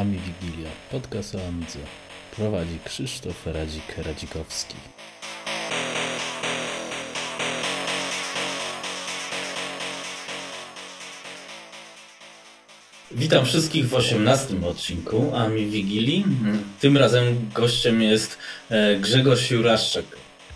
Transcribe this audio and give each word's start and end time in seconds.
Ami 0.00 0.18
Wigilia, 0.18 0.70
podcast 0.90 1.34
o 1.34 1.38
Amidze. 1.48 1.78
Prowadzi 2.36 2.78
Krzysztof 2.84 3.46
Radzik-Radzikowski. 3.46 4.74
Witam 13.10 13.44
wszystkich 13.44 13.88
w 13.88 13.94
18 13.94 14.66
odcinku 14.66 15.34
Ami 15.34 15.66
Wigilii. 15.66 16.24
Tym 16.80 16.96
razem 16.96 17.50
gościem 17.54 18.02
jest 18.02 18.38
e, 18.70 18.96
Grzegorz 18.96 19.50
Juraszczak. 19.50 20.04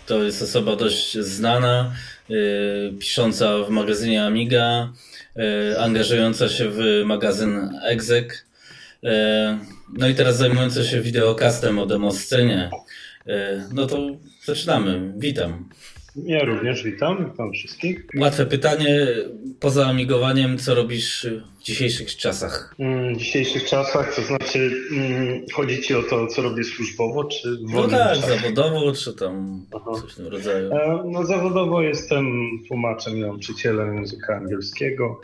To 0.05 0.23
jest 0.23 0.41
osoba 0.41 0.75
dość 0.75 1.17
znana, 1.17 1.93
e, 2.29 2.33
pisząca 2.99 3.57
w 3.63 3.69
magazynie 3.69 4.25
Amiga, 4.25 4.93
e, 5.35 5.79
angażująca 5.79 6.49
się 6.49 6.69
w 6.69 7.03
magazyn 7.05 7.69
Exec 7.83 8.50
no 9.97 10.07
i 10.07 10.15
teraz 10.15 10.37
zajmujący 10.37 10.83
się 10.83 11.01
wideokastem 11.01 11.79
o 11.79 11.85
demoscenie. 11.85 12.69
E, 13.27 13.67
no 13.73 13.87
to 13.87 13.97
zaczynamy. 14.45 15.13
Witam. 15.17 15.69
Ja 16.15 16.43
również 16.43 16.83
witam, 16.83 17.31
witam 17.31 17.51
wszystkich. 17.53 18.05
Łatwe 18.17 18.45
pytanie, 18.45 19.07
poza 19.59 19.85
amigowaniem, 19.87 20.57
co 20.57 20.75
robisz 20.75 21.27
w 21.59 21.63
dzisiejszych 21.63 22.15
czasach? 22.17 22.75
Mm, 22.79 23.15
w 23.15 23.17
dzisiejszych 23.17 23.63
czasach, 23.65 24.15
to 24.15 24.21
znaczy 24.21 24.71
mm, 24.91 25.45
chodzi 25.53 25.81
ci 25.81 25.95
o 25.95 26.03
to, 26.03 26.27
co 26.27 26.41
robię 26.41 26.63
służbowo, 26.63 27.23
czy 27.23 27.57
w 27.57 27.73
No 27.73 27.87
tak, 27.87 28.07
czasie? 28.17 28.27
zawodowo, 28.27 28.91
czy 28.93 29.13
tam 29.13 29.65
Aha. 29.75 29.91
coś 30.01 30.11
w 30.13 30.15
tym 30.15 30.27
rodzaju? 30.27 30.71
E, 30.73 31.03
no 31.11 31.25
zawodowo 31.25 31.81
jestem 31.81 32.25
tłumaczem 32.67 33.17
i 33.17 33.21
nauczycielem 33.21 33.97
języka 33.97 34.35
angielskiego. 34.35 35.21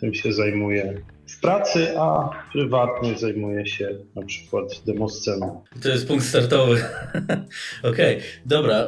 Tym 0.00 0.14
się 0.14 0.32
zajmuję 0.32 1.00
w 1.30 1.40
pracy, 1.40 1.98
a 1.98 2.30
prywatnie 2.52 3.18
zajmuję 3.18 3.66
się 3.66 3.88
na 4.14 4.22
przykład 4.22 4.82
demosceną. 4.86 5.64
To 5.82 5.88
jest 5.88 6.08
punkt 6.08 6.24
startowy. 6.24 6.84
Okej, 7.90 8.16
okay. 8.16 8.28
dobra. 8.46 8.86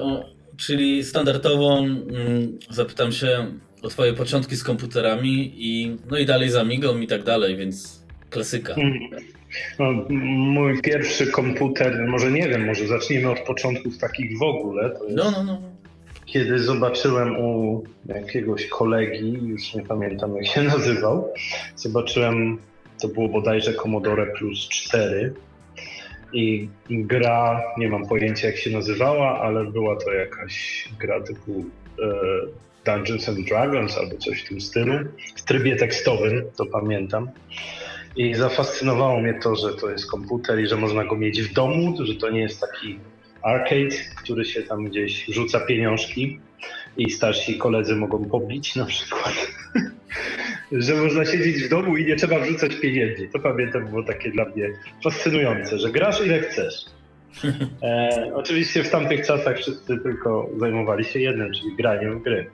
Czyli 0.57 1.05
standardowo 1.05 1.79
mm, 1.79 2.59
zapytam 2.71 3.13
się 3.13 3.47
o 3.83 3.89
twoje 3.89 4.13
początki 4.13 4.57
z 4.57 4.65
komputerami 4.65 5.53
i 5.57 5.97
no 6.11 6.19
i 6.19 6.27
dalej 6.27 6.51
z 6.51 6.57
Amigą 6.57 6.99
i 6.99 7.07
tak 7.07 7.23
dalej, 7.23 7.57
więc 7.57 8.05
klasyka. 8.31 8.75
Mhm. 8.75 9.23
No, 9.79 9.93
mój 10.35 10.83
pierwszy 10.83 11.27
komputer, 11.27 12.07
może 12.09 12.31
nie 12.31 12.49
wiem, 12.49 12.67
może 12.67 12.87
zacznijmy 12.87 13.31
od 13.31 13.41
początków 13.41 13.99
takich 13.99 14.39
w 14.39 14.43
ogóle. 14.43 14.91
To 14.91 15.05
jest... 15.05 15.17
No, 15.17 15.31
no, 15.31 15.45
no 15.45 15.72
kiedy 16.27 16.59
zobaczyłem 16.59 17.37
u 17.37 17.83
jakiegoś 18.07 18.67
kolegi, 18.67 19.39
już 19.43 19.75
nie 19.75 19.83
pamiętam 19.83 20.37
jak 20.37 20.47
się 20.47 20.63
nazywał, 20.63 21.33
zobaczyłem, 21.77 22.59
to 23.01 23.09
było 23.09 23.29
bodajże 23.29 23.75
Commodore 23.75 24.27
Plus 24.27 24.69
4 24.69 25.35
i 26.33 26.69
gra, 26.91 27.63
nie 27.79 27.89
mam 27.89 28.07
pojęcia 28.07 28.47
jak 28.47 28.57
się 28.57 28.71
nazywała, 28.71 29.41
ale 29.41 29.65
była 29.65 29.97
to 29.97 30.13
jakaś 30.13 30.89
gra 31.01 31.21
typu 31.21 31.65
e, 32.03 32.13
Dungeons 32.85 33.29
and 33.29 33.49
Dragons 33.49 33.99
albo 33.99 34.17
coś 34.17 34.43
w 34.43 34.49
tym 34.49 34.61
stylu, 34.61 34.95
w 35.37 35.43
trybie 35.43 35.77
tekstowym, 35.77 36.43
to 36.57 36.67
pamiętam. 36.67 37.31
I 38.17 38.35
zafascynowało 38.35 39.21
mnie 39.21 39.35
to, 39.43 39.57
że 39.57 39.75
to 39.75 39.91
jest 39.91 40.11
komputer 40.11 40.61
i 40.61 40.67
że 40.67 40.77
można 40.77 41.05
go 41.05 41.17
mieć 41.17 41.43
w 41.43 41.53
domu, 41.53 41.97
że 42.01 42.15
to 42.15 42.31
nie 42.31 42.41
jest 42.41 42.61
taki 42.61 42.99
arcade, 43.43 43.97
który 44.17 44.45
się 44.45 44.63
tam 44.63 44.85
gdzieś 44.85 45.27
rzuca 45.27 45.61
pieniążki 45.61 46.41
i 46.97 47.11
starsi 47.11 47.59
koledzy 47.59 47.97
mogą 47.97 48.25
pobić 48.25 48.77
na 48.77 48.85
przykład. 48.85 49.35
że 50.73 50.95
można 50.95 51.25
siedzieć 51.25 51.63
w 51.63 51.69
domu 51.69 51.97
i 51.97 52.05
nie 52.05 52.17
trzeba 52.17 52.39
wrzucać 52.39 52.77
pieniędzy. 52.77 53.29
To 53.29 53.39
pamiętam 53.39 53.87
było 53.87 54.03
takie 54.03 54.31
dla 54.31 54.45
mnie 54.45 54.71
fascynujące, 55.05 55.79
że 55.79 55.91
grasz 55.91 56.27
ile 56.27 56.41
chcesz. 56.41 56.75
E, 57.83 58.31
oczywiście 58.35 58.85
w 58.85 58.91
tamtych 58.91 59.27
czasach 59.27 59.59
wszyscy 59.59 59.99
tylko 59.99 60.51
zajmowali 60.59 61.05
się 61.05 61.19
jednym, 61.19 61.53
czyli 61.53 61.77
graniem 61.77 62.19
w 62.19 62.23
gry. 62.23 62.51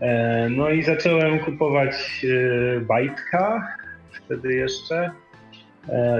E, 0.00 0.48
no 0.50 0.70
i 0.70 0.82
zacząłem 0.82 1.38
kupować 1.38 1.94
e, 1.96 2.80
bajtka 2.80 3.68
wtedy 4.12 4.54
jeszcze 4.54 5.10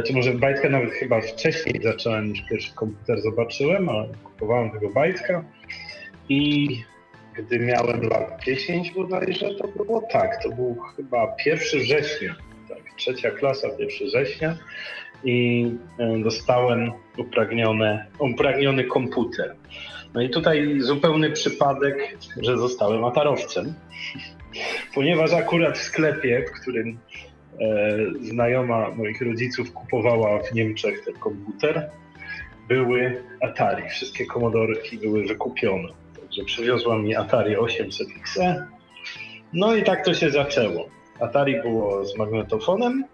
czy 0.06 0.12
może 0.12 0.34
bajtka 0.34 0.68
nawet 0.68 0.90
chyba 0.90 1.20
wcześniej 1.20 1.80
zacząłem 1.82 2.28
niż 2.28 2.42
pierwszy 2.50 2.74
komputer 2.74 3.20
zobaczyłem, 3.20 3.88
ale 3.88 4.08
kupowałem 4.24 4.70
tego 4.70 4.90
bajtka 4.90 5.44
i 6.28 6.68
gdy 7.34 7.58
miałem 7.58 8.02
lat 8.02 8.44
10 8.44 8.90
bodajże 8.90 9.54
to 9.54 9.68
było 9.68 10.02
tak, 10.12 10.42
to 10.42 10.50
był 10.50 10.76
chyba 10.96 11.36
1 11.46 11.80
września, 11.80 12.36
tak, 12.68 12.78
trzecia 12.96 13.30
klasa 13.30 13.68
1 13.78 14.08
września 14.08 14.56
i 15.24 15.66
e, 15.98 16.18
dostałem 16.18 16.92
upragnione, 17.16 18.06
upragniony 18.18 18.84
komputer. 18.84 19.56
No 20.14 20.22
i 20.22 20.30
tutaj 20.30 20.80
zupełny 20.80 21.30
przypadek, 21.30 22.18
że 22.42 22.58
zostałem 22.58 23.04
atarowcem, 23.04 23.74
ponieważ 24.94 25.32
akurat 25.32 25.78
w 25.78 25.82
sklepie, 25.82 26.44
w 26.48 26.60
którym 26.60 26.98
E, 27.27 27.27
znajoma 28.20 28.90
moich 28.90 29.22
rodziców 29.22 29.72
kupowała 29.72 30.42
w 30.42 30.52
Niemczech 30.52 31.04
ten 31.04 31.14
komputer. 31.14 31.90
Były 32.68 33.22
Atari, 33.40 33.88
wszystkie 33.88 34.26
komodorki 34.26 34.98
były 34.98 35.26
wykupione. 35.26 35.88
Także 36.20 36.44
przywiozła 36.44 36.98
mi 36.98 37.16
Atari 37.16 37.56
800 37.56 38.08
XE. 38.20 38.66
No 39.52 39.76
i 39.76 39.82
tak 39.82 40.04
to 40.04 40.14
się 40.14 40.30
zaczęło. 40.30 40.88
Atari 41.20 41.62
było 41.62 42.04
z 42.04 42.18
magnetofonem. 42.18 43.04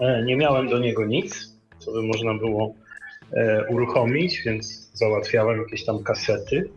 E, 0.00 0.22
nie 0.22 0.36
miałem 0.36 0.68
do 0.68 0.78
niego 0.78 1.06
nic, 1.06 1.54
co 1.78 1.92
by 1.92 2.02
można 2.02 2.34
było 2.34 2.74
e, 3.32 3.64
uruchomić, 3.68 4.42
więc 4.46 4.90
załatwiałem 4.92 5.60
jakieś 5.60 5.84
tam 5.84 6.02
kasety 6.02 6.70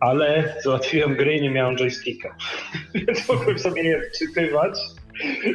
ale 0.00 0.54
załatwiłem 0.64 1.14
gry 1.14 1.36
i 1.36 1.42
nie 1.42 1.50
miałem 1.50 1.76
joysticka. 1.76 2.36
Więc 2.94 3.28
mogłem 3.28 3.58
sobie 3.58 3.82
je 3.82 4.02
wczytywać 4.10 4.78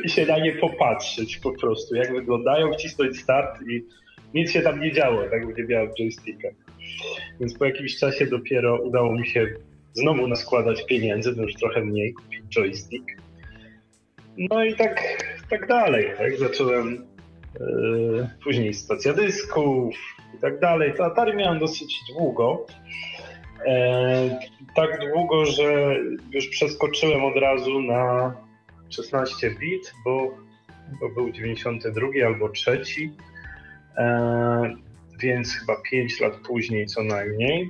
i 0.04 0.10
się 0.10 0.26
na 0.26 0.40
nie 0.40 0.52
popatrzeć 0.52 1.38
po 1.38 1.52
prostu, 1.52 1.96
jak 1.96 2.14
wyglądają, 2.14 2.74
wcisnąć 2.74 3.20
start 3.20 3.62
i 3.70 3.86
nic 4.34 4.52
się 4.52 4.62
tam 4.62 4.80
nie 4.80 4.92
działo, 4.92 5.24
tak, 5.32 5.58
nie 5.58 5.64
miałem 5.64 5.90
joysticka. 6.00 6.48
Więc 7.40 7.58
po 7.58 7.66
jakimś 7.66 7.98
czasie 7.98 8.26
dopiero 8.26 8.82
udało 8.82 9.12
mi 9.12 9.28
się 9.28 9.48
znowu 9.94 10.28
naskładać 10.28 10.86
pieniędzy, 10.86 11.34
no 11.38 11.44
już 11.44 11.54
trochę 11.54 11.82
mniej, 11.82 12.14
kupić 12.14 12.42
joystick. 12.56 13.06
No 14.38 14.64
i 14.64 14.76
tak, 14.76 15.24
tak 15.50 15.68
dalej, 15.68 16.12
tak, 16.18 16.38
zacząłem 16.38 17.06
yy, 17.60 18.30
później 18.44 18.74
stacja 18.74 19.14
dysków 19.14 19.96
i 20.38 20.42
tak 20.42 20.60
dalej. 20.60 20.94
To 20.98 21.06
Atari 21.06 21.38
miałem 21.38 21.60
dosyć 21.60 22.00
długo, 22.14 22.66
E, 23.66 24.40
tak 24.76 25.00
długo, 25.00 25.46
że 25.46 25.98
już 26.32 26.48
przeskoczyłem 26.48 27.26
od 27.26 27.36
razu 27.38 27.82
na 27.82 28.34
16 28.90 29.50
bit, 29.60 29.94
bo 30.06 30.38
to 31.00 31.10
był 31.10 31.32
92 31.32 32.08
albo 32.26 32.50
3, 32.50 32.84
e, 33.98 34.76
więc 35.20 35.54
chyba 35.54 35.76
5 35.92 36.20
lat 36.20 36.34
później 36.48 36.86
co 36.86 37.04
najmniej 37.04 37.70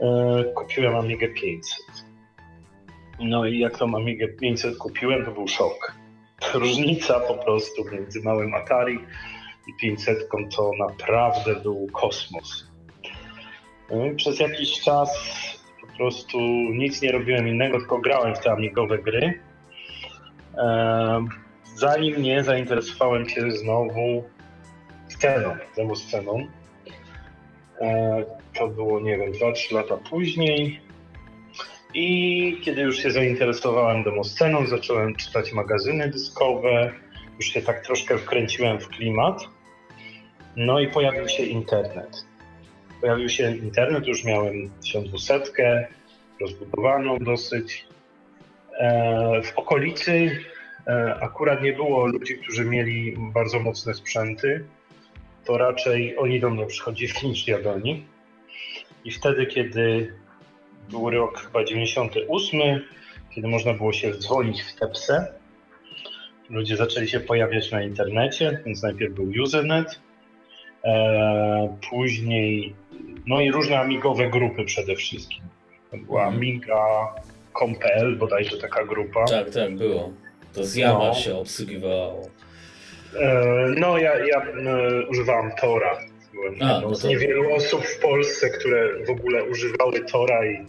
e, 0.00 0.44
kupiłem 0.54 0.96
Amigę 0.96 1.28
500. 1.28 1.78
No 3.20 3.46
i 3.46 3.58
jak 3.58 3.78
tą 3.78 3.96
Amigę 3.96 4.28
500 4.28 4.76
kupiłem, 4.76 5.24
to 5.24 5.32
był 5.32 5.48
szok. 5.48 5.92
Różnica 6.54 7.20
po 7.20 7.34
prostu 7.34 7.84
między 7.92 8.22
małym 8.22 8.54
Atari 8.54 8.98
i 9.68 9.74
500 9.80 10.28
to 10.56 10.70
naprawdę 10.78 11.54
był 11.54 11.88
kosmos. 11.92 12.68
No 13.90 13.96
przez 14.16 14.40
jakiś 14.40 14.80
czas 14.80 15.10
po 15.80 15.96
prostu 15.96 16.38
nic 16.72 17.02
nie 17.02 17.12
robiłem 17.12 17.48
innego, 17.48 17.78
tylko 17.78 17.98
grałem 17.98 18.34
w 18.34 18.38
te 18.38 18.52
amigowe 18.52 18.98
gry. 18.98 19.40
Zanim 21.76 22.22
nie 22.22 22.44
zainteresowałem 22.44 23.28
się 23.28 23.50
znowu 23.50 24.24
sceną, 25.08 25.56
temu 25.76 25.96
sceną. 25.96 26.46
To 28.58 28.68
było, 28.68 29.00
nie 29.00 29.16
wiem, 29.16 29.32
2-3 29.32 29.74
lata 29.74 29.96
później. 30.10 30.80
I 31.94 32.60
kiedy 32.64 32.82
już 32.82 32.98
się 32.98 33.10
zainteresowałem 33.10 34.02
demosceną, 34.02 34.66
zacząłem 34.66 35.16
czytać 35.16 35.52
magazyny 35.52 36.08
dyskowe, 36.08 36.92
już 37.36 37.46
się 37.46 37.62
tak 37.62 37.86
troszkę 37.86 38.18
wkręciłem 38.18 38.80
w 38.80 38.88
klimat. 38.88 39.44
No 40.56 40.80
i 40.80 40.88
pojawił 40.88 41.28
się 41.28 41.42
internet 41.42 42.28
pojawił 43.00 43.28
się 43.28 43.56
internet, 43.56 44.06
już 44.06 44.24
miałem 44.24 44.70
1200, 44.82 45.88
rozbudowaną 46.40 47.18
dosyć. 47.18 47.86
E, 48.78 49.42
w 49.42 49.58
okolicy 49.58 50.30
e, 50.86 51.14
akurat 51.20 51.62
nie 51.62 51.72
było 51.72 52.06
ludzi, 52.06 52.38
którzy 52.38 52.64
mieli 52.64 53.16
bardzo 53.18 53.60
mocne 53.60 53.94
sprzęty, 53.94 54.64
to 55.44 55.58
raczej 55.58 56.18
oni 56.18 56.40
do 56.40 56.50
mnie 56.50 56.66
przychodzili 56.66 57.12
niż 57.28 57.48
ja 57.48 57.62
do 57.62 57.78
nich. 57.78 58.02
I 59.04 59.10
wtedy, 59.10 59.46
kiedy 59.46 60.14
był 60.90 61.10
rok 61.10 61.40
chyba 61.40 61.64
98, 61.64 62.60
kiedy 63.34 63.48
można 63.48 63.74
było 63.74 63.92
się 63.92 64.14
dzwonić 64.14 64.62
w 64.62 64.74
Tepse, 64.80 65.32
ludzie 66.50 66.76
zaczęli 66.76 67.08
się 67.08 67.20
pojawiać 67.20 67.70
na 67.72 67.82
internecie, 67.82 68.62
więc 68.66 68.82
najpierw 68.82 69.14
był 69.14 69.32
Usenet, 69.42 70.00
e, 70.84 71.78
później, 71.90 72.74
no 73.26 73.40
i 73.40 73.50
różne 73.50 73.80
amigowe 73.80 74.30
grupy 74.30 74.64
przede 74.64 74.96
wszystkim. 74.96 75.42
Była 75.92 76.22
Mhm. 76.22 76.40
amiga.com.pl 77.62 78.16
bodajże 78.16 78.58
taka 78.58 78.84
grupa. 78.84 79.24
Tak, 79.24 79.50
tak, 79.50 79.76
było. 79.76 80.12
To 80.54 80.64
z 80.64 80.74
Java 80.76 80.98
No. 81.08 81.14
się 81.14 81.34
obsługiwało. 81.36 82.28
E, 83.20 83.44
no 83.76 83.98
ja, 83.98 84.26
ja 84.26 84.42
e, 84.42 85.06
używałem 85.06 85.50
Tora. 85.60 85.98
Byłem 86.32 86.54
A, 86.62 86.80
no 86.80 86.94
z 86.94 87.02
to- 87.02 87.08
niewielu 87.08 87.54
osób 87.54 87.84
w 87.86 87.98
Polsce, 88.00 88.50
które 88.50 89.04
w 89.06 89.10
ogóle 89.10 89.44
używały 89.44 90.00
Tora 90.00 90.46
i, 90.46 90.66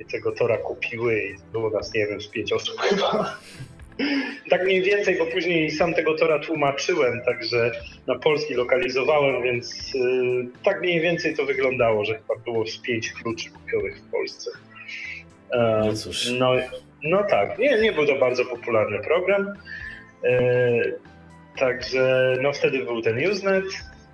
i 0.00 0.04
tego 0.04 0.32
Tora 0.32 0.56
kupiły 0.56 1.22
i 1.22 1.34
było 1.52 1.70
nas, 1.70 1.94
nie 1.94 2.06
wiem, 2.06 2.20
z 2.20 2.28
pięć 2.28 2.52
osób 2.52 2.80
chyba. 2.88 3.38
Tak 4.50 4.64
mniej 4.64 4.82
więcej, 4.82 5.18
bo 5.18 5.26
później 5.26 5.70
sam 5.70 5.94
tego 5.94 6.14
Tora 6.14 6.38
tłumaczyłem, 6.38 7.20
także 7.24 7.72
na 8.06 8.18
polski 8.18 8.54
lokalizowałem, 8.54 9.42
więc 9.42 9.94
y, 9.94 9.98
tak 10.64 10.80
mniej 10.80 11.00
więcej 11.00 11.36
to 11.36 11.44
wyglądało, 11.44 12.04
że 12.04 12.14
chyba 12.14 12.34
było 12.44 12.66
z 12.66 12.78
pięć 12.78 13.12
kluczy 13.12 13.50
kupionych 13.50 13.98
w 13.98 14.10
Polsce. 14.10 14.50
E, 15.52 15.82
No 15.86 15.92
cóż. 15.92 16.30
no, 16.38 16.52
no 17.02 17.24
tak, 17.24 17.58
nie, 17.58 17.80
nie 17.80 17.92
był 17.92 18.06
to 18.06 18.16
bardzo 18.16 18.44
popularny 18.44 18.98
program. 19.00 19.54
E, 20.24 20.40
także 21.58 22.36
no 22.42 22.52
wtedy 22.52 22.78
był 22.84 23.02
ten 23.02 23.30
Usenet. 23.30 23.64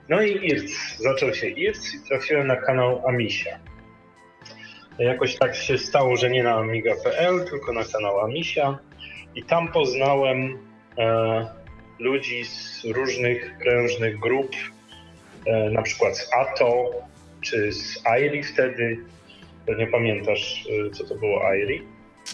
No 0.09 0.23
i 0.23 0.47
IRC. 0.47 0.97
Zaczął 0.99 1.35
się 1.35 1.49
IRC 1.49 1.95
i 1.95 2.09
trafiłem 2.09 2.47
na 2.47 2.57
kanał 2.57 3.09
Amisia. 3.09 3.59
Jakoś 4.99 5.37
tak 5.37 5.57
się 5.57 5.79
stało, 5.79 6.17
że 6.17 6.31
nie 6.31 6.43
na 6.43 6.55
amiga.pl, 6.55 7.45
tylko 7.51 7.73
na 7.73 7.85
kanał 7.85 8.21
Amisia. 8.21 8.79
I 9.35 9.43
tam 9.45 9.69
poznałem 9.73 10.59
e, 10.99 11.47
ludzi 11.99 12.45
z 12.45 12.85
różnych 12.85 13.59
prężnych 13.59 14.19
grup, 14.19 14.51
e, 15.47 15.71
na 15.71 15.83
przykład 15.83 16.17
z 16.19 16.31
ATO, 16.35 16.91
czy 17.41 17.73
z 17.73 18.07
AIRI 18.07 18.43
wtedy. 18.43 18.99
Nie 19.79 19.87
pamiętasz, 19.87 20.65
e, 20.87 20.91
co 20.91 21.05
to 21.05 21.15
było 21.15 21.49
AIRI? 21.49 21.83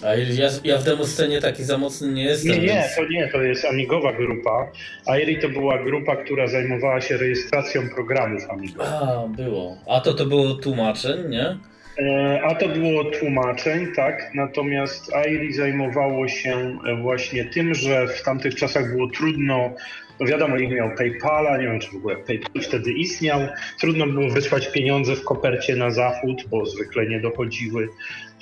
A 0.04 0.14
ja, 0.14 0.48
ja 0.64 0.78
w 0.78 0.84
demoscenie 0.84 1.40
taki 1.40 1.64
za 1.64 1.78
mocny 1.78 2.12
nie 2.12 2.24
jestem. 2.24 2.52
Nie, 2.52 2.58
nie, 2.58 2.66
więc- 2.66 2.96
to 2.96 3.08
nie, 3.08 3.28
to 3.32 3.42
jest 3.42 3.64
amigowa 3.64 4.12
grupa. 4.12 4.70
AIRI 5.06 5.38
to 5.38 5.48
była 5.48 5.78
grupa, 5.84 6.16
która 6.16 6.46
zajmowała 6.46 7.00
się 7.00 7.16
rejestracją 7.16 7.82
programów 7.94 8.50
amigowych. 8.50 8.92
A, 8.92 9.26
było. 9.28 9.76
A 9.88 10.00
to 10.00 10.14
to 10.14 10.26
było 10.26 10.54
tłumaczeń, 10.54 11.28
nie? 11.30 11.56
E, 11.98 12.40
A 12.42 12.54
to 12.54 12.68
było 12.68 13.04
tłumaczeń, 13.04 13.86
tak. 13.96 14.30
Natomiast 14.34 15.14
AIRI 15.14 15.52
zajmowało 15.52 16.28
się 16.28 16.78
e, 16.86 16.96
właśnie 16.96 17.44
tym, 17.44 17.74
że 17.74 18.06
w 18.08 18.22
tamtych 18.22 18.54
czasach 18.54 18.92
było 18.92 19.08
trudno, 19.08 19.74
no 20.20 20.26
wiadomo, 20.26 20.56
ich 20.56 20.70
miał 20.70 20.90
PayPala, 20.96 21.56
nie 21.56 21.66
wiem 21.66 21.80
czy 21.80 21.90
w 21.90 21.96
ogóle 21.96 22.16
PayPal 22.16 22.62
wtedy 22.62 22.92
istniał. 22.92 23.40
Trudno 23.80 24.06
było 24.06 24.30
wysłać 24.30 24.72
pieniądze 24.72 25.16
w 25.16 25.24
kopercie 25.24 25.76
na 25.76 25.90
zachód, 25.90 26.44
bo 26.50 26.66
zwykle 26.66 27.06
nie 27.06 27.20
dochodziły. 27.20 27.88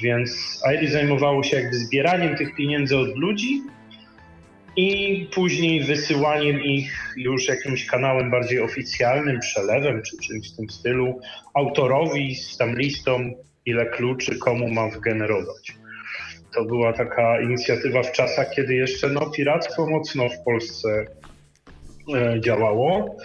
Więc 0.02 0.60
AIRI 0.66 0.88
zajmowało 0.88 1.42
się 1.42 1.56
jakby 1.56 1.76
zbieraniem 1.76 2.36
tych 2.36 2.54
pieniędzy 2.54 2.98
od 2.98 3.16
ludzi 3.16 3.62
i 4.80 5.26
później 5.34 5.84
wysyłaniem 5.84 6.60
ich 6.62 7.14
już 7.16 7.48
jakimś 7.48 7.86
kanałem 7.86 8.30
bardziej 8.30 8.60
oficjalnym, 8.60 9.40
przelewem 9.40 10.02
czy 10.02 10.16
czymś 10.16 10.52
w 10.52 10.56
tym 10.56 10.70
stylu, 10.70 11.20
autorowi 11.54 12.34
z 12.34 12.56
tam 12.56 12.78
listą, 12.78 13.32
ile 13.66 13.86
kluczy 13.86 14.38
komu 14.38 14.68
mam 14.68 14.90
wgenerować. 14.90 15.72
To 16.54 16.64
była 16.64 16.92
taka 16.92 17.40
inicjatywa 17.40 18.02
w 18.02 18.12
czasach, 18.12 18.50
kiedy 18.56 18.74
jeszcze 18.74 19.08
no, 19.08 19.30
piractwo 19.30 19.86
mocno 19.86 20.28
w 20.28 20.44
Polsce 20.44 21.06
e, 22.14 22.40
działało. 22.40 23.16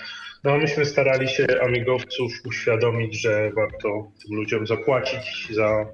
No, 0.43 0.57
myśmy 0.57 0.85
starali 0.85 1.27
się 1.27 1.45
amigowców 1.61 2.31
uświadomić, 2.45 3.21
że 3.21 3.51
warto 3.51 4.11
tym 4.25 4.35
ludziom 4.37 4.67
zapłacić 4.67 5.47
za 5.51 5.85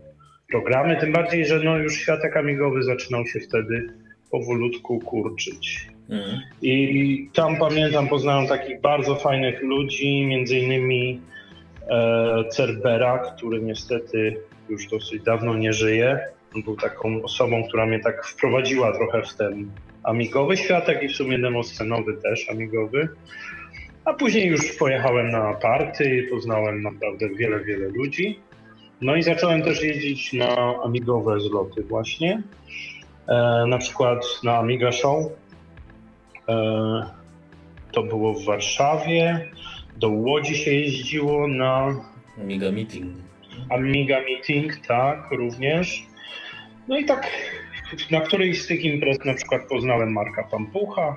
programy, 0.52 0.98
tym 1.00 1.12
bardziej, 1.12 1.46
że 1.46 1.60
no, 1.60 1.78
już 1.78 1.98
światek 1.98 2.38
amigowy 2.38 2.84
zaczynał 2.84 3.26
się 3.26 3.40
wtedy 3.40 4.01
powolutku 4.32 5.00
kurczyć. 5.00 5.88
Mhm. 6.10 6.42
I 6.62 7.30
tam 7.34 7.58
pamiętam, 7.58 8.08
poznałem 8.08 8.48
takich 8.48 8.82
bardzo 8.82 9.16
fajnych 9.16 9.62
ludzi, 9.62 10.26
między 10.26 10.58
innymi 10.58 11.22
e, 11.90 12.44
Cerbera, 12.50 13.18
który 13.18 13.62
niestety 13.62 14.38
już 14.70 14.88
dosyć 14.88 15.24
dawno 15.24 15.58
nie 15.58 15.74
żyje. 15.74 16.20
On 16.56 16.64
był 16.64 16.76
taką 16.76 17.24
osobą, 17.24 17.64
która 17.68 17.86
mnie 17.86 18.00
tak 18.00 18.26
wprowadziła 18.26 18.94
trochę 18.94 19.22
w 19.22 19.34
ten 19.34 19.72
amigowy 20.04 20.58
światek 20.58 21.04
i 21.04 21.08
w 21.08 21.16
sumie 21.16 21.40
demoscenowy 21.40 22.18
też 22.18 22.50
amigowy. 22.50 23.08
A 24.06 24.14
później 24.14 24.48
już 24.48 24.76
pojechałem 24.78 25.32
na 25.32 25.54
party, 25.54 26.28
poznałem 26.30 26.82
naprawdę 26.82 27.30
wiele, 27.30 27.60
wiele 27.60 27.88
ludzi. 27.88 28.40
No 29.02 29.16
i 29.16 29.24
zacząłem 29.24 29.62
też 29.62 29.84
jeździć 29.84 30.34
na 30.34 30.76
amigowe 30.84 31.40
zloty 31.40 31.84
właśnie. 31.84 32.42
E, 33.32 33.66
na 33.68 33.78
przykład 33.78 34.26
na 34.44 34.58
Amiga 34.58 34.92
Show. 34.92 35.26
E, 36.50 37.12
to 37.92 38.04
było 38.04 38.34
w 38.34 38.46
Warszawie. 38.46 39.52
Do 39.98 40.10
Łodzi 40.10 40.56
się 40.56 40.72
jeździło 40.72 41.48
na 41.48 41.96
Amiga 42.42 42.72
Meeting. 42.72 43.16
Amiga 43.70 44.22
Meeting, 44.22 44.88
tak, 44.88 45.32
również. 45.32 46.04
No 46.88 46.98
i 46.98 47.06
tak 47.06 47.28
na 48.12 48.22
którejś 48.22 48.62
z 48.62 48.68
tych 48.68 48.84
imprez 48.86 49.26
na 49.26 49.34
przykład 49.34 49.62
poznałem 49.70 50.14
Marka 50.14 50.44
Pampucha 50.44 51.16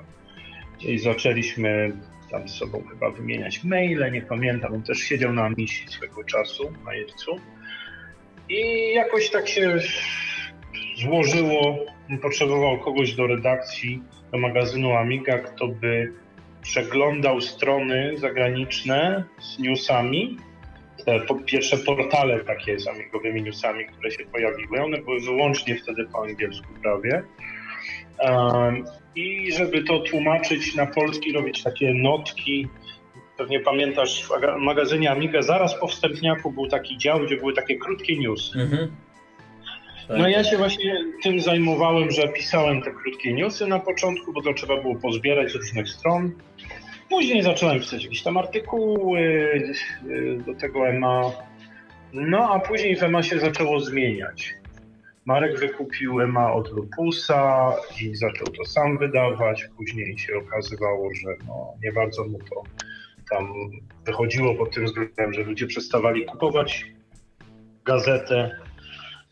i 0.79 0.99
zaczęliśmy 0.99 1.97
tam 2.31 2.49
z 2.49 2.55
sobą 2.55 2.83
chyba 2.89 3.11
wymieniać 3.11 3.63
maile, 3.63 4.11
nie 4.11 4.21
pamiętam, 4.21 4.73
on 4.73 4.83
też 4.83 4.97
siedział 4.97 5.33
na 5.33 5.49
misji 5.49 5.87
swego 5.87 6.23
czasu 6.23 6.73
na 6.85 6.93
Jercu. 6.93 7.39
I 8.49 8.93
jakoś 8.93 9.29
tak 9.29 9.47
się 9.47 9.79
złożyło, 10.95 11.77
potrzebował 12.21 12.79
kogoś 12.79 13.15
do 13.15 13.27
redakcji, 13.27 14.01
do 14.31 14.37
magazynu 14.37 14.93
Amiga, 14.93 15.37
kto 15.37 15.67
by 15.67 16.13
przeglądał 16.61 17.41
strony 17.41 18.17
zagraniczne 18.17 19.23
z 19.39 19.59
newsami 19.59 20.37
te 21.05 21.19
pierwsze 21.45 21.77
portale 21.77 22.39
takie 22.39 22.79
z 22.79 22.87
amigowymi 22.87 23.43
newsami, 23.43 23.85
które 23.85 24.11
się 24.11 24.25
pojawiły. 24.25 24.81
One 24.81 24.97
były 24.97 25.19
wyłącznie 25.19 25.75
wtedy 25.75 26.05
po 26.05 26.23
angielsku 26.23 26.67
prawie. 26.83 27.23
I 29.15 29.51
żeby 29.51 29.83
to 29.83 29.99
tłumaczyć 29.99 30.75
na 30.75 30.85
polski, 30.85 31.31
robić 31.31 31.63
takie 31.63 31.93
notki. 31.93 32.67
Pewnie 33.37 33.59
pamiętasz, 33.59 34.25
w 34.27 34.31
aga- 34.31 34.57
magazynie 34.57 35.11
Amiga 35.11 35.41
zaraz 35.41 35.79
po 35.79 35.87
wstępniaku 35.87 36.51
był 36.51 36.67
taki 36.67 36.97
dział, 36.97 37.19
gdzie 37.19 37.37
były 37.37 37.53
takie 37.53 37.77
krótkie 37.77 38.17
newsy. 38.17 38.59
Mhm. 38.59 38.91
No 40.09 40.27
ja 40.27 40.43
się 40.43 40.57
właśnie 40.57 41.05
tym 41.23 41.39
zajmowałem, 41.39 42.11
że 42.11 42.27
pisałem 42.27 42.81
te 42.81 42.91
krótkie 42.91 43.33
newsy 43.33 43.67
na 43.67 43.79
początku, 43.79 44.33
bo 44.33 44.41
to 44.41 44.53
trzeba 44.53 44.81
było 44.81 44.95
pozbierać 44.95 45.51
z 45.51 45.55
różnych 45.55 45.89
stron. 45.89 46.31
Później 47.09 47.43
zacząłem 47.43 47.79
pisać 47.79 48.03
jakieś 48.03 48.23
tam 48.23 48.37
artykuły 48.37 49.19
y, 49.19 50.43
do 50.45 50.55
tego 50.55 50.87
EMA. 50.87 51.31
No 52.13 52.53
a 52.53 52.59
później 52.59 52.95
w 52.95 53.03
EMA 53.03 53.23
się 53.23 53.39
zaczęło 53.39 53.79
zmieniać. 53.79 54.53
Marek 55.25 55.59
wykupił 55.59 56.21
EMA 56.21 56.53
od 56.53 56.71
Lupusa 56.71 57.73
i 58.01 58.15
zaczął 58.15 58.47
to 58.47 58.65
sam 58.65 58.97
wydawać. 58.97 59.65
Później 59.77 60.17
się 60.17 60.37
okazywało, 60.37 61.09
że 61.13 61.29
no, 61.47 61.73
nie 61.83 61.91
bardzo 61.91 62.23
mu 62.23 62.39
to 62.39 62.63
tam 63.29 63.53
wychodziło 64.05 64.55
pod 64.55 64.75
tym 64.75 64.85
względem, 64.85 65.33
że 65.33 65.43
ludzie 65.43 65.67
przestawali 65.67 66.25
kupować 66.25 66.85
gazetę. 67.85 68.64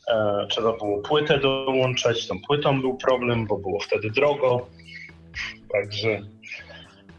E, 0.07 0.47
trzeba 0.49 0.77
było 0.77 1.01
płytę 1.01 1.39
dołączać. 1.39 2.27
Tą 2.27 2.41
płytą 2.47 2.81
był 2.81 2.97
problem, 2.97 3.47
bo 3.47 3.57
było 3.57 3.79
wtedy 3.79 4.09
drogo. 4.09 4.67
Także 5.71 6.21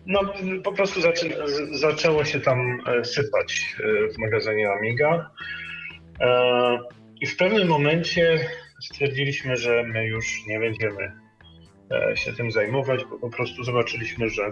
no, 0.07 0.21
po 0.65 0.73
prostu 0.73 1.01
zaczę, 1.01 1.27
zaczęło 1.73 2.25
się 2.25 2.41
tam 2.41 2.81
e, 2.87 3.05
sypać 3.05 3.77
e, 3.79 4.09
w 4.09 4.19
magazynie 4.19 4.71
Amiga. 4.71 5.31
I 7.21 7.27
w 7.27 7.37
pewnym 7.37 7.69
momencie 7.69 8.49
stwierdziliśmy, 8.81 9.57
że 9.57 9.83
my 9.83 10.07
już 10.07 10.47
nie 10.47 10.61
będziemy 10.61 11.13
się 12.15 12.33
tym 12.33 12.51
zajmować, 12.51 13.05
bo 13.05 13.19
po 13.19 13.31
prostu 13.31 13.65
zobaczyliśmy, 13.65 14.29
że 14.29 14.43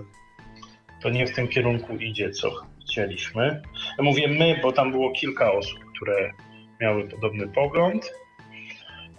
to 1.03 1.11
nie 1.11 1.27
w 1.27 1.35
tym 1.35 1.49
kierunku 1.49 1.97
idzie, 1.97 2.31
co 2.31 2.51
chcieliśmy. 2.83 3.62
Mówię 3.99 4.29
my, 4.29 4.61
bo 4.62 4.73
tam 4.73 4.91
było 4.91 5.12
kilka 5.12 5.53
osób, 5.53 5.79
które 5.97 6.31
miały 6.81 7.09
podobny 7.09 7.49
pogląd. 7.49 8.12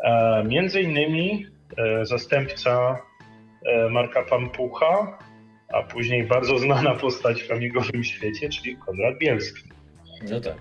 E, 0.03 0.43
Między 0.43 0.81
innymi 0.81 1.48
e, 1.77 2.05
zastępca 2.05 3.01
e, 3.65 3.89
Marka 3.89 4.24
Pampucha, 4.24 5.19
a 5.74 5.83
później 5.83 6.24
bardzo 6.24 6.60
znana 6.60 6.95
postać 6.95 7.43
w 7.43 7.51
amigowym 7.51 8.03
świecie, 8.03 8.50
czyli 8.50 8.77
Konrad 8.77 9.17
Bielski. 9.17 9.69
No 10.29 10.41
tak. 10.41 10.57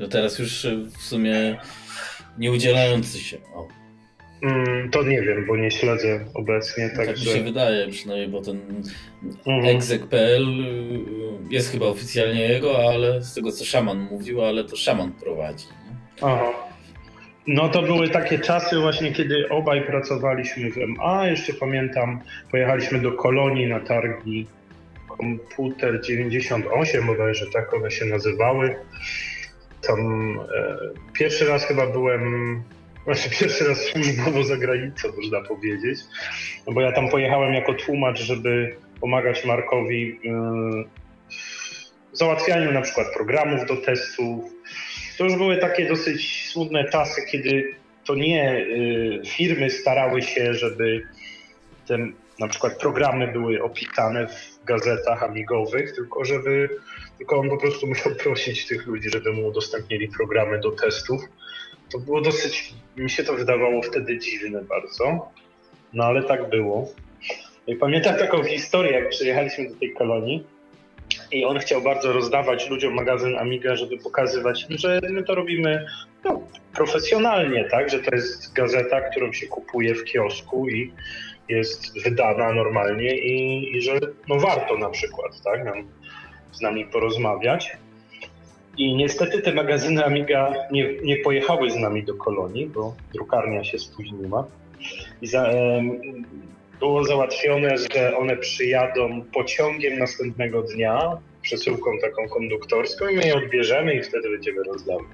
No 0.00 0.08
teraz 0.08 0.38
już 0.38 0.66
w 0.98 1.02
sumie 1.02 1.56
nie 2.38 2.52
udzielający 2.52 3.18
się. 3.18 3.38
O. 3.54 3.68
Mm, 4.42 4.90
to 4.90 5.02
nie 5.02 5.22
wiem, 5.22 5.46
bo 5.46 5.56
nie 5.56 5.70
śledzę 5.70 6.24
obecnie. 6.34 6.90
Tak 6.96 7.06
także... 7.06 7.30
mi 7.30 7.36
się 7.36 7.44
wydaje 7.44 7.88
przynajmniej, 7.88 8.28
bo 8.28 8.42
ten 8.42 8.82
mhm. 9.46 9.76
exec.pl 9.76 10.46
jest 11.50 11.72
chyba 11.72 11.86
oficjalnie 11.86 12.40
jego, 12.40 12.88
ale 12.88 13.22
z 13.22 13.34
tego 13.34 13.52
co 13.52 13.64
szaman 13.64 13.98
mówił, 13.98 14.44
ale 14.44 14.64
to 14.64 14.76
szaman 14.76 15.12
prowadzi. 15.12 15.66
Nie? 15.66 15.96
Aha. 16.22 16.71
No 17.46 17.68
to 17.68 17.82
były 17.82 18.08
takie 18.08 18.38
czasy 18.38 18.80
właśnie, 18.80 19.12
kiedy 19.12 19.48
obaj 19.48 19.86
pracowaliśmy 19.86 20.70
w 20.70 20.76
MA. 20.76 21.26
Jeszcze 21.26 21.52
pamiętam, 21.52 22.20
pojechaliśmy 22.50 22.98
do 22.98 23.12
Kolonii 23.12 23.66
na 23.66 23.80
targi 23.80 24.46
Komputer 25.08 26.00
98 26.00 27.06
bodajże 27.06 27.46
tak 27.52 27.74
one 27.74 27.90
się 27.90 28.04
nazywały. 28.04 28.76
Tam 29.86 30.00
e, 30.40 30.76
pierwszy 31.12 31.46
raz 31.46 31.64
chyba 31.64 31.86
byłem, 31.86 32.62
właśnie 33.04 33.30
pierwszy 33.38 33.68
raz 33.68 33.78
służbowo 33.78 34.44
za 34.44 34.56
granicą 34.56 35.08
można 35.22 35.40
powiedzieć, 35.40 35.98
no 36.66 36.72
bo 36.72 36.80
ja 36.80 36.92
tam 36.92 37.08
pojechałem 37.08 37.54
jako 37.54 37.74
tłumacz, 37.74 38.20
żeby 38.20 38.76
pomagać 39.00 39.44
Markowi 39.44 40.20
w 42.12 42.16
załatwianiu 42.16 42.72
na 42.72 42.80
przykład 42.80 43.06
programów 43.14 43.66
do 43.66 43.76
testów. 43.76 44.44
To 45.18 45.24
już 45.24 45.36
były 45.36 45.58
takie 45.58 45.88
dosyć 45.88 46.50
smutne 46.50 46.90
czasy, 46.90 47.22
kiedy 47.30 47.74
to 48.04 48.14
nie 48.14 48.56
y, 48.56 49.22
firmy 49.26 49.70
starały 49.70 50.22
się, 50.22 50.54
żeby 50.54 51.02
te 51.86 51.98
na 52.40 52.48
przykład 52.48 52.78
programy 52.78 53.32
były 53.32 53.62
opisane 53.62 54.26
w 54.26 54.64
gazetach 54.64 55.22
amigowych, 55.22 55.94
tylko 55.94 56.24
żeby 56.24 56.68
tylko 57.18 57.38
on 57.38 57.48
po 57.48 57.56
prostu 57.56 57.86
musiał 57.86 58.14
prosić 58.22 58.66
tych 58.66 58.86
ludzi, 58.86 59.10
żeby 59.10 59.32
mu 59.32 59.46
udostępnili 59.46 60.08
programy 60.08 60.60
do 60.60 60.70
testów. 60.70 61.22
To 61.92 61.98
było 61.98 62.20
dosyć, 62.20 62.74
mi 62.96 63.10
się 63.10 63.24
to 63.24 63.34
wydawało 63.34 63.82
wtedy 63.82 64.18
dziwne 64.18 64.64
bardzo, 64.64 65.30
no 65.92 66.04
ale 66.04 66.22
tak 66.22 66.50
było. 66.50 66.92
I 67.66 67.76
pamiętam 67.76 68.16
taką 68.16 68.44
historię, 68.44 68.92
jak 68.92 69.08
przyjechaliśmy 69.08 69.68
do 69.68 69.76
tej 69.76 69.92
kolonii 69.92 70.46
i 71.32 71.44
on 71.44 71.58
chciał 71.58 71.82
bardzo 71.82 72.12
rozdawać 72.12 72.70
ludziom 72.70 72.94
magazyn 72.94 73.38
Amiga, 73.38 73.76
żeby 73.76 73.98
pokazywać 73.98 74.66
że 74.70 75.00
my 75.10 75.22
to 75.22 75.34
robimy 75.34 75.86
no, 76.24 76.42
profesjonalnie, 76.74 77.64
tak, 77.70 77.90
że 77.90 77.98
to 77.98 78.14
jest 78.14 78.52
gazeta, 78.52 79.00
którą 79.00 79.32
się 79.32 79.46
kupuje 79.46 79.94
w 79.94 80.04
kiosku 80.04 80.68
i 80.68 80.92
jest 81.48 82.02
wydana 82.04 82.52
normalnie 82.52 83.18
i, 83.18 83.68
i 83.76 83.82
że 83.82 84.00
no 84.28 84.36
warto 84.38 84.78
na 84.78 84.90
przykład, 84.90 85.42
tak, 85.44 85.64
z 86.52 86.60
nami 86.60 86.84
porozmawiać. 86.84 87.76
I 88.78 88.94
niestety 88.94 89.42
te 89.42 89.54
magazyny 89.54 90.04
Amiga 90.04 90.54
nie, 90.70 90.94
nie 91.02 91.16
pojechały 91.16 91.70
z 91.70 91.76
nami 91.76 92.04
do 92.04 92.14
kolonii, 92.14 92.66
bo 92.66 92.94
drukarnia 93.14 93.64
się 93.64 93.78
spóźniła. 93.78 94.46
I 95.22 95.26
za, 95.26 95.50
było 96.82 97.04
załatwione, 97.04 97.74
że 97.78 98.16
one 98.16 98.36
przyjadą 98.36 99.22
pociągiem 99.34 99.98
następnego 99.98 100.62
dnia, 100.62 101.18
przesyłką 101.42 101.98
taką 101.98 102.28
konduktorską 102.28 103.08
i 103.08 103.16
my 103.16 103.26
je 103.26 103.34
odbierzemy 103.34 103.94
i 103.94 104.02
wtedy 104.02 104.30
będziemy 104.30 104.62
rozdawać. 104.62 105.06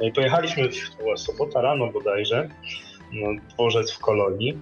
No 0.00 0.06
i 0.06 0.12
pojechaliśmy, 0.12 0.68
to 0.68 1.02
była 1.02 1.16
sobota 1.16 1.60
rano 1.60 1.86
bodajże, 1.86 2.48
no, 3.12 3.28
dworzec 3.54 3.92
w 3.92 3.98
kolonii. 3.98 4.58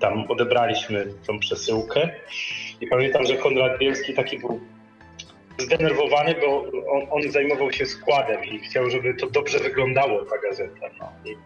Tam 0.00 0.30
odebraliśmy 0.30 1.06
tą 1.26 1.38
przesyłkę 1.38 2.10
i 2.80 2.86
pamiętam, 2.86 3.26
że 3.26 3.36
Konrad 3.36 3.78
Bielski 3.78 4.14
taki 4.14 4.38
był 4.38 4.60
zdenerwowany, 5.58 6.34
bo 6.40 6.62
on, 6.92 7.06
on, 7.10 7.30
zajmował 7.30 7.72
się 7.72 7.86
składem 7.86 8.44
i 8.44 8.58
chciał, 8.58 8.90
żeby 8.90 9.14
to 9.14 9.30
dobrze 9.30 9.58
wyglądało, 9.58 10.24
ta 10.24 10.38
gazeta. 10.38 10.86
No. 11.00 11.12
I 11.24 11.36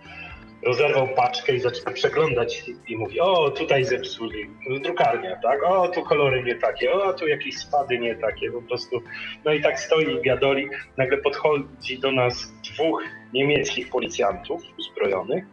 rozerwał 0.62 1.08
paczkę 1.08 1.54
i 1.54 1.60
zaczął 1.60 1.92
przeglądać 1.92 2.64
i 2.88 2.96
mówi, 2.96 3.20
o 3.20 3.50
tutaj 3.50 3.84
zepsuli, 3.84 4.50
drukarnia, 4.82 5.36
tak, 5.42 5.62
o 5.62 5.88
tu 5.88 6.02
kolory 6.02 6.42
nie 6.42 6.54
takie, 6.54 6.92
o 6.92 7.12
tu 7.12 7.28
jakieś 7.28 7.58
spady 7.58 7.98
nie 7.98 8.14
takie, 8.14 8.50
po 8.50 8.62
prostu, 8.62 9.02
no 9.44 9.52
i 9.52 9.62
tak 9.62 9.80
stoi 9.80 10.16
i 10.16 10.22
gadoli, 10.22 10.68
nagle 10.96 11.18
podchodzi 11.18 11.98
do 11.98 12.12
nas 12.12 12.52
dwóch 12.72 13.02
niemieckich 13.32 13.90
policjantów 13.90 14.62
uzbrojonych 14.78 15.44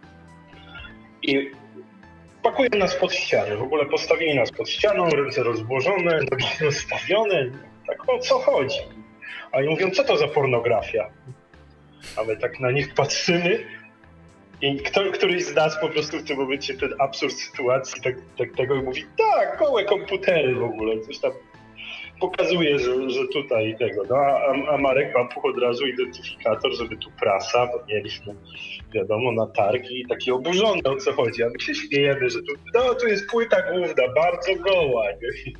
i 1.21 1.51
pakują 2.43 2.69
nas 2.77 2.95
pod 2.95 3.13
ścianę, 3.13 3.57
w 3.57 3.61
ogóle 3.61 3.85
postawili 3.85 4.35
nas 4.35 4.51
pod 4.51 4.69
ścianą, 4.69 5.09
ręce 5.09 5.43
rozłożone, 5.43 6.19
nogi 6.31 6.45
rozstawione, 6.65 7.51
tak 7.87 8.09
o 8.09 8.19
co 8.19 8.39
chodzi? 8.39 8.79
A 9.51 9.57
oni 9.57 9.67
mówią, 9.67 9.91
co 9.91 10.03
to 10.03 10.17
za 10.17 10.27
pornografia? 10.27 11.09
A 12.17 12.23
my 12.23 12.37
tak 12.37 12.59
na 12.59 12.71
nich 12.71 12.93
patrzymy 12.93 13.65
i 14.61 14.77
kto, 14.77 15.11
któryś 15.11 15.43
z 15.43 15.55
nas 15.55 15.79
po 15.81 15.89
prostu 15.89 16.17
w 16.17 16.23
tym 16.23 16.37
momencie 16.37 16.73
ten 16.73 16.93
absurd 16.99 17.33
sytuacji 17.33 18.01
tak, 18.01 18.15
tak 18.37 18.55
tego 18.57 18.75
mówi, 18.75 19.05
tak, 19.17 19.59
gołe 19.59 19.85
komputery 19.85 20.55
w 20.55 20.63
ogóle, 20.63 20.99
coś 20.99 21.19
tam 21.19 21.31
pokazuje, 22.19 22.79
że, 22.79 23.09
że 23.09 23.27
tutaj 23.33 23.75
tego, 23.77 24.03
no 24.09 24.15
a, 24.15 24.73
a 24.73 24.77
Marek 24.77 25.13
ma 25.15 25.29
od 25.43 25.57
razu 25.57 25.87
identyfikator, 25.87 26.73
żeby 26.75 26.97
tu 26.97 27.11
prasa, 27.19 27.67
bo 27.67 27.85
mieliśmy 27.87 28.35
wiadomo 28.93 29.31
na 29.31 29.47
targi 29.47 30.01
i 30.01 30.07
taki 30.07 30.31
oburzony 30.31 30.81
o 30.83 30.95
co 30.95 31.13
chodzi, 31.13 31.43
a 31.43 31.49
my 31.49 31.59
się 31.59 31.75
śmiejemy, 31.75 32.29
że 32.29 32.39
tu, 32.39 32.53
no 32.73 32.95
tu 32.95 33.07
jest 33.07 33.29
płyta 33.29 33.71
główna, 33.71 34.03
bardzo 34.15 34.55
goła, 34.55 35.05
nie? 35.11 35.53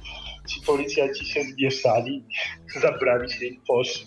ci 0.48 0.62
policjanci 0.66 1.26
się 1.26 1.44
zmieszali, 1.44 2.24
zabrali 2.82 3.32
się 3.32 3.46
i 3.46 3.60
poszli. 3.68 4.06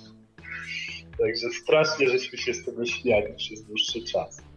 Także 1.18 1.48
strasznie 1.62 2.08
żeśmy 2.08 2.38
się 2.38 2.54
z 2.54 2.64
tego 2.64 2.86
śmiali 2.86 3.34
przez 3.36 3.64
dłuższy 3.64 4.04
czas. 4.04 4.51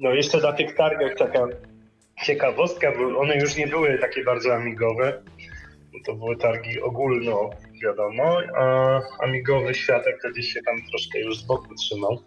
No 0.00 0.14
jeszcze 0.14 0.38
na 0.38 0.52
tych 0.52 0.74
targach 0.74 1.14
taka 1.18 1.46
ciekawostka, 2.24 2.92
bo 2.98 3.18
one 3.18 3.36
już 3.36 3.56
nie 3.56 3.66
były 3.66 3.98
takie 3.98 4.24
bardzo 4.24 4.54
amigowe. 4.54 5.22
To 6.06 6.14
były 6.14 6.36
targi 6.36 6.80
ogólno, 6.80 7.50
wiadomo, 7.82 8.38
a 8.56 9.00
amigowy 9.24 9.74
światek 9.74 10.18
wtedy 10.18 10.42
się 10.42 10.60
tam 10.62 10.76
troszkę 10.90 11.20
już 11.20 11.38
z 11.38 11.42
boku 11.42 11.74
trzymał. 11.74 12.22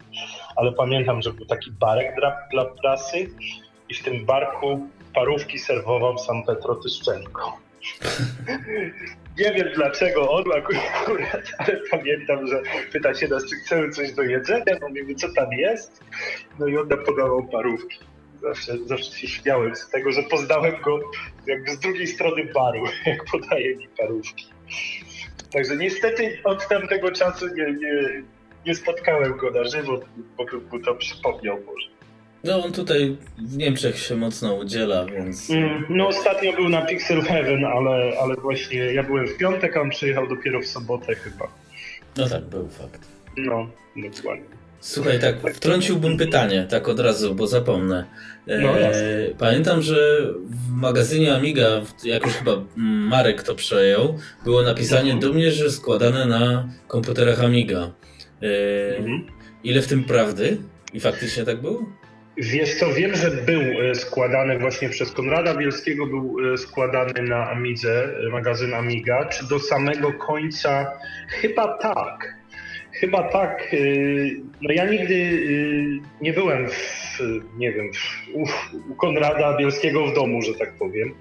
Ale 0.55 0.71
pamiętam, 0.71 1.21
że 1.21 1.33
był 1.33 1.45
taki 1.45 1.71
barek 1.71 2.15
dla, 2.15 2.37
dla 2.51 2.65
prasy 2.65 3.29
i 3.89 3.93
w 3.93 4.03
tym 4.03 4.25
barku 4.25 4.87
parówki 5.13 5.59
serwował 5.59 6.17
sam 6.17 6.43
Petro 6.43 6.75
Tyszczenko. 6.75 7.62
Nie 9.37 9.53
wiem 9.53 9.67
dlaczego 9.75 10.31
on 10.31 10.43
akurat, 10.57 11.51
ale 11.57 11.79
pamiętam, 11.91 12.47
że 12.47 12.61
pyta 12.91 13.13
się 13.13 13.27
nas, 13.27 13.49
czy 13.49 13.55
chcemy 13.55 13.89
coś 13.89 14.11
do 14.13 14.23
jedzenia. 14.23 14.77
No 14.81 14.89
mówimy, 14.89 15.15
co 15.15 15.33
tam 15.33 15.51
jest. 15.51 16.03
No 16.59 16.67
i 16.67 16.77
on 16.77 16.87
nam 16.87 17.03
podawał 17.03 17.47
parówki. 17.47 17.99
Zawsze, 18.41 18.77
zawsze 18.85 19.11
się 19.11 19.27
śmiałem 19.27 19.75
z 19.75 19.89
tego, 19.89 20.11
że 20.11 20.23
poznałem 20.23 20.81
go 20.81 20.99
jakby 21.47 21.71
z 21.71 21.79
drugiej 21.79 22.07
strony 22.07 22.45
baru, 22.45 22.83
jak 23.05 23.25
podaje 23.31 23.75
mi 23.75 23.87
parówki. 23.87 24.45
Także 25.53 25.77
niestety 25.77 26.39
od 26.43 26.67
tamtego 26.67 27.11
czasu 27.11 27.47
nie, 27.47 27.73
nie, 27.73 28.23
nie 28.65 28.75
spotkałem 28.75 29.37
go 29.37 29.51
na 29.51 29.63
żywo, 29.63 29.99
bo 30.37 30.45
bym 30.45 30.67
mu 30.71 30.79
to 30.79 30.95
przypomniał 30.95 31.59
może. 31.65 32.02
No 32.43 32.63
on 32.63 32.71
tutaj 32.71 33.17
w 33.37 33.57
Niemczech 33.57 33.99
się 33.99 34.15
mocno 34.15 34.55
udziela, 34.55 35.05
więc... 35.05 35.49
Mm, 35.49 35.85
no 35.89 36.07
ostatnio 36.07 36.53
był 36.53 36.69
na 36.69 36.81
Pixel 36.81 37.21
Heaven, 37.21 37.65
ale, 37.65 38.13
ale 38.21 38.35
właśnie 38.35 38.79
ja 38.79 39.03
byłem 39.03 39.27
w 39.27 39.37
piątek, 39.37 39.77
a 39.77 39.81
on 39.81 39.89
przyjechał 39.89 40.27
dopiero 40.27 40.61
w 40.61 40.65
sobotę 40.65 41.15
chyba. 41.15 41.47
No 42.17 42.29
tak, 42.29 42.43
był 42.43 42.67
fakt. 42.69 43.07
No, 43.37 43.69
dokładnie. 43.95 44.45
Słuchaj, 44.79 45.19
tak, 45.19 45.53
wtrąciłbym 45.53 46.17
pytanie, 46.17 46.67
tak 46.69 46.87
od 46.89 46.99
razu, 46.99 47.35
bo 47.35 47.47
zapomnę. 47.47 48.05
E, 48.47 48.59
no, 48.59 48.73
pamiętam, 49.37 49.81
że 49.81 50.21
w 50.45 50.69
magazynie 50.69 51.35
Amiga, 51.35 51.81
jak 52.03 52.25
już 52.25 52.33
chyba 52.33 52.51
Marek 52.75 53.43
to 53.43 53.55
przejął, 53.55 54.19
było 54.43 54.61
napisanie 54.61 55.15
do 55.15 55.33
mnie, 55.33 55.51
że 55.51 55.71
składane 55.71 56.25
na 56.25 56.69
komputerach 56.87 57.43
Amiga. 57.43 57.91
E, 58.41 58.97
mhm. 58.97 59.27
Ile 59.63 59.81
w 59.81 59.87
tym 59.87 60.03
prawdy? 60.03 60.57
I 60.93 60.99
faktycznie 60.99 61.43
tak 61.43 61.61
było? 61.61 61.85
Wiesz 62.37 62.75
co, 62.75 62.93
wiem, 62.93 63.15
że 63.15 63.31
był 63.31 63.61
e, 63.61 63.95
składany 63.95 64.59
właśnie 64.59 64.89
przez 64.89 65.11
Konrada 65.11 65.55
Bielskiego, 65.55 66.05
był 66.05 66.53
e, 66.53 66.57
składany 66.57 67.21
na 67.21 67.49
Amidze, 67.49 68.09
e, 68.27 68.29
magazyn 68.29 68.73
Amiga. 68.73 69.25
Czy 69.25 69.47
do 69.47 69.59
samego 69.59 70.13
końca? 70.13 70.91
Chyba 71.27 71.77
tak. 71.77 72.35
Chyba 72.91 73.23
tak. 73.23 73.75
No 74.61 74.73
ja 74.73 74.85
nigdy 74.85 75.41
nie 76.21 76.33
byłem 76.33 76.69
w, 76.69 77.19
nie 77.57 77.71
wiem, 77.71 77.91
u, 78.33 78.45
Konrada 78.95 79.57
Bielskiego 79.57 80.07
w 80.07 80.13
domu, 80.13 80.41
że 80.41 80.53
tak 80.53 80.73
powiem, 80.73 81.15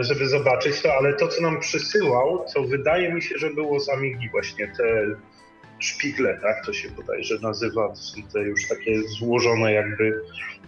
żeby 0.00 0.28
zobaczyć 0.28 0.82
to, 0.82 0.94
ale 0.94 1.14
to, 1.14 1.28
co 1.28 1.42
nam 1.42 1.60
przysyłał, 1.60 2.44
to 2.54 2.62
wydaje 2.62 3.12
mi 3.12 3.22
się, 3.22 3.38
że 3.38 3.50
było 3.50 3.80
z 3.80 3.88
Amigi 3.88 4.28
właśnie 4.30 4.68
te 4.68 5.06
szpigle, 5.84 6.38
tak 6.42 6.66
to 6.66 6.72
się 6.72 6.90
bodajże 6.90 7.38
nazywa, 7.42 7.94
te 8.32 8.42
już 8.42 8.68
takie 8.68 9.02
złożone 9.02 9.72
jakby 9.72 10.20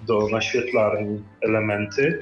do 0.07 0.29
naświetlarni 0.29 1.23
elementy. 1.41 2.19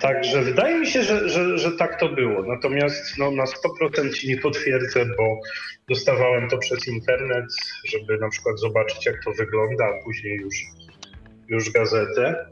Także 0.00 0.42
wydaje 0.42 0.78
mi 0.78 0.86
się, 0.86 1.02
że, 1.02 1.28
że, 1.28 1.58
że 1.58 1.72
tak 1.72 2.00
to 2.00 2.08
było. 2.08 2.42
Natomiast 2.42 3.18
no, 3.18 3.30
na 3.30 3.44
100% 3.44 4.12
ci 4.14 4.28
nie 4.28 4.36
potwierdzę, 4.36 5.06
bo 5.06 5.40
dostawałem 5.88 6.48
to 6.48 6.58
przez 6.58 6.88
internet, 6.88 7.44
żeby 7.88 8.18
na 8.18 8.28
przykład 8.28 8.60
zobaczyć, 8.60 9.06
jak 9.06 9.24
to 9.24 9.32
wygląda, 9.32 9.84
a 9.84 10.04
później 10.04 10.36
już 10.36 10.54
już 11.48 11.70
gazetę. 11.70 12.46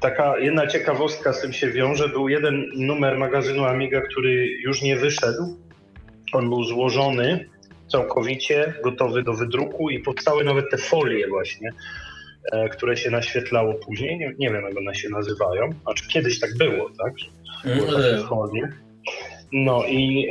Taka 0.00 0.38
jedna 0.38 0.66
ciekawostka 0.66 1.32
z 1.32 1.40
tym 1.40 1.52
się 1.52 1.70
wiąże. 1.70 2.08
Był 2.08 2.28
jeden 2.28 2.64
numer 2.74 3.18
magazynu 3.18 3.64
Amiga, 3.64 4.00
który 4.00 4.46
już 4.46 4.82
nie 4.82 4.96
wyszedł. 4.96 5.56
On 6.32 6.48
był 6.48 6.64
złożony 6.64 7.48
całkowicie, 7.88 8.74
gotowy 8.84 9.22
do 9.22 9.32
wydruku 9.32 9.90
i 9.90 9.98
powstały 9.98 10.44
nawet 10.44 10.70
te 10.70 10.78
folie 10.78 11.28
właśnie, 11.28 11.72
e, 12.52 12.68
które 12.68 12.96
się 12.96 13.10
naświetlało 13.10 13.74
później. 13.74 14.18
Nie, 14.18 14.34
nie 14.38 14.50
wiem, 14.50 14.64
jak 14.64 14.78
one 14.78 14.94
się 14.94 15.08
nazywają. 15.08 15.70
Znaczy 15.82 16.08
kiedyś 16.08 16.40
tak 16.40 16.56
było, 16.56 16.90
tak? 16.98 17.12
Było 17.76 17.92
takie 17.92 18.26
folie. 18.28 18.72
No 19.52 19.84
i 19.86 20.28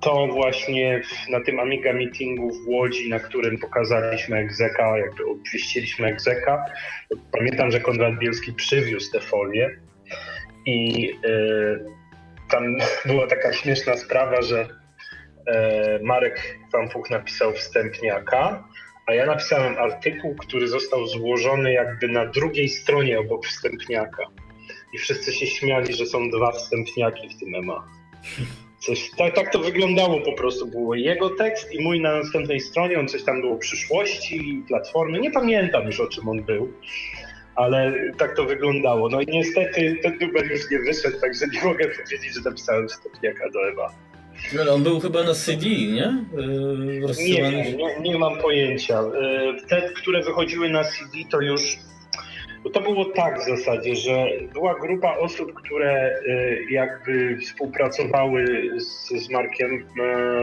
to 0.00 0.26
właśnie 0.26 1.02
na 1.30 1.40
tym 1.40 1.60
Amiga 1.60 1.92
Meetingu 1.92 2.50
w 2.50 2.68
Łodzi, 2.68 3.08
na 3.08 3.18
którym 3.18 3.58
pokazaliśmy 3.58 4.36
egzeka, 4.36 4.98
jakby 4.98 5.26
obwieściliśmy 5.26 6.06
egzeka. 6.06 6.64
Pamiętam, 7.32 7.70
że 7.70 7.80
Konrad 7.80 8.18
Bielski 8.18 8.52
przywiózł 8.52 9.12
te 9.12 9.20
folie 9.20 9.70
i 10.66 11.10
y, 11.24 11.84
tam 12.50 12.76
była 13.06 13.26
taka 13.26 13.52
śmieszna 13.52 13.96
sprawa, 13.96 14.42
że 14.42 14.68
Marek 16.02 16.58
Fanfuch 16.72 17.10
napisał 17.10 17.52
wstępniaka, 17.52 18.64
a 19.06 19.14
ja 19.14 19.26
napisałem 19.26 19.76
artykuł, 19.78 20.34
który 20.34 20.68
został 20.68 21.06
złożony 21.06 21.72
jakby 21.72 22.08
na 22.08 22.26
drugiej 22.26 22.68
stronie 22.68 23.20
obok 23.20 23.46
wstępniaka. 23.46 24.22
I 24.92 24.98
wszyscy 24.98 25.32
się 25.32 25.46
śmiali, 25.46 25.94
że 25.94 26.06
są 26.06 26.30
dwa 26.30 26.52
wstępniaki 26.52 27.28
w 27.28 27.40
tym 27.40 27.54
EMA. 27.54 27.88
Coś, 28.78 29.10
tak, 29.16 29.34
tak 29.34 29.52
to 29.52 29.58
wyglądało 29.58 30.20
po 30.20 30.32
prostu. 30.32 30.66
Było 30.66 30.94
jego 30.94 31.30
tekst 31.30 31.74
i 31.74 31.84
mój 31.84 32.00
na 32.00 32.18
następnej 32.18 32.60
stronie. 32.60 32.98
On 32.98 33.08
coś 33.08 33.24
tam 33.24 33.40
było 33.40 33.56
przyszłości, 33.56 34.64
platformy. 34.68 35.20
Nie 35.20 35.30
pamiętam 35.30 35.86
już 35.86 36.00
o 36.00 36.06
czym 36.06 36.28
on 36.28 36.42
był, 36.42 36.72
ale 37.54 37.94
tak 38.18 38.36
to 38.36 38.44
wyglądało. 38.44 39.08
No 39.08 39.20
i 39.20 39.26
niestety 39.26 39.96
ten 40.02 40.18
numer 40.20 40.50
już 40.50 40.70
nie 40.70 40.78
wyszedł, 40.78 41.20
także 41.20 41.46
nie 41.52 41.64
mogę 41.64 41.88
powiedzieć, 41.88 42.34
że 42.34 42.50
napisałem 42.50 42.88
stopniaka 42.88 43.50
do 43.50 43.68
Ewa. 43.68 44.07
On 44.72 44.82
był 44.82 45.00
chyba 45.00 45.22
na 45.22 45.34
CD, 45.34 45.66
nie? 45.66 46.24
Yy, 46.36 47.10
nie, 47.18 47.72
nie, 47.72 48.00
nie 48.00 48.18
mam 48.18 48.38
pojęcia. 48.38 49.02
Yy, 49.02 49.62
te, 49.68 49.90
które 49.96 50.22
wychodziły 50.22 50.68
na 50.68 50.84
CD, 50.84 51.18
to 51.30 51.40
już 51.40 51.78
to 52.72 52.80
było 52.80 53.04
tak 53.04 53.40
w 53.40 53.44
zasadzie, 53.44 53.96
że 53.96 54.26
była 54.52 54.78
grupa 54.78 55.16
osób, 55.16 55.54
które 55.54 56.20
y, 56.22 56.66
jakby 56.70 57.38
współpracowały 57.38 58.70
z, 58.80 59.08
z 59.24 59.30
Markiem 59.30 59.74
y, 59.74 59.82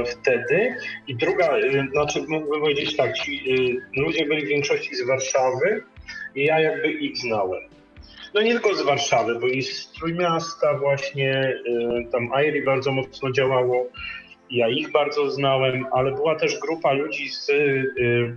wtedy 0.06 0.76
i 1.08 1.16
druga, 1.16 1.58
y, 1.58 1.88
znaczy 1.92 2.26
mógłbym 2.28 2.62
powiedzieć 2.62 2.96
tak, 2.96 3.14
ci 3.14 3.44
ludzie 3.98 4.26
byli 4.26 4.46
w 4.46 4.50
większości 4.50 4.96
z 4.96 5.08
Warszawy 5.08 5.84
i 6.36 6.46
ja 6.46 6.60
jakby 6.60 6.92
ich 6.92 7.18
znałem. 7.18 7.75
No 8.36 8.42
nie 8.42 8.52
tylko 8.52 8.76
z 8.76 8.82
Warszawy, 8.82 9.40
bo 9.40 9.48
i 9.48 9.62
z 9.62 9.92
Trójmiasta 9.92 10.78
właśnie, 10.78 11.60
tam 12.12 12.34
Airi 12.34 12.66
bardzo 12.66 12.92
mocno 12.92 13.32
działało, 13.32 13.86
ja 14.52 14.70
ich 14.70 14.92
bardzo 14.92 15.32
znałem, 15.32 15.86
ale 15.92 16.12
była 16.12 16.36
też 16.36 16.60
grupa 16.60 16.94
ludzi 16.94 17.30
z 17.30 17.52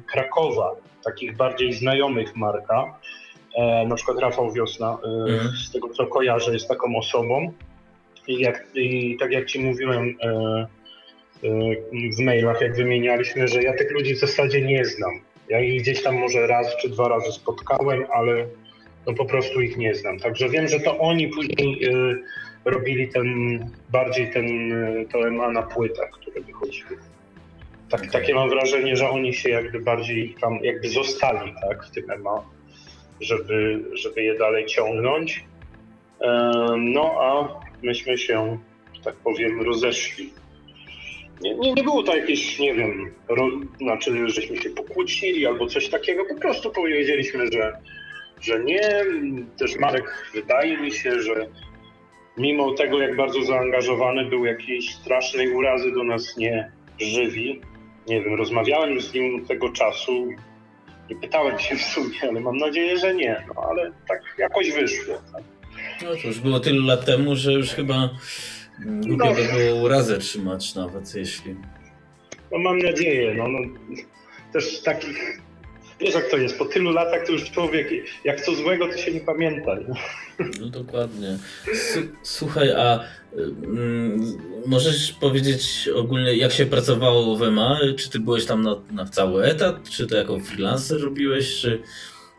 Krakowa, 0.07 0.75
takich 1.05 1.37
bardziej 1.37 1.73
znajomych 1.73 2.37
Marka, 2.37 2.99
E, 3.59 3.87
na 3.87 3.95
przykład 3.95 4.19
Rafał 4.19 4.53
Wiosna, 4.53 4.99
mm. 5.05 5.49
z 5.49 5.73
tego 5.73 5.89
co 5.89 6.07
kojarzę, 6.07 6.53
jest 6.53 6.69
taką 6.69 6.97
osobą. 6.97 7.53
I, 8.27 8.41
jak, 8.41 8.67
i 8.75 9.17
tak 9.21 9.33
jak 9.33 9.47
ci 9.47 9.61
mówiłem 9.61 10.17
e, 10.23 10.67
w 12.17 12.21
mailach, 12.21 12.61
jak 12.61 12.77
wymienialiśmy, 12.77 13.49
że 13.49 13.63
ja 13.63 13.77
tych 13.77 13.91
ludzi 13.91 14.15
w 14.15 14.19
zasadzie 14.19 14.63
nie 14.63 14.85
znam. 14.85 15.21
Ja 15.49 15.61
ich 15.61 15.83
gdzieś 15.83 16.03
tam 16.03 16.17
może 16.19 16.47
raz 16.47 16.77
czy 16.77 16.89
dwa 16.89 17.09
razy 17.09 17.33
spotkałem, 17.33 18.05
ale 18.13 18.47
no 19.09 19.15
po 19.15 19.25
prostu 19.25 19.61
ich 19.61 19.77
nie 19.77 19.95
znam. 19.95 20.19
Także 20.19 20.49
wiem, 20.49 20.69
że 20.69 20.81
to 20.81 20.99
oni 20.99 21.29
później 21.29 21.81
robili 22.65 23.09
ten, 23.09 23.27
bardziej 23.91 24.33
ten, 24.33 24.47
to 25.13 25.31
MA 25.31 25.51
na 25.51 25.63
płytach, 25.63 26.11
które 26.11 26.41
wychodziły. 26.41 26.99
Tak, 27.91 28.07
takie 28.07 28.35
mam 28.35 28.51
wrażenie, 28.51 28.97
że 28.97 29.11
oni 29.11 29.35
się 29.35 29.51
jakby 29.51 29.81
bardziej 29.81 30.35
tam 30.41 30.59
jakby 30.63 30.89
zostali 30.89 31.53
tak, 31.69 31.87
w 31.87 31.91
tym 31.91 32.05
MA 32.23 32.59
żeby, 33.21 33.85
żeby 33.93 34.23
je 34.23 34.39
dalej 34.39 34.67
ciągnąć. 34.67 35.45
No 36.79 37.15
a 37.21 37.61
myśmy 37.83 38.19
się, 38.19 38.59
tak 39.05 39.15
powiem, 39.15 39.63
rozeszli. 39.63 40.33
Nie, 41.41 41.55
nie, 41.55 41.73
nie 41.73 41.83
było 41.83 42.03
to 42.03 42.17
jakieś, 42.17 42.59
nie 42.59 42.75
wiem, 42.75 43.11
ro, 43.29 43.51
znaczy, 43.81 44.29
żeśmy 44.29 44.57
się 44.57 44.71
pokłócili 44.71 45.47
albo 45.47 45.67
coś 45.67 45.89
takiego, 45.89 46.25
po 46.25 46.35
prostu 46.35 46.71
powiedzieliśmy, 46.71 47.53
że, 47.53 47.73
że 48.41 48.65
nie. 48.65 49.05
Też 49.59 49.77
Marek 49.77 50.31
wydaje 50.35 50.79
mi 50.79 50.93
się, 50.93 51.23
że 51.23 51.47
mimo 52.37 52.75
tego, 52.75 53.01
jak 53.01 53.17
bardzo 53.17 53.43
zaangażowany 53.43 54.25
był, 54.25 54.45
jakiejś 54.45 54.95
strasznej 54.95 55.55
urazy 55.55 55.93
do 55.93 56.05
nas 56.05 56.37
nie 56.37 56.73
żywi. 57.01 57.61
Nie 58.09 58.23
wiem, 58.23 58.35
rozmawiałem 58.35 59.01
z 59.01 59.15
nim 59.15 59.47
tego 59.47 59.73
czasu, 59.73 60.29
nie 61.11 61.17
pytałem 61.17 61.59
się 61.59 61.77
w 61.77 61.83
sumie, 61.83 62.19
ale 62.23 62.41
mam 62.41 62.57
nadzieję, 62.57 62.99
że 62.99 63.15
nie. 63.15 63.45
No 63.55 63.63
ale 63.71 63.93
tak 64.09 64.23
jakoś 64.39 64.73
wyszło. 64.73 65.15
Tak. 65.33 65.43
No 66.03 66.17
to 66.23 66.29
już 66.29 66.41
było 66.41 66.61
tylu 66.61 66.87
lat 66.87 67.05
temu, 67.05 67.37
że 67.37 67.53
już 67.53 67.71
chyba 67.71 68.11
głupio 68.87 69.25
no. 69.25 69.35
by 69.35 69.43
było 69.43 69.83
urazę 69.83 70.19
trzymać 70.19 70.75
nawet, 70.75 71.15
jeśli... 71.15 71.57
No 72.53 72.59
mam 72.59 72.79
nadzieję, 72.79 73.35
no, 73.35 73.49
no 73.49 73.59
też 74.53 74.83
takich 74.83 75.41
Wiesz 76.01 76.15
jak 76.15 76.31
to 76.31 76.37
jest, 76.37 76.59
po 76.59 76.65
tylu 76.65 76.93
latach 76.93 77.27
to 77.27 77.33
już 77.33 77.51
człowiek, 77.51 77.89
jak 78.25 78.41
co 78.41 78.55
złego, 78.55 78.89
to 78.89 78.97
się 78.97 79.13
nie 79.13 79.21
pamięta. 79.21 79.77
No 80.61 80.67
dokładnie. 80.67 81.39
Słuchaj, 82.23 82.71
a 82.73 83.01
mm, 83.65 84.21
możesz 84.67 85.13
powiedzieć 85.13 85.89
ogólnie, 85.95 86.37
jak 86.37 86.53
się 86.53 86.67
pracowało 86.67 87.37
w 87.37 87.43
EMA? 87.43 87.81
Czy 87.97 88.11
ty 88.11 88.21
byłeś 88.21 88.47
tam 88.47 88.63
na, 88.63 88.77
na 88.93 89.07
cały 89.07 89.45
etat? 89.45 89.91
Czy 89.91 90.07
to 90.07 90.17
jako 90.17 90.41
freelancer 90.41 91.01
robiłeś? 91.01 91.61
Czy, 91.61 91.83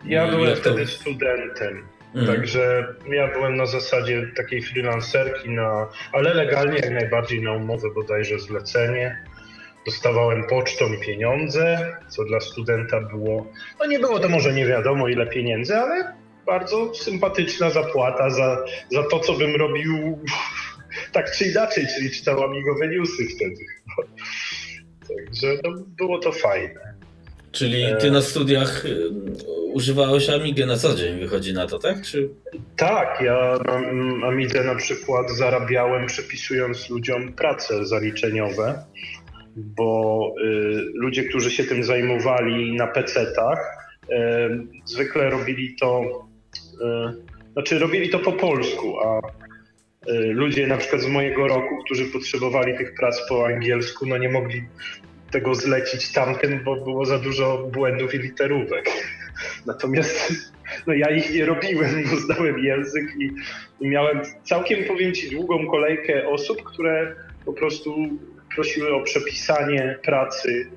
ja 0.06 0.28
byłem 0.28 0.56
wtedy 0.56 0.88
studentem. 0.88 1.84
Mhm. 2.16 2.28
Także 2.28 2.96
ja 3.10 3.28
byłem 3.28 3.56
na 3.56 3.66
zasadzie 3.66 4.32
takiej 4.36 4.62
freelancerki, 4.62 5.50
na, 5.50 5.88
ale 6.12 6.34
legalnie 6.34 6.76
jak 6.76 6.92
najbardziej 6.92 7.42
na 7.42 7.54
umowę 7.54 7.88
bodajże 7.96 8.40
zlecenie 8.40 9.24
dostawałem 9.90 10.44
pocztą 10.44 10.86
pieniądze, 10.98 11.96
co 12.10 12.26
dla 12.26 12.40
studenta 12.40 13.02
było, 13.02 13.48
no 13.80 13.86
nie 13.86 14.00
było 14.00 14.20
to 14.20 14.30
może 14.30 14.54
nie 14.54 14.66
wiadomo 14.66 15.08
ile 15.08 15.28
pieniędzy, 15.28 15.76
ale 15.76 16.14
bardzo 16.46 16.94
sympatyczna 16.94 17.70
zapłata 17.70 18.30
za, 18.30 18.66
za 18.92 19.04
to, 19.04 19.20
co 19.20 19.34
bym 19.34 19.56
robił 19.56 20.20
tak 21.16 21.32
czy 21.32 21.46
inaczej, 21.46 21.86
czyli 21.96 22.12
czytał 22.12 22.44
amigowe 22.44 22.88
newsy 22.88 23.28
wtedy. 23.36 23.66
Także 25.08 25.62
no, 25.64 25.84
było 25.98 26.20
to 26.20 26.32
fajne. 26.32 27.00
Czyli 27.52 27.86
ty 28.02 28.12
na 28.12 28.22
studiach 28.22 28.86
y, 28.86 29.10
używałeś 29.74 30.30
Amigę 30.30 30.66
na 30.66 30.78
co 30.78 30.96
dzień, 30.96 31.20
wychodzi 31.20 31.54
na 31.54 31.68
to, 31.68 31.80
tak? 31.80 32.02
Czy... 32.02 32.30
Tak, 32.76 33.22
ja 33.22 33.60
na 33.66 34.28
Amidze 34.28 34.64
na 34.64 34.76
przykład 34.76 35.32
zarabiałem 35.32 36.08
przepisując 36.08 36.90
ludziom 36.90 37.34
prace 37.34 37.86
zaliczeniowe 37.86 38.84
bo 39.60 40.34
y, 40.44 40.92
ludzie, 40.94 41.24
którzy 41.24 41.52
się 41.52 41.64
tym 41.64 41.84
zajmowali 41.84 42.76
na 42.76 42.88
PC-tach, 42.88 43.60
y, 44.04 44.16
zwykle 44.86 45.30
robili 45.30 45.76
to, 45.76 46.02
y, 46.74 47.54
znaczy 47.54 47.80
robili 47.80 48.10
to 48.10 48.20
po 48.20 48.32
polsku, 48.32 49.00
a 49.00 49.22
ludzie 50.30 50.68
na 50.68 50.78
przykład 50.78 51.02
z 51.02 51.08
mojego 51.08 51.48
roku, 51.48 51.84
którzy 51.86 52.06
potrzebowali 52.06 52.78
tych 52.78 52.96
prac 52.96 53.30
po 53.30 53.46
angielsku, 53.48 54.06
no 54.06 54.18
nie 54.18 54.30
mogli 54.30 54.64
tego 55.32 55.56
zlecić 55.56 56.12
tamtym, 56.12 56.64
bo 56.64 56.76
było 56.76 57.06
za 57.06 57.20
dużo 57.20 57.70
błędów 57.74 58.14
i 58.14 58.18
literówek. 58.18 58.90
Natomiast 59.66 60.34
no 60.88 60.94
ja 60.94 61.10
ich 61.10 61.34
nie 61.34 61.46
robiłem, 61.46 62.04
bo 62.10 62.16
znałem 62.16 62.60
język 62.60 63.04
i, 63.20 63.32
i 63.80 63.90
miałem 63.90 64.22
całkiem, 64.44 64.84
powiem 64.84 65.14
Ci, 65.14 65.30
długą 65.30 65.68
kolejkę 65.68 66.28
osób, 66.28 66.64
które 66.64 67.16
po 67.46 67.54
prostu 67.54 68.10
prosiły 68.60 68.96
o 68.96 69.04
przepisanie 69.04 70.00
pracy, 70.04 70.72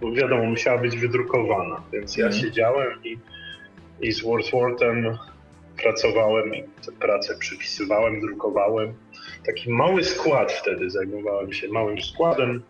bo 0.00 0.12
wiadomo, 0.12 0.44
musiała 0.44 0.78
być 0.78 0.96
wydrukowana, 0.96 1.82
więc 1.92 2.16
ja 2.16 2.26
mhm. 2.26 2.42
siedziałem 2.42 3.04
i, 3.04 3.18
i 4.00 4.12
z 4.12 4.22
Wordsworthem 4.22 5.18
pracowałem 5.82 6.54
i 6.54 6.62
tę 6.62 6.92
pracę 7.00 7.36
przypisywałem, 7.38 8.20
drukowałem. 8.20 8.94
Taki 9.46 9.70
mały 9.70 10.04
skład 10.04 10.52
wtedy 10.52 10.90
zajmowałem 10.90 11.52
się 11.52 11.68
małym 11.68 12.00
składem. 12.00 12.62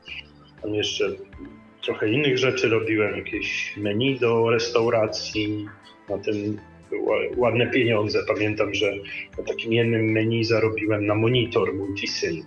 Tam 0.63 0.75
jeszcze 0.75 1.05
trochę 1.85 2.09
innych 2.09 2.39
rzeczy 2.39 2.69
robiłem, 2.69 3.17
jakieś 3.17 3.77
menu 3.77 4.19
do 4.19 4.51
restauracji. 4.51 5.69
Na 6.09 6.19
tym 6.19 6.59
ładne 7.37 7.67
pieniądze. 7.67 8.19
Pamiętam, 8.29 8.75
że 8.75 8.93
na 9.39 9.45
takim 9.45 9.73
jednym 9.73 10.13
menu 10.13 10.45
zarobiłem 10.45 11.07
na 11.07 11.15
monitor 11.15 11.75
multisync. 11.75 12.47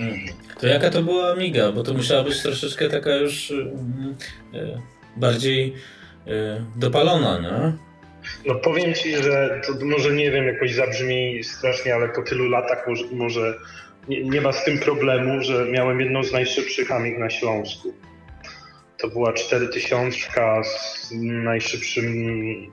Mhm. 0.00 0.20
To 0.60 0.66
jaka 0.66 0.90
to 0.90 1.02
była 1.02 1.32
Amiga? 1.32 1.72
Bo 1.72 1.82
to 1.82 1.94
musiała 1.94 2.24
być 2.24 2.42
troszeczkę 2.42 2.88
taka 2.88 3.16
już 3.16 3.50
yy, 3.50 4.80
bardziej 5.16 5.74
yy, 6.26 6.34
dopalona, 6.76 7.40
nie? 7.40 7.72
No 8.46 8.54
powiem 8.54 8.94
ci, 8.94 9.16
że 9.16 9.60
to 9.66 9.84
może 9.84 10.12
nie 10.12 10.30
wiem, 10.30 10.46
jakoś 10.46 10.74
zabrzmi 10.74 11.44
strasznie, 11.44 11.94
ale 11.94 12.08
po 12.08 12.22
tylu 12.22 12.48
latach 12.48 12.88
może, 12.88 13.04
może 13.12 13.54
nie, 14.08 14.24
nie, 14.24 14.40
ma 14.40 14.52
z 14.52 14.64
tym 14.64 14.78
problemu, 14.78 15.42
że 15.42 15.66
miałem 15.70 16.00
jedną 16.00 16.24
z 16.24 16.32
najszybszych 16.32 16.92
Amig 16.92 17.18
na 17.18 17.30
Śląsku. 17.30 17.94
To 18.98 19.08
była 19.08 19.32
4000 19.32 20.62
z 20.64 21.10
najszybszym, 21.20 22.12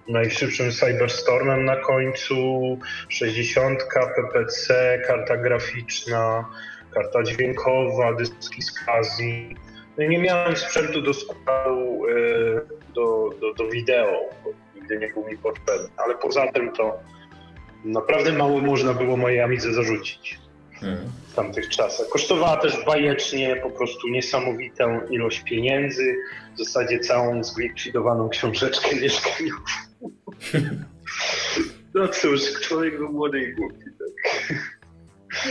najszybszym 0.07 0.71
Cyberstormem 0.71 1.65
na 1.65 1.75
końcu, 1.75 2.77
60 3.09 3.87
PPC, 3.93 4.99
karta 5.07 5.37
graficzna, 5.37 6.45
karta 6.93 7.23
dźwiękowa, 7.23 8.13
dyski 8.13 8.61
z 8.61 8.71
Kazji. 8.71 9.55
No 9.97 10.05
nie 10.05 10.17
miałem 10.17 10.55
sprzętu 10.55 11.01
do 11.01 11.13
składu 11.13 12.01
e, 12.07 12.13
do, 12.93 13.29
do, 13.41 13.53
do 13.53 13.67
wideo, 13.69 14.29
bo 14.43 14.49
nigdy 14.75 14.97
nie 14.97 15.07
był 15.07 15.27
mi 15.27 15.37
potrzebny, 15.37 15.89
ale 15.97 16.15
poza 16.15 16.51
tym 16.51 16.71
to 16.71 16.99
naprawdę 17.85 18.33
mało 18.33 18.61
można 18.61 18.93
było 18.93 19.17
mojej 19.17 19.41
Amidze 19.41 19.73
zarzucić 19.73 20.43
hmm. 20.83 21.11
w 21.31 21.35
tamtych 21.35 21.69
czasach. 21.69 22.07
Kosztowała 22.09 22.57
też 22.57 22.85
bajecznie, 22.85 23.55
po 23.55 23.69
prostu 23.69 24.07
niesamowitą 24.07 25.07
ilość 25.09 25.43
pieniędzy, 25.43 26.15
w 26.55 26.57
zasadzie 26.57 26.99
całą 26.99 27.43
zlikwidowaną 27.43 28.29
książeczkę 28.29 28.95
mieszkaniową. 29.01 29.61
No 31.93 32.07
cóż, 32.07 32.41
człowiek 32.61 32.97
był 32.97 33.11
młody 33.11 33.43
i 33.43 33.53
głupi. 33.53 33.85
Tak. 33.99 34.73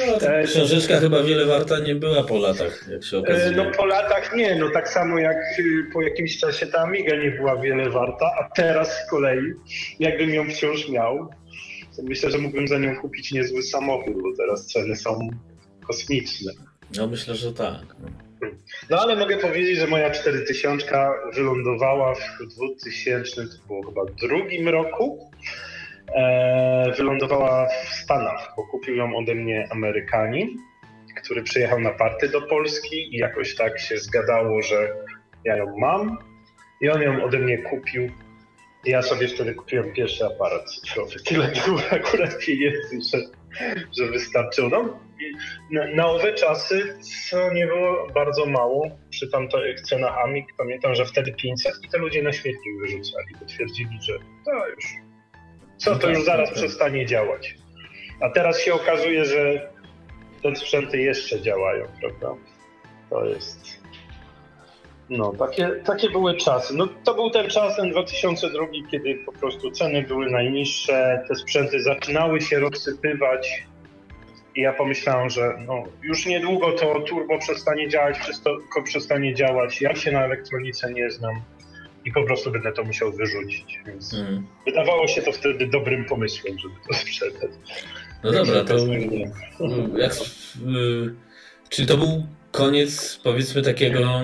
No, 0.06 0.18
ta 0.20 0.42
książeczka 0.42 1.00
chyba 1.00 1.22
wiele 1.22 1.46
warta 1.46 1.78
nie 1.78 1.94
była 1.94 2.22
po 2.22 2.38
latach, 2.38 2.88
jak 2.90 3.04
się 3.04 3.18
okazuje. 3.18 3.50
No 3.56 3.70
po 3.70 3.86
latach 3.86 4.36
nie, 4.36 4.56
no 4.56 4.70
tak 4.70 4.88
samo 4.88 5.18
jak 5.18 5.36
y, 5.58 5.90
po 5.92 6.02
jakimś 6.02 6.38
czasie 6.38 6.66
ta 6.66 6.78
Amiga 6.78 7.16
nie 7.16 7.30
była 7.30 7.56
wiele 7.56 7.90
warta, 7.90 8.26
a 8.40 8.48
teraz 8.56 8.98
z 8.98 9.10
kolei, 9.10 9.52
jakbym 10.00 10.30
ją 10.30 10.50
wciąż 10.50 10.88
miał, 10.88 11.30
myślę, 12.02 12.30
że 12.30 12.38
mógłbym 12.38 12.68
za 12.68 12.78
nią 12.78 12.96
kupić 12.96 13.32
niezły 13.32 13.62
samochód, 13.62 14.22
bo 14.22 14.36
teraz 14.36 14.66
ceny 14.66 14.96
są 14.96 15.30
kosmiczne. 15.86 16.52
No 16.96 17.06
myślę, 17.06 17.34
że 17.34 17.52
tak. 17.52 17.96
No, 18.00 18.48
no 18.90 18.98
ale 19.00 19.16
mogę 19.16 19.38
powiedzieć, 19.38 19.78
że 19.78 19.86
moja 19.86 20.10
4000 20.10 21.08
wylądowała 21.34 22.14
w 22.14 22.46
2000, 22.56 23.46
to 23.46 23.66
było 23.66 23.86
chyba 23.86 24.02
drugim 24.04 24.68
roku 24.68 25.30
e, 26.16 26.92
wylądowała 26.96 27.68
w 27.68 27.94
Stanach, 27.94 28.52
bo 28.56 28.66
kupił 28.66 28.96
ją 28.96 29.16
ode 29.16 29.34
mnie 29.34 29.68
Amerykanin, 29.70 30.56
który 31.22 31.42
przyjechał 31.42 31.80
na 31.80 31.90
party 31.90 32.28
do 32.28 32.42
Polski 32.42 33.14
i 33.14 33.18
jakoś 33.18 33.56
tak 33.56 33.80
się 33.80 33.98
zgadało, 33.98 34.62
że 34.62 34.94
ja 35.44 35.56
ją 35.56 35.78
mam 35.78 36.18
i 36.80 36.88
on 36.88 37.02
ją 37.02 37.24
ode 37.24 37.38
mnie 37.38 37.58
kupił. 37.58 38.10
Ja 38.84 39.02
sobie 39.02 39.28
wtedy 39.28 39.54
kupiłem 39.54 39.92
pierwszy 39.92 40.24
aparat 40.24 40.70
cyfrowy. 40.70 41.20
Tyle 41.24 41.52
było 41.66 41.80
akurat 41.90 42.38
pieniędzy, 42.38 43.00
że, 43.12 43.18
że 43.98 44.10
wystarczyło. 44.10 44.68
No, 44.68 44.98
na, 45.70 45.94
na 45.94 46.06
owe 46.06 46.34
czasy, 46.34 46.98
co 47.30 47.52
nie 47.52 47.66
było 47.66 48.08
bardzo 48.14 48.46
mało, 48.46 48.90
przy 49.10 49.30
tamtych 49.30 49.80
cenach 49.80 50.18
Amik, 50.18 50.46
pamiętam, 50.58 50.94
że 50.94 51.06
wtedy 51.06 51.32
500 51.32 51.72
i 51.84 51.88
te 51.88 51.98
ludzie 51.98 52.22
na 52.22 52.32
śmietnik 52.32 52.80
wyrzucali, 52.80 53.34
bo 53.40 53.46
twierdzili, 53.46 53.98
że 54.02 54.18
to 54.44 54.68
już 54.68 54.84
co 55.82 55.96
to 55.96 56.10
już 56.10 56.24
zaraz 56.24 56.50
przestanie 56.50 57.06
działać. 57.06 57.54
A 58.20 58.30
teraz 58.30 58.60
się 58.60 58.74
okazuje, 58.74 59.24
że 59.24 59.70
te 60.42 60.56
sprzęty 60.56 60.98
jeszcze 60.98 61.40
działają, 61.40 61.86
prawda? 62.00 62.34
To 63.10 63.24
jest. 63.24 63.81
No, 65.18 65.32
takie, 65.32 65.70
takie 65.84 66.10
były 66.10 66.36
czasy. 66.36 66.74
No, 66.76 66.88
to 67.04 67.14
był 67.14 67.30
ten 67.30 67.50
czas, 67.50 67.76
ten 67.76 67.90
2002, 67.90 68.66
kiedy 68.90 69.14
po 69.26 69.32
prostu 69.32 69.70
ceny 69.70 70.02
były 70.02 70.30
najniższe, 70.30 71.24
te 71.28 71.34
sprzęty 71.34 71.82
zaczynały 71.82 72.40
się 72.40 72.60
rozsypywać. 72.60 73.64
I 74.56 74.60
ja 74.60 74.72
pomyślałem, 74.72 75.30
że 75.30 75.54
no, 75.66 75.84
już 76.02 76.26
niedługo 76.26 76.72
to 76.72 77.00
turbo 77.00 77.38
przestanie 77.38 77.88
działać, 77.88 78.18
wszystko 78.18 78.82
przestanie 78.84 79.34
działać. 79.34 79.80
Ja 79.80 79.94
się 79.94 80.12
na 80.12 80.24
elektronice 80.24 80.92
nie 80.92 81.10
znam 81.10 81.34
i 82.04 82.12
po 82.12 82.22
prostu 82.22 82.50
będę 82.50 82.72
to 82.72 82.84
musiał 82.84 83.12
wyrzucić. 83.12 83.80
Więc 83.86 84.14
mm. 84.14 84.46
wydawało 84.66 85.08
się 85.08 85.22
to 85.22 85.32
wtedy 85.32 85.66
dobrym 85.66 86.04
pomysłem, 86.04 86.58
żeby 86.58 86.74
to 86.88 86.94
sprzedać. 86.94 87.50
No 88.24 88.32
dobra, 88.32 88.64
to 88.64 88.76
jak, 89.98 90.12
y, 90.12 91.14
czy 91.68 91.86
to 91.86 91.96
był 91.96 92.26
koniec 92.52 93.20
powiedzmy 93.24 93.62
takiego 93.62 94.22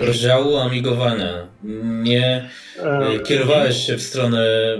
rozdziału 0.00 0.56
amigowania? 0.56 1.46
Nie 2.02 2.50
e, 2.82 3.20
kierowałeś 3.20 3.76
się 3.86 3.96
w 3.96 4.02
stronę 4.02 4.74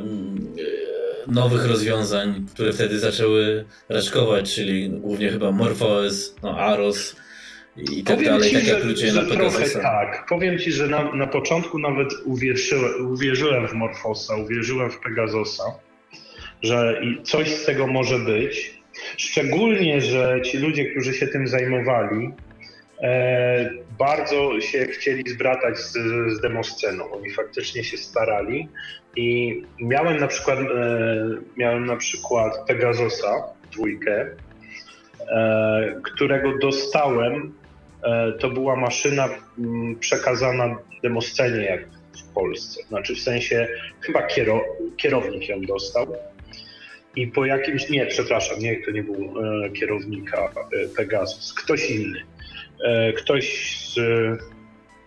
y, 0.58 1.32
nowych 1.32 1.66
rozwiązań, 1.66 2.46
które 2.54 2.72
wtedy 2.72 2.98
zaczęły 2.98 3.64
raczkować, 3.88 4.54
czyli 4.54 4.90
głównie 4.90 5.30
chyba 5.30 5.52
MorphOS, 5.52 6.34
no 6.42 6.58
Aros, 6.58 7.16
i 7.76 8.04
tak 8.04 8.16
powiem 8.16 8.32
dalej, 8.32 8.50
ci, 8.50 8.56
tak 8.56 8.66
jak 8.66 8.84
ludzie 8.84 9.12
na 9.12 9.22
Pegasusa. 9.22 9.80
Tak, 9.80 10.26
powiem 10.28 10.58
Ci, 10.58 10.72
że 10.72 10.86
na, 10.86 11.14
na 11.14 11.26
początku 11.26 11.78
nawet 11.78 12.08
uwierzyłem, 12.24 13.12
uwierzyłem 13.12 13.68
w 13.68 13.72
Morfosa, 13.72 14.36
uwierzyłem 14.36 14.90
w 14.90 14.98
Pegasusa, 14.98 15.62
że 16.62 17.02
coś 17.22 17.48
z 17.48 17.64
tego 17.64 17.86
może 17.86 18.18
być. 18.18 18.78
Szczególnie, 19.16 20.00
że 20.00 20.40
ci 20.44 20.58
ludzie, 20.58 20.90
którzy 20.90 21.14
się 21.14 21.26
tym 21.26 21.48
zajmowali, 21.48 22.26
e, 22.26 22.47
bardzo 23.98 24.60
się 24.60 24.86
chcieli 24.86 25.30
zbratać 25.30 25.78
z, 25.78 25.92
z 26.36 26.40
demosceną. 26.40 27.10
Oni 27.10 27.30
faktycznie 27.30 27.84
się 27.84 27.96
starali 27.96 28.68
i 29.16 29.60
miałem 29.80 30.16
na 30.16 30.26
przykład, 30.26 30.58
e, 30.58 30.64
miałem 31.56 31.86
na 31.86 31.96
przykład 31.96 32.66
Pegasusa, 32.66 33.44
dwójkę, 33.72 34.26
e, 35.28 36.00
którego 36.04 36.58
dostałem 36.58 37.52
E, 38.02 38.32
to 38.32 38.50
była 38.50 38.76
maszyna 38.76 39.28
mm, 39.58 39.98
przekazana 39.98 40.78
demoscenie 41.02 41.64
jak 41.64 41.88
w 42.18 42.32
Polsce. 42.34 42.82
Znaczy 42.88 43.14
w 43.14 43.20
sensie 43.20 43.68
chyba 44.00 44.22
kiero, 44.22 44.64
kierownik 44.96 45.48
ją 45.48 45.60
dostał. 45.60 46.06
I 47.16 47.26
po 47.26 47.44
jakimś, 47.44 47.90
nie, 47.90 48.06
przepraszam, 48.06 48.58
nie, 48.58 48.84
to 48.84 48.90
nie 48.90 49.02
był 49.02 49.14
e, 49.14 49.70
kierownika 49.70 50.52
e, 50.72 50.88
Pegasus, 50.96 51.54
ktoś 51.54 51.90
inny. 51.90 52.20
E, 52.84 53.12
ktoś 53.12 53.76
z, 53.94 53.98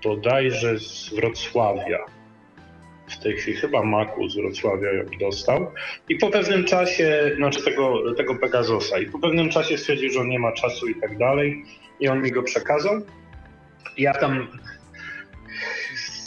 bodajże 0.04 0.80
z 0.80 1.14
Wrocławia. 1.14 2.06
W 3.10 3.24
tej 3.24 3.38
chwili 3.38 3.58
chyba 3.58 3.84
Maku 3.84 4.30
z 4.30 4.36
Wrocławia 4.36 4.94
ją 4.94 5.06
dostał. 5.20 5.72
I 6.10 6.16
po 6.16 6.30
pewnym 6.30 6.66
czasie, 6.66 7.32
znaczy 7.36 7.64
tego, 7.64 8.14
tego 8.16 8.36
Pegasusa, 8.36 9.00
i 9.00 9.06
po 9.06 9.20
pewnym 9.20 9.50
czasie 9.50 9.78
stwierdził, 9.78 10.12
że 10.12 10.20
on 10.20 10.28
nie 10.28 10.40
ma 10.40 10.52
czasu 10.52 10.88
i 10.88 10.96
tak 11.02 11.18
dalej 11.18 11.66
i 12.00 12.08
on 12.08 12.22
mi 12.22 12.32
go 12.32 12.44
przekazał. 12.44 13.02
Ja 13.98 14.14
tam 14.14 14.48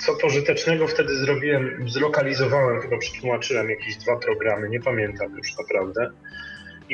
co 0.06 0.14
pożytecznego 0.14 0.88
wtedy 0.88 1.16
zrobiłem, 1.16 1.88
zlokalizowałem, 1.88 2.80
chyba 2.80 2.98
przetłumaczyłem 2.98 3.70
jakieś 3.70 3.96
dwa 3.96 4.16
programy, 4.16 4.68
nie 4.68 4.80
pamiętam 4.80 5.36
już 5.36 5.58
naprawdę. 5.58 6.10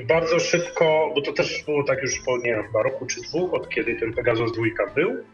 I 0.01 0.07
bardzo 0.07 0.39
szybko, 0.39 1.13
bo 1.15 1.23
to 1.23 1.33
też 1.33 1.65
było 1.65 1.85
tak 1.85 2.03
już 2.03 2.21
po, 2.21 2.39
nie 2.39 2.45
wiem, 2.45 2.63
chyba 2.63 2.83
roku 2.83 3.07
czy 3.07 3.21
dwóch, 3.21 3.55
od 3.55 3.69
kiedy 3.69 3.95
ten 3.95 4.13
Pegasus 4.13 4.53
2 4.53 4.65
był. 4.95 5.25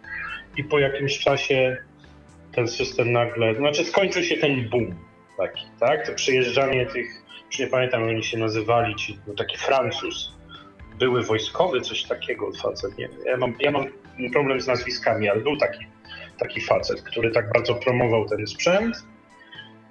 I 0.56 0.64
po 0.64 0.78
jakimś 0.78 1.18
czasie 1.18 1.76
ten 2.52 2.68
system 2.68 3.12
nagle, 3.12 3.54
znaczy 3.54 3.84
skończył 3.84 4.22
się 4.22 4.36
ten 4.36 4.68
boom 4.68 4.94
taki, 5.36 5.66
tak? 5.80 6.06
To 6.06 6.14
przyjeżdżanie 6.14 6.86
tych, 6.86 7.06
już 7.46 7.58
nie 7.58 7.66
pamiętam 7.66 8.00
jak 8.00 8.10
oni 8.10 8.24
się 8.24 8.38
nazywali, 8.38 8.94
ci, 8.94 9.18
no 9.26 9.34
taki 9.34 9.58
Francuz, 9.58 10.34
były 10.98 11.22
wojskowy, 11.22 11.80
coś 11.80 12.02
takiego 12.02 12.52
facet. 12.52 12.98
Nie, 12.98 13.08
ja, 13.24 13.36
mam, 13.36 13.54
ja 13.60 13.70
mam 13.70 13.86
problem 14.32 14.60
z 14.60 14.66
nazwiskami, 14.66 15.28
ale 15.28 15.40
był 15.40 15.56
taki, 15.56 15.86
taki 16.38 16.60
facet, 16.60 17.02
który 17.02 17.30
tak 17.30 17.52
bardzo 17.52 17.74
promował 17.74 18.28
ten 18.28 18.46
sprzęt. 18.46 18.96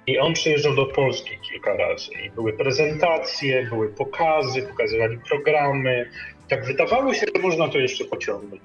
I 0.06 0.18
on 0.18 0.32
przyjeżdżał 0.32 0.74
do 0.74 0.86
Polski 0.86 1.38
kilka 1.50 1.76
razy. 1.76 2.12
I 2.26 2.30
były 2.30 2.52
prezentacje, 2.52 3.66
były 3.68 3.88
pokazy, 3.88 4.62
pokazywali 4.62 5.18
programy. 5.28 6.10
Tak 6.48 6.66
wydawało 6.66 7.14
się, 7.14 7.26
że 7.34 7.42
można 7.42 7.68
to 7.68 7.78
jeszcze 7.78 8.04
pociągnąć. 8.04 8.62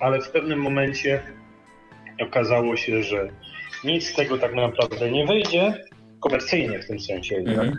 Ale 0.00 0.20
w 0.20 0.30
pewnym 0.30 0.58
momencie 0.58 1.22
okazało 2.20 2.76
się, 2.76 3.02
że 3.02 3.28
nic 3.84 4.06
z 4.06 4.14
tego 4.14 4.38
tak 4.38 4.54
naprawdę 4.54 5.10
nie 5.10 5.26
wyjdzie, 5.26 5.74
komercyjnie 6.20 6.78
w 6.78 6.86
tym 6.86 7.00
sensie. 7.00 7.36
Mhm 7.36 7.76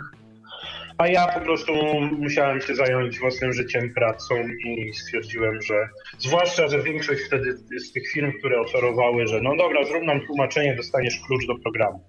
a 0.98 1.08
ja 1.08 1.28
po 1.28 1.40
prostu 1.40 1.74
musiałem 2.20 2.62
się 2.62 2.76
zająć 2.76 3.20
własnym 3.20 3.54
życiem, 3.54 3.94
pracą 3.94 4.36
i 4.66 4.94
stwierdziłem, 4.94 5.62
że 5.62 5.90
zwłaszcza, 6.20 6.68
że 6.68 6.84
większość 6.84 7.22
wtedy 7.22 7.58
z 7.58 7.92
tych 7.92 8.12
firm, 8.12 8.32
które 8.40 8.60
oferowały, 8.60 9.28
że 9.28 9.42
no 9.42 9.56
dobra, 9.56 9.84
zrób 9.84 10.04
nam 10.04 10.26
tłumaczenie, 10.26 10.76
dostaniesz 10.76 11.20
klucz 11.28 11.48
do 11.48 11.56
programu. 11.56 12.04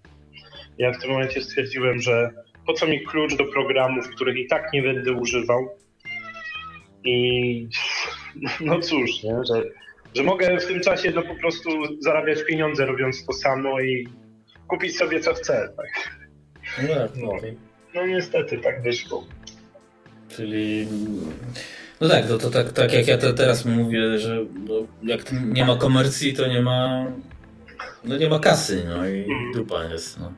Ja 0.79 0.93
w 0.93 0.99
tym 0.99 1.11
momencie 1.11 1.43
stwierdziłem, 1.43 2.01
że 2.01 2.31
po 2.67 2.73
co 2.73 2.87
mi 2.87 3.05
klucz 3.05 3.37
do 3.37 3.45
programów, 3.45 4.09
których 4.09 4.37
i 4.37 4.47
tak 4.47 4.73
nie 4.73 4.83
będę 4.83 5.13
używał. 5.13 5.69
I 7.05 7.69
no 8.61 8.81
cóż, 8.81 9.23
nie? 9.23 9.35
Że, 9.49 9.63
że 10.15 10.23
mogę 10.23 10.59
w 10.59 10.67
tym 10.67 10.81
czasie 10.81 11.11
no, 11.11 11.23
po 11.23 11.35
prostu 11.35 11.71
zarabiać 12.01 12.39
pieniądze 12.45 12.87
robiąc 12.87 13.27
to 13.27 13.33
samo 13.33 13.81
i 13.81 14.09
kupić 14.69 14.97
sobie 14.97 15.21
co 15.21 15.35
chcę. 15.35 15.69
Tak? 15.77 16.21
No, 16.89 16.95
no, 17.17 17.33
no 17.95 18.07
niestety 18.07 18.59
tak 18.59 18.83
wyszło. 18.83 19.27
Czyli 20.29 20.87
no 22.01 22.09
tak, 22.09 22.27
to, 22.27 22.39
to 22.39 22.51
tak, 22.51 22.73
tak 22.73 22.93
jak 22.93 23.07
ja 23.07 23.19
te, 23.19 23.35
teraz 23.35 23.65
mówię, 23.65 24.19
że 24.19 24.45
no, 24.69 24.75
jak 25.03 25.21
nie 25.33 25.65
ma 25.65 25.77
komercji, 25.77 26.35
to 26.35 26.47
nie 26.47 26.63
ma 26.63 27.07
no 28.05 28.17
nie 28.17 28.29
ma 28.29 28.39
kasy, 28.39 28.85
no 28.89 29.09
i 29.09 29.27
dupa 29.55 29.85
jest. 29.85 30.21
No, 30.21 30.33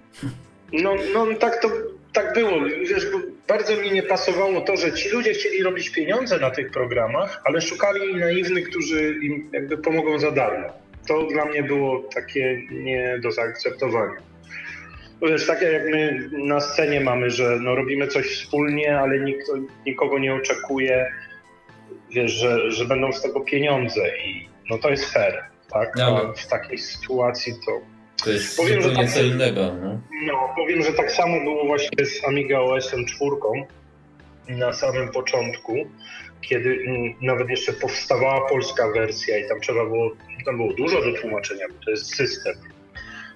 no, 0.72 0.94
no 1.14 1.34
tak 1.34 1.62
to 1.62 1.68
tak 2.12 2.34
było. 2.34 2.50
Wiesz, 2.88 3.06
bardzo 3.48 3.76
mi 3.76 3.90
nie 3.90 4.02
pasowało 4.02 4.60
to, 4.60 4.76
że 4.76 4.92
ci 4.92 5.08
ludzie 5.08 5.32
chcieli 5.32 5.62
robić 5.62 5.90
pieniądze 5.90 6.38
na 6.38 6.50
tych 6.50 6.70
programach, 6.70 7.42
ale 7.44 7.60
szukali 7.60 8.16
naiwnych, 8.16 8.68
którzy 8.68 9.18
im 9.22 9.50
jakby 9.52 9.78
pomogą 9.78 10.18
za 10.18 10.30
darmo. 10.30 10.68
To 11.08 11.26
dla 11.26 11.44
mnie 11.44 11.62
było 11.62 12.02
takie 12.14 12.62
nie 12.70 13.18
do 13.22 13.32
zaakceptowania. 13.32 14.16
Wiesz, 15.22 15.46
takie 15.46 15.66
jak 15.66 15.84
my 15.84 16.30
na 16.32 16.60
scenie 16.60 17.00
mamy, 17.00 17.30
że 17.30 17.58
no 17.60 17.74
robimy 17.74 18.08
coś 18.08 18.26
wspólnie, 18.26 18.98
ale 18.98 19.20
nikt, 19.20 19.46
nikogo 19.86 20.18
nie 20.18 20.34
oczekuje, 20.34 21.12
wiesz, 22.10 22.32
że, 22.32 22.70
że 22.70 22.84
będą 22.84 23.12
z 23.12 23.22
tego 23.22 23.40
pieniądze 23.40 24.18
i 24.18 24.48
no 24.70 24.78
to 24.78 24.90
jest 24.90 25.12
fair, 25.12 25.44
tak? 25.72 25.92
No. 25.96 26.16
A 26.16 26.32
w 26.32 26.46
takiej 26.46 26.78
sytuacji 26.78 27.54
to 27.66 27.80
to 28.24 28.30
jest 28.30 28.56
powiem, 28.56 28.82
że 28.82 28.90
tak, 28.90 29.10
co 29.10 29.22
innego. 29.22 29.60
No. 29.82 30.00
no, 30.26 30.52
powiem, 30.56 30.82
że 30.82 30.92
tak 30.92 31.12
samo 31.12 31.40
było 31.40 31.66
właśnie 31.66 32.06
z 32.06 32.24
Amiga 32.24 32.60
OS-em 32.60 33.06
4 33.06 33.30
na 34.48 34.72
samym 34.72 35.08
początku, 35.08 35.74
kiedy 36.40 36.78
nawet 37.22 37.48
jeszcze 37.48 37.72
powstawała 37.72 38.48
polska 38.48 38.88
wersja 38.88 39.38
i 39.38 39.48
tam 39.48 39.60
trzeba 39.60 39.84
było, 39.84 40.10
tam 40.44 40.56
było 40.56 40.72
dużo 40.72 41.02
do 41.02 41.12
tłumaczenia, 41.20 41.66
bo 41.68 41.84
to 41.84 41.90
jest 41.90 42.14
system. 42.14 42.54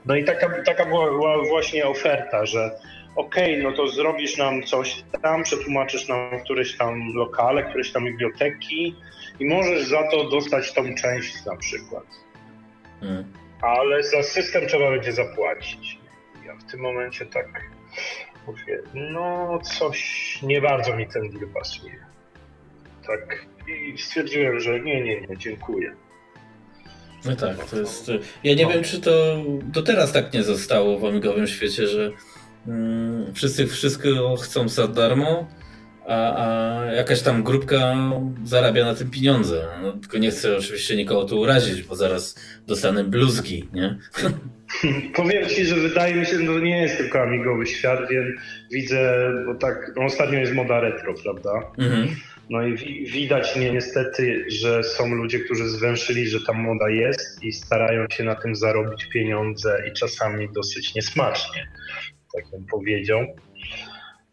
No 0.07 0.17
i 0.17 0.25
taka, 0.25 0.63
taka 0.63 0.87
była, 0.87 1.07
była 1.07 1.45
właśnie 1.45 1.87
oferta, 1.87 2.47
że 2.47 2.71
okej, 3.17 3.61
okay, 3.61 3.71
no 3.71 3.77
to 3.77 3.89
zrobisz 3.89 4.37
nam 4.37 4.63
coś 4.63 5.05
tam, 5.23 5.43
przetłumaczysz 5.43 6.09
nam 6.09 6.41
któreś 6.45 6.77
tam 6.77 7.13
lokale, 7.15 7.63
któreś 7.63 7.93
tam 7.93 8.05
biblioteki 8.05 8.97
i 9.41 9.47
możesz 9.47 9.89
za 9.89 10.11
to 10.11 10.31
dostać 10.31 10.73
tą 10.73 10.95
część 10.95 11.45
na 11.45 11.57
przykład. 11.57 12.05
Hmm. 13.01 13.25
Ale 13.63 14.03
za 14.03 14.23
system 14.23 14.67
trzeba 14.67 14.91
będzie 14.91 15.13
zapłacić. 15.13 15.99
Ja 16.47 16.57
w 16.57 16.71
tym 16.71 16.81
momencie 16.81 17.27
tak 17.27 17.47
mówię, 18.47 18.83
no 18.95 19.59
coś 19.63 20.39
nie 20.43 20.61
bardzo 20.61 20.97
mi 20.97 21.07
ten 21.07 21.31
deal 21.31 21.49
pasuje. 21.55 22.07
Tak 23.07 23.47
i 23.69 23.99
stwierdziłem, 23.99 24.61
że 24.61 24.81
nie, 24.81 25.05
nie, 25.05 25.21
nie, 25.21 25.37
dziękuję. 25.37 25.95
No 27.25 27.37
tak, 27.37 27.65
to 27.65 27.77
jest. 27.79 28.11
Ja 28.45 28.55
nie 28.55 28.65
no. 28.65 28.71
wiem, 28.71 28.85
czy 28.85 29.01
to 29.01 29.45
do 29.63 29.83
teraz 29.83 30.13
tak 30.13 30.33
nie 30.33 30.43
zostało 30.43 30.99
w 30.99 31.05
amigowym 31.05 31.47
świecie, 31.47 31.87
że 31.87 32.11
mm, 32.69 33.35
wszyscy 33.35 33.67
wszystko 33.67 34.37
chcą 34.37 34.69
za 34.69 34.89
darmo, 34.89 35.49
a, 36.11 36.37
a 36.37 36.85
jakaś 36.93 37.23
tam 37.23 37.43
grupka 37.43 37.97
zarabia 38.45 38.85
na 38.85 38.95
tym 38.95 39.11
pieniądze. 39.11 39.67
No, 39.83 39.93
tylko 39.93 40.19
nie 40.19 40.31
chcę 40.31 40.57
oczywiście 40.57 40.97
nikogo 40.97 41.25
tu 41.25 41.41
urazić, 41.41 41.83
bo 41.83 41.97
zaraz 41.97 42.41
dostanę 42.67 43.05
bluzgi, 43.05 43.69
nie? 43.73 43.99
Powiem 45.15 45.49
ci, 45.49 45.65
że 45.65 45.77
wydaje 45.77 46.15
mi 46.15 46.27
się, 46.27 46.39
że 46.39 46.47
to 46.47 46.59
nie 46.59 46.83
jest 46.83 46.97
tylko 46.97 47.23
amigowy 47.23 47.67
świat, 47.67 48.01
więc 48.11 48.41
widzę, 48.73 49.33
bo 49.47 49.55
tak, 49.55 49.93
no 49.97 50.05
ostatnio 50.05 50.39
jest 50.39 50.55
moda 50.55 50.81
retro, 50.81 51.15
prawda? 51.15 51.51
Mhm. 51.79 52.09
No 52.51 52.67
i 52.67 52.77
widać 53.07 53.57
nie, 53.57 53.73
niestety, 53.73 54.45
że 54.49 54.83
są 54.83 55.15
ludzie, 55.15 55.41
którzy 55.41 55.69
zwęszyli, 55.69 56.29
że 56.29 56.39
ta 56.47 56.53
moda 56.53 56.89
jest 56.89 57.45
i 57.45 57.53
starają 57.53 58.07
się 58.13 58.25
na 58.25 58.35
tym 58.35 58.57
zarobić 58.57 59.07
pieniądze 59.07 59.83
i 59.91 59.93
czasami 59.93 60.49
dosyć 60.53 60.95
niesmacznie, 60.95 61.69
tak 62.35 62.51
bym 62.51 62.67
powiedział. 62.67 63.27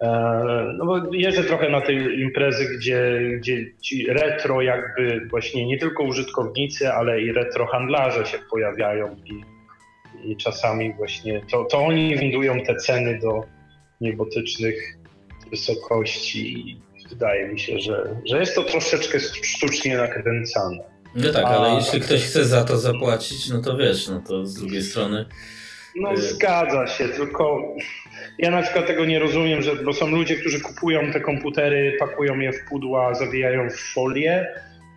E, 0.01 0.73
no 0.77 0.85
bo 0.85 1.13
jeżdżę 1.13 1.43
trochę 1.43 1.69
na 1.69 1.81
tej 1.81 2.19
imprezy, 2.21 2.65
gdzie, 2.77 3.21
gdzie 3.37 3.65
ci 3.81 4.07
retro 4.07 4.61
jakby 4.61 5.27
właśnie 5.29 5.65
nie 5.65 5.77
tylko 5.77 6.03
użytkownicy, 6.03 6.93
ale 6.93 7.21
i 7.21 7.31
retro 7.31 7.67
handlarze 7.67 8.25
się 8.25 8.37
pojawiają 8.51 9.15
i, 9.25 9.41
i 10.31 10.37
czasami 10.37 10.93
właśnie 10.93 11.41
to, 11.51 11.63
to 11.63 11.85
oni 11.85 12.17
windują 12.17 12.61
te 12.61 12.75
ceny 12.75 13.19
do 13.19 13.43
niebotycznych 14.01 14.97
wysokości 15.51 16.77
wydaje 17.09 17.47
mi 17.47 17.59
się, 17.59 17.79
że, 17.79 18.15
że 18.25 18.39
jest 18.39 18.55
to 18.55 18.63
troszeczkę 18.63 19.19
sztucznie 19.19 19.97
nakręcane. 19.97 20.83
No 21.15 21.33
tak, 21.33 21.45
ale 21.45 21.71
A... 21.71 21.75
jeśli 21.75 22.01
ktoś 22.01 22.23
chce 22.23 22.45
za 22.45 22.63
to 22.63 22.77
zapłacić, 22.77 23.49
no 23.49 23.61
to 23.61 23.77
wiesz, 23.77 24.07
no 24.07 24.21
to 24.27 24.45
z 24.45 24.53
drugiej 24.53 24.83
strony... 24.83 25.25
No 26.01 26.13
y- 26.13 26.17
zgadza 26.17 26.87
się, 26.87 27.09
tylko 27.09 27.75
ja 28.37 28.51
na 28.51 28.61
przykład 28.61 28.87
tego 28.87 29.05
nie 29.05 29.19
rozumiem, 29.19 29.61
że, 29.61 29.75
bo 29.75 29.93
są 29.93 30.07
ludzie, 30.07 30.35
którzy 30.35 30.61
kupują 30.61 31.11
te 31.11 31.19
komputery, 31.19 31.95
pakują 31.99 32.39
je 32.39 32.53
w 32.53 32.65
pudła, 32.69 33.13
zawijają 33.13 33.69
w 33.69 33.75
folię 33.93 34.47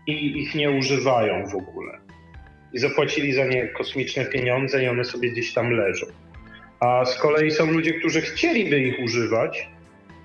i 0.06 0.38
ich 0.38 0.54
nie 0.54 0.70
używają 0.70 1.46
w 1.46 1.54
ogóle. 1.54 1.98
I 2.72 2.78
zapłacili 2.78 3.32
za 3.32 3.44
nie 3.44 3.68
kosmiczne 3.68 4.24
pieniądze 4.24 4.84
i 4.84 4.88
one 4.88 5.04
sobie 5.04 5.30
gdzieś 5.30 5.52
tam 5.52 5.70
leżą. 5.70 6.06
A 6.80 7.04
z 7.04 7.18
kolei 7.18 7.50
są 7.50 7.72
ludzie, 7.72 7.92
którzy 7.94 8.20
chcieliby 8.20 8.78
ich 8.78 9.00
używać, 9.04 9.68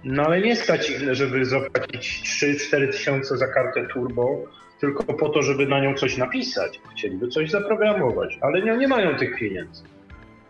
no 0.04 0.24
ale 0.24 0.42
nie 0.42 0.56
stać 0.56 0.90
ich, 0.90 1.14
żeby 1.14 1.46
zapłacić 1.46 2.22
3-4 2.24 2.92
tysiące 2.92 3.38
za 3.38 3.48
kartę 3.48 3.88
turbo, 3.88 4.44
tylko 4.80 5.04
po 5.04 5.30
to, 5.30 5.42
żeby 5.42 5.68
na 5.68 5.80
nią 5.80 5.96
coś 5.96 6.18
napisać. 6.18 6.82
Chcieliby 6.98 7.28
coś 7.28 7.50
zaprogramować, 7.50 8.38
ale 8.42 8.62
nie, 8.62 8.78
nie 8.78 8.88
mają 8.88 9.18
tych 9.18 9.40
pieniędzy. 9.40 9.84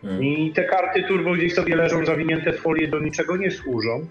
Hmm. 0.05 0.23
I 0.23 0.51
te 0.51 0.63
karty 0.63 1.03
turbo 1.03 1.33
gdzieś 1.33 1.53
sobie 1.53 1.75
leżą 1.75 2.05
zawinięte 2.05 2.53
w 2.53 2.59
folię, 2.59 2.87
do 2.87 2.99
niczego 2.99 3.37
nie 3.37 3.51
służą, 3.51 4.07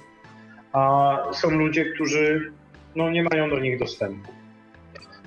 a 0.73 1.17
są 1.33 1.51
ludzie, 1.51 1.85
którzy 1.85 2.53
no, 2.97 3.11
nie 3.11 3.23
mają 3.23 3.51
do 3.51 3.61
nich 3.61 3.79
dostępu. 3.79 4.33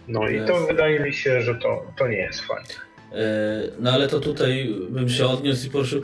No 0.07 0.29
i 0.29 0.45
to 0.45 0.67
wydaje 0.67 0.99
mi 0.99 1.13
się, 1.13 1.41
że 1.41 1.55
to, 1.55 1.91
to 1.97 2.07
nie 2.07 2.17
jest 2.17 2.41
fajne. 2.41 2.69
No 3.79 3.91
ale 3.91 4.07
to 4.07 4.19
tutaj 4.19 4.75
bym 4.89 5.09
się 5.09 5.27
odniósł 5.27 5.67
i 5.67 5.69
poruszył. 5.69 6.01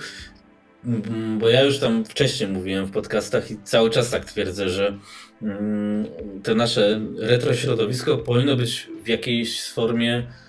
Mm, 0.85 1.39
bo 1.39 1.49
ja 1.49 1.63
już 1.63 1.79
tam 1.79 2.05
wcześniej 2.05 2.49
mówiłem 2.49 2.85
w 2.85 2.91
podcastach 2.91 3.51
i 3.51 3.57
cały 3.63 3.89
czas 3.89 4.09
tak 4.09 4.25
twierdzę, 4.25 4.69
że 4.69 4.97
mm, 5.41 6.05
to 6.43 6.55
nasze 6.55 7.01
retro 7.19 7.53
środowisko 7.53 8.17
powinno 8.17 8.55
być 8.55 8.89
w 9.03 9.07
jakiejś 9.07 9.63
formie 9.63 10.17
e, 10.17 10.42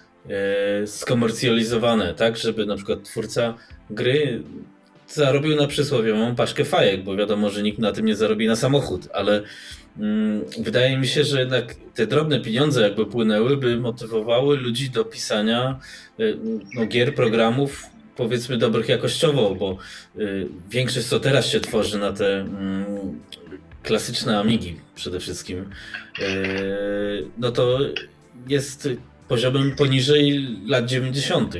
skomercjalizowane, 0.86 2.14
tak, 2.14 2.36
żeby 2.36 2.66
na 2.66 2.76
przykład 2.76 3.02
twórca 3.02 3.54
gry 3.90 4.42
zarobił 5.08 5.56
na 5.56 5.66
przysłowiową 5.66 6.34
paczkę 6.34 6.64
fajek, 6.64 7.04
bo 7.04 7.16
wiadomo, 7.16 7.50
że 7.50 7.62
nikt 7.62 7.78
na 7.78 7.92
tym 7.92 8.06
nie 8.06 8.16
zarobi 8.16 8.46
na 8.46 8.56
samochód, 8.56 9.08
ale 9.12 9.42
mm, 9.98 10.44
wydaje 10.58 10.98
mi 10.98 11.06
się, 11.06 11.24
że 11.24 11.40
jednak 11.40 11.74
te 11.94 12.06
drobne 12.06 12.40
pieniądze 12.40 12.82
jakby 12.82 13.06
płynęły, 13.06 13.56
by 13.56 13.76
motywowały 13.76 14.56
ludzi 14.56 14.90
do 14.90 15.04
pisania 15.04 15.78
e, 16.18 16.22
no, 16.74 16.86
gier, 16.86 17.14
programów 17.14 17.94
powiedzmy 18.16 18.58
dobrych 18.58 18.88
jakościowo, 18.88 19.54
bo 19.54 19.78
y, 20.18 20.48
większość 20.70 21.06
co 21.06 21.20
teraz 21.20 21.46
się 21.46 21.60
tworzy 21.60 21.98
na 21.98 22.12
te 22.12 22.40
y, 22.40 22.46
klasyczne 23.82 24.38
Amigi 24.38 24.80
przede 24.94 25.20
wszystkim, 25.20 25.70
y, 26.18 27.26
no 27.38 27.50
to 27.50 27.78
jest 28.48 28.88
poziomem 29.28 29.76
poniżej 29.76 30.48
lat 30.66 30.86
90. 30.86 31.54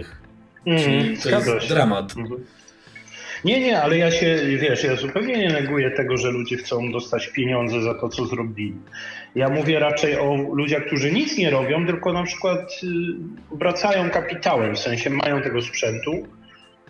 Mm, 0.66 0.78
Czyli 0.78 1.16
to 1.22 1.54
jest 1.54 1.68
dramat. 1.68 2.14
Mhm. 2.16 2.44
Nie, 3.44 3.60
nie, 3.60 3.82
ale 3.82 3.98
ja 3.98 4.10
się, 4.10 4.38
wiesz, 4.60 4.84
ja 4.84 4.96
zupełnie 4.96 5.38
nie 5.38 5.48
neguję 5.48 5.90
tego, 5.90 6.16
że 6.16 6.30
ludzie 6.30 6.56
chcą 6.56 6.92
dostać 6.92 7.28
pieniądze 7.28 7.82
za 7.82 7.94
to, 7.94 8.08
co 8.08 8.26
zrobili. 8.26 8.74
Ja 9.34 9.48
mówię 9.48 9.78
raczej 9.78 10.18
o 10.18 10.36
ludziach, 10.52 10.86
którzy 10.86 11.12
nic 11.12 11.38
nie 11.38 11.50
robią, 11.50 11.86
tylko 11.86 12.12
na 12.12 12.22
przykład 12.22 12.80
y, 12.82 12.86
wracają 13.56 14.10
kapitałem, 14.10 14.76
w 14.76 14.78
sensie 14.78 15.10
mają 15.10 15.42
tego 15.42 15.62
sprzętu, 15.62 16.26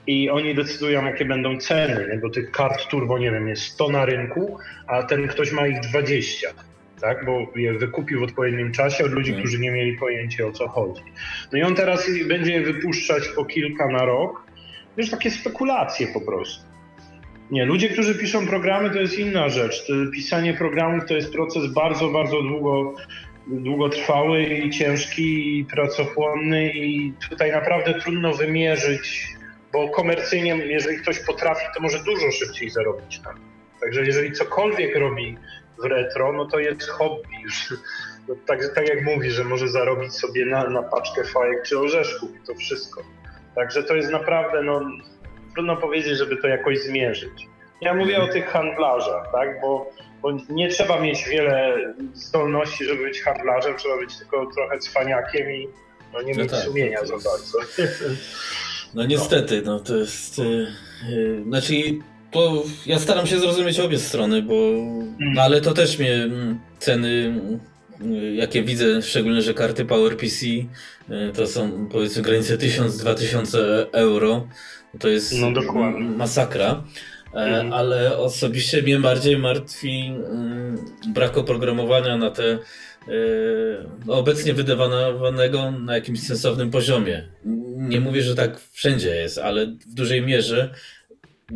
i 0.07 0.31
oni 0.31 0.55
decydują, 0.55 1.05
jakie 1.05 1.25
będą 1.25 1.59
ceny, 1.59 2.19
bo 2.23 2.31
tych 2.31 2.51
kart 2.51 2.87
turbo, 2.89 3.19
nie 3.19 3.31
wiem, 3.31 3.49
jest 3.49 3.63
100 3.63 3.89
na 3.89 4.05
rynku, 4.05 4.59
a 4.87 5.03
ten 5.03 5.29
ktoś 5.29 5.53
ma 5.53 5.67
ich 5.67 5.81
20, 5.81 6.49
tak? 7.05 7.25
bo 7.25 7.47
je 7.57 7.73
wykupił 7.73 8.21
w 8.21 8.23
odpowiednim 8.23 8.73
czasie 8.73 9.05
od 9.05 9.13
ludzi, 9.13 9.31
hmm. 9.31 9.43
którzy 9.43 9.63
nie 9.63 9.71
mieli 9.71 9.99
pojęcia 9.99 10.47
o 10.47 10.53
co 10.53 10.69
chodzi. 10.69 11.03
No 11.53 11.59
i 11.59 11.63
on 11.63 11.75
teraz 11.75 12.11
będzie 12.29 12.53
je 12.53 12.61
wypuszczać 12.61 13.29
po 13.29 13.45
kilka 13.45 13.89
na 13.89 14.05
rok. 14.05 14.47
Wiesz, 14.97 15.11
takie 15.11 15.31
spekulacje 15.31 16.07
po 16.07 16.21
prostu. 16.21 16.65
Nie, 17.51 17.65
ludzie, 17.65 17.89
którzy 17.89 18.15
piszą 18.15 18.47
programy, 18.47 18.91
to 18.91 18.99
jest 18.99 19.19
inna 19.19 19.49
rzecz. 19.49 19.87
Pisanie 20.13 20.55
programów 20.55 21.05
to 21.09 21.15
jest 21.15 21.33
proces 21.33 21.73
bardzo, 21.73 22.09
bardzo 22.09 22.43
długo, 22.43 22.95
długotrwały 23.47 24.43
i 24.43 24.71
ciężki 24.71 25.59
i 25.59 25.65
pracochłonny 25.65 26.73
i 26.75 27.13
tutaj 27.31 27.53
naprawdę 27.53 27.95
trudno 27.95 28.35
wymierzyć 28.35 29.35
bo 29.75 29.89
komercyjnie, 29.89 30.57
jeżeli 30.57 30.99
ktoś 30.99 31.19
potrafi, 31.19 31.67
to 31.75 31.83
może 31.83 32.05
dużo 32.05 32.31
szybciej 32.31 32.71
zarobić 32.71 33.23
na 33.23 33.33
tym. 33.33 33.43
Także 33.81 34.05
jeżeli 34.05 34.33
cokolwiek 34.33 34.97
robi 34.97 35.37
w 35.79 35.85
retro, 35.85 36.33
no 36.33 36.47
to 36.47 36.59
jest 36.59 36.89
hobby. 36.89 37.29
No 38.29 38.35
tak, 38.47 38.75
tak 38.75 38.89
jak 38.89 39.05
mówi, 39.05 39.31
że 39.31 39.45
może 39.45 39.69
zarobić 39.69 40.15
sobie 40.15 40.47
na, 40.47 40.69
na 40.69 40.83
paczkę 40.83 41.25
fajek 41.25 41.63
czy 41.63 41.79
orzeszków 41.79 42.31
i 42.37 42.47
to 42.47 42.55
wszystko. 42.55 43.03
Także 43.55 43.83
to 43.83 43.95
jest 43.95 44.11
naprawdę, 44.11 44.63
no 44.63 44.81
trudno 45.55 45.77
powiedzieć, 45.77 46.19
żeby 46.19 46.37
to 46.37 46.49
jakoś 46.49 46.83
zmierzyć. 46.83 47.49
Ja 47.81 47.95
mówię 47.95 48.23
o 48.23 48.29
tych 48.29 48.47
handlarzach, 48.47 49.33
tak? 49.33 49.61
Bo, 49.61 49.91
bo 50.23 50.39
nie 50.49 50.69
trzeba 50.69 51.01
mieć 51.01 51.29
wiele 51.29 51.77
zdolności, 52.15 52.85
żeby 52.85 53.03
być 53.03 53.23
handlarzem, 53.23 53.77
trzeba 53.77 53.97
być 53.97 54.19
tylko 54.19 54.47
trochę 54.47 54.79
cwaniakiem 54.79 55.51
i 55.51 55.69
no, 56.13 56.23
nie 56.23 56.35
no 56.35 56.43
mieć 56.43 56.51
tak, 56.51 56.61
sumienia 56.61 57.05
za 57.05 57.15
bardzo. 57.15 57.59
No 58.95 59.07
niestety, 59.07 59.63
no 59.63 59.81
to 59.81 59.97
jest... 59.97 60.39
Yy, 60.39 61.43
znaczy, 61.45 61.75
to 62.35 62.63
ja 62.87 62.99
staram 62.99 63.27
się 63.27 63.39
zrozumieć 63.39 63.81
obie 63.81 63.99
strony, 63.99 64.43
bo... 64.43 64.55
Mm. 64.55 65.15
No, 65.19 65.43
ale 65.43 65.61
to 65.61 65.73
też 65.73 65.99
mnie 65.99 66.15
mm, 66.15 66.59
ceny 66.79 67.41
y, 68.01 68.35
jakie 68.35 68.63
widzę, 68.63 69.03
szczególnie, 69.03 69.43
że 69.43 69.55
karty 69.55 69.85
PowerPC 69.85 70.47
y, 70.47 70.67
to 71.35 71.47
są 71.47 71.89
powiedzmy 71.93 72.23
granice 72.23 72.59
1000-2000 72.59 73.59
euro. 73.93 74.49
To 74.99 75.09
jest 75.09 75.35
no, 75.39 75.51
masakra. 76.01 76.85
Mhm. 77.35 77.73
Ale 77.73 78.19
osobiście 78.19 78.83
mnie 78.83 78.99
bardziej 78.99 79.39
martwi 79.39 80.13
mm, 80.31 80.79
brak 81.09 81.39
oprogramowania 81.39 82.17
na 82.17 82.31
te 82.31 82.59
no, 84.07 84.15
obecnie 84.15 84.55
wydawanego 84.55 85.71
na 85.71 85.95
jakimś 85.95 86.21
sensownym 86.21 86.71
poziomie. 86.71 87.29
Nie 87.77 88.01
mówię, 88.01 88.23
że 88.23 88.35
tak 88.35 88.61
wszędzie 88.73 89.15
jest, 89.15 89.39
ale 89.39 89.67
w 89.67 89.95
dużej 89.95 90.23
mierze 90.23 90.75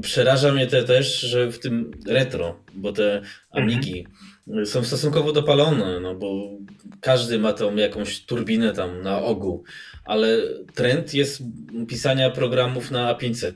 przeraża 0.03 0.53
mnie 0.53 0.67
te 0.67 0.85
też, 0.85 1.21
że 1.21 1.53
w 1.53 1.59
tym 1.59 1.91
retro, 2.07 2.65
bo 2.75 2.93
te 2.93 3.23
Amigi 3.51 4.07
mhm. 4.49 4.67
są 4.67 4.85
stosunkowo 4.85 5.33
dopalone, 5.33 6.01
no 6.01 6.15
bo 6.15 6.51
każdy 7.01 7.39
ma 7.39 7.53
tą 7.53 7.77
jakąś 7.77 8.25
turbinę 8.25 8.73
tam 8.73 9.03
na 9.03 9.23
ogół, 9.23 9.65
ale 10.05 10.39
trend 10.75 11.15
jest 11.15 11.43
pisania 11.89 12.31
programów 12.31 12.91
na 12.91 13.15
A500 13.15 13.53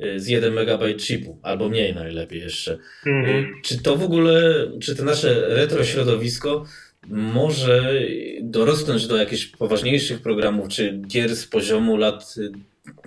y, 0.00 0.20
z 0.20 0.28
1 0.28 0.58
MB 0.58 1.00
chipu, 1.00 1.38
albo 1.42 1.68
mniej 1.68 1.94
najlepiej 1.94 2.40
jeszcze. 2.40 2.78
Mhm. 3.06 3.54
Czy 3.64 3.82
to 3.82 3.96
w 3.96 4.02
ogóle, 4.02 4.66
czy 4.80 4.96
to 4.96 5.04
nasze 5.04 5.48
retro 5.48 5.84
środowisko 5.84 6.64
może 7.08 7.94
dorosnąć 8.42 9.06
do 9.06 9.16
jakichś 9.16 9.46
poważniejszych 9.46 10.22
programów, 10.22 10.68
czy 10.68 11.00
gier 11.06 11.36
z 11.36 11.46
poziomu 11.46 11.96
lat, 11.96 12.34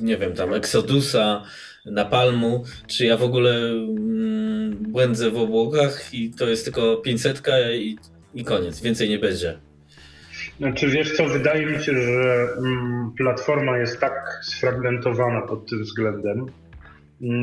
nie 0.01 0.17
wiem, 0.17 0.33
tam 0.33 0.53
Exodusa, 0.53 1.43
Napalmu, 1.85 2.63
czy 2.87 3.05
ja 3.05 3.17
w 3.17 3.23
ogóle 3.23 3.51
mm, 3.55 4.77
błędzę 4.79 5.31
w 5.31 5.37
obłokach 5.37 6.13
i 6.13 6.29
to 6.29 6.49
jest 6.49 6.63
tylko 6.63 6.97
500 6.97 7.41
i, 7.73 7.97
i 8.33 8.43
koniec, 8.43 8.81
więcej 8.81 9.09
nie 9.09 9.19
będzie. 9.19 9.57
Znaczy 10.57 10.87
wiesz 10.87 11.17
co, 11.17 11.25
wydaje 11.25 11.65
mi 11.65 11.83
się, 11.83 12.01
że 12.01 12.47
mm, 12.57 13.11
platforma 13.17 13.77
jest 13.77 13.99
tak 13.99 14.39
sfragmentowana 14.43 15.41
pod 15.41 15.69
tym 15.69 15.83
względem, 15.83 16.45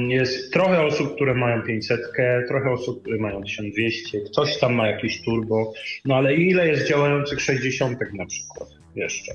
jest 0.08 0.52
trochę 0.52 0.82
osób, 0.82 1.14
które 1.14 1.34
mają 1.34 1.62
500, 1.62 2.00
trochę 2.48 2.70
osób, 2.70 3.00
które 3.00 3.18
mają 3.18 3.42
1200, 3.42 4.20
ktoś 4.20 4.58
tam 4.58 4.74
ma 4.74 4.88
jakieś 4.88 5.22
turbo, 5.22 5.72
no 6.04 6.16
ale 6.16 6.34
ile 6.34 6.68
jest 6.68 6.88
działających 6.88 7.40
60 7.40 7.98
na 8.14 8.26
przykład 8.26 8.68
jeszcze, 8.96 9.32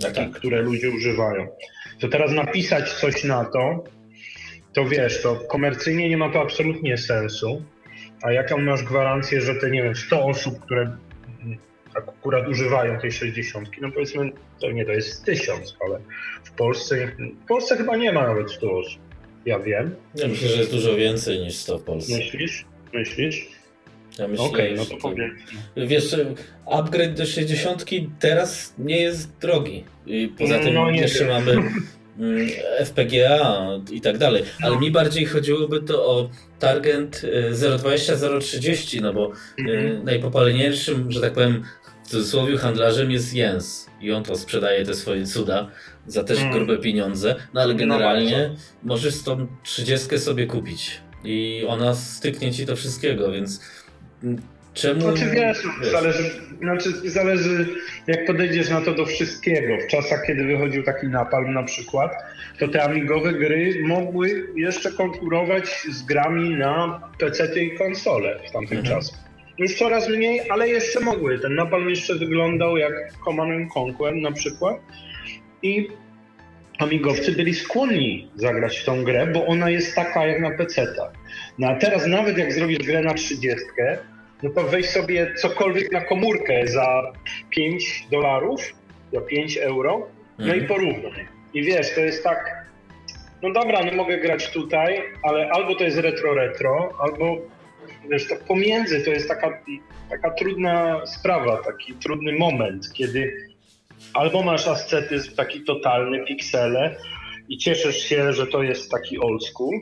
takich, 0.00 0.14
tak. 0.14 0.30
które 0.30 0.62
ludzie 0.62 0.90
używają. 0.90 1.46
To 2.00 2.08
teraz 2.08 2.32
napisać 2.32 2.92
coś 2.92 3.24
na 3.24 3.44
to, 3.44 3.84
to 4.72 4.84
wiesz, 4.84 5.22
to 5.22 5.36
komercyjnie 5.36 6.08
nie 6.08 6.16
ma 6.16 6.28
to 6.28 6.40
absolutnie 6.40 6.98
sensu, 6.98 7.62
a 8.22 8.32
jaką 8.32 8.58
masz 8.58 8.82
gwarancję, 8.82 9.40
że 9.40 9.54
te, 9.54 9.70
nie 9.70 9.82
wiem, 9.82 9.96
100 9.96 10.24
osób, 10.24 10.60
które 10.60 10.96
akurat 11.94 12.48
używają 12.48 13.00
tej 13.00 13.12
60, 13.12 13.68
no 13.80 13.92
powiedzmy, 13.92 14.32
to 14.60 14.70
nie, 14.70 14.84
to 14.84 14.92
jest 14.92 15.24
1000, 15.24 15.76
ale 15.84 15.98
w 16.44 16.50
Polsce, 16.50 17.12
w 17.44 17.48
Polsce 17.48 17.76
chyba 17.76 17.96
nie 17.96 18.12
ma 18.12 18.26
nawet 18.26 18.50
100 18.50 18.72
osób. 18.78 19.02
Ja 19.46 19.58
wiem. 19.58 19.94
Ja 20.14 20.28
myślę, 20.28 20.48
że 20.48 20.56
jest 20.56 20.72
dużo 20.72 20.96
więcej 20.96 21.38
niż 21.38 21.56
100 21.56 21.78
w 21.78 21.82
Polsce. 21.82 22.16
Myślisz? 22.16 22.64
Myślisz? 22.92 23.48
Ja 24.18 24.28
myślę, 24.28 24.44
okay, 24.44 24.74
no 24.76 24.84
to 24.84 24.96
powiem. 24.96 25.38
Wiesz, 25.76 26.16
upgrade 26.66 27.14
do 27.14 27.26
60 27.26 27.84
teraz 28.18 28.74
nie 28.78 29.00
jest 29.00 29.38
drogi. 29.38 29.84
I 30.06 30.28
poza 30.38 30.58
tym 30.58 30.74
no, 30.74 30.90
jeszcze 30.90 31.18
wiem. 31.18 31.28
mamy 31.28 31.52
mm, 31.52 31.86
FPGA 32.84 33.68
i 33.92 34.00
tak 34.00 34.18
dalej. 34.18 34.42
Ale 34.62 34.78
mi 34.78 34.90
bardziej 34.90 35.26
chodziłoby 35.26 35.80
to 35.80 36.06
o 36.06 36.30
target 36.58 37.22
020-030, 37.52 39.02
no 39.02 39.12
bo 39.12 39.32
mm-hmm. 39.58 40.04
najpopularniejszym, 40.04 41.12
że 41.12 41.20
tak 41.20 41.32
powiem, 41.32 41.64
w 42.04 42.08
cudzysłowie 42.08 42.58
handlarzem 42.58 43.10
jest 43.10 43.34
Jens 43.34 43.86
i 44.00 44.12
on 44.12 44.24
to 44.24 44.36
sprzedaje 44.36 44.84
te 44.84 44.94
swoje 44.94 45.26
cuda 45.26 45.70
za 46.06 46.24
też 46.24 46.38
mm. 46.38 46.52
grube 46.52 46.78
pieniądze, 46.78 47.34
no 47.54 47.60
ale 47.60 47.72
no 47.74 47.78
generalnie 47.78 48.50
no 48.52 48.58
możesz 48.82 49.22
tą 49.22 49.46
30 49.62 50.18
sobie 50.18 50.46
kupić 50.46 51.00
i 51.24 51.64
ona 51.68 51.94
styknie 51.94 52.52
ci 52.52 52.66
do 52.66 52.76
wszystkiego, 52.76 53.32
więc 53.32 53.60
czemu... 54.74 55.00
Znaczy 55.00 55.30
wiesz, 55.30 55.62
Zależy, 55.92 56.30
znaczy 56.58 57.10
zależy 57.10 57.66
jak 58.06 58.26
podejdziesz 58.26 58.70
na 58.70 58.80
to 58.80 58.94
do 58.94 59.06
wszystkiego. 59.06 59.76
W 59.84 59.86
czasach, 59.86 60.24
kiedy 60.26 60.44
wychodził 60.44 60.82
taki 60.82 61.06
napalm 61.06 61.52
na 61.52 61.62
przykład, 61.62 62.12
to 62.58 62.68
te 62.68 62.82
amigowe 62.82 63.32
gry 63.32 63.82
mogły 63.84 64.46
jeszcze 64.56 64.92
konkurować 64.92 65.86
z 65.90 66.02
grami 66.02 66.50
na 66.50 67.00
PC 67.18 67.62
i 67.64 67.78
konsole 67.78 68.38
w 68.48 68.52
tamtym 68.52 68.78
mhm. 68.78 68.96
czasie. 68.96 69.12
Już 69.58 69.74
coraz 69.74 70.08
mniej, 70.08 70.40
ale 70.50 70.68
jeszcze 70.68 71.00
mogły. 71.00 71.38
Ten 71.38 71.54
napalm 71.54 71.90
jeszcze 71.90 72.14
wyglądał 72.14 72.76
jak 72.76 72.92
Command 73.24 73.70
Conquer 73.76 74.14
na 74.16 74.32
przykład 74.32 74.76
i 75.62 75.88
amigowcy 76.78 77.32
byli 77.32 77.54
skłonni 77.54 78.30
zagrać 78.36 78.78
w 78.78 78.84
tą 78.84 79.04
grę, 79.04 79.26
bo 79.26 79.46
ona 79.46 79.70
jest 79.70 79.94
taka 79.94 80.26
jak 80.26 80.40
na 80.40 80.50
PC-tach. 80.50 81.12
No 81.58 81.68
a 81.68 81.74
teraz 81.74 82.06
nawet 82.06 82.38
jak 82.38 82.52
zrobisz 82.52 82.78
grę 82.78 83.02
na 83.02 83.14
30, 83.14 83.56
no 84.42 84.50
to 84.50 84.62
weź 84.62 84.90
sobie 84.90 85.34
cokolwiek 85.34 85.92
na 85.92 86.00
komórkę 86.00 86.66
za 86.66 87.12
5 87.50 88.06
dolarów, 88.10 88.60
za 89.12 89.20
5 89.20 89.56
euro, 89.56 90.08
no 90.38 90.44
mhm. 90.44 90.64
i 90.64 90.68
porównaj. 90.68 91.26
I 91.54 91.62
wiesz, 91.62 91.94
to 91.94 92.00
jest 92.00 92.24
tak, 92.24 92.66
no 93.42 93.52
dobra, 93.52 93.84
no 93.84 93.92
mogę 93.92 94.18
grać 94.18 94.50
tutaj, 94.50 95.02
ale 95.22 95.50
albo 95.50 95.74
to 95.74 95.84
jest 95.84 95.98
retro-retro, 95.98 96.88
albo 96.98 97.38
wiesz, 98.10 98.28
to 98.28 98.34
pomiędzy 98.48 99.00
to 99.00 99.10
jest 99.10 99.28
taka, 99.28 99.62
taka 100.10 100.30
trudna 100.30 101.06
sprawa, 101.06 101.56
taki 101.56 101.94
trudny 101.94 102.32
moment, 102.32 102.92
kiedy 102.92 103.52
albo 104.14 104.42
masz 104.42 104.68
ascetyzm 104.68 105.36
taki 105.36 105.64
totalny, 105.64 106.24
piksele 106.24 106.96
i 107.48 107.58
cieszysz 107.58 107.96
się, 107.96 108.32
że 108.32 108.46
to 108.46 108.62
jest 108.62 108.90
taki 108.90 109.18
old 109.18 109.44
school, 109.44 109.80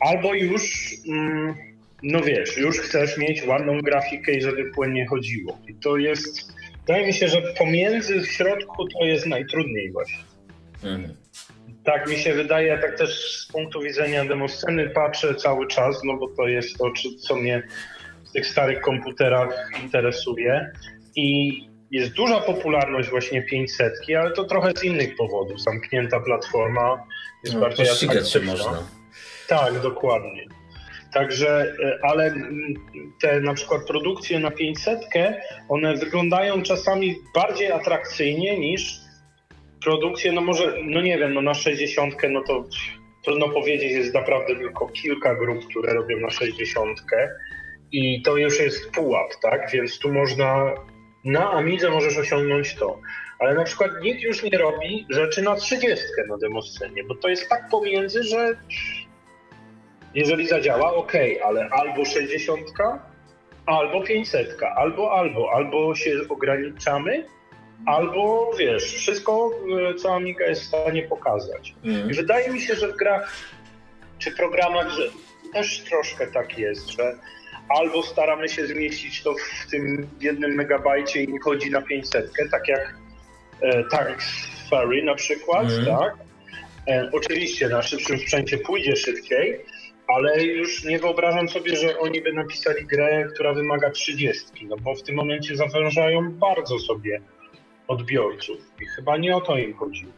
albo 0.00 0.34
już, 0.34 0.90
mm, 1.08 1.54
no 2.02 2.20
wiesz, 2.20 2.56
już 2.56 2.78
chcesz 2.78 3.18
mieć 3.18 3.46
ładną 3.46 3.80
grafikę 3.80 4.32
i 4.32 4.42
żeby 4.42 4.70
płynnie 4.70 5.06
chodziło. 5.06 5.58
I 5.68 5.74
to 5.74 5.96
jest, 5.96 6.52
wydaje 6.86 7.06
mi 7.06 7.12
się, 7.12 7.28
że 7.28 7.42
pomiędzy 7.58 8.20
w 8.20 8.26
środku 8.26 8.88
to 8.88 9.04
jest 9.04 9.26
najtrudniej 9.26 9.92
właśnie. 9.92 10.24
Mhm. 10.84 11.14
Tak 11.84 12.10
mi 12.10 12.16
się 12.16 12.34
wydaje, 12.34 12.78
tak 12.78 12.98
też 12.98 13.42
z 13.42 13.52
punktu 13.52 13.80
widzenia 13.80 14.24
demosceny 14.24 14.90
patrzę 14.90 15.34
cały 15.34 15.66
czas, 15.66 16.00
no 16.04 16.16
bo 16.16 16.28
to 16.28 16.48
jest 16.48 16.78
to, 16.78 16.92
co 17.28 17.36
mnie 17.36 17.62
w 18.28 18.32
tych 18.32 18.46
starych 18.46 18.80
komputerach 18.80 19.70
interesuje. 19.82 20.70
I 21.16 21.52
jest 21.90 22.12
duża 22.12 22.40
popularność 22.40 23.10
właśnie 23.10 23.42
500, 23.42 23.92
ale 24.18 24.32
to 24.32 24.44
trochę 24.44 24.72
z 24.76 24.84
innych 24.84 25.16
powodów. 25.16 25.62
Zamknięta 25.62 26.20
platforma 26.20 27.04
jest 27.44 27.54
no, 27.54 27.60
bardziej 27.60 27.86
Pościgać 27.86 28.32
się 28.32 28.40
można. 28.40 28.82
Tak, 29.48 29.80
dokładnie. 29.80 30.59
Także, 31.12 31.74
e, 31.84 31.98
ale 32.02 32.34
te 33.20 33.40
na 33.40 33.54
przykład 33.54 33.86
produkcje 33.86 34.38
na 34.38 34.50
500, 34.50 35.00
one 35.68 35.94
wyglądają 35.94 36.62
czasami 36.62 37.14
bardziej 37.34 37.72
atrakcyjnie 37.72 38.58
niż 38.58 39.00
produkcje, 39.84 40.32
no 40.32 40.40
może, 40.40 40.74
no 40.84 41.00
nie 41.00 41.18
wiem, 41.18 41.34
no 41.34 41.42
na 41.42 41.54
60, 41.54 42.14
no 42.30 42.42
to 42.42 42.64
trudno 43.24 43.48
powiedzieć, 43.48 43.92
jest 43.92 44.14
naprawdę 44.14 44.56
tylko 44.56 44.88
kilka 44.88 45.34
grup, 45.34 45.66
które 45.68 45.94
robią 45.94 46.20
na 46.20 46.30
60 46.30 47.00
i 47.92 48.22
to 48.22 48.36
już 48.36 48.60
jest 48.60 48.90
pułap, 48.90 49.30
tak? 49.42 49.70
Więc 49.72 49.98
tu 49.98 50.12
można 50.12 50.74
na 51.24 51.50
Amidze 51.50 51.90
możesz 51.90 52.18
osiągnąć 52.18 52.74
to. 52.74 53.00
Ale 53.38 53.54
na 53.54 53.64
przykład 53.64 53.90
nikt 54.02 54.22
już 54.22 54.42
nie 54.42 54.58
robi 54.58 55.06
rzeczy 55.10 55.42
na 55.42 55.56
30 55.56 56.04
na 56.28 56.38
demoscenie, 56.38 57.04
bo 57.04 57.14
to 57.14 57.28
jest 57.28 57.48
tak 57.48 57.68
pomiędzy, 57.68 58.22
że 58.22 58.56
jeżeli 60.14 60.46
zadziała, 60.46 60.94
ok, 60.94 61.12
ale 61.44 61.68
albo 61.70 62.04
60, 62.04 62.60
albo 63.66 64.02
500, 64.02 64.56
albo, 64.76 65.12
albo, 65.12 65.52
albo 65.52 65.94
się 65.94 66.10
ograniczamy, 66.28 67.24
albo 67.86 68.50
wiesz, 68.58 68.84
wszystko, 68.84 69.50
e, 69.90 69.94
co 69.94 70.14
Amiga 70.14 70.46
jest 70.46 70.62
w 70.62 70.66
stanie 70.66 71.02
pokazać. 71.02 71.74
Mm. 71.84 72.08
Wydaje 72.08 72.50
mi 72.50 72.60
się, 72.60 72.74
że 72.74 72.88
w 72.88 72.96
grach 72.96 73.36
czy 74.18 74.30
programach, 74.30 74.90
że 74.90 75.02
też 75.52 75.84
troszkę 75.84 76.26
tak 76.26 76.58
jest, 76.58 76.90
że 76.90 77.18
albo 77.68 78.02
staramy 78.02 78.48
się 78.48 78.66
zmieścić 78.66 79.22
to 79.22 79.34
w 79.34 79.70
tym 79.70 80.08
jednym 80.20 80.54
megabajcie 80.54 81.22
i 81.22 81.38
chodzi 81.38 81.70
na 81.70 81.82
500, 81.82 82.32
tak 82.50 82.68
jak 82.68 82.94
e, 83.62 83.84
Tanks 83.84 84.24
Ferry 84.70 85.02
na 85.02 85.14
przykład, 85.14 85.66
mm. 85.70 85.86
tak? 85.86 86.14
E, 86.88 87.10
oczywiście 87.12 87.68
na 87.68 87.82
szybszym 87.82 88.18
sprzęcie 88.18 88.58
pójdzie 88.58 88.96
szybciej, 88.96 89.60
ale 90.16 90.44
już 90.44 90.84
nie 90.84 90.98
wyobrażam 90.98 91.48
sobie, 91.48 91.76
że 91.76 91.98
oni 91.98 92.22
by 92.22 92.32
napisali 92.32 92.86
grę, 92.86 93.28
która 93.34 93.54
wymaga 93.54 93.90
30, 93.90 94.44
no 94.68 94.76
bo 94.76 94.94
w 94.94 95.02
tym 95.02 95.14
momencie 95.14 95.56
zawężają 95.56 96.32
bardzo 96.32 96.78
sobie 96.78 97.20
odbiorców 97.88 98.56
i 98.82 98.86
chyba 98.86 99.16
nie 99.16 99.36
o 99.36 99.40
to 99.40 99.58
im 99.58 99.74
chodziło. 99.74 100.12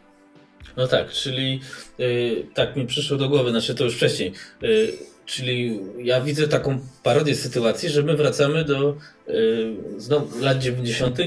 No 0.76 0.88
tak, 0.88 1.10
czyli 1.10 1.60
yy, 1.98 2.46
tak 2.54 2.76
mi 2.76 2.86
przyszło 2.86 3.16
do 3.16 3.28
głowy, 3.28 3.50
znaczy 3.50 3.74
to 3.74 3.84
już 3.84 3.96
wcześniej. 3.96 4.32
Yy, 4.62 4.92
czyli 5.26 5.80
ja 5.98 6.20
widzę 6.20 6.48
taką 6.48 6.78
parodię 7.02 7.34
sytuacji, 7.34 7.88
że 7.88 8.02
my 8.02 8.16
wracamy 8.16 8.64
do 8.64 8.96
yy, 9.28 9.76
znowu 9.96 10.44
lat 10.44 10.58
90., 10.58 11.18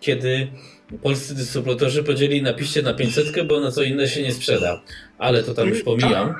kiedy 0.00 0.48
polscy 1.02 1.34
dystrybutorzy 1.34 2.04
podzieli 2.04 2.42
napiście 2.42 2.82
na 2.82 2.94
500, 2.94 3.46
bo 3.46 3.60
na 3.60 3.70
co 3.70 3.82
inne 3.82 4.08
się 4.08 4.22
nie 4.22 4.32
sprzeda. 4.32 4.80
Ale 5.18 5.42
to 5.42 5.54
tam 5.54 5.68
już 5.68 5.82
pomijam. 5.82 6.34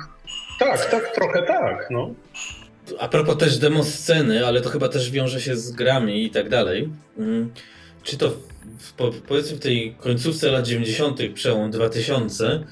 Tak, 0.60 0.90
tak, 0.90 1.14
trochę 1.14 1.42
tak, 1.42 1.86
no. 1.90 2.14
A 2.98 3.08
propos 3.08 3.36
też 3.36 3.58
demo 3.58 3.84
sceny, 3.84 4.46
ale 4.46 4.60
to 4.60 4.68
chyba 4.68 4.88
też 4.88 5.10
wiąże 5.10 5.40
się 5.40 5.56
z 5.56 5.72
grami 5.72 6.24
i 6.24 6.30
tak 6.30 6.48
dalej. 6.48 6.88
Mm, 7.18 7.50
czy 8.02 8.16
to 8.16 8.30
w, 8.78 8.92
powiedzmy 9.28 9.56
w 9.56 9.60
tej 9.60 9.94
końcówce 9.94 10.50
lat 10.50 10.66
90., 10.66 11.20
przełom 11.34 11.70
2000, 11.70 12.64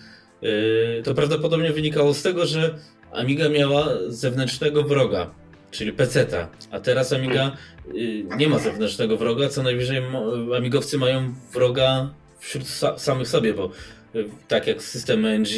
yy, 0.43 1.03
to 1.05 1.15
prawdopodobnie 1.15 1.73
wynikało 1.73 2.15
z 2.15 2.23
tego, 2.23 2.47
że 2.47 2.75
Amiga 3.13 3.49
miała 3.49 3.89
zewnętrznego 4.09 4.83
wroga, 4.83 5.31
czyli 5.71 5.93
peceta, 5.93 6.49
a 6.71 6.81
teraz 6.81 7.13
Amiga 7.13 7.57
yy, 7.95 8.25
nie 8.37 8.49
ma 8.49 8.59
zewnętrznego 8.59 9.17
wroga, 9.17 9.49
co 9.49 9.63
najwyżej 9.63 10.03
Amigowcy 10.57 10.99
mają 10.99 11.35
wroga 11.53 12.11
wśród 12.39 12.65
samych 12.97 13.29
sobie, 13.29 13.55
bo 13.55 13.71
yy, 14.15 14.29
tak 14.49 14.67
jak 14.67 14.83
systemy 14.83 15.39
NG 15.39 15.49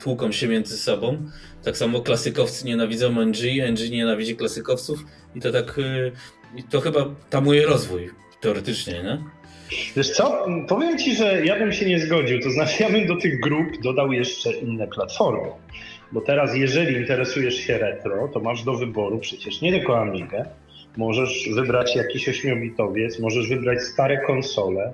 tłuką 0.00 0.32
się 0.32 0.48
między 0.48 0.78
sobą, 0.78 1.30
tak 1.68 1.76
samo 1.76 2.00
klasykowcy 2.00 2.66
nienawidzą 2.66 3.20
NG, 3.26 3.42
NG 3.70 3.90
nienawidzi 3.90 4.36
klasykowców 4.36 5.04
i 5.34 5.40
to 5.40 5.52
tak, 5.52 5.80
to 6.70 6.80
chyba 6.80 7.00
tamuje 7.30 7.66
rozwój 7.66 8.10
teoretycznie, 8.40 8.92
nie? 8.92 9.18
Wiesz 9.96 10.10
co, 10.10 10.46
powiem 10.68 10.98
Ci, 10.98 11.16
że 11.16 11.44
ja 11.44 11.58
bym 11.58 11.72
się 11.72 11.86
nie 11.86 12.00
zgodził, 12.00 12.40
to 12.40 12.50
znaczy 12.50 12.82
ja 12.82 12.90
bym 12.90 13.06
do 13.06 13.16
tych 13.16 13.40
grup 13.40 13.82
dodał 13.82 14.12
jeszcze 14.12 14.52
inne 14.52 14.86
platformy. 14.86 15.48
Bo 16.12 16.20
teraz 16.20 16.56
jeżeli 16.56 16.96
interesujesz 16.96 17.54
się 17.54 17.78
retro, 17.78 18.28
to 18.28 18.40
masz 18.40 18.64
do 18.64 18.74
wyboru 18.74 19.18
przecież 19.18 19.60
nie 19.60 19.72
tylko 19.72 20.00
Amigę, 20.00 20.44
możesz 20.96 21.48
wybrać 21.54 21.96
jakiś 21.96 22.28
ośmiobitowiec, 22.28 23.18
możesz 23.18 23.48
wybrać 23.48 23.82
stare 23.82 24.26
konsole. 24.26 24.92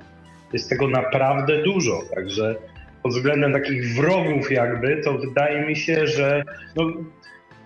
Jest 0.53 0.71
tego 0.71 0.89
naprawdę 0.89 1.63
dużo, 1.63 2.03
także 2.15 2.55
pod 3.05 3.13
względem 3.13 3.53
takich 3.53 3.95
wrogów 3.95 4.51
jakby, 4.51 4.97
to 4.97 5.19
wydaje 5.19 5.67
mi 5.67 5.77
się, 5.77 6.07
że 6.07 6.43
no, 6.77 6.93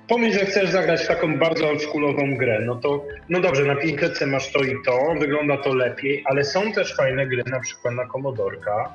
pomyśl, 0.08 0.38
że 0.38 0.46
chcesz 0.46 0.70
zagrać 0.70 1.00
w 1.00 1.08
taką 1.08 1.38
bardzo 1.38 1.68
oldschoolową 1.68 2.36
grę, 2.36 2.62
no 2.66 2.74
to 2.74 3.04
no 3.28 3.40
dobrze, 3.40 3.64
na 3.64 3.76
Pinkerce 3.76 4.26
masz 4.26 4.52
to 4.52 4.64
i 4.64 4.74
to, 4.86 5.14
wygląda 5.20 5.56
to 5.56 5.74
lepiej, 5.74 6.22
ale 6.24 6.44
są 6.44 6.72
też 6.72 6.96
fajne 6.96 7.26
gry, 7.26 7.42
na 7.50 7.60
przykład 7.60 7.94
na 7.94 8.06
Commodorka 8.06 8.92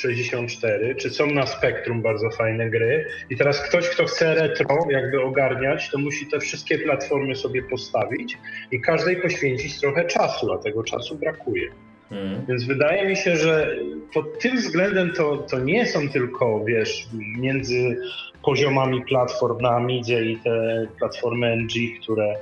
64, 0.00 0.94
czy 0.94 1.10
są 1.10 1.26
na 1.26 1.46
Spectrum 1.46 2.02
bardzo 2.02 2.30
fajne 2.30 2.70
gry 2.70 3.06
i 3.30 3.36
teraz 3.36 3.60
ktoś, 3.60 3.88
kto 3.88 4.04
chce 4.04 4.34
retro 4.34 4.78
jakby 4.90 5.22
ogarniać, 5.22 5.90
to 5.90 5.98
musi 5.98 6.26
te 6.26 6.40
wszystkie 6.40 6.78
platformy 6.78 7.36
sobie 7.36 7.62
postawić 7.62 8.38
i 8.70 8.80
każdej 8.80 9.16
poświęcić 9.16 9.80
trochę 9.80 10.04
czasu, 10.04 10.52
a 10.52 10.58
tego 10.58 10.82
czasu 10.82 11.18
brakuje. 11.18 11.70
Hmm. 12.08 12.46
Więc 12.48 12.64
wydaje 12.64 13.08
mi 13.08 13.16
się, 13.16 13.36
że 13.36 13.76
pod 14.14 14.38
tym 14.38 14.56
względem 14.56 15.12
to, 15.12 15.36
to 15.36 15.58
nie 15.58 15.86
są 15.86 16.08
tylko, 16.08 16.64
wiesz, 16.64 17.06
między 17.38 17.96
poziomami 18.44 19.04
platform 19.04 19.60
na 19.60 19.70
Amidzie 19.70 20.24
i 20.24 20.36
te 20.36 20.86
platformy 20.98 21.56
NG, 21.56 22.00
które, 22.02 22.34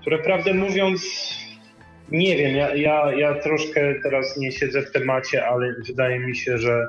które 0.00 0.18
prawdę 0.18 0.54
mówiąc, 0.54 1.02
nie 2.10 2.36
wiem, 2.36 2.56
ja, 2.56 2.74
ja, 2.74 3.14
ja 3.14 3.34
troszkę 3.34 3.94
teraz 4.02 4.36
nie 4.36 4.52
siedzę 4.52 4.82
w 4.82 4.90
temacie, 4.90 5.46
ale 5.46 5.74
wydaje 5.86 6.18
mi 6.18 6.36
się, 6.36 6.58
że 6.58 6.86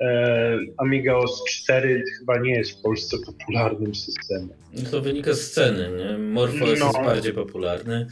e, 0.00 0.58
Amiga 0.78 1.14
OS 1.14 1.44
4 1.44 2.04
chyba 2.18 2.38
nie 2.38 2.50
jest 2.50 2.78
w 2.78 2.82
Polsce 2.82 3.16
popularnym 3.26 3.94
systemem. 3.94 4.56
No 4.72 4.90
to 4.90 5.00
wynika 5.00 5.34
z 5.34 5.50
ceny, 5.50 5.90
nie? 5.98 6.18
Morphos 6.18 6.80
no. 6.80 6.86
jest 6.86 6.98
bardziej 7.04 7.32
popularny. 7.32 8.06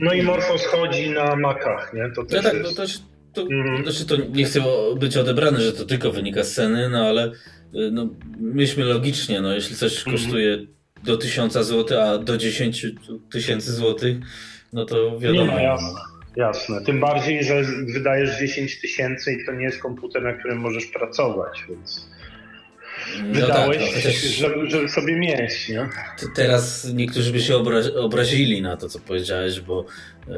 No 0.00 0.12
i 0.12 0.22
Morphos 0.22 0.66
chodzi 0.66 1.10
na 1.10 1.36
Macach, 1.36 1.92
nie? 1.94 2.10
To 2.14 2.24
też 2.24 2.44
no 2.44 2.50
tak, 2.50 2.54
jest... 2.54 2.78
no 2.78 2.86
to, 2.86 2.92
to, 3.32 3.42
mhm. 3.54 3.82
znaczy 3.82 4.06
to 4.06 4.16
nie 4.16 4.44
chcę 4.44 4.60
być 4.96 5.16
odebrany, 5.16 5.60
że 5.60 5.72
to 5.72 5.84
tylko 5.84 6.12
wynika 6.12 6.44
z 6.44 6.54
ceny, 6.54 6.88
no 6.88 7.06
ale 7.06 7.26
y, 7.26 7.32
no, 7.92 8.08
myślmy 8.40 8.84
logicznie, 8.84 9.40
no 9.40 9.54
jeśli 9.54 9.76
coś 9.76 9.98
mhm. 9.98 10.16
kosztuje 10.16 10.58
do 11.04 11.16
1000 11.16 11.52
zł, 11.52 12.00
a 12.00 12.18
do 12.18 12.36
10 12.36 12.86
tysięcy 13.30 13.72
złotych, 13.72 14.16
no 14.72 14.84
to 14.84 15.18
wiadomo. 15.18 15.44
Nie, 15.44 15.52
no, 15.52 15.58
jasne, 15.58 16.00
jasne. 16.36 16.80
Tym 16.84 17.00
bardziej, 17.00 17.44
że 17.44 17.62
wydajesz 17.94 18.38
10 18.38 18.80
tysięcy 18.80 19.32
i 19.32 19.46
to 19.46 19.52
nie 19.52 19.64
jest 19.64 19.82
komputer, 19.82 20.22
na 20.22 20.32
którym 20.32 20.58
możesz 20.58 20.86
pracować, 20.86 21.64
więc 21.68 22.08
no 23.22 23.34
wydałeś, 23.34 23.78
tak, 23.94 24.04
no 24.04 24.10
żeby, 24.30 24.70
żeby, 24.70 24.88
sobie 24.88 25.16
mieć. 25.16 25.68
Nie? 25.68 25.88
Teraz 26.34 26.84
niektórzy 26.94 27.32
by 27.32 27.40
się 27.40 27.56
obra 27.56 27.80
obrazili 28.00 28.62
na 28.62 28.76
to, 28.76 28.88
co 28.88 28.98
powiedziałeś, 28.98 29.60
bo 29.60 29.84
e, 30.28 30.34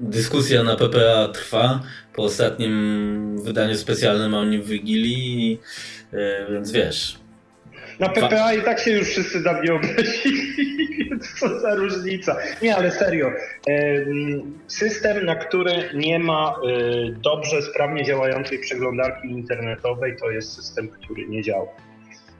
dyskusja 0.00 0.62
na 0.62 0.76
PPA 0.76 1.28
trwa. 1.28 1.82
Po 2.14 2.22
ostatnim 2.22 3.42
wydaniu 3.42 3.76
specjalnym 3.76 4.34
o 4.34 4.44
nim 4.44 4.62
Wigilii, 4.62 5.60
e, 6.12 6.52
więc 6.52 6.72
wiesz. 6.72 7.25
Na 8.00 8.08
PPA 8.08 8.54
i 8.54 8.62
tak 8.62 8.78
się 8.78 8.90
już 8.90 9.08
wszyscy 9.08 9.42
dawniej 9.42 9.70
obrazili, 9.70 10.86
więc 10.98 11.32
co 11.40 11.60
za 11.60 11.74
różnica. 11.74 12.36
Nie, 12.62 12.76
ale 12.76 12.90
serio. 12.90 13.32
System, 14.66 15.24
na 15.24 15.36
który 15.36 15.72
nie 15.94 16.18
ma 16.18 16.54
e, 16.54 17.12
dobrze, 17.12 17.62
sprawnie 17.62 18.04
działającej 18.04 18.58
przeglądarki 18.58 19.28
internetowej, 19.28 20.16
to 20.16 20.30
jest 20.30 20.52
system, 20.52 20.88
który 20.88 21.28
nie 21.28 21.42
działa. 21.42 21.66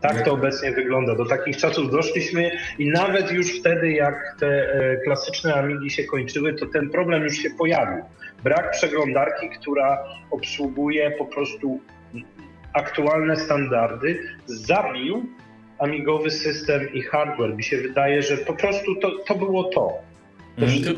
Tak 0.01 0.25
to 0.25 0.33
obecnie 0.33 0.73
wygląda. 0.73 1.15
Do 1.15 1.25
takich 1.25 1.57
czasów 1.57 1.91
doszliśmy 1.91 2.51
i 2.79 2.91
nawet 2.91 3.33
już 3.33 3.61
wtedy, 3.61 3.93
jak 3.93 4.37
te 4.41 4.47
e, 4.47 4.97
klasyczne 4.97 5.55
Amigi 5.55 5.91
się 5.91 6.05
kończyły, 6.05 6.55
to 6.55 6.67
ten 6.67 6.91
problem 6.91 7.23
już 7.23 7.37
się 7.37 7.51
pojawił. 7.51 8.05
Brak 8.45 8.71
przeglądarki, 8.71 9.49
która 9.49 10.05
obsługuje 10.31 11.11
po 11.11 11.25
prostu 11.25 11.81
aktualne 12.73 13.37
standardy, 13.37 14.19
zabił 14.47 15.27
amigowy 15.79 16.31
system 16.31 16.93
i 16.93 17.03
hardware. 17.03 17.57
Mi 17.57 17.65
się 17.65 17.77
wydaje, 17.77 18.23
że 18.23 18.37
po 18.37 18.55
prostu 18.55 18.95
to, 18.95 19.11
to 19.19 19.35
było 19.35 19.65
to. 19.65 19.93
Mhm. 20.59 20.97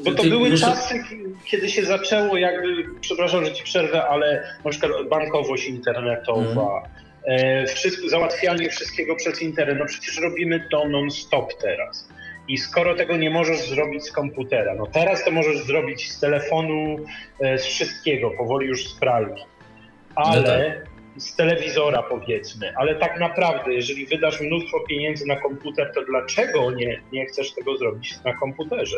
Bo 0.00 0.12
to 0.12 0.22
były 0.22 0.58
czasy, 0.58 1.04
kiedy 1.44 1.68
się 1.68 1.84
zaczęło 1.84 2.36
jakby, 2.36 2.84
przepraszam, 3.00 3.44
że 3.44 3.52
ci 3.52 3.64
przerwę, 3.64 4.04
ale 4.04 4.42
na 4.64 4.70
przykład 4.70 4.92
bankowość 5.08 5.66
internetowa, 5.66 6.82
mm. 7.26 7.66
wszystko, 7.66 8.08
załatwianie 8.08 8.70
wszystkiego 8.70 9.16
przez 9.16 9.42
internet. 9.42 9.78
No 9.78 9.86
przecież 9.86 10.20
robimy 10.20 10.68
to 10.70 10.88
non-stop 10.88 11.54
teraz. 11.62 12.08
I 12.48 12.58
skoro 12.58 12.94
tego 12.94 13.16
nie 13.16 13.30
możesz 13.30 13.68
zrobić 13.68 14.04
z 14.04 14.12
komputera, 14.12 14.74
no 14.74 14.86
teraz 14.86 15.24
to 15.24 15.30
możesz 15.30 15.58
zrobić 15.58 16.12
z 16.12 16.20
telefonu, 16.20 16.96
e, 17.40 17.58
z 17.58 17.64
wszystkiego, 17.64 18.30
powoli 18.30 18.66
już 18.66 18.88
z 18.88 18.94
pralki. 18.94 19.42
Ale 20.14 20.40
no 20.40 20.46
tak 20.46 20.95
z 21.16 21.36
telewizora 21.36 22.02
powiedzmy, 22.02 22.72
ale 22.76 22.94
tak 22.94 23.20
naprawdę, 23.20 23.74
jeżeli 23.74 24.06
wydasz 24.06 24.40
mnóstwo 24.40 24.80
pieniędzy 24.80 25.26
na 25.26 25.36
komputer, 25.36 25.92
to 25.94 26.04
dlaczego 26.04 26.70
nie, 26.70 27.00
nie 27.12 27.26
chcesz 27.26 27.52
tego 27.52 27.76
zrobić 27.76 28.14
na 28.24 28.34
komputerze? 28.34 28.96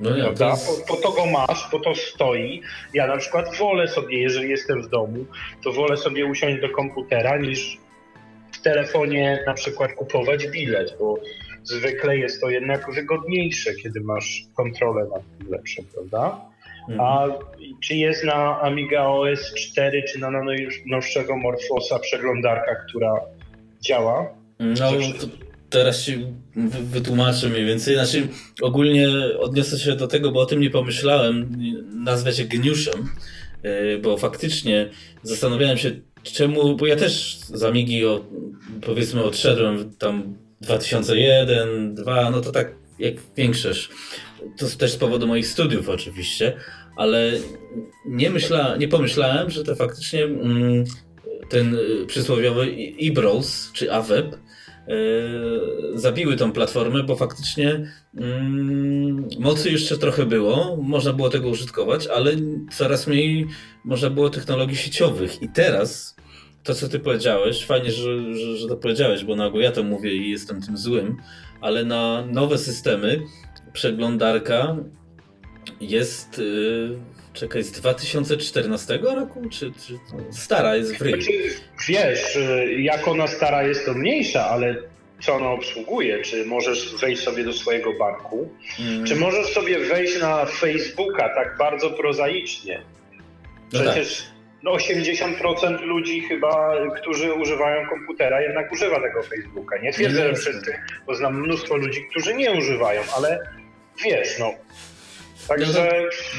No 0.00 0.16
nie, 0.16 0.34
to 0.34 0.50
jest... 0.50 0.86
po, 0.86 0.96
po, 0.96 1.02
to 1.02 1.12
go 1.12 1.26
masz, 1.26 1.68
po 1.70 1.80
to 1.80 1.94
stoi. 1.94 2.62
Ja 2.94 3.06
na 3.06 3.16
przykład 3.16 3.56
wolę 3.56 3.88
sobie, 3.88 4.20
jeżeli 4.20 4.50
jestem 4.50 4.82
w 4.82 4.88
domu, 4.88 5.24
to 5.64 5.72
wolę 5.72 5.96
sobie 5.96 6.26
usiąść 6.26 6.60
do 6.60 6.68
komputera 6.68 7.38
niż 7.38 7.78
w 8.52 8.60
telefonie 8.60 9.42
na 9.46 9.54
przykład 9.54 9.92
kupować 9.92 10.46
bilet, 10.46 10.96
bo 10.98 11.18
zwykle 11.62 12.18
jest 12.18 12.40
to 12.40 12.50
jednak 12.50 12.92
wygodniejsze, 12.92 13.74
kiedy 13.74 14.00
masz 14.00 14.42
kontrolę 14.56 15.06
nad 15.14 15.22
tym 15.38 15.50
lepszą, 15.50 15.82
prawda? 15.94 16.49
A 16.98 17.24
mhm. 17.24 17.40
czy 17.82 17.94
jest 17.94 18.24
na 18.24 18.60
Amiga 18.60 19.02
OS 19.02 19.54
4 19.54 20.02
czy 20.02 20.18
na 20.18 20.30
najnowszego 20.30 21.36
Morphosa 21.36 21.98
przeglądarka, 21.98 22.74
która 22.74 23.20
działa? 23.80 24.34
No, 24.58 24.90
teraz 25.70 26.04
ci 26.04 26.26
wytłumaczę 26.80 27.48
mniej 27.48 27.64
więcej. 27.64 27.94
Znaczy, 27.94 28.28
ogólnie 28.62 29.08
odniosę 29.38 29.78
się 29.78 29.96
do 29.96 30.06
tego, 30.06 30.32
bo 30.32 30.40
o 30.40 30.46
tym 30.46 30.60
nie 30.60 30.70
pomyślałem, 30.70 31.56
nazwę 32.04 32.32
się 32.32 32.44
geniuszem, 32.44 33.08
y, 33.64 33.98
bo 33.98 34.16
faktycznie 34.16 34.88
zastanawiałem 35.22 35.78
się, 35.78 35.90
czemu, 36.22 36.76
bo 36.76 36.86
ja 36.86 36.96
też 36.96 37.38
z 37.38 37.62
Amigi 37.62 38.06
o, 38.06 38.24
powiedzmy 38.80 39.24
odszedłem 39.24 39.94
tam 39.94 40.36
2001, 40.60 41.94
2, 41.94 42.30
no 42.30 42.40
to 42.40 42.52
tak 42.52 42.74
jak 42.98 43.14
większość. 43.36 43.88
To 44.58 44.66
też 44.78 44.92
z 44.92 44.96
powodu 44.96 45.26
moich 45.26 45.46
studiów 45.46 45.88
oczywiście, 45.88 46.52
ale 46.96 47.32
nie, 48.06 48.30
myśla, 48.30 48.76
nie 48.76 48.88
pomyślałem, 48.88 49.50
że 49.50 49.64
to 49.64 49.76
faktycznie 49.76 50.24
mm, 50.24 50.84
ten 51.48 51.76
przysłowiowy 52.06 52.76
e-browse 53.00 53.70
czy 53.72 53.92
AWeb 53.92 54.36
zabiły 55.94 56.36
tą 56.36 56.52
platformę, 56.52 57.02
bo 57.02 57.16
faktycznie 57.16 57.92
mm, 58.16 59.28
mocy 59.38 59.70
jeszcze 59.70 59.98
trochę 59.98 60.26
było, 60.26 60.78
można 60.82 61.12
było 61.12 61.30
tego 61.30 61.48
użytkować, 61.48 62.06
ale 62.06 62.32
coraz 62.72 63.06
mniej 63.06 63.46
można 63.84 64.10
było 64.10 64.30
technologii 64.30 64.76
sieciowych. 64.76 65.42
I 65.42 65.48
teraz 65.48 66.16
to, 66.64 66.74
co 66.74 66.88
ty 66.88 66.98
powiedziałeś, 66.98 67.66
fajnie, 67.66 67.92
że, 67.92 68.34
że, 68.34 68.56
że 68.56 68.68
to 68.68 68.76
powiedziałeś, 68.76 69.24
bo 69.24 69.36
nagle 69.36 69.62
ja 69.62 69.72
to 69.72 69.82
mówię 69.82 70.14
i 70.14 70.30
jestem 70.30 70.62
tym 70.62 70.76
złym, 70.76 71.16
ale 71.60 71.84
na 71.84 72.26
nowe 72.26 72.58
systemy 72.58 73.20
przeglądarka 73.72 74.76
jest, 75.80 76.38
yy, 76.38 76.98
czekaj, 77.32 77.62
z 77.62 77.72
2014 77.72 78.98
roku, 79.02 79.48
czy, 79.50 79.72
czy 79.72 79.98
stara 80.32 80.76
jest 80.76 80.98
w 80.98 81.02
ryj? 81.02 81.22
Znaczy, 81.22 81.32
wiesz, 81.88 82.36
y, 82.36 82.76
jak 82.80 83.08
ona 83.08 83.26
stara 83.26 83.62
jest, 83.62 83.86
to 83.86 83.94
mniejsza, 83.94 84.46
ale 84.46 84.76
co 85.20 85.34
ona 85.34 85.50
obsługuje? 85.50 86.22
Czy 86.22 86.44
możesz 86.44 86.96
wejść 87.00 87.22
sobie 87.22 87.44
do 87.44 87.52
swojego 87.52 87.92
banku? 87.92 88.50
Hmm. 88.76 89.06
Czy 89.06 89.16
możesz 89.16 89.46
sobie 89.46 89.78
wejść 89.78 90.20
na 90.20 90.46
Facebooka 90.46 91.28
tak 91.34 91.56
bardzo 91.58 91.90
prozaicznie? 91.90 92.82
Przecież 93.72 94.24
no 94.62 94.72
tak. 94.72 94.90
no 94.90 94.96
80% 95.50 95.80
ludzi 95.80 96.20
chyba, 96.20 96.74
którzy 96.96 97.32
używają 97.32 97.88
komputera, 97.88 98.42
jednak 98.42 98.72
używa 98.72 99.00
tego 99.00 99.22
Facebooka. 99.22 99.78
Nie 99.78 99.92
twierdzę, 99.92 100.28
że 100.28 100.34
wszyscy, 100.34 100.74
bo 101.06 101.14
znam 101.14 101.40
mnóstwo 101.40 101.76
ludzi, 101.76 102.06
którzy 102.10 102.34
nie 102.34 102.52
używają, 102.52 103.02
ale 103.16 103.38
wiesz, 104.04 104.38
no. 104.38 104.54
Także. 105.50 105.90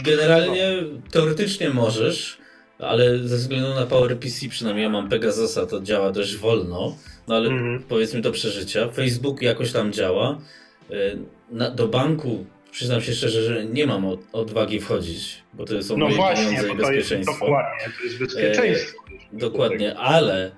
Generalnie 0.04 0.74
teoretycznie 1.12 1.70
możesz, 1.70 2.38
ale 2.80 3.18
ze 3.18 3.38
względu 3.38 3.70
na 3.70 3.86
PowerPC, 3.86 4.50
przynajmniej 4.50 4.84
ja 4.84 4.90
mam 4.90 5.10
Pegasusa, 5.10 5.66
to 5.66 5.82
działa 5.82 6.12
dość 6.12 6.36
wolno, 6.38 6.98
no 7.28 7.36
ale 7.36 7.50
mm. 7.50 7.84
powiedzmy 7.90 8.22
do 8.22 8.32
przeżycia. 8.32 8.90
Facebook 8.90 9.42
jakoś 9.42 9.72
tam 9.72 9.94
działa. 9.94 10.42
Y, 10.92 11.18
na, 11.52 11.70
do 11.70 11.88
banku 11.88 12.46
przyznam 12.72 13.02
się 13.02 13.14
szczerze, 13.14 13.44
że 13.44 13.66
nie 13.66 13.88
mam 13.88 14.06
odwagi 14.32 14.80
wchodzić, 14.80 15.44
bo 15.54 15.66
to 15.66 15.84
są 15.84 15.98
no 15.98 16.06
moje 16.06 16.18
właśnie, 16.18 16.46
pieniądze 16.46 16.72
i 16.72 16.76
bezpieczeństwo. 16.76 17.46
dokładnie, 17.46 17.94
to 17.98 18.04
jest 18.04 18.20
bezpieczeństwo. 18.20 19.02
E, 19.34 19.38
dokładnie, 19.38 19.96
ale 19.96 20.46
e, 20.46 20.52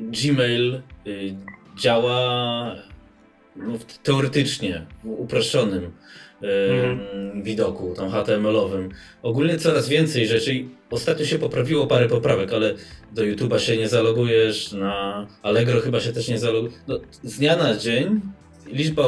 Gmail 0.00 0.74
e, 0.74 0.80
działa 1.76 2.76
no, 3.56 3.78
teoretycznie, 4.02 4.86
w 5.04 5.08
uproszczonym 5.08 5.92
mhm. 6.70 7.42
widoku, 7.42 7.94
tam 7.94 8.10
HTML-owym. 8.10 8.88
Ogólnie 9.22 9.58
coraz 9.58 9.88
więcej 9.88 10.26
rzeczy. 10.26 10.64
Ostatnio 10.90 11.26
się 11.26 11.38
poprawiło 11.38 11.86
parę 11.86 12.08
poprawek, 12.08 12.52
ale 12.52 12.74
do 13.12 13.22
YouTube'a 13.22 13.58
się 13.58 13.76
nie 13.76 13.88
zalogujesz, 13.88 14.72
na 14.72 15.26
Allegro 15.42 15.80
chyba 15.80 16.00
się 16.00 16.12
też 16.12 16.28
nie 16.28 16.38
zalogujesz. 16.38 16.74
No, 16.88 17.00
z 17.22 17.38
dnia 17.38 17.56
na 17.56 17.76
dzień 17.76 18.20
liczba 18.66 19.02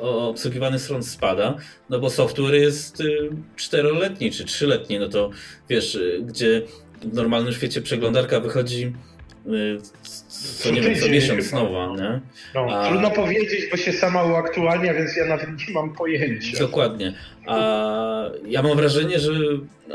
obsługiwanych 0.00 0.80
stron 0.80 1.02
spada, 1.02 1.56
no 1.90 1.98
bo 1.98 2.10
software 2.10 2.54
jest 2.54 3.00
y, 3.00 3.30
czteroletni 3.56 4.30
czy 4.30 4.44
trzyletni, 4.44 4.98
no 4.98 5.08
to 5.08 5.30
wiesz, 5.68 5.94
y, 5.94 6.22
gdzie 6.26 6.62
w 7.02 7.14
normalnym 7.14 7.54
świecie 7.54 7.82
przeglądarka 7.82 8.40
wychodzi 8.40 8.92
co 10.28 10.70
nie 10.70 10.80
wiem, 10.80 10.94
co 10.96 11.08
miesiąc 11.08 11.52
nowa, 11.52 11.86
nie? 11.86 12.20
No, 12.54 12.66
A... 12.70 12.88
Trudno 12.88 13.10
powiedzieć, 13.10 13.60
bo 13.70 13.76
się 13.76 13.92
sama 13.92 14.24
uaktualnia, 14.24 14.94
więc 14.94 15.16
ja 15.16 15.24
nawet 15.24 15.48
nie 15.48 15.74
mam 15.74 15.92
pojęcia. 15.94 16.58
Dokładnie. 16.58 17.14
A 17.46 18.30
ja 18.46 18.62
mam 18.62 18.76
wrażenie, 18.76 19.18
że 19.18 19.32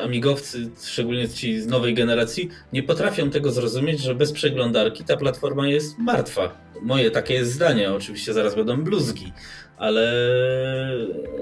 amigowcy, 0.03 0.69
szczególnie 0.83 1.29
ci 1.29 1.61
z 1.61 1.67
nowej 1.67 1.93
generacji, 1.93 2.49
nie 2.73 2.83
potrafią 2.83 3.29
tego 3.29 3.51
zrozumieć, 3.51 3.99
że 3.99 4.15
bez 4.15 4.31
przeglądarki 4.31 5.03
ta 5.03 5.17
platforma 5.17 5.67
jest 5.67 5.97
martwa. 5.97 6.57
Moje 6.81 7.11
takie 7.11 7.33
jest 7.33 7.51
zdanie, 7.51 7.93
oczywiście 7.93 8.33
zaraz 8.33 8.55
będą 8.55 8.83
bluzgi, 8.83 9.33
ale 9.77 10.13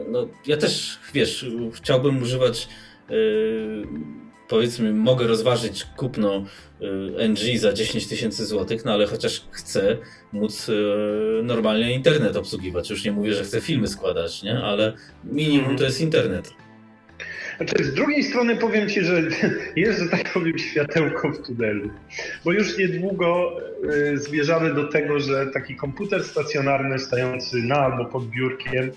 no, 0.07 0.27
ja 0.47 0.57
też, 0.57 0.99
wiesz, 1.13 1.45
chciałbym 1.73 2.21
używać 2.21 2.67
yy, 3.09 3.87
powiedzmy, 4.47 4.93
mogę 4.93 5.27
rozważyć 5.27 5.85
kupno 5.97 6.45
y, 7.19 7.29
NG 7.29 7.59
za 7.59 7.73
10 7.73 8.07
tysięcy 8.07 8.45
złotych, 8.45 8.85
no 8.85 8.93
ale 8.93 9.05
chociaż 9.05 9.47
chcę 9.51 9.97
móc 10.33 10.69
y, 10.69 10.73
normalnie 11.43 11.93
internet 11.93 12.35
obsługiwać. 12.35 12.89
Już 12.89 13.05
nie 13.05 13.11
mówię, 13.11 13.33
że 13.33 13.43
chcę 13.43 13.61
filmy 13.61 13.87
składać, 13.87 14.43
nie? 14.43 14.59
Ale 14.59 14.93
minimum 15.23 15.77
to 15.77 15.83
jest 15.83 16.01
internet. 16.01 16.53
Znaczy, 17.57 17.83
z 17.83 17.93
drugiej 17.93 18.23
strony 18.23 18.55
powiem 18.55 18.89
Ci, 18.89 19.01
że 19.01 19.21
jest, 19.75 19.99
że 19.99 20.09
tak 20.09 20.33
powiem, 20.33 20.57
światełko 20.57 21.31
w 21.31 21.47
tunelu. 21.47 21.89
Bo 22.45 22.51
już 22.51 22.77
niedługo 22.77 23.57
y, 24.13 24.17
zmierzamy 24.17 24.73
do 24.73 24.87
tego, 24.87 25.19
że 25.19 25.47
taki 25.47 25.75
komputer 25.75 26.23
stacjonarny 26.23 26.99
stający 26.99 27.57
na 27.57 27.75
albo 27.75 28.05
pod 28.05 28.29
biurkiem 28.29 28.91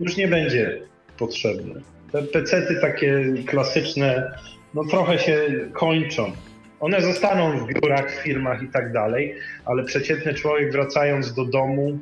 już 0.00 0.16
nie 0.16 0.28
będzie 0.28 0.82
potrzebny. 1.18 1.80
Te 2.12 2.22
pecety 2.22 2.78
takie 2.80 3.34
klasyczne 3.46 4.30
no 4.74 4.84
trochę 4.84 5.18
się 5.18 5.50
kończą. 5.72 6.32
One 6.80 7.00
zostaną 7.00 7.58
w 7.58 7.66
biurach, 7.66 8.22
firmach 8.22 8.62
i 8.62 8.68
tak 8.68 8.92
dalej, 8.92 9.34
ale 9.64 9.84
przeciętny 9.84 10.34
człowiek 10.34 10.72
wracając 10.72 11.34
do 11.34 11.44
domu, 11.44 11.98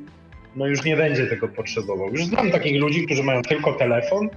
no 0.57 0.67
już 0.67 0.85
nie 0.85 0.97
będzie 0.97 1.27
tego 1.27 1.49
potrzebował. 1.49 2.11
Już 2.11 2.25
znam 2.25 2.51
takich 2.51 2.81
ludzi, 2.81 3.07
którzy 3.07 3.23
mają 3.23 3.43
tylko 3.43 3.73
telefon 3.73 4.29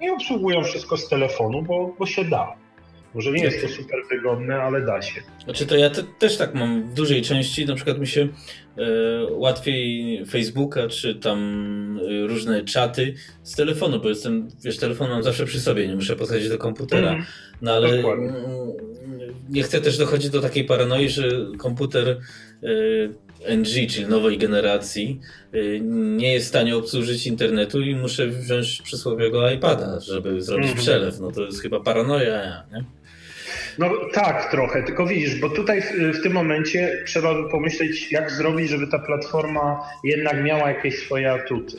i 0.00 0.10
obsługują 0.10 0.64
wszystko 0.64 0.96
z 0.96 1.08
telefonu, 1.08 1.62
bo, 1.62 1.94
bo 1.98 2.06
się 2.06 2.24
da. 2.24 2.61
Może 3.14 3.32
nie 3.32 3.44
jest 3.44 3.62
to 3.62 3.68
super 3.68 3.98
wygodne, 4.10 4.62
ale 4.62 4.84
da 4.86 5.02
się. 5.02 5.20
Znaczy 5.44 5.66
to 5.66 5.76
ja 5.76 5.90
te, 5.90 6.02
też 6.18 6.36
tak 6.36 6.54
mam 6.54 6.90
w 6.90 6.94
dużej 6.94 7.22
części, 7.22 7.66
na 7.66 7.74
przykład 7.74 7.98
mi 7.98 8.06
się 8.06 8.28
e, 8.78 8.82
łatwiej 9.30 10.26
Facebooka 10.26 10.88
czy 10.88 11.14
tam 11.14 12.00
e, 12.02 12.26
różne 12.26 12.64
czaty 12.64 13.14
z 13.42 13.56
telefonu, 13.56 14.00
bo 14.00 14.08
jestem, 14.08 14.48
wiesz, 14.64 14.78
telefon 14.78 15.10
mam 15.10 15.22
zawsze 15.22 15.44
przy 15.44 15.60
sobie, 15.60 15.88
nie 15.88 15.94
muszę 15.94 16.16
podchodzić 16.16 16.48
do 16.48 16.58
komputera. 16.58 17.10
Mm, 17.10 17.24
no 17.62 17.72
ale 17.72 17.88
mm, 17.88 18.32
nie 19.50 19.62
chcę 19.62 19.80
też 19.80 19.98
dochodzić 19.98 20.30
do 20.30 20.40
takiej 20.40 20.64
paranoi, 20.64 21.08
że 21.08 21.28
komputer 21.58 22.08
e, 22.08 23.56
NG, 23.56 23.90
czyli 23.90 24.06
nowej 24.06 24.38
generacji, 24.38 25.20
nie 25.82 26.32
jest 26.32 26.46
w 26.46 26.48
stanie 26.48 26.76
obsłużyć 26.76 27.26
internetu 27.26 27.80
i 27.80 27.94
muszę 27.94 28.26
wziąć 28.28 28.82
przysłowiowego 28.82 29.50
iPada, 29.50 30.00
żeby 30.00 30.42
zrobić 30.42 30.66
mm 30.66 30.78
-hmm. 30.78 30.82
przelew. 30.82 31.20
No 31.20 31.32
to 31.32 31.42
jest 31.42 31.62
chyba 31.62 31.80
paranoja, 31.80 32.64
nie? 32.72 32.84
No 33.78 33.90
tak, 34.12 34.50
trochę, 34.50 34.82
tylko 34.82 35.06
widzisz, 35.06 35.40
bo 35.40 35.50
tutaj 35.50 35.82
w, 35.82 35.92
w, 35.92 36.22
tym 36.22 36.32
momencie 36.32 37.02
trzeba 37.06 37.34
by 37.34 37.50
pomyśleć, 37.50 38.12
jak 38.12 38.30
zrobić, 38.30 38.68
żeby 38.68 38.86
ta 38.86 38.98
platforma 38.98 39.88
jednak 40.04 40.44
miała 40.44 40.68
jakieś 40.68 40.98
swoje 40.98 41.32
atuty. 41.32 41.76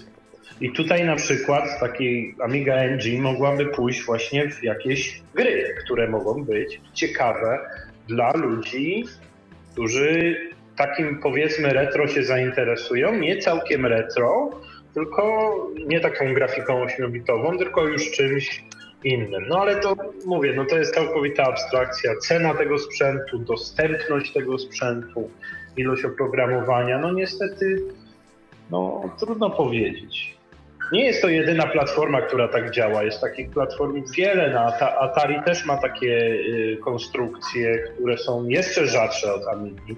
I 0.62 0.72
tutaj 0.72 1.06
na 1.06 1.16
przykład 1.16 1.80
takiej 1.80 2.36
Amiga 2.42 2.76
NG 2.76 3.20
mogłaby 3.22 3.66
pójść 3.66 4.04
właśnie 4.04 4.50
w 4.52 4.64
jakieś 4.64 5.22
gry, 5.36 5.76
które 5.84 6.10
mogą 6.10 6.44
być 6.44 6.82
ciekawe 6.94 7.60
dla 8.08 8.34
ludzi, 8.36 9.04
którzy 9.72 10.38
takim 10.76 11.20
powiedzmy 11.20 11.70
retro 11.70 12.08
się 12.08 12.24
zainteresują, 12.24 13.20
nie 13.20 13.38
całkiem 13.38 13.86
retro, 13.86 14.52
tylko 14.94 15.54
nie 15.88 16.00
taką 16.00 16.34
grafiką 16.34 16.86
8-bitową, 16.86 17.58
tylko 17.58 17.88
już 17.88 18.12
czymś 18.12 18.64
innym. 19.06 19.46
No 19.48 19.62
ale 19.62 19.76
to 19.76 19.96
mówię, 20.26 20.54
no 20.56 20.66
to 20.66 20.78
jest 20.78 20.96
całkowita 20.96 21.44
abstrakcja. 21.44 22.12
Cena 22.16 22.54
tego 22.54 22.80
sprzętu, 22.80 23.40
dostępność 23.40 24.34
tego 24.34 24.58
sprzętu, 24.58 25.30
ilość 25.78 26.06
oprogramowania, 26.06 27.00
no 27.00 27.12
niestety, 27.12 27.84
no 28.72 29.04
trudno 29.20 29.50
powiedzieć. 29.50 30.34
Nie 30.92 31.06
jest 31.06 31.22
to 31.22 31.30
jedyna 31.30 31.68
platforma, 31.68 32.22
która 32.22 32.48
tak 32.48 32.72
działa. 32.72 33.04
Jest 33.04 33.22
takich 33.22 33.50
platform 33.50 34.04
wiele. 34.18 34.54
Na 34.54 34.66
no, 34.66 35.00
Atari 35.00 35.36
też 35.46 35.66
ma 35.66 35.78
takie 35.78 36.18
y, 36.18 36.78
konstrukcje, 36.84 37.78
które 37.78 38.18
są 38.18 38.48
jeszcze 38.48 38.88
rzadsze 38.88 39.34
od 39.34 39.48
Amigi. 39.48 39.96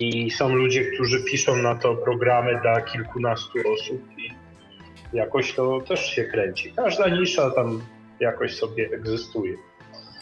I 0.00 0.30
są 0.30 0.48
ludzie, 0.48 0.84
którzy 0.84 1.24
piszą 1.24 1.56
na 1.56 1.74
to 1.74 1.94
programy 1.94 2.60
dla 2.62 2.80
kilkunastu 2.80 3.58
osób 3.74 4.02
i 4.18 4.30
jakoś 5.12 5.52
to 5.52 5.80
też 5.80 6.14
się 6.14 6.24
kręci. 6.24 6.72
Każda 6.76 7.08
nisza 7.08 7.50
tam 7.50 7.80
jakoś 8.20 8.54
sobie 8.54 8.90
egzystuje. 8.92 9.56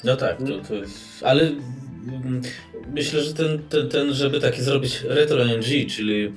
No 0.04 0.16
tak, 0.16 0.38
to, 0.38 0.68
to 0.68 0.74
jest, 0.74 1.24
ale 1.24 1.42
mm, 1.42 2.42
myślę, 2.94 3.20
że 3.20 3.34
ten, 3.34 3.62
ten, 3.68 3.88
ten, 3.88 4.14
żeby 4.14 4.40
taki 4.40 4.62
zrobić 4.62 5.02
retro 5.02 5.44
NG, 5.44 5.90
czyli 5.90 6.32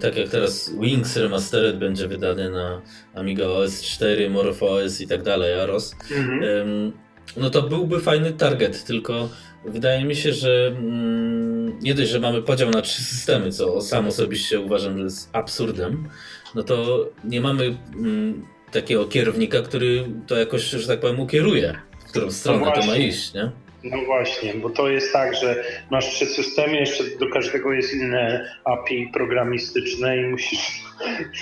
tak 0.00 0.16
jak 0.16 0.28
teraz 0.28 0.72
Wings 0.80 1.16
Remastered 1.16 1.78
będzie 1.78 2.08
wydany 2.08 2.50
na 2.50 2.82
Amiga 3.14 3.46
OS 3.46 3.82
4, 3.82 4.30
MorphOS 4.30 5.00
i 5.00 5.06
tak 5.06 5.22
dalej, 5.22 5.60
Aros, 5.60 5.94
mhm. 6.16 6.92
no 7.36 7.50
to 7.50 7.62
byłby 7.62 8.00
fajny 8.00 8.32
target, 8.32 8.84
tylko 8.84 9.28
wydaje 9.64 10.04
mi 10.04 10.16
się, 10.16 10.32
że 10.32 10.66
mm, 10.66 11.78
nie 11.80 11.94
dość, 11.94 12.10
że 12.10 12.20
mamy 12.20 12.42
podział 12.42 12.70
na 12.70 12.82
trzy 12.82 13.02
systemy, 13.02 13.52
co 13.52 13.80
sam 13.80 14.06
osobiście 14.06 14.60
uważam, 14.60 14.98
że 14.98 15.04
jest 15.04 15.30
absurdem, 15.32 16.08
no 16.54 16.62
to 16.62 17.08
nie 17.24 17.40
mamy 17.40 17.76
mm, 17.96 18.46
takiego 18.72 19.06
kierownika, 19.06 19.62
który 19.62 20.04
to 20.26 20.36
jakoś, 20.36 20.62
że 20.62 20.88
tak 20.88 21.00
powiem, 21.00 21.20
ukieruje, 21.20 21.78
w 22.00 22.10
którą 22.10 22.30
stronę 22.30 22.66
no 22.66 22.72
to 22.72 22.86
ma 22.86 22.96
iść, 22.96 23.34
nie? 23.34 23.50
No 23.84 24.04
właśnie, 24.04 24.54
bo 24.54 24.70
to 24.70 24.88
jest 24.88 25.12
tak, 25.12 25.36
że 25.36 25.64
masz 25.90 26.08
trzy 26.08 26.26
systemy, 26.26 26.76
jeszcze 26.76 27.04
do 27.20 27.28
każdego 27.28 27.72
jest 27.72 27.94
inne 27.94 28.52
API 28.64 29.10
programistyczne 29.12 30.18
i 30.18 30.24
musisz 30.24 30.82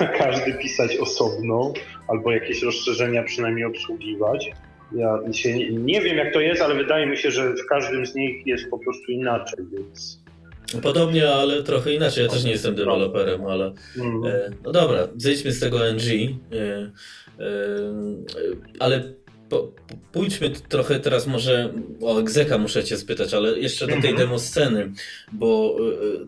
na 0.01 0.07
każdy 0.22 0.55
pisać 0.55 0.97
osobno 0.97 1.72
albo 2.09 2.33
jakieś 2.33 2.62
rozszerzenia 2.62 3.22
przynajmniej 3.22 3.64
obsługiwać. 3.64 4.51
Ja 4.93 5.33
się 5.33 5.55
nie, 5.55 5.70
nie 5.70 6.01
wiem 6.01 6.16
jak 6.16 6.33
to 6.33 6.41
jest, 6.41 6.62
ale 6.62 6.75
wydaje 6.75 7.07
mi 7.07 7.16
się, 7.16 7.31
że 7.31 7.55
w 7.55 7.66
każdym 7.68 8.07
z 8.07 8.14
nich 8.14 8.47
jest 8.47 8.70
po 8.70 8.79
prostu 8.79 9.12
inaczej, 9.12 9.64
więc... 9.72 10.24
Podobnie, 10.83 11.31
ale 11.31 11.62
trochę 11.62 11.95
inaczej. 11.95 12.25
Ja 12.25 12.31
też 12.31 12.45
nie 12.45 12.51
jestem 12.51 12.75
deweloperem, 12.75 13.45
ale. 13.45 13.73
Mm. 13.97 14.25
E, 14.25 14.51
no 14.65 14.73
dobra, 14.73 15.09
zejdźmy 15.17 15.53
z 15.53 15.61
tego 15.61 15.79
NG. 15.93 16.05
E, 16.53 16.91
e, 17.39 17.51
ale 18.79 19.15
pójdźmy 20.12 20.51
trochę 20.51 21.01
teraz 21.01 21.27
może 21.27 21.73
o 22.03 22.21
egzeka 22.21 22.59
muszę 22.59 22.85
cię 22.85 22.97
spytać, 22.97 23.35
ale 23.35 23.59
jeszcze 23.59 23.87
do 23.87 23.93
tej 23.93 24.11
mhm. 24.11 24.17
demo 24.17 24.39
sceny, 24.39 24.93
bo 25.33 25.77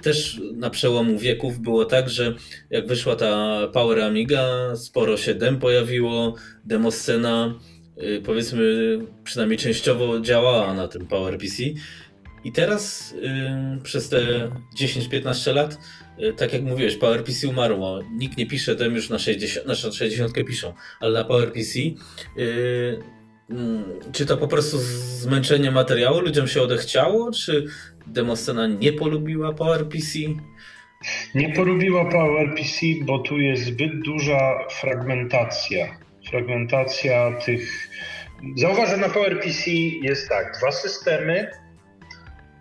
też 0.03 0.41
na 0.55 0.71
przełomu 0.71 1.19
wieków 1.19 1.59
było 1.59 1.85
tak, 1.85 2.09
że 2.09 2.35
jak 2.71 2.87
wyszła 2.87 3.17
ta 3.17 3.61
Power 3.73 4.01
Amiga, 4.01 4.77
sporo 4.77 5.17
się 5.17 5.35
dem 5.35 5.59
pojawiło, 5.59 6.35
demo 6.65 6.91
scena 6.91 7.55
powiedzmy 8.25 8.99
przynajmniej 9.25 9.59
częściowo 9.59 10.21
działała 10.21 10.75
na 10.75 10.89
tym 10.89 11.07
Power 11.07 11.39
PC 11.39 11.63
i 12.47 12.53
teraz 12.53 13.13
y, 13.79 13.83
przez 13.83 14.09
te 14.09 14.51
10-15 14.81 15.55
lat 15.55 15.79
tak 16.37 16.53
jak 16.53 16.63
mówiłeś, 16.63 16.97
PowerPC 16.97 17.49
umarło. 17.49 18.01
Nikt 18.13 18.39
nie 18.39 18.47
pisze 18.47 18.75
dem 18.77 18.95
już 18.95 19.11
na 19.11 19.19
60, 19.19 19.67
na 19.67 19.75
60 19.75 20.33
piszą, 20.47 20.73
ale 21.01 21.19
na 21.19 21.25
PowerPC 21.25 21.79
yy, 21.79 23.03
Mm, 23.51 23.85
czy 24.13 24.27
to 24.27 24.37
po 24.37 24.49
prostu 24.49 24.79
zmęczenie 24.79 25.71
materiału 25.71 26.21
ludziom 26.21 26.49
się 26.49 26.63
odechciało, 26.63 27.31
czy 27.33 27.67
demoscena 28.07 28.67
nie 28.67 28.93
polubiła 28.93 29.53
PowerPC? 29.53 30.19
Nie 31.35 31.53
polubiła 31.53 32.05
PowerPC, 32.05 32.87
bo 33.03 33.19
tu 33.19 33.39
jest 33.39 33.65
zbyt 33.65 34.03
duża 34.03 34.69
fragmentacja. 34.71 35.99
Fragmentacja 36.31 37.33
tych. 37.45 37.89
Zauważ, 38.57 38.91
że 38.91 38.97
na 38.97 39.09
PowerPC 39.09 39.71
jest 40.03 40.29
tak, 40.29 40.59
dwa 40.59 40.73
systemy, 40.73 41.51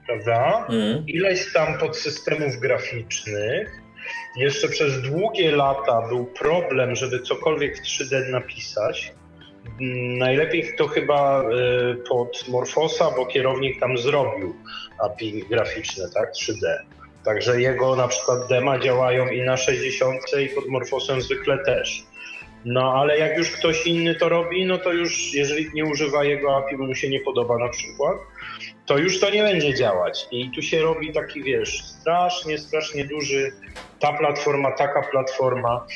prawda? 0.06 0.68
Mm. 0.70 1.04
Ileś 1.08 1.54
tam 1.54 1.78
podsystemów 1.78 2.58
graficznych. 2.58 3.82
Jeszcze 4.38 4.68
przez 4.68 5.02
długie 5.02 5.52
lata 5.52 6.02
był 6.10 6.26
problem, 6.26 6.96
żeby 6.96 7.20
cokolwiek 7.20 7.78
w 7.78 7.82
3D 7.82 8.30
napisać 8.30 9.14
Najlepiej 10.18 10.76
to 10.78 10.88
chyba 10.88 11.44
y, 11.44 11.96
pod 12.10 12.48
Morfosa, 12.48 13.12
bo 13.12 13.26
kierownik 13.26 13.80
tam 13.80 13.98
zrobił 13.98 14.56
API 15.00 15.44
graficzne, 15.50 16.10
tak, 16.14 16.32
3D. 16.34 16.78
Także 17.24 17.62
jego 17.62 17.96
na 17.96 18.08
przykład 18.08 18.40
dema 18.50 18.80
działają 18.80 19.28
i 19.28 19.42
na 19.42 19.58
60 19.58 20.22
i 20.46 20.56
pod 20.56 20.68
Morfosem 20.68 21.22
zwykle 21.22 21.58
też. 21.58 22.04
No 22.66 22.94
ale 22.94 23.18
jak 23.18 23.38
już 23.38 23.52
ktoś 23.52 23.88
inny 23.88 24.16
to 24.16 24.30
robi, 24.30 24.66
no 24.66 24.78
to 24.78 24.94
już 24.94 25.34
jeżeli 25.34 25.70
nie 25.74 25.86
używa 25.86 26.24
jego 26.24 26.58
API, 26.58 26.78
bo 26.78 26.84
mu 26.84 26.96
się 26.96 27.10
nie 27.10 27.20
podoba 27.20 27.58
na 27.58 27.70
przykład, 27.70 28.18
to 28.86 28.98
już 28.98 29.20
to 29.20 29.30
nie 29.30 29.44
będzie 29.44 29.74
działać. 29.74 30.28
I 30.32 30.52
tu 30.52 30.62
się 30.62 30.82
robi 30.82 31.14
taki, 31.14 31.44
wiesz, 31.44 31.84
strasznie, 31.84 32.58
strasznie 32.58 33.06
duży 33.06 33.52
ta 34.00 34.14
platforma, 34.14 34.72
taka 34.72 35.02
platforma. 35.02 35.88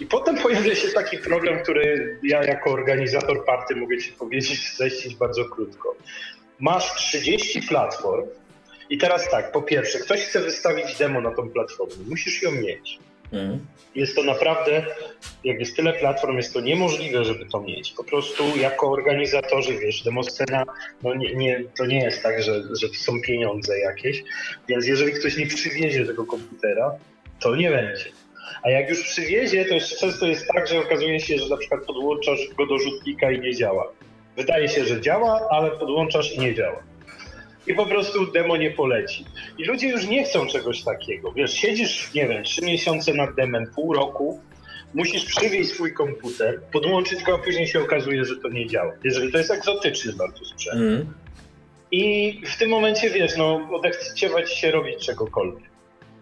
I 0.00 0.06
potem 0.06 0.38
pojawia 0.38 0.74
się 0.74 0.88
taki 0.88 1.18
problem, 1.18 1.62
który 1.62 2.18
ja 2.22 2.44
jako 2.44 2.70
organizator 2.70 3.44
party 3.44 3.76
mogę 3.76 3.98
Ci 3.98 4.12
powiedzieć, 4.12 4.68
streścić 4.68 5.14
bardzo 5.14 5.44
krótko. 5.44 5.94
Masz 6.60 6.94
30 6.94 7.62
platform 7.62 8.26
i 8.90 8.98
teraz 8.98 9.30
tak, 9.30 9.52
po 9.52 9.62
pierwsze, 9.62 9.98
ktoś 9.98 10.20
chce 10.20 10.40
wystawić 10.40 10.98
demo 10.98 11.20
na 11.20 11.30
tą 11.30 11.50
platformę, 11.50 11.94
musisz 12.08 12.42
ją 12.42 12.52
mieć. 12.52 12.98
Mhm. 13.32 13.66
Jest 13.94 14.16
to 14.16 14.22
naprawdę, 14.22 14.86
jak 15.44 15.60
jest 15.60 15.76
tyle 15.76 15.92
platform, 15.92 16.36
jest 16.36 16.54
to 16.54 16.60
niemożliwe, 16.60 17.24
żeby 17.24 17.46
to 17.46 17.60
mieć. 17.60 17.92
Po 17.92 18.04
prostu 18.04 18.56
jako 18.56 18.90
organizatorzy, 18.90 19.78
wiesz, 19.78 20.02
demoscena, 20.02 20.64
no 21.02 21.14
nie, 21.14 21.34
nie, 21.34 21.64
to 21.78 21.86
nie 21.86 22.04
jest 22.04 22.22
tak, 22.22 22.42
że, 22.42 22.62
że 22.80 22.88
to 22.88 22.94
są 22.94 23.20
pieniądze 23.20 23.78
jakieś, 23.78 24.22
więc 24.68 24.86
jeżeli 24.86 25.12
ktoś 25.12 25.36
nie 25.36 25.46
przywiezie 25.46 26.06
tego 26.06 26.26
komputera, 26.26 26.94
to 27.40 27.56
nie 27.56 27.70
będzie. 27.70 28.04
A 28.62 28.70
jak 28.70 28.88
już 28.88 29.02
przywiezie, 29.02 29.64
to 29.64 29.74
jeszcze 29.74 29.96
często 29.96 30.26
jest 30.26 30.48
tak, 30.54 30.68
że 30.68 30.78
okazuje 30.78 31.20
się, 31.20 31.38
że 31.38 31.48
na 31.48 31.56
przykład 31.56 31.84
podłączasz 31.86 32.48
go 32.58 32.66
do 32.66 32.78
rzutnika 32.78 33.30
i 33.30 33.40
nie 33.40 33.54
działa. 33.54 33.92
Wydaje 34.36 34.68
się, 34.68 34.84
że 34.84 35.00
działa, 35.00 35.48
ale 35.50 35.70
podłączasz 35.70 36.32
i 36.32 36.38
nie 36.38 36.54
działa. 36.54 36.82
I 37.66 37.74
po 37.74 37.86
prostu 37.86 38.32
demo 38.32 38.56
nie 38.56 38.70
poleci. 38.70 39.24
I 39.58 39.64
ludzie 39.64 39.88
już 39.88 40.06
nie 40.06 40.24
chcą 40.24 40.46
czegoś 40.46 40.82
takiego. 40.82 41.32
Wiesz, 41.32 41.52
siedzisz, 41.54 42.14
nie 42.14 42.28
wiem, 42.28 42.44
trzy 42.44 42.62
miesiące 42.62 43.14
nad 43.14 43.34
demem, 43.34 43.66
pół 43.74 43.92
roku, 43.92 44.40
musisz 44.94 45.24
przywieźć 45.24 45.70
swój 45.70 45.92
komputer, 45.92 46.60
podłączyć 46.72 47.22
go, 47.22 47.34
a 47.34 47.38
później 47.38 47.66
się 47.66 47.80
okazuje, 47.80 48.24
że 48.24 48.36
to 48.36 48.48
nie 48.48 48.66
działa. 48.66 48.92
Jeżeli 49.04 49.32
to 49.32 49.38
jest 49.38 49.50
egzotyczny 49.50 50.12
bardzo 50.12 50.44
sprzęt. 50.44 50.80
Mm. 50.80 51.12
I 51.92 52.40
w 52.46 52.58
tym 52.58 52.70
momencie, 52.70 53.10
wiesz, 53.10 53.36
no, 53.36 53.68
odechciewać 53.72 54.52
się 54.52 54.70
robić 54.70 55.06
czegokolwiek. 55.06 55.72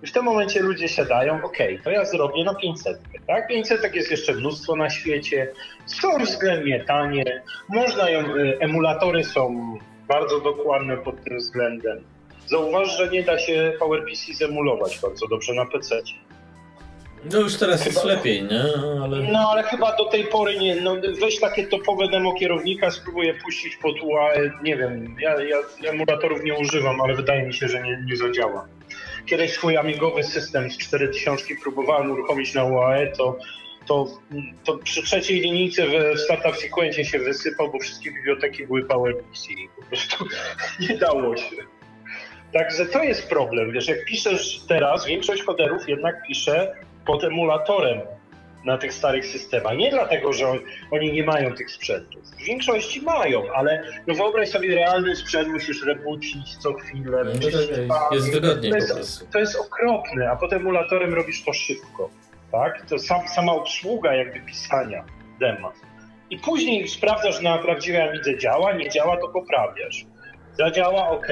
I 0.03 0.07
w 0.07 0.13
tym 0.13 0.25
momencie 0.25 0.61
ludzie 0.61 0.89
siadają, 0.89 1.45
ok, 1.45 1.57
to 1.85 1.91
ja 1.91 2.05
zrobię 2.05 2.45
na 2.45 2.55
500. 2.55 2.99
Tak? 3.27 3.49
500 3.49 3.95
jest 3.95 4.11
jeszcze 4.11 4.35
mnóstwo 4.35 4.77
na 4.77 4.91
świecie, 4.91 5.53
są 5.87 6.19
względnie 6.19 6.85
tanie, 6.85 7.43
można 7.69 8.11
ją, 8.11 8.37
y, 8.37 8.59
emulatory 8.61 9.25
są 9.25 9.79
bardzo 10.11 10.41
dokładne 10.41 10.97
pod 10.97 11.25
tym 11.25 11.39
względem. 11.39 12.05
Zauważ, 12.47 12.97
że 12.99 13.09
nie 13.09 13.23
da 13.23 13.39
się 13.39 13.73
PowerPC 13.79 14.35
zemulować 14.35 14.99
bardzo 15.03 15.29
dobrze 15.29 15.55
na 15.55 15.67
PC. 15.67 16.03
No 17.33 17.41
już 17.41 17.57
teraz 17.57 17.83
chyba, 17.83 17.95
jest 17.95 18.05
lepiej, 18.05 18.43
nie? 18.43 18.65
Ale... 19.05 19.33
No 19.33 19.39
ale 19.39 19.63
chyba 19.63 19.97
do 19.97 20.05
tej 20.05 20.25
pory 20.25 20.59
nie. 20.59 20.81
No, 20.81 20.97
weź 21.21 21.41
takie 21.41 21.67
topowe 21.67 22.09
demo 22.09 22.35
kierownika, 22.35 22.91
spróbuję 22.91 23.35
puścić 23.35 23.77
pod 23.77 24.03
UAE, 24.03 24.51
nie 24.63 24.77
wiem, 24.77 25.17
ja, 25.21 25.43
ja 25.43 25.91
emulatorów 25.91 26.45
nie 26.45 26.55
używam, 26.55 27.01
ale 27.01 27.15
wydaje 27.15 27.43
mi 27.43 27.55
się, 27.55 27.69
że 27.69 27.83
nie, 27.83 28.05
nie 28.07 28.17
zadziała 28.17 28.69
kiedyś 29.27 29.53
swój 29.53 29.77
amigowy 29.77 30.23
system 30.23 30.71
z 30.71 30.79
4000 30.79 31.45
próbowałem 31.63 32.11
uruchomić 32.11 32.55
na 32.55 32.65
UAE, 32.65 33.07
to, 33.07 33.37
to, 33.91 34.07
to 34.65 34.79
przy 34.79 35.03
trzeciej 35.03 35.41
linijce 35.41 35.87
w 35.87 36.21
Startup 36.21 36.57
Sequencie 36.57 37.05
się 37.05 37.19
wysypał, 37.19 37.73
bo 37.73 37.79
wszystkie 37.79 38.13
biblioteki 38.13 38.67
były 38.67 38.85
PowerPC 38.85 39.49
po 39.77 39.83
prostu 39.87 40.25
nie 40.89 40.99
dało 40.99 41.37
się. 41.37 41.57
Także 42.53 42.87
to 42.87 43.03
jest 43.03 43.29
problem. 43.29 43.73
Wiesz, 43.73 43.89
jak 43.89 44.05
piszesz 44.05 44.61
teraz, 44.69 45.07
większość 45.07 45.43
koderów 45.43 45.89
jednak 45.89 46.23
pisze 46.29 46.75
pod 47.07 47.25
emulatorem 47.25 48.01
na 48.65 48.79
tych 48.79 48.95
starych 48.95 49.27
systemach. 49.27 49.77
Nie 49.77 49.91
dlatego, 49.91 50.33
że 50.33 50.47
oni 50.91 51.13
nie 51.13 51.25
mają 51.25 51.55
tych 51.55 51.71
sprzętów. 51.71 52.23
W 52.23 52.45
większości 52.45 53.03
mają, 53.03 53.53
ale 53.55 53.85
no 54.07 54.15
wyobraź 54.15 54.49
sobie 54.49 54.75
realny 54.75 55.17
sprzęt, 55.17 55.49
musisz 55.49 55.85
rebootić 55.85 56.57
co 56.57 56.75
chwilę. 56.75 57.25
No, 57.25 57.33
to 57.41 58.15
jest 58.15 58.33
wygodniej 58.33 58.73
to 58.73 58.79
jest, 58.79 59.31
to 59.31 59.39
jest 59.39 59.57
okropne, 59.57 60.31
a 60.31 60.37
potem 60.37 60.61
emulatorem 60.61 61.15
robisz 61.15 61.45
to 61.45 61.53
szybko. 61.53 62.11
Tak? 62.53 62.87
To 62.87 62.99
sam, 62.99 63.29
sama 63.29 63.53
obsługa 63.53 64.15
jakby 64.15 64.41
pisania 64.41 65.05
dema. 65.41 65.73
I 66.31 66.39
później 66.39 66.89
sprawdzasz 66.89 67.43
na 67.43 67.59
prawdziwej 67.59 68.01
Amidze 68.01 68.39
działa, 68.39 68.73
nie 68.73 68.89
działa, 68.89 69.17
to 69.17 69.29
poprawiasz. 69.29 70.05
Zadziała, 70.53 71.09
ok. 71.09 71.27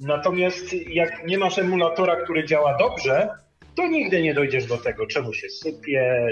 Natomiast 0.00 0.72
jak 0.72 1.26
nie 1.26 1.38
masz 1.38 1.58
emulatora, 1.58 2.16
który 2.16 2.44
działa 2.44 2.76
dobrze, 2.78 3.28
to 3.76 3.86
nigdy 3.86 4.22
nie 4.22 4.34
dojdziesz 4.34 4.66
do 4.66 4.76
tego, 4.78 5.06
czemu 5.06 5.32
się 5.32 5.48
sypie, 5.48 6.26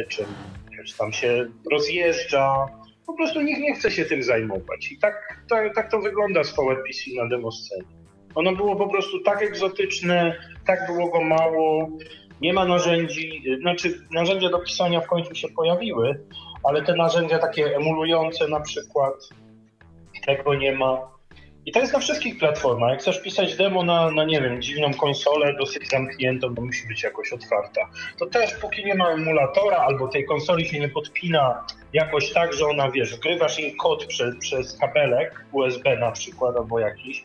wiesz, 0.71 0.93
tam 0.93 1.13
się 1.13 1.47
rozjeżdża. 1.73 2.67
Po 3.07 3.15
prostu 3.15 3.41
nikt 3.41 3.61
nie 3.61 3.75
chce 3.75 3.91
się 3.91 4.05
tym 4.05 4.23
zajmować. 4.23 4.93
I 4.93 4.99
tak, 4.99 5.45
tak, 5.49 5.75
tak 5.75 5.91
to 5.91 5.99
wygląda 5.99 6.45
z 6.45 6.55
PowerPC 6.55 7.01
na 7.17 7.29
demoscenie. 7.29 7.85
Ono 8.35 8.53
było 8.53 8.77
po 8.77 8.89
prostu 8.89 9.21
tak 9.21 9.43
egzotyczne, 9.43 10.37
tak 10.67 10.87
było 10.87 11.09
go 11.09 11.21
mało, 11.21 11.89
nie 12.41 12.53
ma 12.53 12.65
narzędzi, 12.65 13.43
znaczy 13.61 14.01
narzędzia 14.11 14.49
do 14.49 14.59
pisania 14.59 15.01
w 15.01 15.07
końcu 15.07 15.35
się 15.35 15.49
pojawiły, 15.49 16.21
ale 16.65 16.83
te 16.83 16.97
narzędzia 16.97 17.39
takie 17.39 17.77
emulujące 17.77 18.49
na 18.49 18.61
przykład, 18.61 19.15
tego 20.27 20.55
nie 20.55 20.73
ma. 20.73 21.17
I 21.67 21.73
to 21.73 21.81
jest 21.81 21.93
na 21.93 21.99
wszystkich 21.99 22.39
platformach. 22.39 22.91
Jak 22.91 23.01
chcesz 23.01 23.23
pisać 23.23 23.57
demo 23.57 23.83
na, 23.83 24.11
na, 24.11 24.25
nie 24.25 24.41
wiem, 24.41 24.63
dziwną 24.63 24.95
konsolę, 24.95 25.55
dosyć 25.59 25.89
zamkniętą, 25.89 26.55
to 26.55 26.63
musi 26.63 26.89
być 26.89 27.03
jakoś 27.03 27.33
otwarta. 27.33 27.81
To 28.19 28.27
też 28.27 28.55
póki 28.55 28.85
nie 28.85 28.95
ma 28.95 29.09
emulatora 29.09 29.77
albo 29.77 30.09
tej 30.09 30.25
konsoli 30.25 30.67
się 30.67 30.81
nie 30.81 30.89
podpina 30.89 31.67
jakoś 31.93 32.33
tak, 32.33 32.53
że 32.53 32.67
ona, 32.67 32.91
wiesz, 32.91 33.17
wgrywasz 33.17 33.59
im 33.59 33.77
kod 33.77 34.07
przez, 34.07 34.37
przez 34.37 34.79
kabelek 34.79 35.45
USB 35.53 35.97
na 35.97 36.13
przykład 36.13 36.57
albo 36.57 36.79
jakiś. 36.79 37.25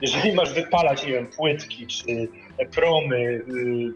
Jeżeli 0.00 0.32
masz 0.32 0.54
wypalać, 0.54 1.06
nie 1.06 1.12
wiem, 1.12 1.26
płytki 1.26 1.86
czy 1.86 2.28
promy, 2.74 3.16
y, 3.18 3.42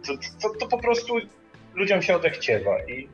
to, 0.07 0.13
to, 0.43 0.55
to 0.61 0.67
po 0.67 0.79
prostu 0.79 1.15
ludziom 1.75 2.03
się 2.03 2.17
odechciewa 2.17 2.85
i 2.85 3.09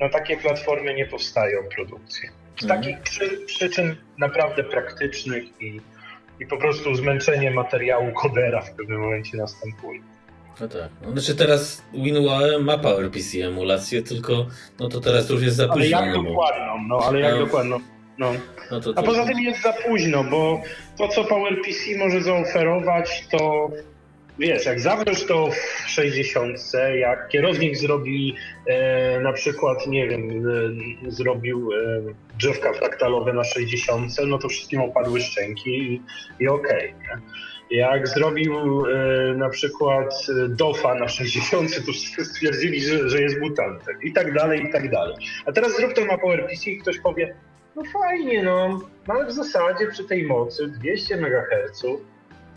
na 0.00 0.08
takie 0.08 0.36
platformy 0.36 0.94
nie 0.94 1.06
powstają 1.06 1.58
produkcje. 1.76 2.30
Z 2.60 2.62
mhm. 2.62 2.80
takich 2.80 3.00
przy, 3.00 3.46
przyczyn 3.46 3.96
naprawdę 4.18 4.64
praktycznych 4.64 5.62
i 5.62 5.80
i 6.42 6.46
po 6.46 6.56
prostu 6.56 6.94
zmęczenie 6.94 7.50
materiału 7.50 8.12
kodera 8.12 8.60
w 8.60 8.70
pewnym 8.70 9.00
momencie 9.00 9.36
następuje. 9.36 10.00
No 10.60 10.68
tak. 10.68 10.88
No, 11.02 11.12
znaczy 11.12 11.34
teraz 11.34 11.82
WinUAE 11.94 12.58
ma 12.58 12.78
PowerPC 12.78 13.38
emulację, 13.46 14.02
tylko 14.02 14.46
no 14.80 14.88
to 14.88 15.00
teraz 15.00 15.30
już 15.30 15.42
jest 15.42 15.56
za 15.56 15.68
późno. 15.68 15.98
Ale 15.98 16.06
jak 16.06 16.16
no 16.16 16.22
dokładną, 16.22 16.78
no 16.88 16.98
ale 16.98 17.20
jak 17.20 17.34
no, 17.34 17.38
dokładną. 17.38 17.80
No. 18.18 18.32
no 18.70 18.80
to, 18.80 18.92
to... 18.92 19.00
A 19.00 19.02
poza 19.02 19.26
tym 19.26 19.40
jest 19.40 19.62
za 19.62 19.72
późno, 19.72 20.24
bo 20.24 20.62
to 20.98 21.08
co 21.08 21.24
PowerPC 21.24 21.98
może 21.98 22.22
zaoferować, 22.22 23.26
to 23.30 23.70
wiesz, 24.38 24.66
jak 24.66 24.80
zawrzesz 24.80 25.26
to 25.26 25.50
w 25.50 25.90
60, 25.90 26.58
jak 26.94 27.28
kierownik 27.28 27.76
zrobi 27.76 28.36
e, 28.66 29.20
na 29.20 29.32
przykład, 29.32 29.86
nie 29.86 30.08
wiem, 30.08 30.46
e, 31.06 31.10
zrobił 31.10 31.70
e, 31.72 32.02
drzewka 32.38 32.72
fraktalowe 32.72 33.32
na 33.32 33.44
60, 33.44 34.12
no 34.26 34.38
to 34.38 34.48
wszystkim 34.48 34.80
opadły 34.80 35.20
szczęki 35.20 35.70
i, 35.70 36.02
i 36.40 36.48
okej. 36.48 36.94
Okay, 36.94 37.22
jak 37.72 38.08
zrobił 38.08 38.86
e, 38.86 39.34
na 39.34 39.48
przykład 39.48 40.26
e, 40.44 40.48
DOFA 40.48 40.94
na 40.94 41.08
60, 41.08 41.86
to 41.86 41.92
stwierdzili, 42.24 42.80
że, 42.80 43.08
że 43.08 43.22
jest 43.22 43.40
mutantem 43.40 43.96
i 44.02 44.12
tak 44.12 44.34
dalej, 44.34 44.64
i 44.68 44.72
tak 44.72 44.90
dalej. 44.90 45.16
A 45.46 45.52
teraz 45.52 45.76
zrób 45.76 45.92
to 45.92 46.04
na 46.04 46.18
PowerPC 46.18 46.70
i 46.70 46.78
ktoś 46.78 46.98
powie, 46.98 47.34
no 47.76 47.82
fajnie, 47.92 48.42
no, 48.42 48.80
ale 49.08 49.26
w 49.26 49.32
zasadzie 49.32 49.86
przy 49.86 50.04
tej 50.04 50.26
mocy 50.26 50.68
200 50.68 51.14
MHz, 51.14 51.82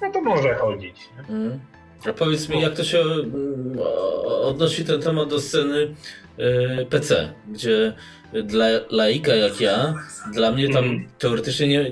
no 0.02 0.12
to 0.12 0.22
może 0.22 0.56
chodzić. 0.56 0.96
Mm. 1.30 1.60
A 2.10 2.14
powiedz 2.14 2.50
mi, 2.50 2.62
jak 2.62 2.74
to 2.74 2.84
się 2.84 3.00
mm, 3.00 3.80
odnosi 4.26 4.86
ten 4.86 5.02
temat 5.02 5.30
do 5.30 5.40
sceny 5.40 5.96
e, 6.38 6.86
PC, 6.86 7.34
gdzie 7.48 7.94
dla 8.44 8.66
laika 8.90 9.36
jak 9.36 9.62
ja, 9.62 9.94
dla 10.34 10.52
mnie 10.52 10.70
tam 10.70 10.84
mm. 10.84 11.08
teoretycznie 11.20 11.68
nie, 11.68 11.92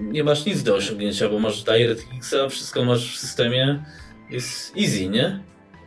nie 0.00 0.24
masz 0.24 0.46
nic 0.46 0.62
do 0.62 0.74
osiągnięcia, 0.74 1.28
bo 1.28 1.38
masz 1.38 1.62
DirectX, 1.62 2.34
a 2.34 2.48
wszystko 2.48 2.84
masz 2.84 3.16
w 3.16 3.18
systemie, 3.18 3.84
jest 4.30 4.76
easy, 4.76 5.08
nie? 5.08 5.40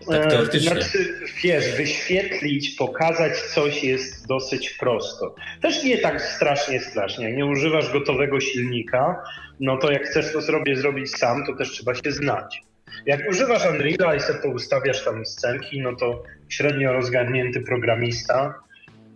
Tak 0.07 0.25
e, 0.25 0.29
teoretycznie. 0.29 0.69
Znaczy, 0.69 1.29
wiesz, 1.43 1.75
wyświetlić, 1.77 2.69
pokazać 2.69 3.33
coś 3.41 3.83
jest 3.83 4.27
dosyć 4.27 4.69
prosto. 4.69 5.35
Też 5.61 5.83
nie 5.83 5.97
tak 5.97 6.21
strasznie, 6.21 6.79
strasznie. 6.79 7.25
Jak 7.25 7.37
nie 7.37 7.45
używasz 7.45 7.93
gotowego 7.93 8.39
silnika, 8.39 9.23
no 9.59 9.77
to 9.77 9.91
jak 9.91 10.03
chcesz 10.03 10.33
to 10.33 10.41
sobie 10.41 10.75
zrobić 10.75 11.11
sam, 11.11 11.45
to 11.45 11.55
też 11.55 11.71
trzeba 11.71 11.95
się 11.95 12.11
znać. 12.11 12.61
Jak 13.05 13.29
używasz 13.29 13.65
Unreal'a 13.65 14.15
i 14.15 14.19
sobie 14.19 14.49
ustawiasz 14.49 15.03
tam 15.03 15.25
scenki, 15.25 15.81
no 15.81 15.95
to 15.95 16.23
średnio 16.49 16.93
rozgarnięty 16.93 17.61
programista 17.61 18.53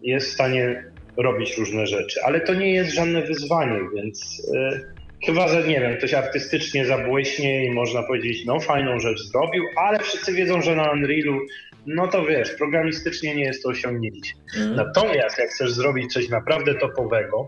jest 0.01 0.27
w 0.27 0.33
stanie 0.33 0.83
robić 1.17 1.57
różne 1.57 1.87
rzeczy. 1.87 2.19
Ale 2.23 2.41
to 2.41 2.53
nie 2.53 2.73
jest 2.73 2.93
żadne 2.93 3.21
wyzwanie, 3.21 3.79
więc 3.95 4.47
yy, 4.53 4.85
chyba, 5.25 5.47
że 5.47 5.67
nie 5.67 5.81
wiem, 5.81 5.97
ktoś 5.97 6.13
artystycznie 6.13 6.85
zabłyśnie 6.85 7.65
i 7.65 7.71
można 7.71 8.03
powiedzieć, 8.03 8.45
no 8.45 8.59
fajną 8.59 8.99
rzecz 8.99 9.21
zrobił, 9.21 9.63
ale 9.75 9.99
wszyscy 9.99 10.33
wiedzą, 10.33 10.61
że 10.61 10.75
na 10.75 10.91
Unrealu 10.91 11.39
no 11.85 12.07
to 12.07 12.25
wiesz, 12.25 12.51
programistycznie 12.51 13.35
nie 13.35 13.43
jest 13.43 13.63
to 13.63 13.69
osiągnięcie. 13.69 14.33
Mm. 14.57 14.75
Natomiast 14.75 15.37
jak 15.37 15.49
chcesz 15.49 15.71
zrobić 15.71 16.13
coś 16.13 16.29
naprawdę 16.29 16.75
topowego, 16.75 17.45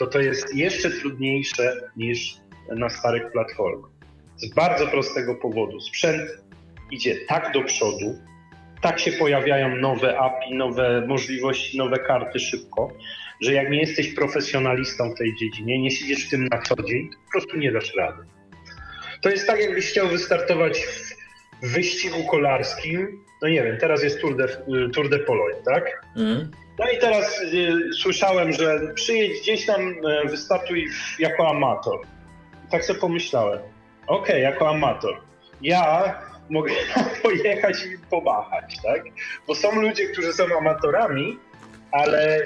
to 0.00 0.06
to 0.06 0.20
jest 0.20 0.54
jeszcze 0.54 0.90
trudniejsze 0.90 1.76
niż 1.96 2.36
na 2.76 2.88
starych 2.88 3.32
platformach. 3.32 3.90
Z 4.36 4.54
bardzo 4.54 4.86
prostego 4.86 5.34
powodu. 5.34 5.80
Sprzęt 5.80 6.22
idzie 6.90 7.16
tak 7.28 7.52
do 7.52 7.62
przodu, 7.62 8.18
tak 8.80 9.00
się 9.00 9.12
pojawiają 9.12 9.76
nowe 9.76 10.18
API, 10.18 10.54
nowe 10.54 11.06
możliwości, 11.06 11.78
nowe 11.78 11.98
karty 11.98 12.38
szybko, 12.38 12.92
że 13.40 13.52
jak 13.52 13.70
nie 13.70 13.80
jesteś 13.80 14.14
profesjonalistą 14.14 15.10
w 15.10 15.18
tej 15.18 15.36
dziedzinie, 15.36 15.82
nie 15.82 15.90
siedzisz 15.90 16.26
w 16.26 16.30
tym 16.30 16.48
na 16.50 16.62
co 16.62 16.82
dzień, 16.82 17.08
po 17.26 17.32
prostu 17.32 17.56
nie 17.56 17.72
dasz 17.72 17.94
rady. 17.94 18.22
To 19.22 19.30
jest 19.30 19.46
tak, 19.46 19.60
jakbyś 19.60 19.90
chciał 19.90 20.08
wystartować 20.08 20.86
w 21.62 21.72
wyścigu 21.72 22.24
kolarskim. 22.24 23.24
No 23.42 23.48
nie 23.48 23.62
wiem, 23.62 23.76
teraz 23.80 24.02
jest 24.02 24.20
Tour 24.20 24.36
de, 24.36 24.48
Tour 24.94 25.08
de 25.08 25.18
Pologne, 25.18 25.62
tak? 25.64 26.06
Mm. 26.16 26.50
No 26.80 26.90
i 26.90 26.98
teraz 26.98 27.42
y, 27.42 27.92
słyszałem, 28.02 28.52
że 28.52 28.80
przyjedź 28.94 29.40
gdzieś 29.40 29.66
tam, 29.66 29.80
y, 29.88 30.28
wystartuj 30.28 30.88
jako 31.18 31.48
amator. 31.48 32.00
I 32.68 32.70
tak 32.70 32.84
sobie 32.84 33.00
pomyślałem, 33.00 33.58
okej, 34.06 34.22
okay, 34.22 34.40
jako 34.40 34.68
amator. 34.68 35.16
Ja 35.62 36.14
mogę 36.50 36.72
pojechać 37.22 37.84
i 37.84 37.98
pomachać, 38.10 38.76
tak? 38.82 39.02
Bo 39.46 39.54
są 39.54 39.80
ludzie, 39.80 40.08
którzy 40.08 40.32
są 40.32 40.44
amatorami, 40.58 41.38
ale 41.92 42.40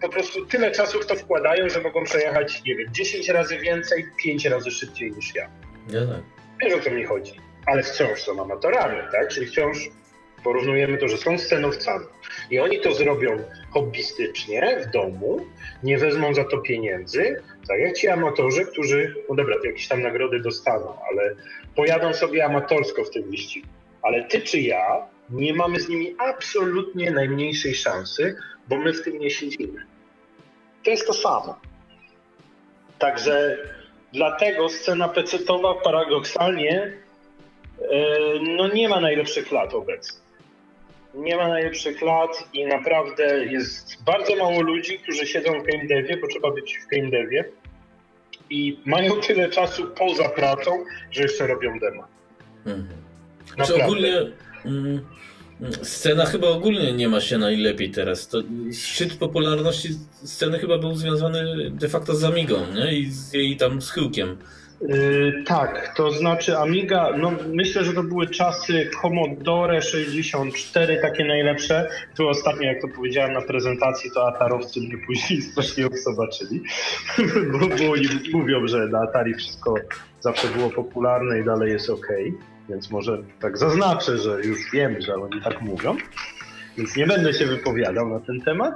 po 0.00 0.08
prostu 0.08 0.46
tyle 0.46 0.70
czasu 0.70 1.00
w 1.00 1.06
to 1.06 1.14
wkładają, 1.14 1.68
że 1.68 1.80
mogą 1.80 2.04
przejechać, 2.04 2.62
nie 2.64 2.76
wiem, 2.76 2.86
10 2.92 3.28
razy 3.28 3.58
więcej, 3.58 4.04
5 4.24 4.46
razy 4.46 4.70
szybciej 4.70 5.12
niż 5.12 5.34
ja. 5.34 5.48
Ja 5.88 6.06
tak. 6.06 6.22
Wiesz 6.62 6.74
o 6.74 6.80
co 6.80 6.90
mi 6.90 7.04
chodzi. 7.04 7.32
Ale 7.66 7.82
wciąż 7.82 8.22
są 8.22 8.42
amatorami, 8.42 8.98
tak? 9.12 9.28
Czyli 9.28 9.46
wciąż 9.46 9.78
porównujemy 10.44 10.98
to, 10.98 11.08
że 11.08 11.16
są 11.16 11.38
scenowcami. 11.38 12.06
I 12.50 12.58
oni 12.58 12.80
to 12.80 12.94
zrobią 12.94 13.38
hobbystycznie 13.70 14.78
w 14.86 14.92
domu, 14.92 15.46
nie 15.82 15.98
wezmą 15.98 16.34
za 16.34 16.44
to 16.44 16.58
pieniędzy, 16.58 17.42
tak 17.68 17.80
jak 17.80 17.92
ci 17.92 18.08
amatorzy, 18.08 18.64
którzy, 18.64 19.14
no 19.28 19.34
dobra, 19.34 19.56
to 19.58 19.66
jakieś 19.66 19.88
tam 19.88 20.02
nagrody 20.02 20.40
dostaną, 20.40 20.98
ale 21.10 21.34
pojadą 21.76 22.12
sobie 22.12 22.44
amatorsko 22.44 23.04
w 23.04 23.10
tym 23.10 23.30
wyścigu. 23.30 23.66
Ale 24.02 24.24
ty 24.24 24.40
czy 24.40 24.60
ja 24.60 25.06
nie 25.30 25.54
mamy 25.54 25.80
z 25.80 25.88
nimi 25.88 26.14
absolutnie 26.18 27.10
najmniejszej 27.10 27.74
szansy, 27.74 28.36
bo 28.68 28.76
my 28.76 28.92
w 28.92 29.02
tym 29.02 29.18
nie 29.18 29.30
siedzimy. 29.30 29.86
To 30.84 30.90
jest 30.90 31.06
to 31.06 31.12
samo. 31.12 31.60
Także 32.98 33.58
dlatego 34.12 34.68
scena 34.68 35.08
pecetowa 35.08 35.74
paradoksalnie 35.74 36.92
e, 37.80 38.08
no 38.56 38.68
nie 38.68 38.88
ma 38.88 39.00
najlepszych 39.00 39.52
lat 39.52 39.74
obecnie 39.74 40.23
nie 41.14 41.36
ma 41.36 41.48
najlepszych 41.48 42.02
lat 42.02 42.48
i 42.52 42.66
naprawdę 42.66 43.44
jest 43.44 44.04
bardzo 44.04 44.36
mało 44.36 44.62
ludzi, 44.62 44.98
którzy 44.98 45.26
siedzą 45.26 45.62
w 45.62 45.66
game 45.66 45.86
devie, 45.88 46.16
bo 46.16 46.28
trzeba 46.28 46.50
być 46.50 46.78
w 46.78 46.90
game 46.90 47.10
devie 47.10 47.44
i 48.50 48.78
mają 48.84 49.20
tyle 49.20 49.48
czasu 49.48 49.86
poza 49.98 50.28
pracą, 50.28 50.84
że 51.10 51.22
jeszcze 51.22 51.46
robią 51.46 51.78
demo. 51.78 52.06
Mhm. 52.66 52.88
Czy 53.66 53.84
ogólnie 53.84 54.12
mm, 54.64 55.00
scena 55.82 56.26
chyba 56.26 56.48
ogólnie 56.48 56.92
nie 56.92 57.08
ma 57.08 57.20
się 57.20 57.38
najlepiej 57.38 57.90
teraz. 57.90 58.28
To 58.28 58.42
szczyt 58.72 59.16
popularności 59.16 59.88
sceny 60.24 60.58
chyba 60.58 60.78
był 60.78 60.94
związany 60.94 61.70
de 61.70 61.88
facto 61.88 62.14
z 62.14 62.24
Amigą 62.24 62.56
nie? 62.74 62.98
i 62.98 63.10
z 63.10 63.32
jej 63.32 63.56
tam 63.56 63.82
schyłkiem. 63.82 64.36
Yy, 64.80 65.42
tak, 65.46 65.94
to 65.96 66.10
znaczy 66.10 66.58
Amiga, 66.58 67.10
no 67.16 67.32
myślę, 67.52 67.84
że 67.84 67.92
to 67.92 68.02
były 68.02 68.26
czasy 68.26 68.90
Commodore 69.02 69.82
64 69.82 70.96
takie 71.02 71.24
najlepsze. 71.24 71.88
Tu 72.16 72.28
ostatnio, 72.28 72.62
jak 72.62 72.82
to 72.82 72.88
powiedziałem 72.88 73.32
na 73.32 73.40
prezentacji, 73.40 74.10
to 74.10 74.28
Atarowcy 74.28 74.80
mnie 74.80 74.96
później 75.06 75.42
strasznie 75.52 75.88
zobaczyli, 76.04 76.62
bo, 77.52 77.58
bo 77.58 77.92
oni 77.92 78.08
mówią, 78.32 78.66
że 78.66 78.86
na 78.88 79.00
Atari 79.00 79.34
wszystko 79.34 79.74
zawsze 80.20 80.48
było 80.48 80.70
popularne 80.70 81.40
i 81.40 81.44
dalej 81.44 81.72
jest 81.72 81.90
ok. 81.90 82.06
Więc 82.68 82.90
może 82.90 83.22
tak 83.40 83.58
zaznaczę, 83.58 84.18
że 84.18 84.40
już 84.44 84.58
wiem, 84.72 85.00
że 85.00 85.14
oni 85.14 85.42
tak 85.44 85.60
mówią. 85.60 85.96
Więc 86.76 86.96
nie 86.96 87.06
będę 87.06 87.34
się 87.34 87.46
wypowiadał 87.46 88.08
na 88.08 88.20
ten 88.20 88.40
temat, 88.40 88.74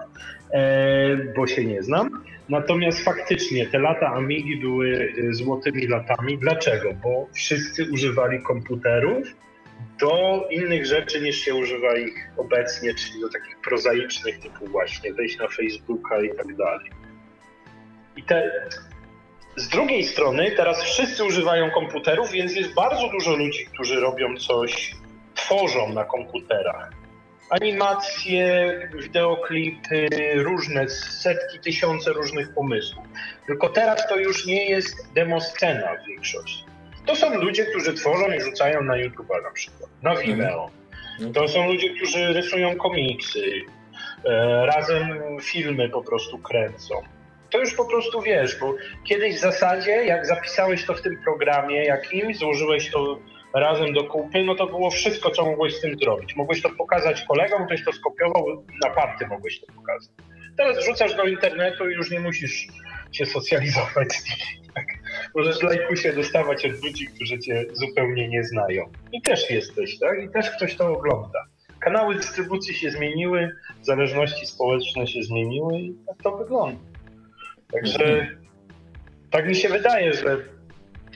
e, 0.53 1.17
bo 1.37 1.47
się 1.47 1.65
nie 1.65 1.83
znam. 1.83 2.25
Natomiast 2.49 3.05
faktycznie 3.05 3.67
te 3.67 3.79
lata 3.79 4.07
Amigi 4.07 4.57
były 4.57 5.15
e, 5.29 5.33
złotymi 5.35 5.87
latami. 5.87 6.39
Dlaczego? 6.39 6.95
Bo 7.03 7.27
wszyscy 7.35 7.91
używali 7.93 8.43
komputerów 8.43 9.29
do 10.01 10.45
innych 10.51 10.87
rzeczy 10.87 11.21
niż 11.21 11.37
się 11.37 11.55
używa 11.55 11.97
ich 11.97 12.31
obecnie, 12.37 12.95
czyli 12.95 13.21
do 13.21 13.29
takich 13.29 13.61
prozaicznych 13.61 14.39
typu 14.39 14.67
właśnie 14.67 15.15
wejść 15.15 15.39
na 15.39 15.49
Facebooka 15.49 16.21
i 16.21 16.37
tak 16.37 16.57
dalej. 16.57 16.91
I 18.17 18.23
te, 18.23 18.51
z 19.57 19.69
drugiej 19.69 20.05
strony 20.05 20.51
teraz 20.51 20.83
wszyscy 20.83 21.25
używają 21.25 21.71
komputerów, 21.71 22.31
więc 22.31 22.57
jest 22.57 22.75
bardzo 22.75 23.09
dużo 23.09 23.37
ludzi, 23.37 23.67
którzy 23.67 24.01
robią 24.01 24.37
coś, 24.37 24.95
tworzą 25.35 25.93
na 25.93 26.05
komputerach 26.05 26.98
animacje, 27.51 28.75
wideoklipy, 28.95 30.09
różne, 30.35 30.89
setki, 30.89 31.59
tysiące 31.59 32.13
różnych 32.13 32.55
pomysłów. 32.55 33.05
Tylko 33.47 33.69
teraz 33.69 34.09
to 34.09 34.17
już 34.17 34.47
nie 34.47 34.71
jest 34.71 35.13
demoscena 35.13 35.97
w 36.03 36.07
większości. 36.07 36.65
To 37.07 37.17
są 37.17 37.35
ludzie, 37.35 37.65
którzy 37.65 37.95
tworzą 37.95 38.33
i 38.33 38.41
rzucają 38.41 38.83
na 38.83 38.97
YouTube 38.97 39.29
na 39.45 39.51
przykład, 39.51 39.91
na 40.03 40.17
Vimeo. 40.17 40.71
Mhm. 41.13 41.33
To 41.33 41.49
są 41.49 41.67
ludzie, 41.67 41.95
którzy 41.95 42.33
rysują 42.33 42.77
komiksy, 42.77 43.45
e, 44.25 44.67
razem 44.67 45.21
filmy 45.43 45.89
po 45.89 46.03
prostu 46.03 46.39
kręcą. 46.39 46.95
To 47.51 47.59
już 47.59 47.75
po 47.75 47.85
prostu 47.85 48.23
wiesz, 48.23 48.61
bo 48.61 48.75
kiedyś 49.05 49.37
w 49.37 49.41
zasadzie, 49.41 49.91
jak 49.91 50.27
zapisałeś 50.27 50.85
to 50.85 50.95
w 50.95 51.03
tym 51.03 51.23
programie 51.25 51.85
jakimś, 51.85 52.39
złożyłeś 52.39 52.91
to 52.91 53.19
razem 53.55 53.93
do 53.93 54.05
kupy, 54.05 54.45
no 54.45 54.55
to 54.55 54.67
było 54.67 54.91
wszystko, 54.91 55.31
co 55.31 55.45
mogłeś 55.45 55.77
z 55.77 55.81
tym 55.81 55.99
zrobić. 55.99 56.37
Mogłeś 56.37 56.63
to 56.63 56.71
pokazać 56.71 57.25
kolegom, 57.29 57.67
ktoś 57.67 57.85
to 57.85 57.93
skopiował, 57.93 58.65
na 58.85 58.91
party 58.91 59.27
mogłeś 59.27 59.61
to 59.61 59.73
pokazać. 59.73 60.11
Teraz 60.57 60.79
wrzucasz 60.79 61.15
do 61.15 61.25
internetu 61.25 61.91
i 61.91 61.95
już 61.95 62.11
nie 62.11 62.21
musisz 62.21 62.67
się 63.13 63.27
socjalizować 63.27 64.13
z 64.13 64.25
nimi. 64.25 64.69
Tak? 64.75 64.87
możesz 65.35 65.63
lajkusie 65.63 66.13
dostawać 66.13 66.67
od 66.67 66.85
ludzi, 66.85 67.07
którzy 67.07 67.39
cię 67.39 67.65
zupełnie 67.73 68.29
nie 68.29 68.45
znają. 68.45 68.93
I 69.13 69.23
też 69.23 69.51
jesteś, 69.51 69.99
tak? 69.99 70.23
I 70.25 70.29
też 70.29 70.51
ktoś 70.51 70.77
to 70.77 70.93
ogląda. 70.93 71.45
Kanały 71.81 72.15
dystrybucji 72.15 72.75
się 72.75 72.91
zmieniły, 72.91 73.51
zależności 73.83 74.47
społeczne 74.47 75.07
się 75.07 75.23
zmieniły 75.23 75.79
i 75.79 75.95
tak 76.07 76.17
to 76.23 76.37
wygląda. 76.37 76.81
Także 77.73 78.27
tak 79.31 79.49
mi 79.49 79.55
się 79.55 79.69
wydaje, 79.69 80.13
że 80.13 80.37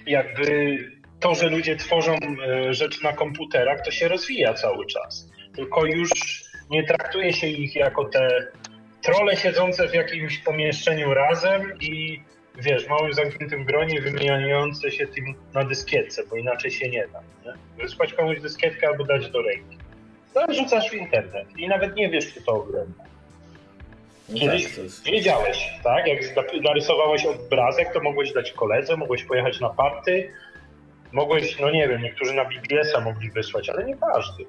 jakby 0.07 0.78
to, 1.23 1.35
że 1.35 1.49
ludzie 1.49 1.77
tworzą 1.77 2.16
e, 2.16 2.75
rzeczy 2.75 3.05
na 3.05 3.12
komputerach, 3.12 3.85
to 3.85 3.91
się 3.91 4.09
rozwija 4.09 4.55
cały 4.55 4.87
czas. 4.87 5.29
Tylko 5.55 5.87
już 5.87 6.11
nie 6.70 6.85
traktuje 6.85 7.33
się 7.33 7.47
ich 7.47 7.77
jako 7.77 8.05
te 8.05 8.47
trole 9.03 9.37
siedzące 9.37 9.89
w 9.89 9.95
jakimś 9.95 10.39
pomieszczeniu 10.39 11.14
razem 11.14 11.79
i 11.81 12.20
wiesz, 12.59 12.85
w 12.87 12.89
małym 12.89 13.12
zamkniętym 13.12 13.64
gronie 13.64 14.01
wymieniające 14.01 14.91
się 14.91 15.07
tym 15.07 15.35
na 15.55 15.64
dyskietce, 15.64 16.23
bo 16.31 16.37
inaczej 16.37 16.70
się 16.70 16.89
nie 16.89 17.09
da. 17.09 17.20
Nie? 17.45 17.83
Wysłać 17.83 18.12
komuś 18.12 18.41
dyskietkę 18.41 18.89
albo 18.89 19.05
dać 19.05 19.31
do 19.31 19.43
ręki. 19.43 19.79
To 20.35 20.55
rzucasz 20.55 20.91
w 20.91 20.95
internet 20.95 21.47
i 21.57 21.68
nawet 21.68 21.97
nie 21.97 22.11
wiesz, 22.11 22.27
kto 22.27 22.41
to 22.41 22.53
ogląda. 22.53 23.05
No 24.29 24.39
Kiedyś 24.39 24.64
tak, 24.64 24.85
wiedziałeś, 25.05 25.68
tak? 25.85 26.07
Jak 26.07 26.20
narysowałeś 26.62 27.27
obrazek, 27.27 27.93
to 27.93 28.01
mogłeś 28.01 28.33
dać 28.33 28.53
koledze, 28.53 28.97
mogłeś 28.97 29.25
pojechać 29.25 29.61
na 29.61 29.70
party, 29.70 30.31
mogłeś, 31.13 31.61
no 31.61 31.71
nie 31.71 31.89
wiem, 31.89 32.03
niektórzy 32.03 32.35
na 32.35 32.45
BBS-a 32.45 33.01
mogli 33.01 33.31
wysłać, 33.31 33.69
ale 33.69 33.85
nie 33.85 33.97
każdy. 33.97 34.45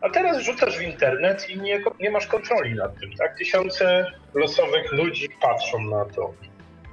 A 0.00 0.10
teraz 0.10 0.42
rzucasz 0.42 0.78
w 0.78 0.82
internet 0.82 1.50
i 1.50 1.60
nie, 1.60 1.82
nie 2.00 2.10
masz 2.10 2.26
kontroli 2.26 2.74
nad 2.74 3.00
tym, 3.00 3.12
tak? 3.12 3.38
Tysiące 3.38 4.06
losowych 4.34 4.92
ludzi 4.92 5.28
patrzą 5.42 5.80
na 5.80 6.04
to. 6.04 6.34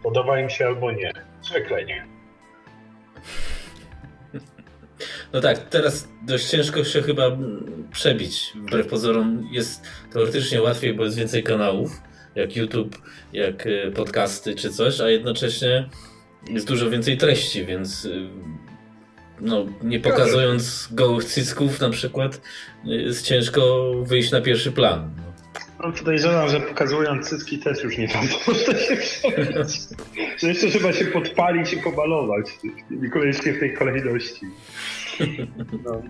Podoba 0.04 0.40
im 0.40 0.50
się 0.50 0.66
albo 0.66 0.92
nie. 0.92 1.12
Zwykle 1.42 1.86
nie. 1.86 2.06
No 5.34 5.42
tak, 5.42 5.60
teraz 5.60 6.08
dość 6.22 6.50
ciężko 6.50 6.84
się 6.84 7.02
chyba 7.02 7.24
przebić. 7.92 8.54
Wbrew 8.56 8.88
pozorom 8.88 9.48
jest 9.52 9.88
teoretycznie 10.14 10.62
łatwiej, 10.62 10.94
bo 10.94 11.04
jest 11.04 11.18
więcej 11.18 11.44
kanałów, 11.44 12.02
jak 12.36 12.56
YouTube, 12.56 13.02
jak 13.34 13.66
y, 13.66 13.92
podcasty 13.96 14.56
czy 14.56 14.70
coś, 14.70 15.02
a 15.02 15.10
jednocześnie 15.10 15.90
jest 16.50 16.68
dużo 16.68 16.90
więcej 16.90 17.18
treści, 17.18 17.66
więc 17.66 18.06
y, 18.06 18.30
no, 19.42 19.66
nie 19.84 20.00
pokazując 20.00 20.90
gołych 20.92 21.26
cycków 21.26 21.80
na 21.80 21.90
przykład, 21.90 22.42
jest 22.84 23.26
ciężko 23.26 23.92
wyjść 24.04 24.32
na 24.32 24.42
pierwszy 24.42 24.72
plan. 24.72 25.10
No. 25.80 25.92
Podejrzewam, 25.92 26.50
że 26.50 26.60
pokazując 26.60 27.30
cycki 27.30 27.60
też 27.60 27.84
już 27.84 27.98
nie 27.98 28.08
tam 28.08 28.28
można 28.48 28.74
się 28.80 28.96
przebić. 28.96 29.80
Że 30.38 30.48
jeszcze 30.48 30.68
trzeba 30.68 30.94
się 30.94 31.06
podpalić 31.06 31.74
i 31.74 31.78
pomalować. 31.78 32.46
Niekoniecznie 32.90 33.54
w 33.54 33.60
tej 33.60 33.74
kolejności. 33.74 34.46
No, 35.20 35.26
no, 35.84 36.02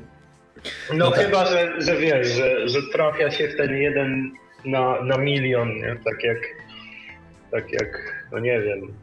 No 0.97 1.11
tak. 1.11 1.25
chyba, 1.25 1.45
że, 1.45 1.81
że 1.81 1.97
wiesz, 1.97 2.27
że, 2.27 2.69
że 2.69 2.79
trafia 2.91 3.31
się 3.31 3.47
w 3.47 3.55
ten 3.55 3.77
jeden 3.77 4.31
na, 4.65 5.01
na 5.03 5.17
milion, 5.17 5.75
nie? 5.75 5.95
Tak 6.05 6.23
jak, 6.23 6.37
tak 7.51 7.71
jak, 7.71 8.23
no 8.31 8.39
nie 8.39 8.61
wiem. 8.61 8.93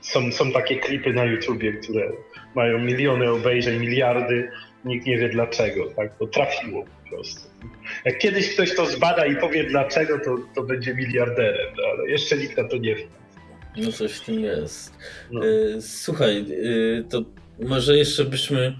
Są, 0.00 0.32
są 0.32 0.52
takie 0.52 0.76
klipy 0.76 1.12
na 1.12 1.24
YouTubie, 1.24 1.72
które 1.72 2.12
mają 2.54 2.78
miliony 2.78 3.30
obejrzeń, 3.30 3.80
miliardy, 3.80 4.50
nikt 4.84 5.06
nie 5.06 5.18
wie 5.18 5.28
dlaczego, 5.28 5.90
tak? 5.96 6.18
To 6.18 6.26
trafiło 6.26 6.84
po 6.84 7.10
prostu. 7.16 7.40
Jak 8.04 8.18
kiedyś 8.18 8.54
ktoś 8.54 8.74
to 8.74 8.86
zbada 8.86 9.26
i 9.26 9.36
powie 9.36 9.64
dlaczego, 9.64 10.18
to, 10.24 10.36
to 10.54 10.62
będzie 10.62 10.94
miliarderem, 10.94 11.74
no, 11.76 11.82
ale 11.92 12.10
jeszcze 12.10 12.36
nikt 12.36 12.56
na 12.56 12.64
to 12.64 12.76
nie 12.76 12.94
wie. 12.94 13.06
No 13.76 13.92
coś 13.92 14.12
w 14.12 14.24
tym 14.24 14.40
jest. 14.40 14.92
No. 15.30 15.46
Y, 15.46 15.82
Słuchaj, 15.82 16.44
y, 16.50 17.04
to 17.10 17.22
może 17.62 17.96
jeszcze 17.98 18.24
byśmy 18.24 18.76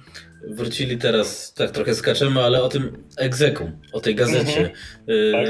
wrócili 0.48 0.98
teraz, 0.98 1.54
tak 1.54 1.70
trochę 1.70 1.94
skaczemy, 1.94 2.40
ale 2.40 2.62
o 2.62 2.68
tym 2.68 3.04
egzeku, 3.18 3.70
o 3.92 4.00
tej 4.00 4.14
gazecie. 4.14 4.70
Y, 5.08 5.32
Tak. 5.32 5.48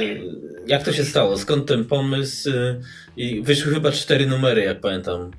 Jak 0.66 0.82
to 0.82 0.92
się 0.92 1.04
stało? 1.04 1.38
Skąd 1.38 1.68
ten 1.68 1.84
pomysł? 1.84 2.50
Y, 2.50 2.80
I 3.16 3.42
wyszły 3.42 3.74
chyba 3.74 3.90
cztery 3.92 4.26
numery, 4.26 4.62
jak 4.62 4.80
pamiętam. 4.80 5.30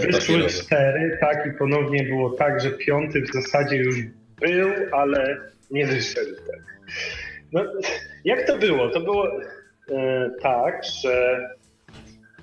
y, 0.00 0.06
Wyszły 0.12 0.46
cztery, 0.46 1.18
tak, 1.20 1.46
i 1.46 1.58
ponownie 1.58 2.02
było 2.04 2.30
tak, 2.30 2.60
że 2.60 2.70
piąty 2.70 3.22
w 3.22 3.32
zasadzie 3.32 3.76
już 3.76 3.96
był, 4.40 4.68
ale 4.92 5.36
nie 5.70 5.86
wyszedł. 5.86 6.34
Tak. 6.46 6.60
No, 7.52 7.64
jak 8.24 8.46
to 8.46 8.58
było? 8.58 8.88
To 8.88 9.00
było 9.00 9.28
e, 9.90 10.30
tak, 10.42 10.80
że 11.02 11.40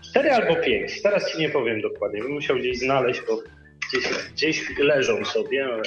cztery 0.02 0.32
albo 0.32 0.56
pięć, 0.56 1.02
teraz 1.02 1.32
ci 1.32 1.40
nie 1.40 1.50
powiem 1.50 1.82
dokładnie, 1.82 2.22
bym 2.22 2.32
musiał 2.32 2.58
gdzieś 2.58 2.80
znaleźć, 2.80 3.22
bo 3.28 3.42
gdzieś, 3.90 4.10
gdzieś 4.34 4.80
leżą 4.80 5.26
sobie, 5.26 5.66
ale 5.66 5.84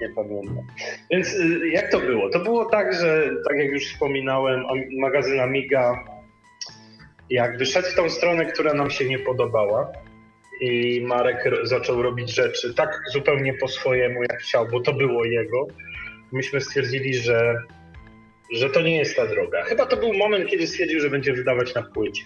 nie 0.00 0.08
pamiętam. 0.08 0.66
Więc 1.10 1.34
y, 1.34 1.68
jak 1.68 1.90
to 1.90 2.00
było? 2.00 2.30
To 2.30 2.38
było 2.40 2.64
tak, 2.64 2.94
że 2.94 3.30
tak 3.48 3.58
jak 3.58 3.70
już 3.70 3.86
wspominałem, 3.86 4.64
magazyn 4.98 5.40
Amiga, 5.40 6.04
jak 7.30 7.58
wyszedł 7.58 7.88
w 7.88 7.94
tą 7.94 8.10
stronę, 8.10 8.46
która 8.46 8.74
nam 8.74 8.90
się 8.90 9.04
nie 9.04 9.18
podobała, 9.18 9.92
i 10.60 11.00
Marek 11.06 11.44
zaczął 11.62 12.02
robić 12.02 12.34
rzeczy 12.34 12.74
tak 12.74 13.02
zupełnie 13.12 13.54
po 13.54 13.68
swojemu, 13.68 14.22
jak 14.22 14.40
chciał, 14.40 14.68
bo 14.68 14.80
to 14.80 14.92
było 14.92 15.24
jego. 15.24 15.66
Myśmy 16.32 16.60
stwierdzili, 16.60 17.14
że, 17.14 17.54
że 18.54 18.70
to 18.70 18.80
nie 18.80 18.98
jest 18.98 19.16
ta 19.16 19.26
droga. 19.26 19.62
Chyba 19.62 19.86
to 19.86 19.96
był 19.96 20.14
moment, 20.14 20.50
kiedy 20.50 20.66
stwierdził, 20.66 21.00
że 21.00 21.10
będzie 21.10 21.32
wydawać 21.32 21.74
na 21.74 21.82
płycie. 21.82 22.22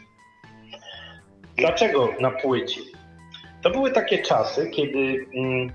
Dlaczego 1.57 2.15
na 2.21 2.31
płycie? 2.31 2.81
To 3.63 3.71
były 3.71 3.91
takie 3.91 4.19
czasy, 4.19 4.71
kiedy 4.71 5.27
mm, 5.35 5.73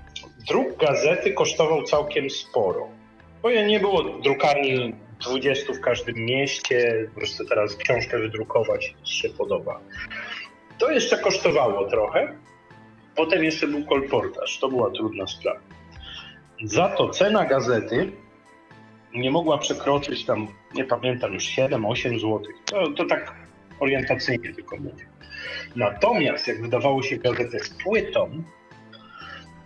druk 0.48 0.76
gazety 0.76 1.32
kosztował 1.32 1.82
całkiem 1.82 2.30
sporo. 2.30 2.88
Bo 3.42 3.50
nie 3.50 3.80
było 3.80 4.02
drukarni 4.02 4.94
20 5.20 5.72
w 5.72 5.80
każdym 5.80 6.14
mieście, 6.14 7.06
po 7.14 7.20
prostu 7.20 7.44
teraz 7.44 7.76
książkę 7.76 8.18
wydrukować 8.18 8.94
się 9.04 9.28
podoba. 9.28 9.80
To 10.78 10.90
jeszcze 10.90 11.18
kosztowało 11.18 11.88
trochę. 11.88 12.36
Potem 13.16 13.44
jeszcze 13.44 13.66
był 13.66 13.84
kolportaż. 13.84 14.58
To 14.58 14.68
była 14.68 14.90
trudna 14.90 15.26
sprawa. 15.26 15.60
Za 16.64 16.88
to 16.88 17.08
cena 17.08 17.44
gazety 17.44 18.12
nie 19.14 19.30
mogła 19.30 19.58
przekroczyć 19.58 20.24
tam, 20.24 20.48
nie 20.74 20.84
pamiętam 20.84 21.34
już, 21.34 21.44
7-8 21.44 22.18
zł. 22.18 22.42
To, 22.64 22.90
to 22.96 23.04
tak 23.04 23.34
orientacyjnie 23.80 24.54
tylko 24.54 24.76
mówię. 24.76 25.06
Natomiast 25.76 26.48
jak 26.48 26.62
wydawało 26.62 27.02
się 27.02 27.16
gazetę 27.16 27.58
z 27.58 27.70
płytą, 27.84 28.42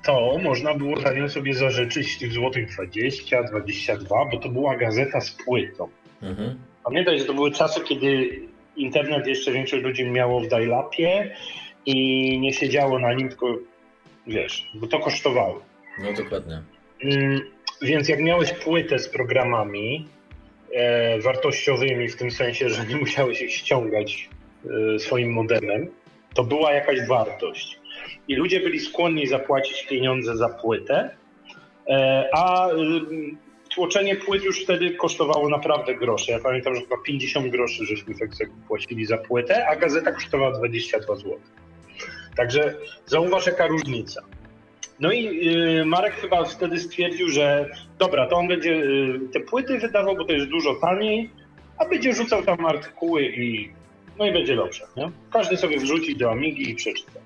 to 0.04 0.38
można 0.42 0.74
było 0.74 1.00
za 1.00 1.12
nią 1.12 1.28
sobie 1.28 1.54
zażyczyć 1.54 2.18
tych 2.18 2.32
złotych 2.32 2.74
20, 2.74 3.42
22, 3.42 4.24
bo 4.32 4.38
to 4.38 4.48
była 4.48 4.76
gazeta 4.76 5.20
z 5.20 5.30
płytą. 5.30 5.88
Mhm. 6.22 6.58
Pamiętaj, 6.84 7.18
że 7.18 7.24
to 7.24 7.34
były 7.34 7.50
czasy, 7.50 7.80
kiedy 7.80 8.40
internet 8.76 9.26
jeszcze 9.26 9.52
większość 9.52 9.82
ludzi 9.82 10.04
miało 10.04 10.40
w 10.40 10.48
dial-upie 10.48 11.36
i 11.86 12.38
nie 12.38 12.52
siedziało 12.52 12.98
na 12.98 13.14
nim, 13.14 13.28
tylko 13.28 13.58
wiesz, 14.26 14.70
bo 14.74 14.86
to 14.86 14.98
kosztowało. 14.98 15.62
No 15.98 16.12
dokładnie. 16.12 16.62
Mm, 17.04 17.40
Więc 17.82 18.08
jak 18.08 18.20
miałeś 18.20 18.52
płytę 18.52 18.98
z 18.98 19.08
programami 19.08 20.08
e, 20.74 21.18
wartościowymi, 21.18 22.08
w 22.08 22.16
tym 22.16 22.30
sensie, 22.30 22.68
że 22.68 22.86
nie 22.86 22.96
musiałeś 23.04 23.42
ich 23.42 23.54
ściągać 23.54 24.28
e, 24.94 24.98
swoim 24.98 25.32
modemem, 25.32 25.88
to 26.34 26.44
była 26.44 26.72
jakaś 26.72 27.06
wartość. 27.08 27.83
I 28.28 28.34
ludzie 28.34 28.60
byli 28.60 28.80
skłonni 28.80 29.26
zapłacić 29.26 29.86
pieniądze 29.86 30.36
za 30.36 30.48
płytę, 30.48 31.10
e, 31.88 32.28
a 32.32 32.68
ym, 32.68 33.38
tłoczenie 33.74 34.16
płyt 34.16 34.44
już 34.44 34.62
wtedy 34.62 34.90
kosztowało 34.90 35.48
naprawdę 35.48 35.94
grosze. 35.94 36.32
Ja 36.32 36.38
pamiętam, 36.38 36.74
że 36.74 36.80
chyba 36.80 36.96
50 37.06 37.48
groszy 37.48 37.86
żeśmy 37.86 38.14
płacili 38.68 39.06
za 39.06 39.18
płytę, 39.18 39.66
a 39.68 39.76
gazeta 39.76 40.12
kosztowała 40.12 40.58
22 40.58 41.16
zł. 41.16 41.38
Także 42.36 42.74
zauważ 43.06 43.46
jaka 43.46 43.66
różnica. 43.66 44.22
No 45.00 45.12
i 45.12 45.48
y, 45.80 45.84
Marek 45.84 46.14
chyba 46.14 46.44
wtedy 46.44 46.80
stwierdził, 46.80 47.28
że 47.28 47.70
dobra, 47.98 48.26
to 48.26 48.36
on 48.36 48.48
będzie 48.48 48.72
y, 48.72 49.20
te 49.32 49.40
płyty 49.40 49.78
wydawał, 49.78 50.16
bo 50.16 50.24
to 50.24 50.32
jest 50.32 50.46
dużo 50.46 50.74
taniej, 50.74 51.30
a 51.78 51.84
będzie 51.84 52.12
rzucał 52.12 52.42
tam 52.42 52.66
artykuły 52.66 53.22
i 53.26 53.70
no 54.18 54.26
i 54.26 54.32
będzie 54.32 54.56
dobrze. 54.56 54.86
Nie? 54.96 55.10
Każdy 55.30 55.56
sobie 55.56 55.78
wrzuci 55.78 56.16
do 56.16 56.30
Amigi 56.30 56.70
i 56.70 56.74
przeczyta. 56.74 57.20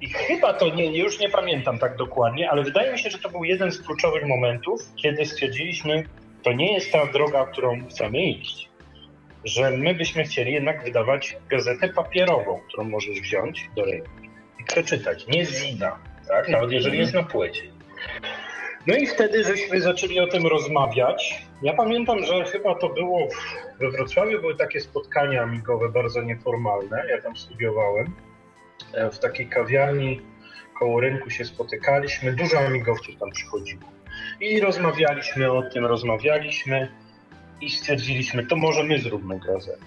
I 0.00 0.08
chyba 0.08 0.52
to 0.54 0.74
nie, 0.74 0.98
już 0.98 1.20
nie 1.20 1.28
pamiętam 1.28 1.78
tak 1.78 1.96
dokładnie, 1.96 2.50
ale 2.50 2.62
wydaje 2.62 2.92
mi 2.92 2.98
się, 2.98 3.10
że 3.10 3.18
to 3.18 3.28
był 3.28 3.44
jeden 3.44 3.70
z 3.70 3.82
kluczowych 3.82 4.26
momentów, 4.26 4.80
kiedy 4.96 5.26
stwierdziliśmy, 5.26 6.04
to 6.42 6.52
nie 6.52 6.74
jest 6.74 6.92
ta 6.92 7.06
droga, 7.06 7.46
którą 7.46 7.88
chcemy 7.88 8.22
iść. 8.22 8.68
Że 9.44 9.70
my 9.70 9.94
byśmy 9.94 10.24
chcieli 10.24 10.52
jednak 10.52 10.84
wydawać 10.84 11.36
gazetę 11.48 11.88
papierową, 11.88 12.60
którą 12.68 12.84
możesz 12.84 13.20
wziąć 13.20 13.70
do 13.76 13.84
ręki 13.84 14.30
i 14.60 14.64
przeczytać, 14.64 15.26
nie 15.26 15.44
zina, 15.44 15.98
tak? 16.28 16.48
Nawet 16.48 16.72
jeżeli 16.72 16.98
jest 16.98 17.14
na 17.14 17.22
płycie. 17.22 17.62
No 18.86 18.96
i 18.96 19.06
wtedy 19.06 19.44
żeśmy 19.44 19.80
zaczęli 19.80 20.20
o 20.20 20.26
tym 20.26 20.46
rozmawiać. 20.46 21.42
Ja 21.62 21.74
pamiętam, 21.74 22.24
że 22.24 22.44
chyba 22.44 22.74
to 22.74 22.88
było 22.88 23.28
we 23.80 23.90
Wrocławiu 23.90 24.40
były 24.40 24.56
takie 24.56 24.80
spotkania 24.80 25.42
amigowe 25.42 25.88
bardzo 25.88 26.22
nieformalne. 26.22 27.04
Ja 27.10 27.22
tam 27.22 27.36
studiowałem. 27.36 28.14
E, 28.92 29.10
w 29.10 29.18
takiej 29.18 29.48
kawiarni 29.48 30.20
koło 30.78 31.00
rynku 31.00 31.30
się 31.30 31.44
spotykaliśmy, 31.44 32.32
dużo 32.32 32.58
amigowców 32.58 33.16
tam 33.20 33.30
przychodziło. 33.30 33.82
I 34.40 34.60
rozmawialiśmy 34.60 35.52
o 35.52 35.62
tym, 35.62 35.86
rozmawialiśmy 35.86 36.88
i 37.60 37.70
stwierdziliśmy, 37.70 38.46
to 38.46 38.56
może 38.56 38.82
my 38.82 38.98
zróbmy 38.98 39.40
gazetę. 39.40 39.84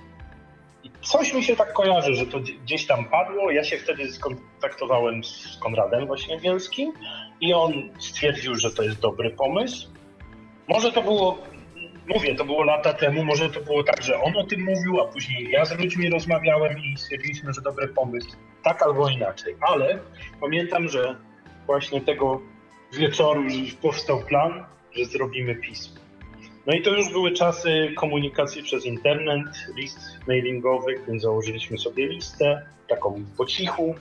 I 0.84 0.92
coś 1.02 1.34
mi 1.34 1.44
się 1.44 1.56
tak 1.56 1.74
kojarzy, 1.74 2.16
że 2.16 2.26
to 2.26 2.40
gdzieś 2.40 2.86
tam 2.88 3.06
padło. 3.06 3.52
Ja 3.52 3.64
się 3.64 3.78
wtedy 3.78 4.12
skontaktowałem 4.12 5.24
z 5.24 5.58
Konradem 5.60 6.08
właśnie 6.08 6.40
Bielskim 6.40 6.94
i 7.42 7.54
on 7.54 7.74
stwierdził, 8.00 8.56
że 8.56 8.72
to 8.72 8.84
jest 8.84 9.00
dobry 9.00 9.32
pomysł. 9.32 9.88
Może 10.68 10.92
to 10.92 11.02
było, 11.02 11.38
mówię, 12.08 12.36
to 12.36 12.46
było 12.46 12.64
lata 12.64 12.94
temu, 12.94 13.24
może 13.24 13.50
to 13.50 13.62
było 13.62 13.84
tak, 13.84 14.04
że 14.04 14.22
on 14.22 14.38
o 14.38 14.44
tym 14.44 14.64
mówił, 14.64 15.02
a 15.02 15.08
później 15.08 15.50
ja 15.52 15.66
z 15.66 15.80
ludźmi 15.80 16.10
rozmawiałem 16.10 16.80
i 16.80 16.98
stwierdziliśmy, 16.98 17.54
że 17.54 17.62
dobry 17.62 17.88
pomysł. 17.88 18.32
Tak 18.64 18.84
albo 18.84 19.10
inaczej. 19.10 19.56
Ale 19.62 20.00
pamiętam, 20.42 20.90
że 20.90 21.16
właśnie 21.66 22.02
tego 22.02 22.42
wieczoru 22.94 23.44
powstał 23.82 24.20
plan, 24.20 24.66
że 24.92 25.06
zrobimy 25.06 25.56
pismo. 25.56 26.00
No 26.66 26.74
i 26.74 26.82
to 26.82 26.96
już 26.96 27.12
były 27.12 27.32
czasy 27.32 27.94
komunikacji 27.98 28.64
przez 28.64 28.86
internet, 28.86 29.46
list 29.76 30.00
mailingowych, 30.28 31.06
więc 31.08 31.22
założyliśmy 31.22 31.78
sobie 31.78 32.08
listę, 32.08 32.66
taką 32.88 33.26
po 33.38 33.46
cichu. 33.46 33.96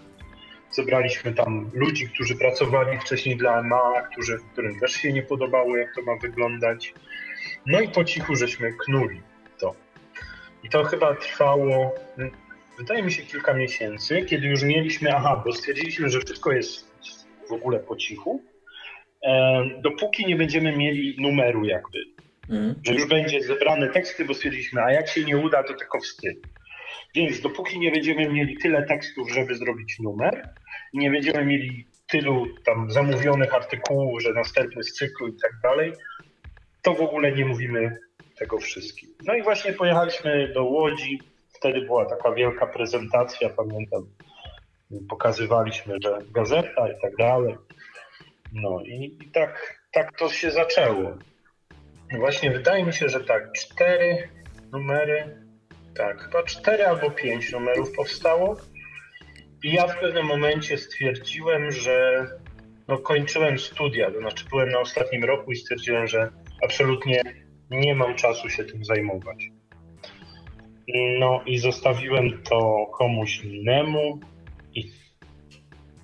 Zebraliśmy 0.70 1.34
tam 1.34 1.70
ludzi, 1.74 2.08
którzy 2.08 2.36
pracowali 2.36 2.98
wcześniej 2.98 3.36
dla 3.36 3.60
EMA, 3.60 4.02
którzy, 4.12 4.38
którym 4.52 4.80
też 4.80 4.92
się 4.92 5.12
nie 5.12 5.22
podobało, 5.22 5.76
jak 5.76 5.94
to 5.94 6.02
ma 6.02 6.16
wyglądać. 6.16 6.94
No 7.66 7.80
i 7.80 7.88
po 7.88 8.04
cichu 8.04 8.36
żeśmy 8.36 8.72
knuli 8.72 9.22
to. 9.58 9.74
I 10.62 10.68
to 10.68 10.84
chyba 10.84 11.14
trwało, 11.14 11.94
wydaje 12.78 13.02
mi 13.02 13.12
się, 13.12 13.22
kilka 13.22 13.54
miesięcy, 13.54 14.22
kiedy 14.22 14.46
już 14.46 14.62
mieliśmy, 14.62 15.14
aha, 15.14 15.42
bo 15.44 15.52
stwierdziliśmy, 15.52 16.08
że 16.08 16.20
wszystko 16.20 16.52
jest 16.52 16.88
w 17.48 17.52
ogóle 17.52 17.78
po 17.78 17.96
cichu, 17.96 18.42
e, 19.22 19.62
dopóki 19.82 20.26
nie 20.26 20.36
będziemy 20.36 20.76
mieli 20.76 21.16
numeru 21.18 21.64
jakby 21.64 21.98
Mhm. 22.50 22.74
Że 22.86 22.92
już 22.92 23.06
będzie 23.06 23.42
zebrane 23.42 23.88
teksty, 23.88 24.24
bo 24.24 24.34
stwierdziliśmy, 24.34 24.82
a 24.82 24.92
jak 24.92 25.08
się 25.08 25.24
nie 25.24 25.36
uda, 25.36 25.62
to 25.62 25.74
tylko 25.74 26.00
wstyd. 26.00 26.38
Więc 27.14 27.40
dopóki 27.40 27.78
nie 27.78 27.90
będziemy 27.90 28.28
mieli 28.28 28.56
tyle 28.56 28.82
tekstów, 28.82 29.32
żeby 29.32 29.54
zrobić 29.54 29.98
numer, 29.98 30.48
nie 30.94 31.10
będziemy 31.10 31.44
mieli 31.44 31.86
tylu 32.06 32.46
tam 32.64 32.90
zamówionych 32.90 33.54
artykułów, 33.54 34.22
że 34.22 34.32
następny 34.32 34.82
z 34.82 34.92
cyklu 34.92 35.28
i 35.28 35.32
tak 35.42 35.52
dalej, 35.62 35.92
to 36.82 36.94
w 36.94 37.00
ogóle 37.00 37.32
nie 37.32 37.44
mówimy 37.44 37.96
tego 38.38 38.58
wszystkim. 38.58 39.10
No 39.24 39.34
i 39.34 39.42
właśnie 39.42 39.72
pojechaliśmy 39.72 40.52
do 40.54 40.64
Łodzi. 40.64 41.18
Wtedy 41.58 41.80
była 41.80 42.06
taka 42.06 42.32
wielka 42.32 42.66
prezentacja, 42.66 43.50
pamiętam. 43.50 44.06
Pokazywaliśmy, 45.08 45.96
że 46.02 46.18
gazeta 46.30 46.88
i 46.88 47.00
tak 47.02 47.16
dalej. 47.16 47.56
No 48.52 48.80
i, 48.84 49.18
i 49.20 49.30
tak, 49.30 49.80
tak 49.92 50.18
to 50.18 50.28
się 50.28 50.50
zaczęło. 50.50 51.18
Właśnie 52.18 52.50
wydaje 52.50 52.84
mi 52.84 52.92
się, 52.92 53.08
że 53.08 53.20
tak, 53.20 53.52
cztery 53.52 54.28
numery, 54.72 55.46
tak, 55.96 56.20
chyba 56.20 56.42
cztery 56.42 56.86
albo 56.86 57.10
pięć 57.10 57.52
numerów 57.52 57.92
powstało. 57.92 58.56
I 59.64 59.72
ja 59.72 59.86
w 59.86 60.00
pewnym 60.00 60.26
momencie 60.26 60.78
stwierdziłem, 60.78 61.70
że 61.72 62.26
no, 62.88 62.98
kończyłem 62.98 63.58
studia, 63.58 64.10
to 64.10 64.18
znaczy 64.18 64.44
byłem 64.50 64.68
na 64.68 64.78
ostatnim 64.78 65.24
roku 65.24 65.52
i 65.52 65.56
stwierdziłem, 65.56 66.06
że 66.06 66.30
absolutnie 66.64 67.22
nie 67.70 67.94
mam 67.94 68.14
czasu 68.14 68.50
się 68.50 68.64
tym 68.64 68.84
zajmować. 68.84 69.57
No 70.94 71.42
i 71.46 71.58
zostawiłem 71.58 72.42
to 72.42 72.86
komuś 72.98 73.44
innemu 73.44 74.20
i 74.74 74.90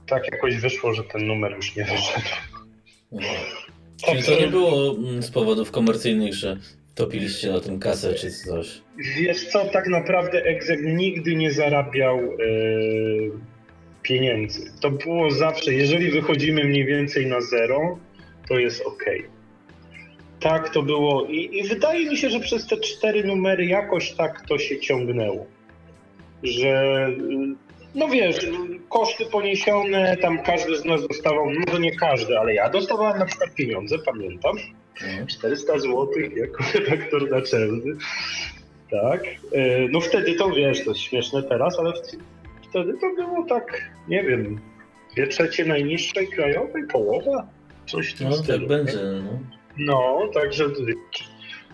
tak 0.07 0.33
jakoś 0.33 0.57
wyszło, 0.57 0.95
że 0.95 1.05
ten 1.05 1.27
numer 1.27 1.53
już 1.57 1.77
nie 1.77 1.85
wyszedł. 1.85 2.29
Czyli 4.07 4.23
to 4.23 4.41
nie 4.41 4.47
było 4.47 4.97
mm, 4.97 5.23
z 5.23 5.31
powodów 5.31 5.71
komercyjnych, 5.71 6.35
że 6.35 6.57
topiliście 6.95 7.53
na 7.53 7.61
tym 7.61 7.79
kasę 7.79 8.15
czy 8.15 8.31
coś? 8.31 8.83
Wiesz 9.17 9.49
co, 9.49 9.65
tak 9.65 9.89
naprawdę 9.89 10.45
Exec 10.45 10.81
nigdy 10.83 11.37
nie 11.37 11.53
zarabiał 11.53 12.19
yy, 12.19 13.31
pieniędzy. 14.03 14.73
To 14.81 14.91
było 14.91 15.31
zawsze, 15.31 15.75
jeżeli 15.75 16.11
wychodzimy 16.11 16.65
mniej 16.65 16.85
więcej 16.85 17.27
na 17.27 17.41
zero, 17.41 17.99
to 18.49 18.59
jest 18.59 18.81
ok. 18.87 19.05
Tak 20.41 20.71
to 20.71 20.83
było 20.83 21.27
I, 21.27 21.59
i 21.59 21.69
wydaje 21.69 22.11
mi 22.11 22.17
się, 22.17 22.31
że 22.31 22.41
przez 22.41 22.67
te 22.67 22.77
cztery 22.77 23.25
numery 23.25 23.67
jakoś 23.67 24.13
tak 24.13 24.49
to 24.49 24.59
się 24.59 24.81
ciągnęło. 24.81 25.47
Że 26.43 27.09
no 27.95 28.09
wiesz, 28.09 28.47
koszty 28.89 29.27
poniesione, 29.27 30.17
tam 30.17 30.43
każdy 30.43 30.77
z 30.77 30.85
nas 30.85 31.09
dostawał, 31.09 31.51
no 31.51 31.67
to 31.67 31.79
nie 31.79 31.97
każdy, 31.97 32.39
ale 32.39 32.55
ja 32.55 32.71
dostawałem 32.71 33.19
na 33.19 33.27
przykład 33.27 33.55
pieniądze, 33.55 33.99
pamiętam, 33.99 34.57
400 35.27 35.73
mhm. 35.73 35.81
zł 35.81 36.09
jako 36.37 36.65
redaktor 36.75 37.31
naczelny, 37.31 37.97
tak. 38.91 39.25
E, 39.53 39.89
no 39.91 40.01
wtedy 40.01 40.35
to 40.35 40.51
wiesz, 40.51 40.85
to 40.85 40.91
jest 40.91 41.01
śmieszne 41.01 41.43
teraz, 41.43 41.79
ale 41.79 41.93
wtedy 42.71 42.93
to 43.01 43.15
było 43.17 43.47
tak, 43.49 43.91
nie 44.09 44.25
wiem, 44.25 44.61
dwie 45.13 45.27
trzecie 45.27 45.65
najniższej 45.65 46.29
krajowej, 46.29 46.87
połowa, 46.93 47.47
coś 47.87 48.15
w 48.15 48.19
tym 48.19 48.29
no, 48.29 48.37
stylu. 48.37 48.59
tak 48.59 48.69
będzie, 48.69 48.99
no. 49.03 49.39
No, 49.79 50.29
także 50.35 50.65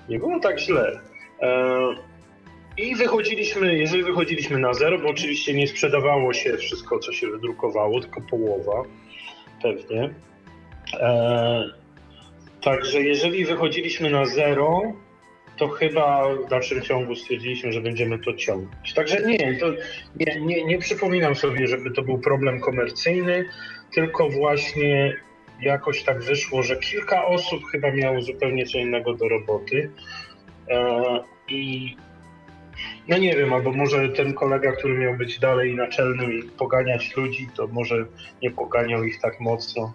nie 0.08 0.18
było 0.18 0.40
tak 0.40 0.60
źle. 0.60 1.00
E, 1.42 1.94
i 2.76 2.94
wychodziliśmy, 2.96 3.78
jeżeli 3.78 4.02
wychodziliśmy 4.02 4.58
na 4.58 4.74
zero, 4.74 4.98
bo 4.98 5.08
oczywiście 5.08 5.54
nie 5.54 5.68
sprzedawało 5.68 6.32
się 6.32 6.56
wszystko, 6.56 6.98
co 6.98 7.12
się 7.12 7.26
wydrukowało, 7.30 8.00
tylko 8.00 8.20
połowa 8.20 8.82
pewnie. 9.62 10.14
E, 11.00 11.70
także 12.62 13.00
jeżeli 13.00 13.44
wychodziliśmy 13.44 14.10
na 14.10 14.26
zero, 14.26 14.82
to 15.56 15.68
chyba 15.68 16.34
w 16.34 16.48
dalszym 16.48 16.82
ciągu 16.82 17.14
stwierdziliśmy, 17.14 17.72
że 17.72 17.80
będziemy 17.80 18.18
to 18.18 18.34
ciągnąć. 18.34 18.94
Także 18.94 19.22
nie, 19.22 19.56
to 19.56 19.66
nie, 20.16 20.40
nie, 20.40 20.64
nie 20.64 20.78
przypominam 20.78 21.34
sobie, 21.34 21.66
żeby 21.66 21.90
to 21.90 22.02
był 22.02 22.18
problem 22.18 22.60
komercyjny, 22.60 23.44
tylko 23.94 24.28
właśnie 24.28 25.16
jakoś 25.62 26.02
tak 26.02 26.22
wyszło, 26.22 26.62
że 26.62 26.76
kilka 26.76 27.26
osób 27.26 27.64
chyba 27.72 27.92
miało 27.92 28.22
zupełnie 28.22 28.66
co 28.66 28.78
innego 28.78 29.14
do 29.14 29.28
roboty. 29.28 29.90
E, 30.70 31.20
I 31.48 31.96
no 33.08 33.18
nie 33.18 33.36
wiem, 33.36 33.52
albo 33.52 33.72
może 33.72 34.08
ten 34.08 34.34
kolega, 34.34 34.72
który 34.72 34.98
miał 34.98 35.16
być 35.16 35.38
dalej 35.38 35.74
naczelnym 35.74 36.32
i 36.32 36.42
poganiać 36.42 37.16
ludzi, 37.16 37.48
to 37.56 37.66
może 37.66 38.06
nie 38.42 38.50
poganiał 38.50 39.04
ich 39.04 39.20
tak 39.20 39.40
mocno. 39.40 39.94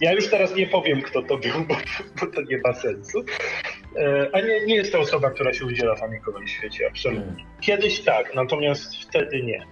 Ja 0.00 0.12
już 0.12 0.30
teraz 0.30 0.56
nie 0.56 0.66
powiem, 0.66 1.02
kto 1.02 1.22
to 1.22 1.36
był, 1.36 1.64
bo, 1.68 1.76
bo 2.20 2.26
to 2.26 2.42
nie 2.42 2.60
ma 2.64 2.72
sensu. 2.72 3.24
E, 3.96 4.30
a 4.32 4.40
nie, 4.40 4.66
nie 4.66 4.74
jest 4.74 4.92
to 4.92 5.00
osoba, 5.00 5.30
która 5.30 5.52
się 5.52 5.64
udziela 5.64 5.96
w 5.96 6.02
amigowym 6.02 6.48
świecie, 6.48 6.86
absolutnie. 6.90 7.44
Kiedyś 7.60 8.00
tak, 8.00 8.34
natomiast 8.34 8.96
wtedy 8.96 9.42
nie. 9.42 9.66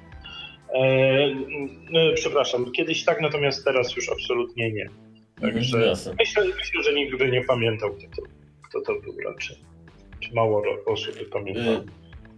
E, 0.74 1.34
no, 1.90 2.00
przepraszam, 2.14 2.72
kiedyś 2.72 3.04
tak, 3.04 3.20
natomiast 3.20 3.64
teraz 3.64 3.96
już 3.96 4.08
absolutnie 4.08 4.72
nie. 4.72 4.88
Także 5.40 5.78
mhm, 5.78 6.16
myślę, 6.18 6.44
myślę, 6.44 6.82
że 6.82 6.92
nikt 6.92 7.18
by 7.18 7.30
nie 7.30 7.44
pamiętał, 7.44 7.90
kto 7.94 8.06
to, 8.16 8.22
kto 8.68 8.80
to 8.80 9.00
był 9.00 9.20
raczej. 9.20 9.56
Czy 10.20 10.34
mało 10.34 10.62
osób 10.86 11.18
by 11.18 11.24
pamiętało. 11.24 11.76
Y, 11.76 11.84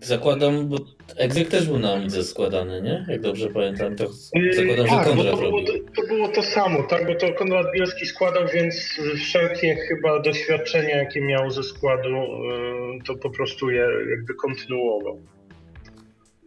Zakładam, 0.03 0.69
bo 0.69 0.77
Exec 1.17 1.49
też 1.49 1.67
był 1.67 1.79
na 1.79 1.93
Amidze 1.93 2.25
składany, 2.25 2.83
nie? 2.83 3.07
Jak 3.09 3.21
dobrze 3.21 3.49
pamiętam, 3.49 3.97
to 3.97 4.09
zakładam, 4.53 4.87
że 4.87 4.97
tak, 4.97 5.07
Konrad 5.07 5.31
to 5.31 5.37
było, 5.37 5.63
to, 5.63 5.73
to, 5.97 6.09
było 6.09 6.29
to 6.29 6.43
samo, 6.43 6.83
tak? 6.83 7.07
Bo 7.07 7.15
to 7.15 7.33
Konrad 7.33 7.67
Bielski 7.75 8.07
składał, 8.07 8.43
więc 8.55 9.01
wszelkie 9.17 9.75
chyba 9.75 10.21
doświadczenia, 10.21 10.97
jakie 10.97 11.21
miał 11.21 11.51
ze 11.51 11.63
składu, 11.63 12.09
y, 12.09 13.05
to 13.07 13.15
po 13.15 13.31
prostu 13.31 13.71
je 13.71 13.87
jakby 14.11 14.35
kontynuował. 14.35 15.21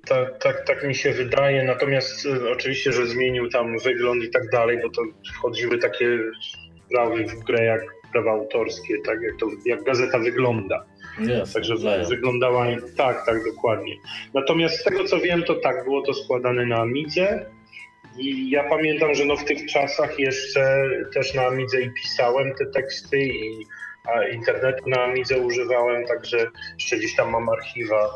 Tak, 0.07 0.39
tak, 0.39 0.65
tak 0.65 0.83
mi 0.83 0.95
się 0.95 1.11
wydaje, 1.11 1.63
natomiast 1.63 2.25
y, 2.25 2.51
oczywiście, 2.51 2.91
że 2.91 3.07
zmienił 3.07 3.49
tam 3.49 3.77
wygląd 3.79 4.23
i 4.23 4.29
tak 4.29 4.49
dalej, 4.49 4.79
bo 4.81 4.89
to 4.89 5.01
wchodziły 5.35 5.77
takie 5.77 6.19
sprawy 6.85 7.25
w 7.25 7.39
grę 7.39 7.65
jak 7.65 7.81
prawa 8.11 8.31
autorskie, 8.31 8.93
tak 9.05 9.21
jak, 9.21 9.39
to, 9.39 9.47
jak 9.65 9.83
gazeta 9.83 10.19
wygląda. 10.19 10.85
Yes, 11.19 11.53
Także 11.53 11.75
wyglądała 12.09 12.65
tak, 12.97 13.25
tak, 13.25 13.45
dokładnie. 13.45 13.95
Natomiast 14.33 14.79
z 14.79 14.83
tego 14.83 15.03
co 15.03 15.19
wiem, 15.19 15.43
to 15.43 15.55
tak, 15.55 15.83
było 15.83 16.01
to 16.01 16.13
składane 16.13 16.65
na 16.65 16.77
Amidze. 16.77 17.45
I 18.17 18.49
ja 18.49 18.69
pamiętam, 18.69 19.15
że 19.15 19.25
no 19.25 19.35
w 19.35 19.45
tych 19.45 19.65
czasach 19.65 20.19
jeszcze 20.19 20.89
też 21.13 21.33
na 21.33 21.45
Amidze 21.45 21.81
i 21.81 21.91
pisałem 21.91 22.53
te 22.55 22.65
teksty 22.65 23.19
i 23.19 23.65
a 24.13 24.27
internetu 24.27 24.89
na 24.89 25.03
Amidze 25.03 25.37
używałem, 25.37 26.05
także 26.05 26.47
jeszcze 26.79 26.97
gdzieś 26.97 27.15
tam 27.15 27.29
mam 27.29 27.49
archiwa 27.49 28.09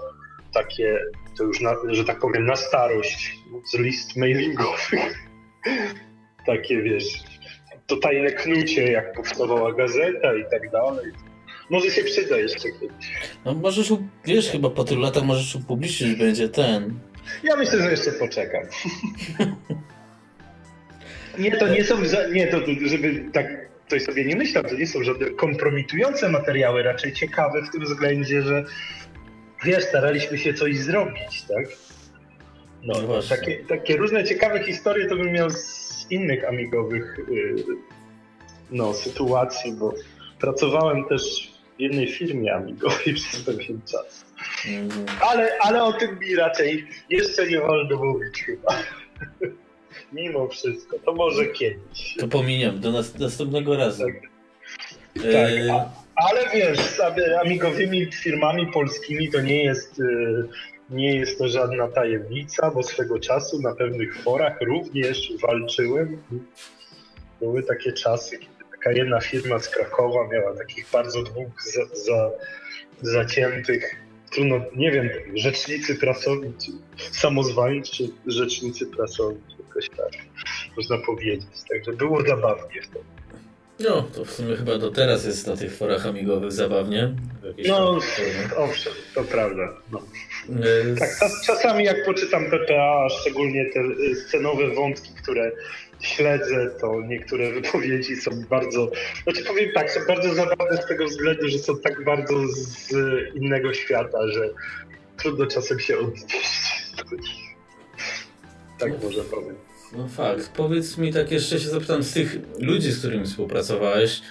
takie, 0.53 0.99
to 1.38 1.43
już, 1.43 1.61
na, 1.61 1.75
że 1.89 2.03
tak 2.03 2.19
powiem, 2.19 2.45
na 2.45 2.55
starość 2.55 3.39
z 3.71 3.79
list 3.79 4.15
mailingowych. 4.15 4.91
takie, 6.45 6.81
wiesz, 6.81 7.23
to 7.88 7.97
tajne 7.97 8.31
knucie, 8.31 8.91
jak 8.91 9.13
powstawała 9.13 9.73
gazeta 9.73 10.35
i 10.35 10.43
tak 10.51 10.71
dalej. 10.71 11.11
Może 11.69 11.91
się 11.91 12.03
przyda 12.03 12.38
jeszcze 12.38 12.71
kiedyś. 12.71 13.33
No 13.45 13.53
możesz, 13.53 13.93
wiesz, 14.25 14.49
chyba 14.49 14.69
po 14.69 14.83
tylu 14.83 15.01
latach 15.01 15.23
możesz 15.23 15.55
upublicznić, 15.55 16.15
będzie 16.15 16.49
ten 16.49 16.99
Ja 17.43 17.55
myślę, 17.55 17.83
że 17.83 17.91
jeszcze 17.91 18.11
poczekam. 18.11 18.63
Nie, 21.39 21.57
to 21.57 21.67
nie 21.67 21.83
są, 21.83 21.97
nie, 22.33 22.47
to 22.47 22.57
żeby 22.85 23.25
tak 23.33 23.67
ktoś 23.88 24.03
sobie 24.03 24.25
nie 24.25 24.35
myślał, 24.35 24.63
to 24.63 24.75
nie 24.75 24.88
są 24.88 25.03
żadne 25.03 25.29
kompromitujące 25.29 26.29
materiały, 26.29 26.83
raczej 26.83 27.13
ciekawe 27.13 27.61
w 27.61 27.69
tym 27.69 27.83
względzie, 27.83 28.41
że 28.41 28.65
wiesz, 29.66 29.84
staraliśmy 29.84 30.38
się 30.38 30.53
coś 30.53 30.78
zrobić, 30.78 31.43
tak? 31.47 31.66
No, 32.84 32.93
no 33.08 33.22
takie, 33.30 33.58
takie 33.58 33.97
różne 33.97 34.24
ciekawe 34.24 34.64
historie 34.64 35.08
to 35.08 35.16
bym 35.16 35.32
miał 35.32 35.49
z 35.49 35.88
innych 36.10 36.47
amigowych 36.47 37.18
yy, 37.32 37.55
no, 38.72 38.93
sytuacji, 38.93 39.74
bo 39.74 39.93
pracowałem 40.39 41.05
też 41.05 41.51
w 41.78 41.80
jednej 41.80 42.08
firmie 42.08 42.55
amigowej 42.55 43.14
przez 43.16 43.41
pewien 43.41 43.82
czas. 43.82 44.26
Mm. 44.68 44.89
Ale, 45.22 45.58
ale 45.60 45.84
o 45.84 45.93
tym 45.93 46.20
mi 46.20 46.36
raczej 46.36 46.88
jeszcze 47.10 47.47
nie 47.47 47.60
wolno 47.60 48.03
mówić 48.03 48.43
chyba. 48.43 48.76
Mimo 50.14 50.47
wszystko, 50.47 50.99
to 51.05 51.14
może 51.14 51.45
kiedyś. 51.45 52.16
To 52.20 52.28
pominiemy, 52.28 52.80
do 52.80 52.91
nas, 52.91 53.20
następnego 53.20 53.78
razu. 53.78 54.03
Tak, 54.03 55.24
tak 55.24 55.51
a, 55.72 56.07
ale 56.18 56.49
wiesz, 56.53 56.80
z 56.80 56.99
amigowymi 57.41 58.11
firmami 58.11 58.72
polskimi 58.72 59.30
to 59.30 59.41
nie 59.41 59.63
jest, 59.63 59.99
y, 59.99 60.47
nie 60.89 61.15
jest 61.15 61.38
to 61.38 61.47
żadna 61.47 61.88
tajemnica, 61.88 62.72
bo 62.72 62.84
swego 62.84 63.20
czasu 63.20 63.61
na 63.61 63.76
pewnych 63.76 64.22
forach 64.24 64.61
również 64.61 65.32
walczyłem. 65.41 66.24
Były 67.39 67.63
takie 67.63 67.93
czasy, 67.93 68.39
kiedy 68.39 68.63
taka 68.72 68.91
jedna 68.91 69.22
firma 69.22 69.59
z 69.59 69.70
Krakowa 69.70 70.28
miała 70.28 70.57
takich 70.57 70.89
bardzo 70.93 71.24
dwóch 71.24 71.63
za, 71.74 71.95
za, 71.95 72.32
zaciętych, 73.01 73.95
trudno, 74.32 74.61
nie 74.76 74.91
wiem, 74.91 75.09
rzecznicy 75.36 75.95
prasowi, 75.95 76.53
czy 76.65 76.72
czy 77.91 78.09
rzecznicy 78.28 78.88
prasowi, 78.88 79.41
jakoś 79.68 79.89
tak 79.89 80.11
można 80.78 80.97
powiedzieć. 80.97 81.49
Także 81.70 81.93
było 81.93 82.22
zabawnie 82.22 82.82
wtedy. 82.82 83.16
No, 83.80 84.01
to 84.15 84.25
w 84.25 84.32
sumie 84.32 84.55
chyba 84.55 84.78
do 84.78 84.91
teraz 84.91 85.25
jest 85.25 85.47
na 85.47 85.57
tych 85.57 85.75
forach 85.75 86.05
amigowych 86.05 86.51
zabawnie. 86.51 87.15
No, 87.67 87.99
owszem, 88.57 88.93
to 89.15 89.23
prawda. 89.23 89.73
No. 89.91 90.01
Y, 90.65 90.95
tak, 90.99 91.09
czasami 91.45 91.84
jak 91.86 92.05
poczytam 92.05 92.45
PPA, 92.45 93.09
szczególnie 93.09 93.65
te 93.73 93.80
y, 93.80 94.15
scenowe 94.15 94.67
wątki, 94.67 95.09
które 95.23 95.51
śledzę, 96.01 96.69
to 96.82 97.01
niektóre 97.01 97.51
wypowiedzi 97.61 98.15
są 98.15 98.32
bardzo, 98.49 98.91
znaczy 99.23 99.43
powiem 99.43 99.71
tak, 99.73 99.91
są 99.91 99.99
bardzo 100.07 100.34
zabawne 100.34 100.78
z 100.78 100.86
tego 100.86 101.05
względu, 101.05 101.47
że 101.47 101.59
są 101.59 101.80
tak 101.80 102.03
bardzo 102.03 102.47
z 102.47 102.93
innego 103.36 103.73
świata, 103.73 104.28
że 104.28 104.49
trudno 105.17 105.45
czasem 105.45 105.80
się 105.80 105.99
odnieść. 105.99 106.25
Tak 108.80 109.03
może 109.03 109.23
powiem. 109.23 109.66
No 109.93 110.07
fakt. 110.07 110.51
Powiedz 110.55 110.97
mi 110.97 111.13
tak 111.13 111.31
jeszcze 111.31 111.59
się 111.59 111.69
zapytam 111.69 112.03
z 112.03 112.13
tych 112.13 112.38
ludzi, 112.59 112.91
z 112.91 112.99
którymi 112.99 113.25
współpracowałeś, 113.25 114.21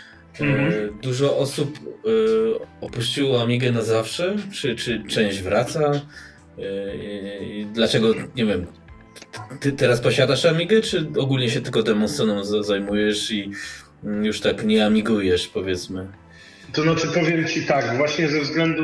mm 0.41 0.71
-hmm. 0.71 1.01
dużo 1.03 1.39
osób 1.39 1.79
e, 1.79 2.81
opuściło 2.81 3.43
Amigę 3.43 3.73
na 3.73 3.83
zawsze? 3.83 4.37
Czy, 4.53 4.77
czy 4.77 5.05
część 5.09 5.41
wraca? 5.41 5.81
E, 5.91 6.03
dlaczego, 7.73 8.15
nie 8.37 8.47
wiem, 8.47 8.67
ty 9.61 9.73
teraz 9.73 10.01
posiadasz 10.01 10.45
Amigę, 10.45 10.81
czy 10.81 11.07
ogólnie 11.19 11.51
się 11.51 11.61
tylko 11.61 11.83
demonsceną 11.83 12.45
zajmujesz 12.63 13.31
i 13.31 13.51
już 14.23 14.41
tak 14.41 14.65
nie 14.65 14.87
amigujesz, 14.87 15.49
powiedzmy? 15.49 16.07
To 16.73 16.83
znaczy 16.83 17.09
powiem 17.09 17.49
Ci 17.49 17.67
tak, 17.67 17.97
właśnie 17.97 18.29
ze 18.29 18.41
względu 18.41 18.83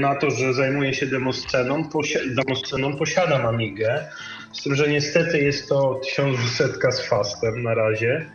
na 0.00 0.14
to, 0.14 0.30
że 0.30 0.54
zajmuję 0.54 0.94
się 0.94 1.06
demosceną, 1.06 1.84
posi- 1.84 2.34
demosceną 2.34 2.96
posiadam 2.96 3.46
Amigę, 3.46 4.08
z 4.52 4.62
tym, 4.62 4.74
że 4.74 4.88
niestety 4.88 5.38
jest 5.38 5.68
to 5.68 6.00
1200 6.04 6.92
z 6.92 7.08
fastem 7.08 7.62
na 7.62 7.74
razie. 7.74 8.26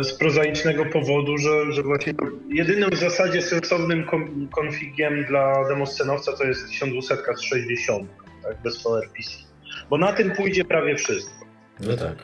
E, 0.00 0.04
z 0.04 0.18
prozaicznego 0.18 0.86
powodu, 0.86 1.38
że, 1.38 1.72
że 1.72 1.82
właśnie 1.82 2.12
jedynym 2.48 2.90
w 2.90 2.96
zasadzie 2.98 3.42
sensownym 3.42 4.06
konfigiem 4.50 5.24
dla 5.24 5.68
demoscenowca 5.68 6.32
to 6.32 6.44
jest 6.44 6.68
1200 6.68 7.16
z 7.36 7.40
60, 7.40 8.08
tak, 8.42 8.62
bez 8.62 8.82
PowerPC. 8.82 9.30
Bo 9.90 9.98
na 9.98 10.12
tym 10.12 10.30
pójdzie 10.30 10.64
prawie 10.64 10.96
wszystko. 10.96 11.46
No 11.80 11.96
tak. 11.96 12.16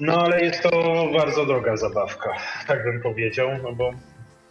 No 0.00 0.22
ale 0.22 0.44
jest 0.44 0.62
to 0.62 0.70
bardzo 1.12 1.46
droga 1.46 1.76
zabawka, 1.76 2.30
tak 2.66 2.84
bym 2.84 3.00
powiedział, 3.00 3.48
no 3.62 3.72
bo 3.72 3.92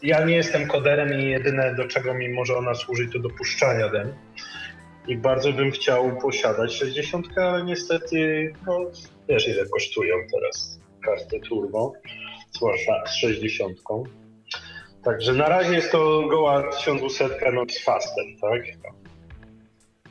ja 0.01 0.25
nie 0.25 0.35
jestem 0.35 0.67
koderem 0.67 1.19
i 1.19 1.29
jedyne 1.29 1.75
do 1.75 1.87
czego 1.87 2.13
mi 2.13 2.29
może 2.29 2.57
ona 2.57 2.75
służyć 2.75 3.13
to 3.13 3.19
dopuszczania 3.19 3.89
dem 3.89 4.13
i 5.07 5.17
bardzo 5.17 5.53
bym 5.53 5.71
chciał 5.71 6.17
posiadać 6.21 6.73
60, 6.73 7.27
ale 7.37 7.63
niestety, 7.63 8.53
no, 8.67 8.79
wiesz 9.29 9.47
ile 9.47 9.65
kosztują 9.65 10.15
teraz 10.33 10.79
karty 11.05 11.39
turbo, 11.39 11.93
zwłaszcza 12.51 13.03
z 13.07 13.15
60. 13.15 13.77
Także 15.03 15.33
na 15.33 15.49
razie 15.49 15.73
jest 15.73 15.91
to 15.91 16.27
goła 16.29 16.71
1200 16.71 17.51
no, 17.53 17.65
z 17.69 17.83
fastem, 17.83 18.25
tak? 18.41 18.61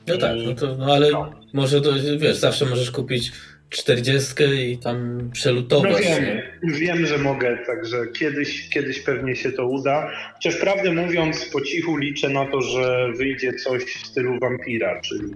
No 0.06 0.18
tak, 0.18 0.36
no 0.46 0.54
to, 0.54 0.76
no 0.76 0.94
ale 0.94 1.10
no. 1.10 1.30
może 1.52 1.80
to, 1.80 1.90
wiesz, 2.18 2.36
zawsze 2.36 2.66
możesz 2.66 2.90
kupić 2.90 3.32
czterdziestkę 3.74 4.54
i 4.54 4.78
tam 4.78 5.30
przelutować. 5.32 5.92
No 5.92 5.98
wiem, 5.98 6.42
wiem, 6.62 7.06
że 7.06 7.18
mogę, 7.18 7.58
także 7.66 8.06
kiedyś, 8.06 8.68
kiedyś 8.68 9.00
pewnie 9.00 9.36
się 9.36 9.52
to 9.52 9.66
uda. 9.66 10.10
Chociaż 10.34 10.56
prawdę 10.56 10.92
mówiąc, 10.92 11.44
po 11.52 11.60
cichu 11.60 11.96
liczę 11.96 12.28
na 12.28 12.46
to, 12.46 12.60
że 12.60 13.12
wyjdzie 13.16 13.52
coś 13.52 13.84
w 13.84 14.06
stylu 14.06 14.38
Vampira, 14.40 15.00
czyli 15.00 15.34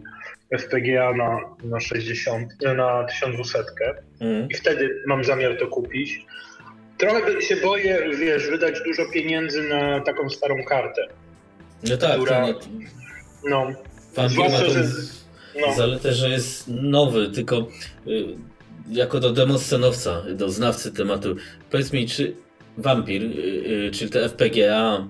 FPGA 0.59 1.14
na, 1.14 1.41
na 1.64 1.80
60, 1.80 2.53
na 2.76 3.05
1200 3.05 3.59
mm. 4.20 4.49
i 4.51 4.55
wtedy 4.55 5.03
mam 5.07 5.24
zamiar 5.24 5.59
to 5.59 5.66
kupić. 5.66 6.26
Trochę 6.99 7.43
się 7.43 7.57
boję, 7.57 7.99
wiesz, 8.18 8.51
wydać 8.51 8.74
dużo 8.84 9.07
pieniędzy 9.12 9.62
na 9.62 10.01
taką 10.01 10.30
starą 10.30 10.64
kartę. 10.64 11.03
No 11.82 11.97
tak, 11.97 12.16
która, 12.16 12.47
to, 12.47 12.61
no, 13.45 13.72
no 14.16 14.28
zwłaszcza, 14.28 14.68
że 14.68 14.84
no. 15.67 15.75
Zaletę, 15.75 16.15
że 16.15 16.31
jest 16.31 16.69
nowy, 16.69 17.31
tylko 17.31 17.69
y, 18.07 18.25
jako 18.91 19.21
do 19.21 19.33
demoscenowca, 19.33 20.23
do 20.35 20.51
znawcy 20.51 20.93
tematu, 20.93 21.37
powiedz 21.71 21.93
mi, 21.93 22.09
czy 22.09 22.37
Vampir, 22.79 23.23
y, 23.23 23.27
y, 23.27 23.91
czyli 23.91 24.11
te 24.11 24.29
FPGA 24.29 25.09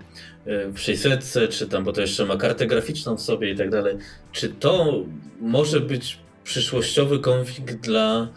w 0.74 0.78
600, 0.78 1.50
czy 1.50 1.68
tam, 1.68 1.84
bo 1.84 1.92
to 1.92 2.00
jeszcze 2.00 2.24
ma 2.24 2.36
kartę 2.36 2.66
graficzną 2.66 3.16
w 3.16 3.20
sobie 3.20 3.50
i 3.50 3.56
tak 3.56 3.70
dalej, 3.70 3.96
czy 4.32 4.48
to 4.48 5.04
może 5.40 5.80
być 5.80 6.18
przyszłościowy 6.44 7.18
konfig 7.18 7.64
dla 7.64 8.28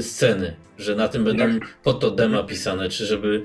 sceny, 0.00 0.56
że 0.78 0.94
na 0.94 1.08
tym 1.08 1.24
będą 1.24 1.44
po 1.82 1.94
to 1.94 2.10
dema 2.10 2.42
pisane, 2.42 2.88
czy 2.88 3.06
żeby, 3.06 3.44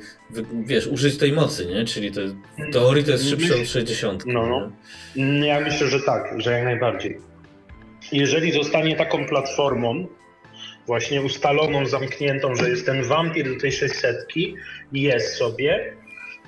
wiesz, 0.65 0.87
użyć 0.87 1.17
tej 1.17 1.33
mocy, 1.33 1.65
nie? 1.65 1.85
Czyli 1.85 2.11
to, 2.11 2.21
w 2.69 2.73
teorii 2.73 3.03
to 3.03 3.11
jest 3.11 3.29
szybsze 3.29 3.61
od 3.61 3.67
60. 3.67 4.23
No, 4.25 4.47
no. 4.47 4.71
Ja 5.45 5.59
myślę, 5.59 5.87
że 5.87 5.99
tak, 5.99 6.41
że 6.41 6.51
jak 6.51 6.63
najbardziej 6.63 7.30
jeżeli 8.11 8.51
zostanie 8.51 8.95
taką 8.95 9.25
platformą, 9.25 10.07
właśnie 10.87 11.21
ustaloną, 11.21 11.85
zamkniętą, 11.85 12.55
że 12.55 12.69
jest 12.69 12.85
ten 12.85 13.03
wampir 13.03 13.53
do 13.53 13.59
tej 13.59 13.71
600 13.71 14.27
jest 14.91 15.35
sobie, 15.35 15.93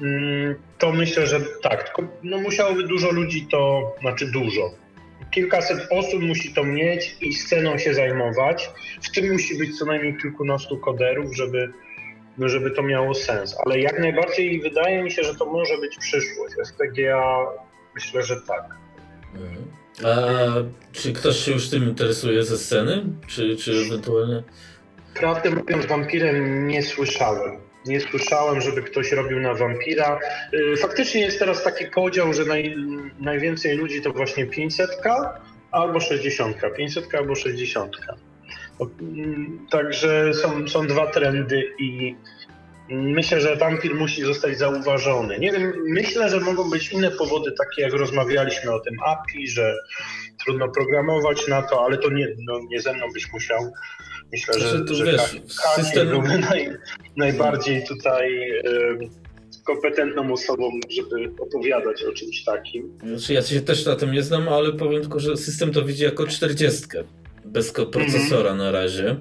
mm, 0.01 0.55
to 0.77 0.91
myślę, 0.91 1.27
że 1.27 1.41
tak, 1.61 1.83
tylko 1.83 2.11
no 2.23 2.37
musiałoby 2.37 2.83
dużo 2.83 3.11
ludzi 3.11 3.47
to, 3.51 3.95
znaczy 4.01 4.31
dużo, 4.31 4.71
kilkaset 5.33 5.87
osób 5.91 6.21
musi 6.21 6.53
to 6.53 6.63
mieć 6.63 7.15
i 7.21 7.33
sceną 7.33 7.77
się 7.77 7.93
zajmować. 7.93 8.69
W 9.01 9.11
tym 9.11 9.31
musi 9.31 9.57
być 9.57 9.77
co 9.79 9.85
najmniej 9.85 10.17
kilkunastu 10.17 10.77
koderów, 10.77 11.35
żeby, 11.35 11.73
żeby 12.37 12.71
to 12.71 12.83
miało 12.83 13.13
sens. 13.13 13.57
Ale 13.65 13.79
jak 13.79 13.99
najbardziej 13.99 14.61
wydaje 14.61 15.03
mi 15.03 15.11
się, 15.11 15.23
że 15.23 15.35
to 15.35 15.45
może 15.45 15.77
być 15.77 15.97
przyszłość. 15.97 16.55
FPGA 16.67 17.45
myślę, 17.95 18.23
że 18.23 18.41
tak. 18.41 18.63
Mhm. 19.35 19.82
A 20.05 20.17
czy 20.91 21.13
ktoś 21.13 21.37
się 21.37 21.51
już 21.51 21.69
tym 21.69 21.83
interesuje 21.83 22.43
ze 22.43 22.57
sceny? 22.57 23.03
Czy, 23.27 23.55
czy 23.55 23.71
ewentualnie? 23.87 24.43
Prawdę 25.15 25.49
mówiąc, 25.49 25.85
wampirem 25.85 26.67
nie 26.67 26.83
słyszałem. 26.83 27.51
Nie 27.85 28.01
słyszałem, 28.01 28.61
żeby 28.61 28.83
ktoś 28.83 29.11
robił 29.11 29.39
na 29.39 29.53
wampira. 29.53 30.19
Y, 30.53 30.77
faktycznie 30.77 31.21
jest 31.21 31.39
teraz 31.39 31.63
taki 31.63 31.85
podział, 31.85 32.33
że 32.33 32.45
naj, 32.45 32.75
najwięcej 33.19 33.77
ludzi 33.77 34.01
to 34.01 34.11
właśnie 34.11 34.45
500 34.45 34.89
albo 35.71 35.99
60. 35.99 36.57
500 36.77 37.15
albo 37.15 37.35
60. 37.35 37.97
Mm, 39.01 39.67
także 39.71 40.33
są, 40.33 40.67
są 40.67 40.87
dwa 40.87 41.07
trendy 41.07 41.73
i 41.79 42.15
Myślę, 42.93 43.41
że 43.41 43.55
wampir 43.55 43.95
musi 43.95 44.21
zostać 44.21 44.57
zauważony. 44.57 45.39
Nie 45.39 45.51
wiem, 45.51 45.73
myślę, 45.87 46.29
że 46.29 46.39
mogą 46.39 46.69
być 46.69 46.91
inne 46.91 47.11
powody, 47.11 47.51
takie 47.51 47.81
jak 47.81 47.93
rozmawialiśmy 47.93 48.71
o 48.71 48.79
tym 48.79 48.93
API, 49.05 49.47
że 49.47 49.75
trudno 50.45 50.69
programować 50.69 51.47
na 51.47 51.61
to, 51.61 51.85
ale 51.85 51.97
to 51.97 52.09
nie, 52.09 52.27
no, 52.47 52.59
nie 52.69 52.81
ze 52.81 52.93
mną 52.93 53.05
byś 53.13 53.33
musiał. 53.33 53.71
Myślę, 54.31 54.59
że, 54.59 54.77
znaczy, 54.77 54.95
że 54.95 55.05
wiesz, 55.05 55.41
system... 55.75 56.09
byłby 56.09 56.37
naj, 56.37 56.69
najbardziej 57.17 57.85
tutaj 57.87 58.51
kompetentną 59.65 60.33
osobą, 60.33 60.69
żeby 60.89 61.31
opowiadać 61.39 62.03
o 62.03 62.11
czymś 62.11 62.43
takim. 62.43 62.99
Znaczy, 63.03 63.33
ja 63.33 63.41
się 63.41 63.61
też 63.61 63.85
na 63.85 63.95
tym 63.95 64.11
nie 64.11 64.23
znam, 64.23 64.47
ale 64.49 64.73
powiem 64.73 65.01
tylko, 65.01 65.19
że 65.19 65.37
system 65.37 65.71
to 65.71 65.81
widzi 65.81 66.03
jako 66.03 66.27
40 66.27 66.87
bez 67.45 67.71
procesora 67.71 68.51
mm 68.51 68.55
-hmm. 68.55 68.57
na 68.57 68.71
razie. 68.71 69.15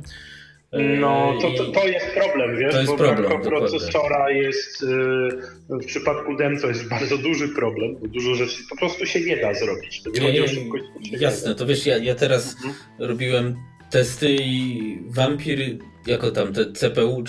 No, 0.72 1.38
to, 1.40 1.50
to, 1.50 1.72
to, 1.72 1.88
jest 1.88 2.06
problem, 2.06 2.56
wiesz, 2.56 2.72
to 2.72 2.78
jest 2.78 2.90
bo 2.90 2.96
problem, 2.96 3.42
procesora 3.42 4.30
jest 4.30 4.82
yy, 4.82 5.78
w 5.78 5.86
przypadku 5.86 6.36
DEM 6.36 6.60
to 6.60 6.68
jest 6.68 6.88
bardzo 6.88 7.18
duży 7.18 7.48
problem, 7.48 7.96
bo 8.00 8.08
dużo 8.08 8.34
rzeczy 8.34 8.62
po 8.70 8.76
prostu 8.76 9.06
się 9.06 9.20
nie 9.20 9.36
da 9.36 9.54
zrobić. 9.54 10.02
To 10.02 10.10
nie, 10.10 10.32
nie, 10.32 10.40
nie 10.40 11.18
jasne, 11.18 11.54
to 11.54 11.66
wiesz, 11.66 11.86
ja, 11.86 11.98
ja 11.98 12.14
teraz 12.14 12.56
mhm. 12.56 12.74
robiłem 12.98 13.56
testy 13.90 14.36
i 14.40 14.98
Vampir 15.08 15.78
jako 16.06 16.30
tam 16.30 16.52
te 16.52 16.72
CPU 16.72 17.24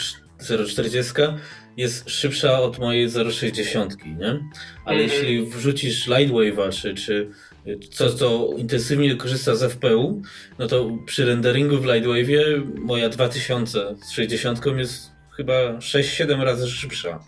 040 0.68 1.14
jest 1.78 2.10
szybsza 2.10 2.60
od 2.60 2.80
mojej 2.80 3.10
060, 3.32 4.06
nie? 4.06 4.40
Ale 4.86 5.04
mhm. 5.04 5.10
jeśli 5.10 5.46
wrzucisz 5.46 6.08
Lightwave'a 6.08 6.82
czy, 6.82 6.96
czy 6.96 7.30
co, 7.92 8.14
co 8.14 8.50
intensywnie 8.58 9.16
korzysta 9.16 9.56
z 9.56 9.74
FPU, 9.74 10.22
no 10.60 10.68
to 10.68 10.98
przy 11.06 11.26
renderingu 11.26 11.78
w 11.78 11.86
Lightwave'ie 11.86 12.62
moja 12.80 13.10
2000 13.10 13.96
z 14.06 14.12
60 14.12 14.66
jest 14.78 15.12
chyba 15.38 15.54
6-7 15.54 16.44
razy 16.44 16.70
szybsza. 16.70 17.20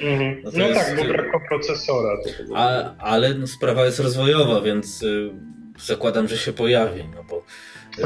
Mhm. 0.00 0.42
No, 0.44 0.50
no 0.54 0.74
tak, 0.74 0.96
bo 0.96 1.04
brak 1.04 1.48
procesora. 1.48 2.16
A, 2.54 2.96
ale 2.96 3.34
no, 3.34 3.46
sprawa 3.46 3.84
jest 3.84 4.00
rozwojowa, 4.00 4.60
więc 4.60 5.02
y, 5.02 5.30
zakładam, 5.78 6.28
że 6.28 6.36
się 6.36 6.52
pojawi. 6.52 7.04
No 7.14 7.24
bo, 7.24 7.44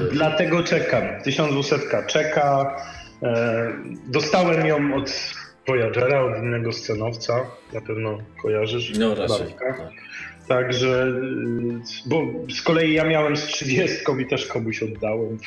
y... 0.03 0.11
Dlatego 0.13 0.63
czekam. 0.63 1.23
1200 1.23 1.79
czeka. 2.07 2.77
E, 3.23 3.73
dostałem 4.07 4.67
ją 4.67 4.95
od 4.95 5.11
Voyagera, 5.69 6.21
od 6.21 6.43
innego 6.43 6.73
scenowca. 6.73 7.47
Na 7.73 7.81
pewno 7.81 8.19
kojarzysz. 8.43 8.99
No 8.99 9.15
raczej. 9.15 9.55
Tak. 9.59 9.91
Także, 10.51 11.13
bo 12.07 12.27
z 12.55 12.63
kolei 12.63 12.93
ja 12.93 13.05
miałem 13.05 13.37
z 13.37 13.47
30 13.47 13.97
i 14.19 14.27
też 14.27 14.47
komuś 14.47 14.83
oddałem. 14.83 15.39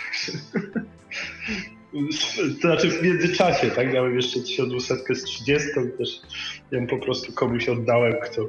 To 2.61 2.67
znaczy 2.67 2.89
w 2.89 3.03
międzyczasie, 3.03 3.71
tak? 3.71 3.93
Miałem 3.93 4.15
jeszcze 4.15 4.39
1200 4.39 5.15
z 5.15 5.23
30 5.23 5.69
i 5.69 5.97
też 5.97 6.21
ją 6.71 6.88
po 6.88 6.97
prostu 6.97 7.34
komuś 7.34 7.69
oddałem, 7.69 8.13
kto, 8.23 8.47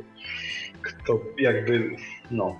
kto 0.82 1.20
jakby, 1.38 1.90
no, 2.30 2.58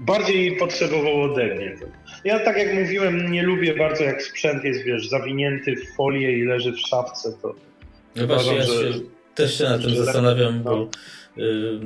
bardziej 0.00 0.56
potrzebował 0.56 1.22
ode 1.22 1.54
mnie. 1.54 1.76
Ja 2.24 2.38
tak 2.38 2.56
jak 2.56 2.74
mówiłem, 2.74 3.32
nie 3.32 3.42
lubię 3.42 3.74
bardzo 3.74 4.04
jak 4.04 4.22
sprzęt 4.22 4.64
jest, 4.64 4.82
wiesz, 4.82 5.08
zawinięty 5.08 5.76
w 5.76 5.96
folię 5.96 6.38
i 6.38 6.44
leży 6.44 6.72
w 6.72 6.78
szafce, 6.78 7.32
to 7.42 7.54
no 8.16 8.26
właśnie, 8.26 8.56
ja 8.56 8.66
się, 8.66 8.92
też 9.34 9.58
się 9.58 9.64
na 9.64 9.78
tym 9.78 9.96
zastanawiam, 9.96 10.62
bo 10.62 10.76
no. 10.76 10.88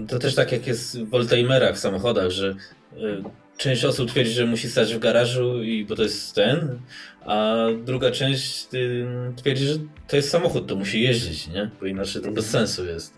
To 0.09 0.19
też 0.19 0.35
tak 0.35 0.53
jak 0.53 0.67
jest 0.67 1.03
w 1.05 1.15
oldtimerach 1.15 1.75
w 1.75 1.79
samochodach, 1.79 2.31
że 2.31 2.49
y, 2.49 3.23
część 3.57 3.85
osób 3.85 4.11
twierdzi, 4.11 4.33
że 4.33 4.47
musi 4.47 4.69
stać 4.69 4.95
w 4.95 4.99
garażu 4.99 5.63
i 5.63 5.85
bo 5.85 5.97
to 5.97 6.03
jest 6.03 6.35
ten, 6.35 6.79
a 7.27 7.57
druga 7.85 8.11
część 8.11 8.75
y, 8.75 9.07
twierdzi, 9.37 9.67
że 9.67 9.75
to 10.09 10.17
jest 10.17 10.31
samochód, 10.31 10.67
to 10.67 10.77
musi 10.77 11.03
jeździć, 11.03 11.49
nie? 11.49 11.71
Bo 11.81 11.87
inaczej 11.87 12.23
to 12.23 12.31
bez 12.31 12.51
sensu 12.51 12.87
jest. 12.87 13.15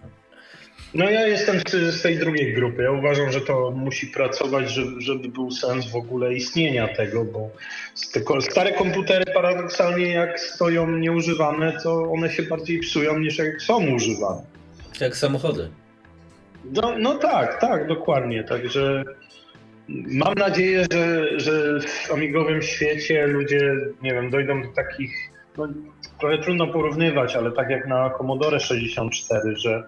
No 0.95 1.11
ja 1.11 1.27
jestem 1.27 1.61
z 1.91 2.03
tej 2.03 2.19
drugiej 2.19 2.55
grupy. 2.55 2.83
Ja 2.83 2.93
uważam, 2.93 3.33
że 3.33 3.41
to 3.41 3.71
musi 3.71 4.07
pracować, 4.07 4.71
żeby, 4.71 5.01
żeby 5.01 5.29
był 5.29 5.51
sens 5.51 5.91
w 5.91 5.97
ogóle 5.97 6.35
istnienia 6.35 6.89
tego, 6.89 7.25
bo 7.25 7.51
stare 8.41 8.73
komputery 8.73 9.25
paradoksalnie 9.35 10.09
jak 10.09 10.41
stoją 10.41 10.99
nieużywane, 10.99 11.79
to 11.83 12.03
one 12.03 12.31
się 12.31 12.43
bardziej 12.43 12.79
psują 12.79 13.19
niż 13.19 13.39
jak 13.39 13.63
są 13.63 13.95
używane. 13.95 14.43
Jak 15.01 15.17
samochody. 15.17 15.69
No, 16.65 16.99
no 16.99 17.15
tak, 17.15 17.61
tak, 17.61 17.89
dokładnie. 17.89 18.45
Także 18.45 19.05
mam 19.89 20.35
nadzieję, 20.35 20.85
że, 20.93 21.41
że 21.41 21.81
w 21.81 22.13
amigowym 22.13 22.63
świecie 22.63 23.27
ludzie, 23.27 23.77
nie 24.03 24.15
wiem, 24.15 24.31
dojdą 24.31 24.63
do 24.63 24.69
takich, 24.69 25.31
no 25.59 25.69
trochę 26.21 26.39
trudno 26.39 26.67
porównywać, 26.67 27.37
ale 27.37 27.53
tak 27.53 27.71
jak 27.71 27.87
na 27.87 28.11
Commodore 28.11 28.61
64, 28.61 29.57
że, 29.57 29.85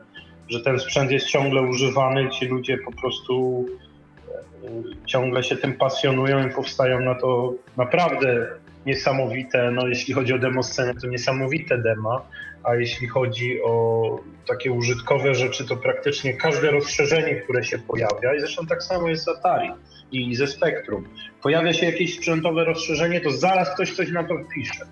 że 0.49 0.61
ten 0.61 0.79
sprzęt 0.79 1.11
jest 1.11 1.27
ciągle 1.27 1.63
używany, 1.63 2.29
ci 2.29 2.47
ludzie 2.47 2.79
po 2.79 2.93
prostu 2.93 3.67
e, 4.65 5.07
ciągle 5.07 5.43
się 5.43 5.57
tym 5.57 5.73
pasjonują 5.73 6.49
i 6.49 6.51
powstają 6.51 7.01
na 7.01 7.15
to 7.15 7.55
naprawdę 7.77 8.47
niesamowite, 8.87 9.71
no 9.71 9.89
jeśli 9.89 10.15
chodzi 10.15 10.33
o 10.33 10.39
demo 10.39 10.63
scenę, 10.63 10.95
to 10.95 11.07
niesamowite 11.07 11.79
dema, 11.79 12.23
a 12.65 12.75
jeśli 12.75 13.09
chodzi 13.09 13.63
o 13.63 14.19
takie 14.49 14.73
użytkowe 14.73 15.35
rzeczy, 15.35 15.67
to 15.67 15.77
praktycznie 15.77 16.35
każde 16.35 16.71
rozszerzenie, 16.71 17.35
które 17.35 17.65
się 17.65 17.79
pojawia, 17.79 18.35
i 18.35 18.41
zresztą 18.41 18.67
tak 18.67 18.83
samo 18.83 19.09
jest 19.09 19.25
z 19.25 19.29
Atari 19.29 19.71
i 20.13 20.35
ze 20.35 20.47
Spectrum, 20.47 21.09
pojawia 21.43 21.73
się 21.73 21.87
jakieś 21.87 22.17
sprzętowe 22.17 22.65
rozszerzenie, 22.65 23.21
to 23.21 23.31
zaraz 23.31 23.75
ktoś 23.75 23.93
coś 23.93 24.11
na 24.11 24.25
to 24.25 24.35
wpisze. 24.39 24.87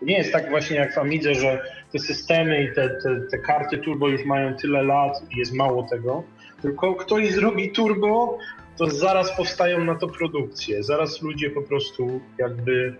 To 0.00 0.06
nie 0.06 0.18
jest 0.18 0.32
tak 0.32 0.50
właśnie 0.50 0.76
jak 0.76 0.94
w 0.94 0.98
Amidze, 0.98 1.34
że 1.34 1.62
te 1.92 1.98
systemy 1.98 2.64
i 2.64 2.74
te, 2.74 2.88
te, 2.88 3.20
te 3.30 3.38
karty 3.38 3.78
turbo 3.78 4.08
już 4.08 4.24
mają 4.24 4.54
tyle 4.54 4.82
lat 4.82 5.22
i 5.30 5.38
jest 5.38 5.54
mało 5.54 5.82
tego, 5.82 6.24
tylko 6.62 6.94
ktoś 6.94 7.30
zrobi 7.30 7.70
turbo, 7.70 8.38
to 8.76 8.90
zaraz 8.90 9.36
powstają 9.36 9.84
na 9.84 9.94
to 9.94 10.08
produkcje. 10.08 10.82
Zaraz 10.82 11.22
ludzie 11.22 11.50
po 11.50 11.62
prostu 11.62 12.20
jakby 12.38 12.96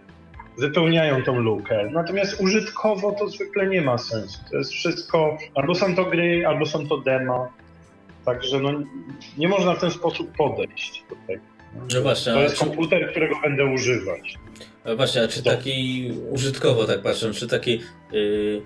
wypełniają 0.58 1.22
tą 1.22 1.38
lukę. 1.38 1.90
Natomiast 1.92 2.40
użytkowo 2.40 3.12
to 3.12 3.28
zwykle 3.28 3.66
nie 3.66 3.82
ma 3.82 3.98
sensu. 3.98 4.38
To 4.50 4.56
jest 4.56 4.72
wszystko, 4.72 5.38
albo 5.54 5.74
są 5.74 5.96
to 5.96 6.04
gry, 6.04 6.46
albo 6.46 6.66
są 6.66 6.88
to 6.88 6.98
dema. 6.98 7.48
Także 8.24 8.60
no, 8.60 8.70
nie 9.38 9.48
można 9.48 9.74
w 9.74 9.80
ten 9.80 9.90
sposób 9.90 10.36
podejść 10.36 11.04
do 11.10 11.16
tego. 11.26 11.42
No 11.94 12.02
właśnie, 12.02 12.32
to 12.32 12.42
jest 12.42 12.58
czy... 12.58 12.64
komputer, 12.64 13.10
którego 13.10 13.34
będę 13.42 13.64
używać. 13.64 14.34
No 14.84 14.96
właśnie, 14.96 15.22
a 15.22 15.28
czy 15.28 15.42
to... 15.42 15.50
taki 15.50 16.10
użytkowo 16.30 16.84
tak 16.84 17.02
patrzę, 17.02 17.32
czy 17.32 17.48
taki 17.48 17.80
yy, 18.12 18.62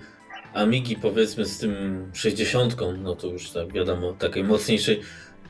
Amigi 0.53 0.95
powiedzmy 0.95 1.45
z 1.45 1.59
tym 1.59 2.11
60, 2.13 2.75
no 2.97 3.15
to 3.15 3.27
już 3.27 3.49
tak 3.49 3.73
wiadomo, 3.73 4.13
takiej 4.13 4.43
mocniejszej, 4.43 5.01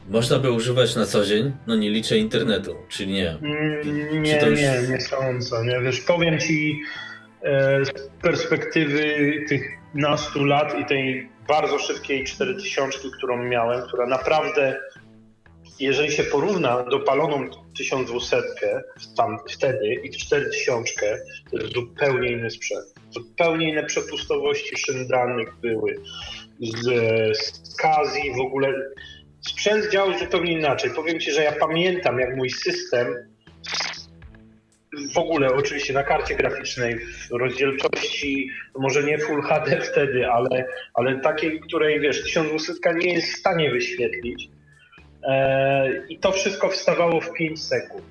można 0.10 0.40
by 0.40 0.52
używać 0.52 0.96
na 0.96 1.06
co 1.06 1.26
dzień? 1.26 1.52
No 1.68 1.76
nie 1.76 1.90
liczę 1.90 2.18
internetu, 2.18 2.76
czy 2.90 3.08
nie? 3.08 3.30
Mm, 3.30 4.24
nie, 4.24 4.36
już... 4.36 4.60
nie, 4.60 4.88
nie 4.90 5.02
sądzę. 5.02 5.66
Nie? 5.66 5.82
Wiesz, 5.82 6.02
powiem 6.02 6.40
Ci 6.40 6.82
e, 7.42 7.86
z 7.86 7.92
perspektywy 8.22 9.16
tych 9.50 9.80
nastu 9.94 10.46
lat 10.46 10.80
i 10.80 10.86
tej 10.86 11.30
bardzo 11.48 11.80
szybkiej 11.80 12.24
4000, 12.24 13.00
którą 13.18 13.44
miałem, 13.44 13.82
która 13.88 14.06
naprawdę, 14.08 14.80
jeżeli 15.80 16.12
się 16.12 16.24
porówna 16.24 16.84
do 16.84 17.00
paloną 17.00 17.50
1200 17.78 18.42
tam 19.18 19.38
wtedy 19.50 19.94
i 20.04 20.10
4000, 20.10 21.20
to 21.52 21.58
jest 21.58 21.74
zupełnie 21.74 22.32
inny 22.32 22.50
sprzęt. 22.50 22.86
Zupełnie 23.12 23.70
inne 23.70 23.84
przepustowości 23.84 24.78
szyn 24.78 25.08
były. 25.62 25.96
Z, 26.60 26.88
z 27.38 27.76
Kazji 27.76 28.34
w 28.38 28.42
ogóle 28.42 28.74
sprzęt 29.42 29.92
działał 29.92 30.18
zupełnie 30.18 30.52
inaczej. 30.52 30.92
Powiem 30.96 31.20
Ci, 31.20 31.32
że 31.32 31.44
ja 31.44 31.52
pamiętam, 31.52 32.20
jak 32.20 32.36
mój 32.36 32.50
system 32.50 33.08
w 35.14 35.18
ogóle 35.18 35.48
oczywiście 35.54 35.94
na 35.94 36.04
karcie 36.04 36.36
graficznej 36.36 37.00
w 37.00 37.32
rozdzielczości, 37.32 38.50
może 38.76 39.04
nie 39.04 39.18
Full 39.18 39.42
HD 39.42 39.82
wtedy, 39.82 40.28
ale, 40.28 40.66
ale 40.94 41.20
takiej, 41.20 41.60
której 41.60 42.00
wiesz, 42.00 42.24
1200 42.24 42.94
nie 42.96 43.14
jest 43.14 43.34
w 43.34 43.40
stanie 43.40 43.72
wyświetlić. 43.72 44.50
E, 45.24 46.08
I 46.10 46.20
to 46.20 46.32
wszystko 46.32 46.70
wstawało 46.70 47.22
w 47.22 47.34
5 47.34 47.64
sekund. 47.64 48.04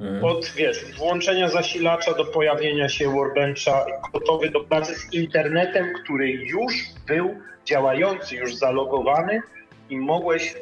Mhm. 0.00 0.24
Od 0.24 0.52
wiesz, 0.56 0.84
włączenia 0.98 1.48
zasilacza 1.48 2.14
do 2.14 2.24
pojawienia 2.24 2.88
się 2.88 3.14
Warbencha 3.16 3.86
gotowy 4.12 4.50
do 4.50 4.60
pracy 4.60 4.94
z 4.94 5.12
internetem, 5.12 5.92
który 6.02 6.30
już 6.30 6.72
był 7.06 7.36
działający, 7.64 8.36
już 8.36 8.54
zalogowany, 8.54 9.42
i 9.92 9.96
mogłeś 9.98 10.54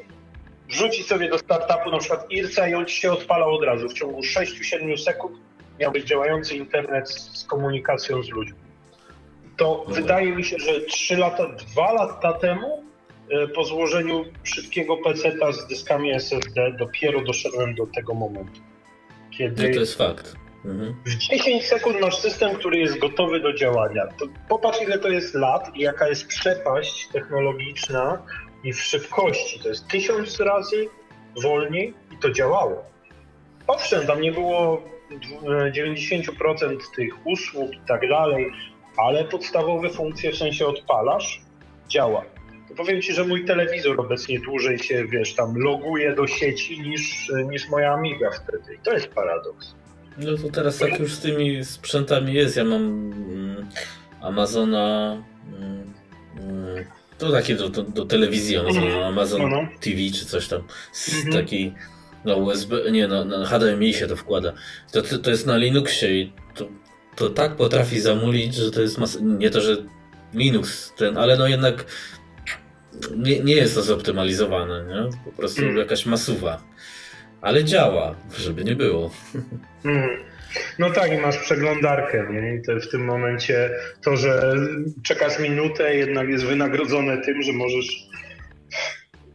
wrzucić 0.68 1.06
sobie 1.06 1.28
do 1.28 1.38
startupu 1.38 1.90
na 1.90 1.98
przykład 1.98 2.30
IRCA 2.30 2.68
i 2.68 2.74
on 2.74 2.86
ci 2.86 2.96
się 3.00 3.12
odpalał 3.12 3.54
od 3.54 3.64
razu. 3.64 3.88
W 3.88 3.92
ciągu 3.92 4.20
6-7 4.20 4.96
sekund 4.98 5.38
miałbyś 5.80 6.04
działający 6.04 6.56
internet 6.56 7.10
z 7.10 7.44
komunikacją 7.44 8.22
z 8.22 8.28
ludźmi. 8.28 8.58
To 9.56 9.84
no 9.88 9.94
wydaje 9.94 10.36
mi 10.36 10.44
się, 10.44 10.58
że 10.58 10.80
3 10.80 11.16
lata, 11.16 11.48
2 11.48 11.92
lata 11.92 12.32
temu 12.32 12.84
e, 13.30 13.48
po 13.48 13.64
złożeniu 13.64 14.24
szybkiego 14.42 14.96
PC-a 14.96 15.52
z 15.52 15.66
dyskami 15.66 16.12
SSD 16.12 16.72
dopiero 16.78 17.20
doszedłem 17.20 17.74
do 17.74 17.86
tego 17.86 18.14
momentu. 18.14 18.60
Kiedy 19.38 19.68
no 19.68 19.74
to 19.74 19.80
jest 19.80 19.98
fakt. 19.98 20.36
Mhm. 20.64 20.94
W 21.06 21.16
10 21.16 21.64
sekund 21.64 22.00
masz 22.00 22.18
system, 22.18 22.56
który 22.56 22.78
jest 22.78 22.98
gotowy 22.98 23.40
do 23.40 23.52
działania. 23.52 24.06
To 24.18 24.26
popatrz, 24.48 24.82
ile 24.82 24.98
to 24.98 25.08
jest 25.08 25.34
lat 25.34 25.76
i 25.76 25.80
jaka 25.80 26.08
jest 26.08 26.26
przepaść 26.26 27.08
technologiczna 27.12 28.22
i 28.64 28.72
w 28.72 28.82
szybkości. 28.82 29.60
To 29.60 29.68
jest 29.68 29.88
tysiąc 29.88 30.40
razy 30.40 30.88
wolniej 31.42 31.94
i 32.12 32.16
to 32.16 32.30
działało. 32.30 32.84
Owszem, 33.66 34.06
tam 34.06 34.20
nie 34.20 34.32
było 34.32 34.82
90% 35.72 36.76
tych 36.96 37.26
usług 37.26 37.72
i 37.72 37.80
tak 37.88 38.08
dalej, 38.08 38.52
ale 38.96 39.24
podstawowe 39.24 39.90
funkcje, 39.90 40.32
w 40.32 40.36
sensie 40.36 40.66
odpalasz, 40.66 41.40
działa. 41.88 42.24
to 42.68 42.74
powiem 42.74 43.02
ci, 43.02 43.12
że 43.12 43.24
mój 43.24 43.44
telewizor 43.44 44.00
obecnie 44.00 44.40
dłużej 44.40 44.78
się, 44.78 45.04
wiesz, 45.04 45.34
tam 45.34 45.54
loguje 45.56 46.14
do 46.14 46.26
sieci 46.26 46.80
niż, 46.80 47.32
niż 47.50 47.68
moja 47.68 47.92
Amiga 47.92 48.30
wtedy. 48.30 48.74
I 48.74 48.78
to 48.78 48.92
jest 48.92 49.08
paradoks. 49.08 49.74
No 50.18 50.36
to 50.36 50.50
teraz 50.50 50.78
tak 50.78 50.98
już 50.98 51.14
z 51.14 51.20
tymi 51.20 51.64
sprzętami 51.64 52.34
jest. 52.34 52.56
Ja 52.56 52.64
mam 52.64 52.82
mm, 52.82 53.68
Amazona. 54.20 55.16
To 57.20 57.32
takie 57.32 57.54
do, 57.54 57.68
do, 57.68 57.82
do 57.82 58.04
telewizji, 58.04 58.56
mm. 58.56 59.02
Amazon 59.02 59.42
no, 59.42 59.48
no. 59.48 59.68
TV 59.80 59.98
czy 60.14 60.26
coś 60.26 60.48
tam. 60.48 60.62
Z 60.92 61.14
mm 61.14 61.26
-hmm. 61.26 61.32
takiej 61.32 61.74
na 62.24 62.34
USB, 62.34 62.90
nie, 62.90 63.08
na, 63.08 63.24
na 63.24 63.46
HDMI 63.46 63.94
się 63.94 64.06
to 64.06 64.16
wkłada. 64.16 64.52
To, 64.92 65.02
to, 65.02 65.18
to 65.18 65.30
jest 65.30 65.46
na 65.46 65.56
Linuxie 65.56 66.20
i 66.20 66.32
to, 66.54 66.68
to 67.16 67.30
tak 67.30 67.56
potrafi 67.56 68.00
zamulić, 68.00 68.54
że 68.54 68.70
to 68.70 68.82
jest 68.82 68.98
mas... 68.98 69.18
nie 69.20 69.50
to, 69.50 69.60
że 69.60 69.76
Linux 70.34 70.92
ten, 70.96 71.18
ale 71.18 71.36
no 71.36 71.48
jednak 71.48 71.84
nie, 73.16 73.40
nie 73.40 73.54
jest 73.54 73.74
to 73.74 73.82
zoptymalizowane, 73.82 74.84
nie? 74.88 75.18
Po 75.24 75.32
prostu 75.32 75.62
mm. 75.62 75.76
jakaś 75.76 76.06
masuwa. 76.06 76.62
Ale 77.40 77.64
działa, 77.64 78.14
żeby 78.38 78.64
nie 78.64 78.76
było. 78.76 79.10
Mm. 79.84 80.29
No 80.78 80.90
tak, 80.90 81.12
i 81.12 81.16
masz 81.16 81.38
przeglądarkę, 81.38 82.26
nie? 82.32 82.54
I 82.54 82.62
to 82.62 82.80
w 82.80 82.90
tym 82.90 83.04
momencie 83.04 83.70
to, 84.04 84.16
że 84.16 84.54
czekasz 85.02 85.38
minutę, 85.38 85.96
jednak 85.96 86.28
jest 86.28 86.44
wynagrodzone 86.44 87.18
tym, 87.18 87.42
że 87.42 87.52
możesz 87.52 87.86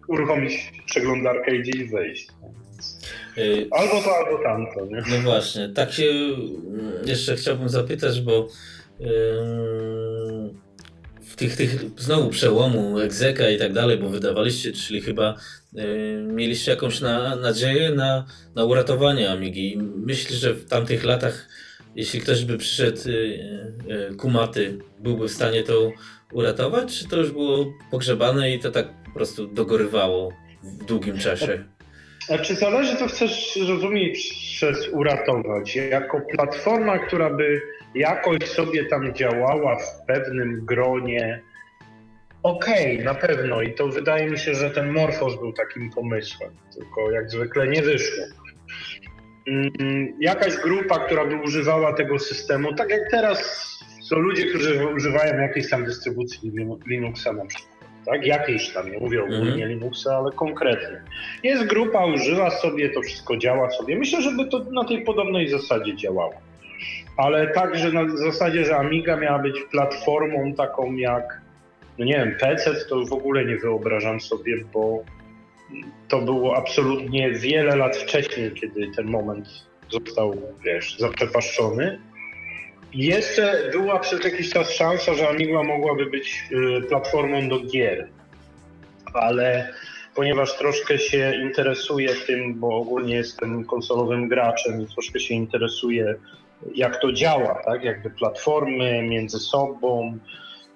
uruchomić 0.08 0.72
przeglądarkę 0.86 1.56
i 1.56 1.60
gdzieś 1.60 1.92
wejść. 1.92 2.28
Y, 3.38 3.68
albo 3.72 4.02
to, 4.02 4.18
albo 4.18 4.44
tamto, 4.44 4.86
nie? 4.86 5.04
No 5.10 5.18
właśnie, 5.24 5.70
tak 5.70 5.92
się 5.92 6.04
jeszcze 7.06 7.36
chciałbym 7.36 7.70
zapytać, 7.70 8.22
bo 8.22 8.48
w 9.00 10.65
tych, 11.36 11.56
tych 11.56 11.86
znowu 11.98 12.30
przełomu, 12.30 13.00
egzeka 13.00 13.50
i 13.50 13.58
tak 13.58 13.74
dalej, 13.74 13.98
bo 13.98 14.10
wydawaliście, 14.10 14.72
czyli 14.72 15.02
chyba 15.02 15.38
mieliście 16.28 16.72
jakąś 16.72 17.02
na, 17.02 17.36
nadzieję 17.36 17.92
na, 17.92 18.26
na 18.56 18.64
uratowanie 18.64 19.32
Amigi. 19.32 19.78
Myślę, 19.96 20.38
że 20.38 20.54
w 20.54 20.70
tamtych 20.70 21.04
latach, 21.04 21.48
jeśli 21.96 22.20
ktoś 22.20 22.46
by 22.46 22.58
przyszedł 22.58 23.10
y, 23.10 23.12
y, 24.12 24.16
kumaty, 24.16 24.80
byłby 25.00 25.28
w 25.28 25.32
stanie 25.32 25.64
to 25.64 25.92
uratować, 26.34 27.00
czy 27.00 27.08
to 27.08 27.18
już 27.18 27.32
było 27.32 27.74
pogrzebane 27.92 28.52
i 28.52 28.60
to 28.60 28.72
tak 28.72 29.04
po 29.06 29.12
prostu 29.12 29.48
dogorywało 29.48 30.32
w 30.64 30.86
długim 30.86 31.18
czasie? 31.18 31.75
A 32.30 32.38
czy 32.38 32.56
zależy, 32.56 32.96
co 32.96 33.08
chcesz 33.08 33.60
rozumieć 33.68 34.34
przez 34.56 34.90
uratować? 34.90 35.76
Jako 35.76 36.22
platforma, 36.22 37.00
która 37.00 37.30
by 37.30 37.62
jakoś 37.96 38.44
sobie 38.44 38.86
tam 38.86 39.14
działała 39.14 39.76
w 39.76 40.06
pewnym 40.08 40.66
gronie, 40.66 41.42
okej, 42.44 42.94
okay, 42.94 43.06
na 43.06 43.16
pewno. 43.16 43.62
I 43.62 43.74
to 43.74 43.88
wydaje 43.88 44.30
mi 44.30 44.40
się, 44.40 44.56
że 44.56 44.70
ten 44.70 44.92
Morphos 44.92 45.36
był 45.36 45.54
takim 45.54 45.90
pomysłem, 45.90 46.52
tylko 46.76 47.12
jak 47.12 47.30
zwykle 47.30 47.68
nie 47.68 47.82
wyszło. 47.82 48.24
Mm, 49.48 50.14
jakaś 50.20 50.58
grupa, 50.58 51.00
która 51.00 51.26
by 51.26 51.36
używała 51.36 51.94
tego 51.94 52.20
systemu, 52.20 52.74
tak 52.76 52.90
jak 52.90 53.02
teraz 53.12 53.70
są 54.10 54.16
ludzie, 54.16 54.46
którzy 54.46 54.88
używają 54.88 55.42
jakiejś 55.42 55.70
tam 55.70 55.86
dystrybucji 55.86 56.52
Linuxa 56.88 57.34
na 57.34 57.46
przykład 57.46 57.75
tak? 58.06 58.26
Jakiejś 58.26 58.70
tam, 58.70 58.92
nie 58.92 59.00
mówię 59.00 59.24
ogólnie 59.24 59.66
mm. 59.66 59.70
Linuxa, 59.70 60.18
ale 60.18 60.32
konkretnie. 60.32 61.02
Jest 61.44 61.66
grupa, 61.66 62.06
używa 62.06 62.50
sobie, 62.50 62.90
to 62.90 63.02
wszystko 63.02 63.38
działa 63.38 63.72
sobie. 63.72 63.96
Myślę, 63.96 64.22
żeby 64.22 64.46
to 64.46 64.60
na 64.60 64.84
tej 64.84 65.04
podobnej 65.04 65.50
zasadzie 65.50 65.96
działało. 65.96 66.34
Ale 67.18 67.48
także 67.48 67.92
na 67.92 68.18
zasadzie, 68.18 68.66
że 68.66 68.78
Amiga 68.78 69.18
miała 69.18 69.40
być 69.40 69.56
platformą 69.72 70.54
taką 70.54 70.96
jak, 70.96 71.42
no 71.98 72.06
nie 72.06 72.14
wiem, 72.14 72.36
PC, 72.40 72.76
to 72.90 73.06
w 73.06 73.14
ogóle 73.14 73.46
nie 73.46 73.58
wyobrażam 73.58 74.20
sobie, 74.20 74.64
bo 74.74 75.04
to 76.08 76.22
było 76.22 76.58
absolutnie 76.58 77.32
wiele 77.32 77.76
lat 77.76 77.98
wcześniej, 77.98 78.52
kiedy 78.52 78.92
ten 78.96 79.06
moment 79.06 79.48
został, 79.90 80.36
wiesz, 80.66 80.98
zaprzepaszczony. 81.00 82.00
Jeszcze 82.96 83.70
była 83.72 84.00
przez 84.00 84.24
jakiś 84.24 84.50
czas 84.50 84.72
szansa, 84.72 85.14
że 85.14 85.30
Amiga 85.30 85.64
mogłaby 85.64 86.06
być 86.06 86.44
y, 86.52 86.82
platformą 86.82 87.50
do 87.50 87.60
gier, 87.60 88.08
ale 89.14 89.74
ponieważ 90.16 90.58
troszkę 90.58 90.98
się 90.98 91.34
interesuję 91.42 92.10
tym, 92.28 92.60
bo 92.60 92.78
ogólnie 92.78 93.16
jestem 93.16 93.66
konsolowym 93.66 94.28
graczem 94.28 94.82
i 94.82 94.88
troszkę 94.88 95.20
się 95.20 95.34
interesuję, 95.34 96.16
jak 96.76 97.02
to 97.02 97.14
działa, 97.14 97.62
tak? 97.66 97.84
Jakby 97.84 98.10
platformy 98.10 99.02
między 99.02 99.40
sobą, 99.40 100.18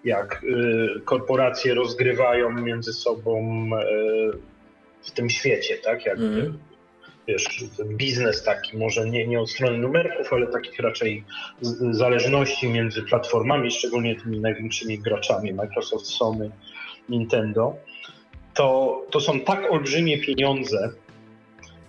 jak 0.03 0.43
y, 0.43 1.01
korporacje 1.05 1.73
rozgrywają 1.73 2.49
między 2.49 2.93
sobą 2.93 3.65
y, 3.65 4.31
w 5.01 5.11
tym 5.11 5.29
świecie, 5.29 5.77
tak? 5.77 6.05
Jakby 6.05 6.25
mm 6.25 6.68
wiesz, 7.29 7.63
biznes 7.85 8.43
taki, 8.43 8.77
może 8.77 9.09
nie, 9.09 9.27
nie 9.27 9.39
od 9.39 9.49
strony 9.49 9.77
numerków, 9.77 10.33
ale 10.33 10.47
takich 10.47 10.79
raczej 10.79 11.23
zależności 11.91 12.67
między 12.67 13.03
platformami, 13.03 13.71
szczególnie 13.71 14.15
tymi 14.15 14.39
największymi 14.39 14.99
graczami, 14.99 15.53
Microsoft, 15.53 16.05
Sony, 16.05 16.51
Nintendo, 17.09 17.75
to, 18.53 19.01
to 19.11 19.19
są 19.19 19.39
tak 19.39 19.71
olbrzymie 19.71 20.21
pieniądze 20.21 20.91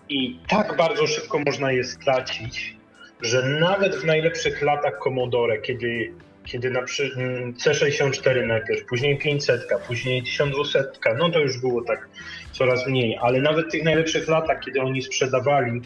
i 0.08 0.38
tak 0.48 0.76
bardzo 0.76 1.06
szybko 1.06 1.38
można 1.46 1.72
je 1.72 1.84
stracić, 1.84 2.76
że 3.22 3.42
nawet 3.60 3.96
w 3.96 4.04
najlepszych 4.04 4.62
latach 4.62 4.98
Commodore, 5.04 5.58
kiedy, 5.58 6.12
kiedy 6.50 6.70
na 6.70 6.82
przykład 6.82 7.24
C64 7.64 8.46
najpierw, 8.46 8.84
później 8.84 9.18
500, 9.18 9.68
później 9.86 10.22
1200, 10.22 10.84
no 11.18 11.30
to 11.30 11.38
już 11.38 11.60
było 11.60 11.82
tak 11.82 12.08
coraz 12.52 12.86
mniej, 12.86 13.18
ale 13.20 13.40
nawet 13.40 13.66
w 13.66 13.70
tych 13.70 13.84
najlepszych 13.84 14.28
latach, 14.28 14.60
kiedy 14.60 14.80
oni 14.80 15.02
sprzedawali 15.02 15.80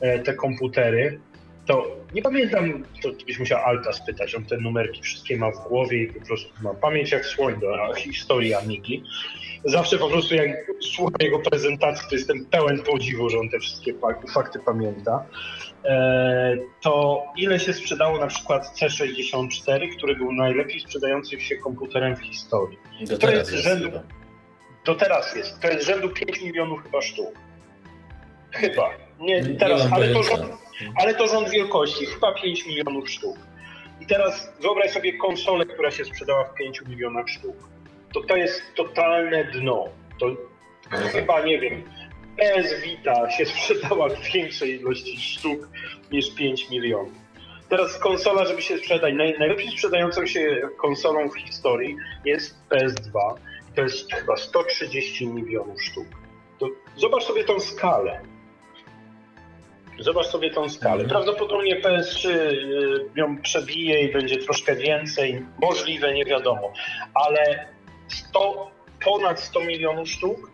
e, 0.00 0.18
te 0.18 0.34
komputery, 0.34 1.20
to 1.66 1.96
nie 2.14 2.22
pamiętam, 2.22 2.84
to 3.02 3.08
byś 3.26 3.38
musiał 3.38 3.64
Alta 3.64 3.92
spytać, 3.92 4.34
on 4.34 4.44
te 4.44 4.56
numerki 4.56 5.02
wszystkie 5.02 5.36
ma 5.36 5.50
w 5.50 5.68
głowie 5.68 6.02
i 6.02 6.06
po 6.06 6.26
prostu 6.26 6.52
ma 6.62 6.74
pamięć 6.74 7.12
jak 7.12 7.26
słoń 7.26 7.60
do 7.60 7.94
historii 7.94 8.54
Amigi. 8.54 9.04
Zawsze 9.64 9.98
po 9.98 10.08
prostu 10.08 10.34
jak 10.34 10.50
słucham 10.80 11.16
jego 11.20 11.38
prezentacji, 11.38 12.08
to 12.08 12.14
jestem 12.14 12.46
pełen 12.46 12.82
podziwu, 12.82 13.30
że 13.30 13.38
on 13.38 13.48
te 13.48 13.58
wszystkie 13.58 13.94
fakty 14.34 14.58
pamięta. 14.58 15.26
E, 15.84 16.56
to 16.82 17.22
ile 17.36 17.60
się 17.60 17.72
sprzedało 17.72 18.18
na 18.18 18.26
przykład 18.26 18.76
C64, 18.80 19.96
który 19.96 20.16
był 20.16 20.32
najlepiej 20.32 20.80
sprzedającym 20.80 21.40
się 21.40 21.56
komputerem 21.56 22.16
w 22.16 22.22
historii. 22.22 22.78
Do 23.08 23.18
to 23.18 23.30
jest 23.30 23.50
rzędu, 23.50 23.90
to 24.84 24.94
teraz 24.94 25.36
jest. 25.36 25.60
To 25.60 25.68
jest 25.68 25.86
rzędu 25.86 26.08
5 26.08 26.42
milionów 26.42 26.82
chyba 26.82 27.02
sztuk. 27.02 27.34
Chyba. 28.50 28.90
Nie, 29.20 29.44
teraz, 29.44 29.92
ale, 29.92 30.14
to 30.14 30.22
rząd, 30.22 30.42
ale 30.96 31.14
to 31.14 31.28
rząd 31.28 31.50
wielkości. 31.50 32.06
Chyba 32.06 32.34
5 32.34 32.66
milionów 32.66 33.10
sztuk. 33.10 33.36
I 34.00 34.06
teraz 34.06 34.52
wyobraź 34.60 34.90
sobie 34.90 35.18
konsolę, 35.18 35.66
która 35.66 35.90
się 35.90 36.04
sprzedała 36.04 36.44
w 36.44 36.54
5 36.54 36.82
milionach 36.86 37.28
sztuk. 37.28 37.73
To 38.14 38.20
to 38.20 38.36
jest 38.36 38.74
totalne 38.74 39.44
dno. 39.44 39.88
To 40.20 40.28
no 40.92 40.98
chyba, 41.12 41.40
nie 41.40 41.58
wiem, 41.58 41.82
PS 42.36 42.82
Vita 42.82 43.30
się 43.30 43.46
sprzedała 43.46 44.08
w 44.08 44.32
większej 44.32 44.80
ilości 44.80 45.20
sztuk 45.20 45.68
niż 46.12 46.34
5 46.34 46.70
milionów. 46.70 47.12
Teraz 47.68 47.98
konsola, 47.98 48.44
żeby 48.44 48.62
się 48.62 48.78
sprzedać, 48.78 49.14
naj, 49.14 49.38
najlepiej 49.38 49.70
sprzedającą 49.70 50.26
się 50.26 50.68
konsolą 50.76 51.28
w 51.28 51.38
historii 51.38 51.96
jest 52.24 52.56
PS2 52.70 53.34
to 53.74 53.82
jest 53.82 54.12
chyba 54.12 54.36
130 54.36 55.26
milionów 55.26 55.82
sztuk. 55.82 56.06
To 56.58 56.68
zobacz 56.96 57.24
sobie 57.24 57.44
tą 57.44 57.60
skalę. 57.60 58.20
Zobacz 59.98 60.26
sobie 60.26 60.50
tą 60.50 60.68
skalę. 60.68 61.02
Mhm. 61.02 61.08
Prawdopodobnie 61.08 61.80
PS3 61.80 62.28
y, 62.28 63.10
ją 63.16 63.42
przebije 63.42 64.02
i 64.02 64.12
będzie 64.12 64.36
troszkę 64.36 64.76
więcej. 64.76 65.46
Możliwe, 65.60 66.14
nie 66.14 66.24
wiadomo. 66.24 66.72
Ale 67.14 67.66
100, 68.08 68.70
ponad 69.04 69.40
100 69.40 69.60
milionów 69.60 70.08
sztuk 70.08 70.50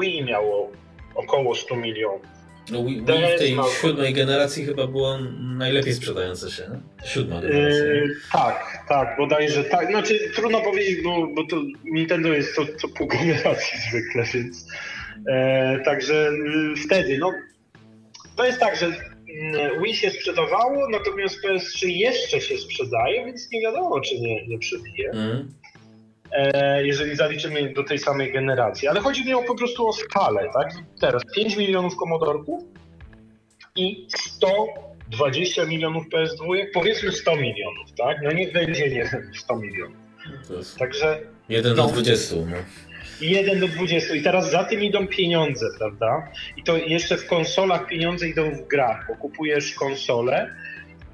Wii 0.00 0.24
miało 0.24 0.70
około 1.14 1.54
100 1.54 1.76
milionów. 1.76 2.22
No 2.70 2.84
Wii, 2.84 3.02
Wii 3.02 3.36
w 3.36 3.38
tej 3.38 3.56
siódmej 3.80 4.14
generacji 4.14 4.64
chyba 4.64 4.86
było 4.86 5.18
najlepiej 5.40 5.92
sprzedające 5.92 6.50
się? 6.50 6.80
Siódma 7.04 7.40
generacja. 7.40 7.84
Yy, 7.84 8.16
tak, 8.32 8.84
tak, 8.88 9.16
bodajże 9.18 9.64
tak. 9.64 9.90
Znaczy 9.90 10.30
trudno 10.34 10.60
powiedzieć, 10.60 11.02
bo, 11.04 11.26
bo 11.26 11.46
to 11.46 11.56
Nintendo 11.84 12.28
jest 12.28 12.54
co, 12.54 12.62
co 12.80 12.88
pół 12.88 13.06
generacji 13.06 13.78
zwykle, 13.90 14.24
więc 14.34 14.66
e, 15.28 15.80
także 15.84 16.30
y, 16.30 16.76
wtedy, 16.86 17.18
no 17.18 17.32
to 18.36 18.44
jest 18.44 18.60
tak, 18.60 18.76
że 18.76 18.86
mm, 18.86 19.82
Wii 19.82 19.94
się 19.94 20.10
sprzedawało, 20.10 20.88
natomiast 20.90 21.36
PS3 21.44 21.86
jeszcze 21.86 22.40
się 22.40 22.58
sprzedaje, 22.58 23.24
więc 23.24 23.52
nie 23.52 23.60
wiadomo, 23.60 24.00
czy 24.00 24.20
nie, 24.20 24.46
nie 24.46 24.58
przebije. 24.58 25.10
Mm. 25.10 25.59
E, 26.32 26.86
jeżeli 26.86 27.16
zaliczymy 27.16 27.72
do 27.72 27.84
tej 27.84 27.98
samej 27.98 28.32
generacji. 28.32 28.88
Ale 28.88 29.00
chodzi 29.00 29.24
mi 29.24 29.34
o 29.34 29.42
po 29.42 29.54
prostu 29.54 29.88
o 29.88 29.92
skalę, 29.92 30.50
tak? 30.54 30.74
Teraz 31.00 31.22
5 31.34 31.56
milionów 31.56 31.96
komodorków 31.96 32.64
i 33.76 34.06
120 34.16 35.64
milionów 35.64 36.04
PS2, 36.08 36.66
powiedzmy 36.74 37.12
100 37.12 37.36
milionów, 37.36 37.92
tak? 37.98 38.16
No 38.22 38.32
niech 38.32 38.52
będzie 38.52 38.90
nie 38.90 39.10
100 39.34 39.56
milionów. 39.56 39.96
Także... 40.78 41.20
Jeden 41.48 41.74
do 41.74 41.86
20. 41.86 42.36
No. 42.36 42.56
1 43.20 43.60
do 43.60 43.68
20. 43.68 44.14
I 44.14 44.22
teraz 44.22 44.50
za 44.50 44.64
tym 44.64 44.82
idą 44.82 45.06
pieniądze, 45.06 45.66
prawda? 45.78 46.28
I 46.56 46.62
to 46.62 46.76
jeszcze 46.76 47.16
w 47.16 47.26
konsolach 47.26 47.86
pieniądze 47.86 48.28
idą 48.28 48.50
w 48.50 48.68
grach, 48.68 49.06
bo 49.08 49.16
kupujesz 49.16 49.74
konsolę 49.74 50.54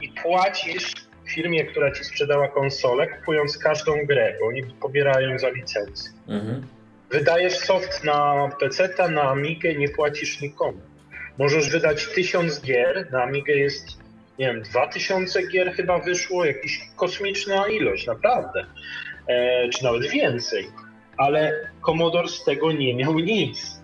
i 0.00 0.08
płacisz 0.08 1.05
firmie, 1.30 1.64
która 1.64 1.90
ci 1.90 2.04
sprzedała 2.04 2.48
konsolę, 2.48 3.06
kupując 3.06 3.58
każdą 3.58 3.92
grę, 4.06 4.36
bo 4.40 4.46
oni 4.46 4.62
pobierają 4.62 5.38
za 5.38 5.48
licencję. 5.48 6.10
Mhm. 6.28 6.66
Wydajesz 7.10 7.58
soft 7.58 8.04
na 8.04 8.50
PC, 8.60 8.88
na 9.10 9.22
Amigę, 9.22 9.74
nie 9.74 9.88
płacisz 9.88 10.40
nikomu. 10.40 10.80
Możesz 11.38 11.70
wydać 11.70 12.06
tysiąc 12.06 12.60
gier, 12.62 13.08
na 13.12 13.22
Amigę 13.22 13.54
jest, 13.54 13.86
nie 14.38 14.46
wiem, 14.46 14.62
dwa 14.62 14.86
tysiące 14.86 15.46
gier 15.46 15.72
chyba 15.72 15.98
wyszło, 15.98 16.44
jakaś 16.44 16.80
kosmiczna 16.96 17.68
ilość, 17.68 18.06
naprawdę. 18.06 18.66
E, 19.28 19.68
czy 19.68 19.84
nawet 19.84 20.10
więcej. 20.10 20.66
Ale 21.16 21.70
Commodore 21.86 22.28
z 22.28 22.44
tego 22.44 22.72
nie 22.72 22.94
miał 22.94 23.18
nic. 23.18 23.80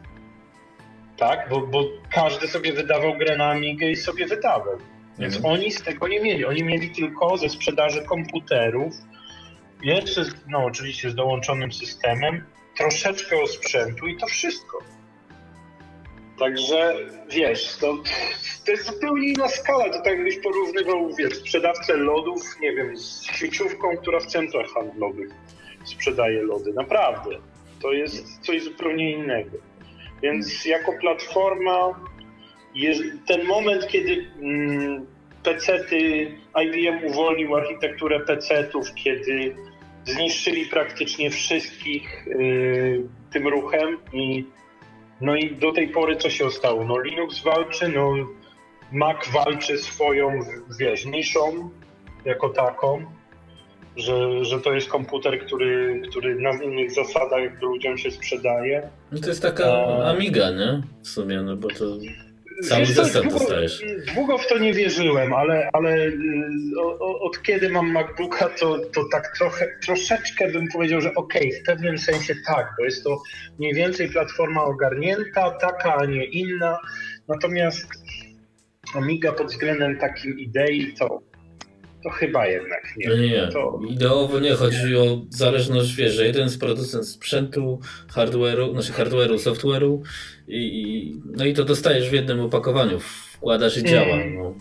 Tak? 1.16 1.48
Bo, 1.50 1.60
bo 1.60 1.84
każdy 2.14 2.48
sobie 2.48 2.72
wydawał 2.72 3.18
grę 3.18 3.36
na 3.36 3.50
Amigę 3.50 3.90
i 3.90 3.96
sobie 3.96 4.26
wydawał. 4.26 4.78
Więc 5.18 5.36
mhm. 5.36 5.54
oni 5.54 5.72
z 5.72 5.82
tego 5.82 6.08
nie 6.08 6.20
mieli. 6.20 6.44
Oni 6.44 6.62
mieli 6.64 6.90
tylko 6.90 7.36
ze 7.36 7.48
sprzedaży 7.48 8.02
komputerów, 8.02 8.94
jeszcze, 9.82 10.24
no 10.48 10.64
oczywiście 10.64 11.10
z 11.10 11.14
dołączonym 11.14 11.72
systemem, 11.72 12.44
troszeczkę 12.76 13.46
sprzętu 13.46 14.06
i 14.06 14.16
to 14.16 14.26
wszystko. 14.26 14.78
Także 16.38 16.94
wiesz, 17.30 17.76
to, 17.76 17.98
to 18.66 18.72
jest 18.72 18.86
zupełnie 18.86 19.28
inna 19.28 19.48
skala. 19.48 19.84
To 19.84 19.98
tak 19.98 20.06
jakbyś 20.06 20.38
porównywał, 20.38 21.14
wiesz, 21.14 21.34
sprzedawcę 21.34 21.96
lodów, 21.96 22.42
nie 22.60 22.72
wiem, 22.72 22.96
z 22.96 23.22
sieciówką, 23.22 23.96
która 23.96 24.20
w 24.20 24.26
centrach 24.26 24.66
handlowych 24.70 25.30
sprzedaje 25.84 26.42
lody. 26.42 26.72
Naprawdę. 26.72 27.30
To 27.82 27.92
jest 27.92 28.40
coś 28.40 28.62
zupełnie 28.62 29.12
innego. 29.12 29.58
Więc 30.22 30.64
jako 30.64 30.92
platforma, 31.00 32.00
ten 33.26 33.46
moment, 33.46 33.86
kiedy 33.86 34.26
mm, 34.42 35.06
PC-ty, 35.42 36.32
IBM 36.64 37.06
uwolnił 37.06 37.56
architekturę 37.56 38.20
PC-ów, 38.20 38.94
kiedy 38.94 39.54
zniszczyli 40.04 40.66
praktycznie 40.66 41.30
wszystkich 41.30 42.26
yy, 42.26 43.08
tym 43.32 43.48
ruchem 43.48 43.98
i 44.12 44.44
no 45.20 45.36
i 45.36 45.56
do 45.56 45.72
tej 45.72 45.88
pory 45.88 46.16
co 46.16 46.30
się 46.30 46.50
stało? 46.50 46.84
No 46.84 47.00
Linux 47.00 47.42
walczy, 47.42 47.88
no 47.88 48.14
Mac 48.92 49.28
walczy 49.32 49.78
swoją, 49.78 50.40
wiesz, 50.78 51.06
niszą 51.06 51.70
jako 52.24 52.48
taką, 52.48 53.04
że, 53.96 54.44
że 54.44 54.60
to 54.60 54.72
jest 54.72 54.88
komputer, 54.88 55.46
który, 55.46 56.02
który 56.10 56.34
na 56.34 56.62
innych 56.62 56.92
zasadach 56.92 57.62
ludziom 57.62 57.98
się 57.98 58.10
sprzedaje. 58.10 58.90
No 59.12 59.20
to 59.20 59.28
jest 59.28 59.42
taka. 59.42 59.86
Amiga, 60.04 60.50
nie? 60.50 60.82
W 61.02 61.08
sumie, 61.08 61.42
no 61.42 61.56
bo 61.56 61.68
to 61.68 61.84
Cały 62.68 62.86
zestaw 62.86 63.22
długo, 63.22 63.38
dostajesz. 63.38 63.82
Długo 64.14 64.38
w 64.38 64.46
to 64.46 64.58
nie 64.58 64.74
wierzyłem, 64.74 65.34
ale, 65.34 65.70
ale 65.72 66.06
y, 66.06 66.14
od 66.98 67.42
kiedy 67.42 67.68
mam 67.68 67.92
MacBooka, 67.92 68.48
to, 68.48 68.78
to 68.78 69.04
tak 69.12 69.32
trochę, 69.38 69.68
troszeczkę 69.86 70.50
bym 70.50 70.68
powiedział, 70.68 71.00
że 71.00 71.14
okej, 71.14 71.48
okay, 71.48 71.60
w 71.62 71.66
pewnym 71.66 71.98
sensie 71.98 72.34
tak, 72.46 72.66
bo 72.78 72.84
jest 72.84 73.04
to 73.04 73.22
mniej 73.58 73.74
więcej 73.74 74.10
platforma 74.10 74.64
ogarnięta, 74.64 75.50
taka, 75.50 75.96
a 75.96 76.04
nie 76.04 76.24
inna. 76.24 76.78
Natomiast 77.28 77.86
Amiga 78.94 79.32
pod 79.32 79.46
względem 79.46 79.98
takim 79.98 80.38
idei 80.38 80.94
to 80.98 81.22
to 82.02 82.10
chyba 82.10 82.46
jednak 82.46 82.94
nie. 82.96 83.08
No 83.08 83.16
nie, 83.16 83.48
to... 83.52 83.80
ideowo 83.88 84.40
nie. 84.40 84.54
Chodzi 84.54 84.96
o 84.96 85.20
zależność, 85.30 85.94
wiesz, 85.94 86.12
że 86.12 86.26
jeden 86.26 86.42
jest 86.42 86.60
producent 86.60 87.08
sprzętu, 87.08 87.80
hardware'u, 88.14 88.72
znaczy 88.72 88.92
hardware'u, 88.92 89.38
software'u 89.38 90.02
i, 90.48 91.20
no 91.24 91.44
i 91.44 91.54
to 91.54 91.64
dostajesz 91.64 92.10
w 92.10 92.12
jednym 92.12 92.40
opakowaniu, 92.40 93.00
wkładasz 93.00 93.78
i 93.78 93.84
działa. 93.84 94.14
Mm. 94.14 94.34
No. 94.34 94.54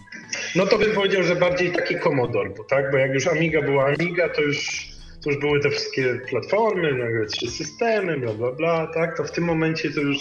no 0.56 0.66
to 0.66 0.78
bym 0.78 0.92
powiedział, 0.92 1.24
że 1.24 1.36
bardziej 1.36 1.72
taki 1.72 1.96
Commodore, 2.00 2.50
bo, 2.50 2.64
tak? 2.64 2.92
bo 2.92 2.98
jak 2.98 3.14
już 3.14 3.28
Amiga 3.28 3.62
była 3.62 3.86
Amiga, 3.86 4.30
to 4.30 4.42
już, 4.42 4.88
to 5.24 5.30
już 5.30 5.40
były 5.40 5.60
te 5.60 5.70
wszystkie 5.70 6.22
platformy, 6.30 6.94
nagle 6.94 7.26
trzy 7.26 7.52
systemy, 7.52 8.18
bla 8.18 8.34
bla 8.34 8.52
bla, 8.52 8.88
tak? 8.94 9.18
To 9.18 9.24
w 9.24 9.32
tym 9.32 9.44
momencie 9.44 9.92
to 9.92 10.02
już 10.02 10.18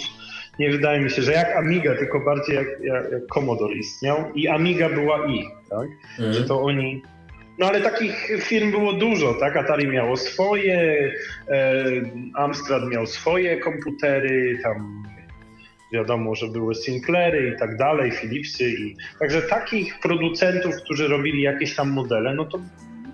nie 0.59 0.71
wydaje 0.71 1.01
mi 1.01 1.09
się, 1.09 1.21
że 1.21 1.31
jak 1.31 1.55
Amiga, 1.55 1.95
tylko 1.95 2.19
bardziej 2.19 2.55
jak, 2.55 2.67
jak, 2.67 3.11
jak 3.11 3.27
Commodore 3.33 3.73
istniał 3.73 4.31
i 4.35 4.47
Amiga 4.47 4.89
była 4.89 5.27
ich, 5.27 5.47
tak? 5.71 5.87
Mm. 6.19 6.33
Że 6.33 6.43
to 6.43 6.61
oni 6.61 7.01
no 7.57 7.67
ale 7.67 7.81
takich 7.81 8.31
firm 8.39 8.71
było 8.71 8.93
dużo, 8.93 9.33
tak? 9.33 9.57
Atari 9.57 9.87
miało 9.87 10.17
swoje, 10.17 11.11
e, 11.49 11.83
Amstrad 12.35 12.83
miał 12.87 13.07
swoje 13.07 13.59
komputery, 13.59 14.59
tam 14.63 15.03
wiadomo, 15.93 16.35
że 16.35 16.47
były 16.47 16.75
Sinclairy 16.75 17.53
i 17.55 17.59
tak 17.59 17.77
dalej, 17.77 18.11
Philipsy 18.11 18.69
i 18.69 18.95
także 19.19 19.41
takich 19.41 19.99
producentów, 19.99 20.75
którzy 20.75 21.07
robili 21.07 21.41
jakieś 21.41 21.75
tam 21.75 21.89
modele, 21.89 22.33
no 22.33 22.45
to 22.45 22.59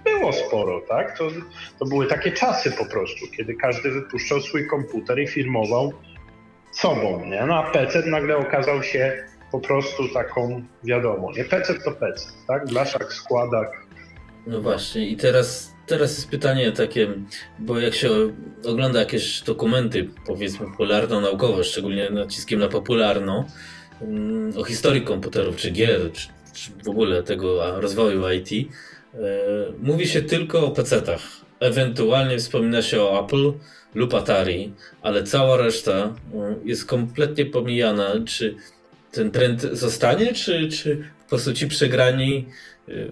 było 0.04 0.34
sporo, 0.34 0.82
tak? 0.82 1.18
To, 1.18 1.28
to 1.80 1.86
były 1.86 2.08
takie 2.08 2.32
czasy 2.32 2.72
po 2.72 2.86
prostu, 2.86 3.26
kiedy 3.38 3.56
każdy 3.56 3.92
wypuszczał 3.92 4.42
swój 4.42 4.68
komputer 4.68 5.20
i 5.20 5.28
firmował 5.28 5.94
sobą, 6.72 7.26
nie? 7.26 7.46
No 7.46 7.58
a 7.58 7.72
PC 7.72 8.04
nagle 8.06 8.38
okazał 8.38 8.84
się 8.84 9.24
po 9.52 9.60
prostu 9.60 10.10
taką, 10.14 10.64
wiadomo, 10.84 11.32
nie? 11.38 11.44
PC 11.44 11.74
to 11.74 11.92
PC, 11.92 12.32
tak? 12.48 12.68
Blaszak, 12.68 13.14
składak, 13.14 13.88
no 14.48 14.62
właśnie, 14.62 15.08
i 15.08 15.18
teraz, 15.18 15.74
teraz 15.88 16.12
jest 16.18 16.30
pytanie 16.30 16.72
takie, 16.72 17.08
bo 17.60 17.80
jak 17.80 17.94
się 17.94 18.10
ogląda 18.66 19.00
jakieś 19.00 19.42
dokumenty, 19.42 20.10
powiedzmy 20.26 20.66
popularno-naukowe, 20.66 21.64
szczególnie 21.64 22.10
naciskiem 22.10 22.60
na 22.60 22.68
popularno, 22.68 23.46
mm, 24.02 24.58
o 24.58 24.64
historii 24.64 25.02
komputerów, 25.02 25.56
czy 25.56 25.72
gier, 25.72 26.12
czy, 26.12 26.28
czy 26.54 26.72
w 26.86 26.90
ogóle 26.90 27.24
tego 27.24 27.82
rozwoju 27.82 28.32
IT, 28.32 28.52
e, 28.52 29.18
mówi 29.80 30.08
się 30.08 30.22
tylko 30.22 30.66
o 30.66 30.72
PC-tach. 30.72 31.22
Ewentualnie 31.60 32.38
wspomina 32.38 32.82
się 32.82 33.02
o 33.02 33.26
Apple 33.26 33.54
lub 33.96 34.14
Atari, 34.14 34.74
ale 35.02 35.24
cała 35.24 35.58
reszta 35.58 35.94
e, 35.94 36.14
jest 36.66 36.86
kompletnie 36.86 37.46
pomijana. 37.46 38.14
Czy 38.26 38.56
ten 39.12 39.32
trend 39.32 39.62
zostanie, 39.62 40.34
czy, 40.34 40.70
czy 40.70 41.04
po 41.24 41.30
prostu 41.30 41.54
ci 41.54 41.68
przegrani 41.68 42.46
Y, 42.90 43.08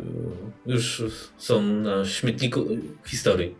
już 0.65 1.03
są 1.37 1.61
na 1.61 2.05
śmietniku 2.05 2.65
historii. 3.05 3.55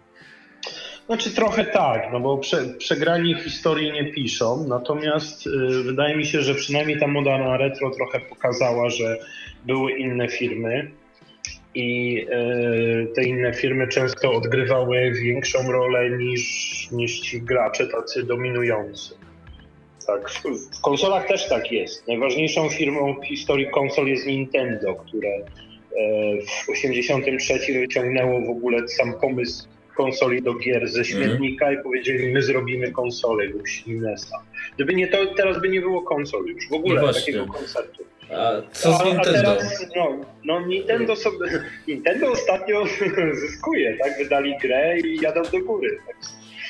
Znaczy 1.05 1.35
trochę 1.35 1.65
tak, 1.65 2.01
no 2.11 2.19
bo 2.19 2.37
prze, 2.37 2.65
przegrani 2.77 3.35
historii 3.35 3.91
nie 3.91 4.11
piszą, 4.11 4.67
natomiast 4.67 5.47
y, 5.47 5.83
wydaje 5.83 6.17
mi 6.17 6.25
się, 6.25 6.41
że 6.41 6.55
przynajmniej 6.55 6.99
ta 6.99 7.07
moda 7.07 7.37
na 7.37 7.57
retro 7.57 7.91
trochę 7.91 8.19
pokazała, 8.19 8.89
że 8.89 9.17
były 9.65 9.91
inne 9.91 10.27
firmy 10.27 10.91
i 11.75 12.19
y, 12.29 13.13
te 13.15 13.23
inne 13.23 13.53
firmy 13.53 13.87
często 13.87 14.31
odgrywały 14.31 15.11
większą 15.11 15.71
rolę 15.71 16.09
niż, 16.09 16.87
niż 16.91 17.19
ci 17.19 17.41
gracze 17.41 17.87
tacy 17.87 18.23
dominujący. 18.23 19.15
Tak, 20.07 20.30
w 20.77 20.82
konsolach 20.82 21.27
też 21.27 21.49
tak 21.49 21.72
jest. 21.72 22.07
Najważniejszą 22.07 22.69
firmą 22.69 23.15
w 23.22 23.26
historii 23.26 23.68
konsol 23.72 24.07
jest 24.07 24.26
Nintendo, 24.26 24.95
które 24.95 25.30
w 26.65 26.69
83 26.69 27.60
wyciągnęło 27.80 28.41
w 28.41 28.49
ogóle 28.49 28.88
sam 28.88 29.14
pomysł 29.14 29.68
konsoli 29.95 30.41
do 30.41 30.53
gier 30.53 30.88
ze 30.88 31.06
śmietnika 31.06 31.68
mm. 31.68 31.80
i 31.80 31.84
powiedzieli, 31.84 32.34
my 32.34 32.41
zrobimy 32.41 32.91
konsolę 32.91 33.45
lub 33.45 33.64
NES-a. 33.88 34.44
Gdyby 34.76 34.95
nie 34.95 35.07
to, 35.07 35.18
teraz 35.26 35.61
by 35.61 35.69
nie 35.69 35.82
było 35.82 36.02
konsol 36.02 36.45
już, 36.45 36.69
w 36.69 36.73
ogóle 36.73 37.02
no 37.02 37.14
takiego 37.14 37.45
koncertu. 37.45 38.03
A 38.32 38.52
co 38.72 38.94
z 38.94 39.06
Nintendo? 39.06 39.52
A, 39.52 39.56
teraz, 39.56 39.86
no, 39.95 40.26
no 40.44 40.65
Nintendo, 40.68 41.15
sobie, 41.15 41.38
Nintendo 41.88 42.32
ostatnio 42.32 42.86
zyskuje, 43.41 43.98
tak? 44.03 44.18
Wydali 44.18 44.57
grę 44.61 44.99
i 44.99 45.18
jadą 45.22 45.41
do 45.44 45.60
góry. 45.60 45.98
Tak? 46.07 46.18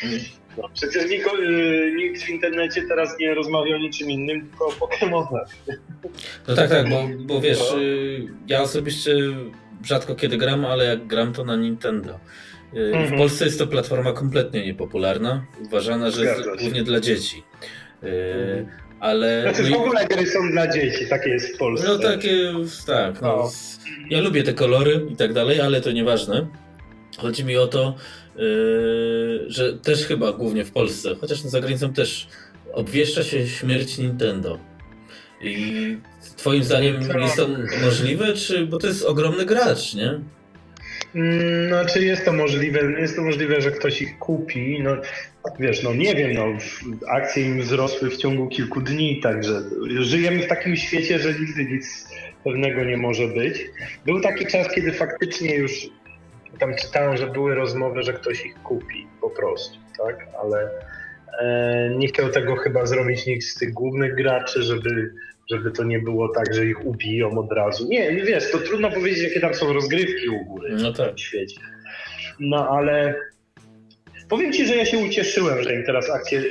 Mm. 0.04 0.20
No, 0.58 0.70
przecież 0.74 1.10
nikt, 1.10 1.28
y, 1.28 1.94
nikt 1.98 2.22
w 2.22 2.30
internecie 2.30 2.82
teraz 2.88 3.20
nie 3.20 3.34
rozmawia 3.34 3.76
o 3.76 3.80
niczym 3.80 4.12
innym, 4.12 4.50
tylko 4.50 4.68
o 4.68 4.72
Pokémonach. 4.72 5.46
No 6.48 6.56
tak, 6.56 6.70
tak, 6.70 6.90
bo, 6.90 7.10
bo 7.20 7.42
wiesz, 7.42 7.72
no. 7.72 7.82
Y, 7.82 8.28
ja 8.48 8.62
osobiście 8.62 9.16
rzadko 9.84 10.16
kiedy 10.16 10.38
gram, 10.38 10.66
ale 10.66 10.86
jak 10.86 11.08
gram 11.08 11.34
to 11.34 11.44
na 11.44 11.56
Nintendo. 11.56 12.20
Y, 12.74 12.92
w 12.92 12.96
mhm. 12.96 13.18
Polsce 13.18 13.46
jest 13.46 13.60
to 13.60 13.68
platforma 13.68 14.12
kompletnie 14.12 14.66
niepopularna, 14.66 15.46
uważana, 15.66 16.12
że 16.12 16.26
jest 16.26 16.42
głównie 16.60 16.84
dla 16.84 17.00
dzieci. 17.00 17.44
Ale. 19.00 19.42
Znaczy 19.42 19.72
w 19.72 19.74
ogóle 19.74 20.06
gry 20.06 20.28
są 20.28 20.52
dla 20.52 20.68
dzieci, 20.68 21.08
takie 21.10 21.30
jest 21.30 21.56
w 21.56 21.58
Polsce. 21.58 21.88
No 21.88 22.00
takie, 22.00 22.54
tak. 22.88 23.22
No. 23.22 23.28
no. 23.28 23.52
Ja 24.10 24.22
lubię 24.22 24.44
te 24.44 24.54
kolory 24.54 25.02
i 25.12 25.16
tak 25.16 25.34
dalej, 25.34 25.62
ale 25.62 25.82
to 25.82 25.92
nieważne. 25.92 26.48
Chodzi 27.18 27.46
mi 27.46 27.58
o 27.58 27.68
to, 27.68 27.96
Yy, 28.38 29.46
że 29.48 29.74
też 29.74 30.06
chyba 30.06 30.32
głównie 30.32 30.66
w 30.66 30.72
Polsce, 30.72 31.16
chociaż 31.22 31.42
za 31.42 31.62
granicą 31.62 31.94
też 31.94 32.28
obwieszcza 32.74 33.24
się 33.24 33.48
śmierć 33.48 33.98
Nintendo. 33.98 34.60
I 35.42 35.98
twoim 36.38 36.64
zdaniem 36.64 36.96
jest 37.22 37.36
to 37.36 37.48
możliwe, 37.84 38.34
czy 38.34 38.66
bo 38.66 38.78
to 38.78 38.88
jest 38.88 39.06
ogromny 39.06 39.46
gracz, 39.46 39.94
nie? 39.94 40.20
Znaczy 41.68 42.06
jest 42.06 42.26
to 42.26 42.34
możliwe, 42.34 43.02
jest 43.02 43.16
to 43.16 43.22
możliwe, 43.22 43.62
że 43.62 43.72
ktoś 43.72 44.02
ich 44.02 44.20
kupi. 44.20 44.80
No, 44.84 44.98
wiesz, 45.60 45.84
no 45.84 45.94
nie 45.94 46.16
wiem, 46.16 46.34
no, 46.34 46.46
akcje 47.08 47.46
im 47.46 47.62
wzrosły 47.62 48.10
w 48.10 48.18
ciągu 48.18 48.48
kilku 48.48 48.82
dni, 48.82 49.20
także 49.22 49.62
żyjemy 50.00 50.44
w 50.44 50.48
takim 50.48 50.76
świecie, 50.76 51.20
że 51.20 51.34
nigdy 51.34 51.66
nic 51.66 52.08
pewnego 52.44 52.84
nie 52.84 52.98
może 52.98 53.28
być. 53.28 53.66
Był 54.06 54.22
taki 54.22 54.46
czas, 54.46 54.68
kiedy 54.76 54.92
faktycznie 54.92 55.56
już 55.56 55.90
tam 56.58 56.76
czytałem, 56.76 57.18
że 57.18 57.28
były 57.28 57.56
rozmowy, 57.56 58.04
że 58.04 58.14
ktoś 58.14 58.46
ich 58.46 58.56
kupi 58.64 59.08
po 59.22 59.30
prostu, 59.30 59.78
tak, 59.98 60.28
ale 60.44 60.70
e, 61.40 61.90
nie 61.98 62.08
chciał 62.08 62.30
tego 62.30 62.56
chyba 62.56 62.86
zrobić 62.86 63.26
nikt 63.26 63.44
z 63.46 63.56
tych 63.56 63.74
głównych 63.74 64.16
graczy, 64.16 64.64
żeby 64.64 65.12
żeby 65.52 65.72
to 65.72 65.84
nie 65.84 66.00
było 66.00 66.30
tak, 66.30 66.54
że 66.54 66.66
ich 66.66 66.86
ubiją 66.86 67.40
od 67.40 67.52
razu. 67.52 67.88
Nie, 67.90 68.12
wiesz, 68.12 68.52
to 68.52 68.58
trudno 68.58 68.92
powiedzieć, 68.92 69.24
jakie 69.24 69.40
tam 69.40 69.54
są 69.54 69.74
rozgrywki 69.74 70.30
u 70.30 70.46
góry 70.46 70.76
no 70.82 70.94
tak. 70.94 71.16
w 71.16 71.20
świecie. 71.20 71.62
No 72.40 72.70
ale 72.70 73.16
powiem 74.30 74.54
Ci, 74.54 74.66
że 74.66 74.76
ja 74.76 74.86
się 74.86 74.98
ucieszyłem, 74.98 75.64
że 75.64 75.76
im 75.76 75.84
teraz 75.84 76.10
akcje 76.10 76.42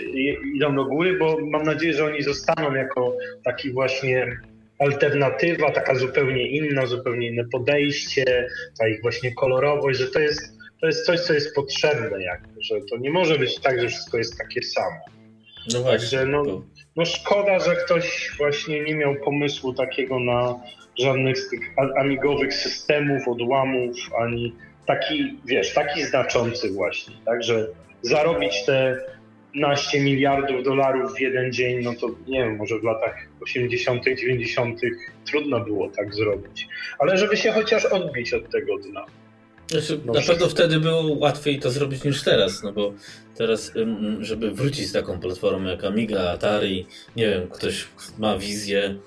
idą 0.54 0.76
do 0.76 0.84
góry, 0.84 1.18
bo 1.18 1.38
mam 1.40 1.62
nadzieję, 1.62 1.92
że 1.92 2.04
oni 2.04 2.22
zostaną 2.22 2.74
jako 2.74 3.16
taki 3.44 3.72
właśnie 3.72 4.40
alternatywa, 4.84 5.70
taka 5.70 5.94
zupełnie 5.94 6.48
inna, 6.48 6.86
zupełnie 6.86 7.28
inne 7.28 7.44
podejście, 7.52 8.48
ta 8.78 8.88
ich 8.88 9.02
właśnie 9.02 9.34
kolorowość, 9.34 9.98
że 9.98 10.06
to 10.06 10.18
jest, 10.18 10.58
to 10.80 10.86
jest 10.86 11.06
coś, 11.06 11.20
co 11.20 11.32
jest 11.32 11.54
potrzebne, 11.54 12.22
jakby, 12.22 12.62
że 12.62 12.74
to 12.90 12.96
nie 12.96 13.10
może 13.10 13.38
być 13.38 13.60
tak, 13.60 13.80
że 13.80 13.88
wszystko 13.88 14.18
jest 14.18 14.38
takie 14.38 14.62
samo. 14.62 14.96
No 15.72 15.80
właśnie. 15.82 15.98
Także, 15.98 16.26
no, 16.26 16.62
no 16.96 17.04
szkoda, 17.04 17.58
że 17.58 17.76
ktoś 17.76 18.30
właśnie 18.38 18.80
nie 18.80 18.94
miał 18.94 19.14
pomysłu 19.14 19.74
takiego 19.74 20.20
na 20.20 20.60
żadnych 20.98 21.38
z 21.38 21.50
tych 21.50 21.60
amigowych 21.98 22.54
systemów, 22.54 23.28
odłamów, 23.28 23.96
ani 24.18 24.54
taki, 24.86 25.38
wiesz, 25.44 25.74
taki 25.74 26.04
znaczący 26.04 26.72
właśnie, 26.72 27.14
tak, 27.24 27.42
że 27.42 27.66
zarobić 28.02 28.64
te 28.64 29.00
naście 29.54 30.00
miliardów 30.00 30.64
dolarów 30.64 31.14
w 31.14 31.20
jeden 31.20 31.52
dzień, 31.52 31.82
no 31.82 31.94
to 32.00 32.06
nie 32.26 32.38
wiem, 32.38 32.56
może 32.56 32.78
w 32.78 32.84
latach 32.84 33.28
80., 33.40 34.04
90. 34.04 34.80
trudno 35.30 35.60
było 35.60 35.90
tak 35.90 36.14
zrobić. 36.14 36.68
Ale 36.98 37.18
żeby 37.18 37.36
się 37.36 37.52
chociaż 37.52 37.84
odbić 37.84 38.34
od 38.34 38.50
tego 38.50 38.78
dna. 38.78 39.06
Znaczy, 39.70 40.00
no, 40.04 40.12
na 40.12 40.20
pewno 40.20 40.48
wtedy 40.48 40.80
było 40.80 41.16
łatwiej 41.18 41.60
to 41.60 41.70
zrobić 41.70 42.04
niż 42.04 42.22
teraz, 42.22 42.62
no 42.62 42.72
bo 42.72 42.92
teraz, 43.36 43.72
żeby 44.20 44.50
wrócić 44.50 44.88
z 44.88 44.92
taką 44.92 45.20
platformą 45.20 45.68
jak 45.68 45.84
Amiga, 45.84 46.30
Atari, 46.30 46.86
nie 47.16 47.28
wiem, 47.28 47.48
ktoś 47.48 47.88
ma 48.18 48.38
wizję, 48.38 48.98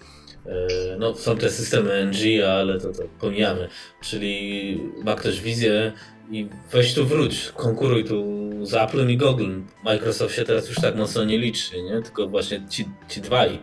e, 0.46 0.68
no 1.00 1.16
są 1.16 1.38
te 1.38 1.50
systemy 1.50 2.06
NG, 2.06 2.44
ale 2.44 2.80
to, 2.80 2.92
to 2.92 3.04
pomijamy, 3.20 3.68
czyli 4.02 4.82
ma 5.04 5.16
ktoś 5.16 5.42
wizję 5.42 5.92
i 6.32 6.48
weź 6.72 6.94
tu 6.94 7.06
wróć, 7.06 7.52
konkuruj 7.56 8.04
tu 8.04 8.26
z 8.66 8.74
Applem 8.74 9.12
i 9.12 9.18
Google. 9.18 9.60
Microsoft 9.84 10.36
się 10.36 10.44
teraz 10.44 10.70
już 10.70 10.78
tak 10.78 10.96
mocno 10.96 11.26
nie 11.26 11.38
liczy, 11.38 11.84
nie? 11.84 12.02
tylko 12.02 12.28
właśnie 12.28 12.62
ci, 12.70 12.86
ci 13.10 13.22
dwaj. 13.22 13.60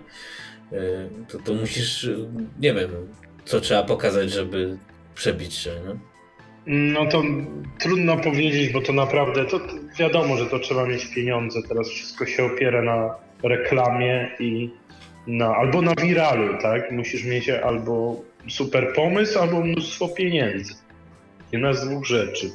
E, 0.72 0.76
to, 1.28 1.38
to 1.38 1.54
musisz, 1.54 2.10
nie 2.60 2.74
wiem, 2.74 2.90
co 3.44 3.60
trzeba 3.60 3.82
pokazać, 3.82 4.30
żeby 4.30 4.78
przebić 5.14 5.54
się. 5.54 5.70
Nie? 5.70 6.14
No 6.66 7.06
to 7.06 7.22
trudno 7.78 8.16
powiedzieć, 8.16 8.72
bo 8.72 8.80
to 8.80 8.92
naprawdę, 8.92 9.44
to 9.44 9.60
wiadomo, 9.98 10.36
że 10.36 10.46
to 10.46 10.58
trzeba 10.58 10.86
mieć 10.86 11.06
pieniądze. 11.06 11.60
Teraz 11.68 11.88
wszystko 11.88 12.26
się 12.26 12.44
opiera 12.44 12.82
na 12.82 13.14
reklamie 13.42 14.30
i 14.40 14.70
na, 15.26 15.56
albo 15.56 15.82
na 15.82 15.94
wiralu, 15.94 16.58
tak? 16.62 16.90
Musisz 16.90 17.24
mieć 17.24 17.48
albo 17.48 18.22
super 18.48 18.92
pomysł, 18.94 19.38
albo 19.38 19.60
mnóstwo 19.60 20.08
pieniędzy. 20.08 20.74
Jedna 21.54 21.72
z 21.72 21.88
dwóch 21.88 22.06
rzeczy. 22.06 22.50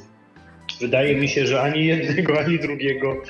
Wydaje 0.80 1.16
mi 1.16 1.28
się, 1.28 1.46
że 1.46 1.60
ani 1.60 1.86
jednego, 1.86 2.40
ani 2.40 2.58
drugiego 2.58 3.22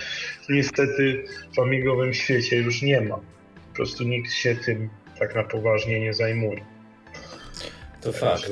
niestety 0.48 1.24
w 1.56 1.58
amigowym 1.58 2.14
świecie 2.14 2.56
już 2.56 2.82
nie 2.82 3.00
ma. 3.00 3.16
Po 3.16 3.74
prostu 3.74 4.04
nikt 4.04 4.32
się 4.32 4.56
tym 4.56 4.88
tak 5.18 5.34
na 5.34 5.42
poważnie 5.42 6.00
nie 6.00 6.14
zajmuje. 6.14 6.64
To 8.00 8.12
fakt, 8.12 8.50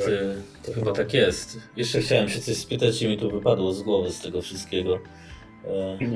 to 0.63 0.73
chyba 0.73 0.93
tak 0.93 1.15
jest. 1.15 1.59
Jeszcze 1.77 2.01
chciałem 2.01 2.29
się 2.29 2.41
coś 2.41 2.57
spytać 2.57 3.03
i 3.03 3.09
mi 3.09 3.19
tu 3.19 3.31
wypadło 3.31 3.73
z 3.73 3.83
głowy 3.83 4.11
z 4.11 4.21
tego 4.21 4.43
wszystkiego. 4.43 5.01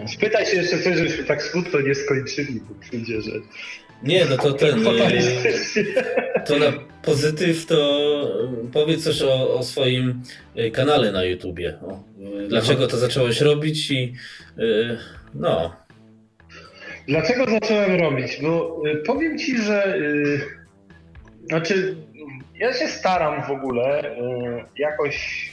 E, 0.05 0.09
Spytaj 0.09 0.47
się 0.47 0.57
jeszcze 0.57 0.79
coś, 0.79 0.97
żebyśmy 0.97 1.24
tak 1.24 1.43
smutno 1.43 1.81
nie 1.81 1.95
skończyli, 1.95 2.61
bo 2.61 2.74
przyjdzie, 2.81 3.23
że... 3.23 3.31
Nie, 4.05 4.24
no 4.24 4.37
to 4.37 4.53
ten... 4.53 4.87
Y, 4.87 6.45
to 6.47 6.59
na 6.59 6.73
pozytyw 7.03 7.66
to 7.66 7.77
powiedz 8.73 9.05
coś 9.05 9.23
o, 9.23 9.55
o 9.55 9.62
swoim 9.62 10.23
y, 10.59 10.70
kanale 10.70 11.12
na 11.12 11.24
YouTubie. 11.24 11.79
O, 11.83 12.05
dlaczego 12.49 12.87
to 12.87 12.97
zacząłeś 12.97 13.41
robić 13.41 13.91
i 13.91 14.15
no... 15.35 15.77
Dlaczego 17.09 17.47
zacząłem 17.51 18.01
robić? 18.01 18.39
Bo 18.43 18.83
powiem 19.07 19.39
ci, 19.39 19.59
że... 19.59 19.99
Znaczy, 21.49 21.97
ja 22.55 22.73
się 22.73 22.89
staram 22.89 23.47
w 23.47 23.51
ogóle 23.51 24.16
jakoś 24.79 25.51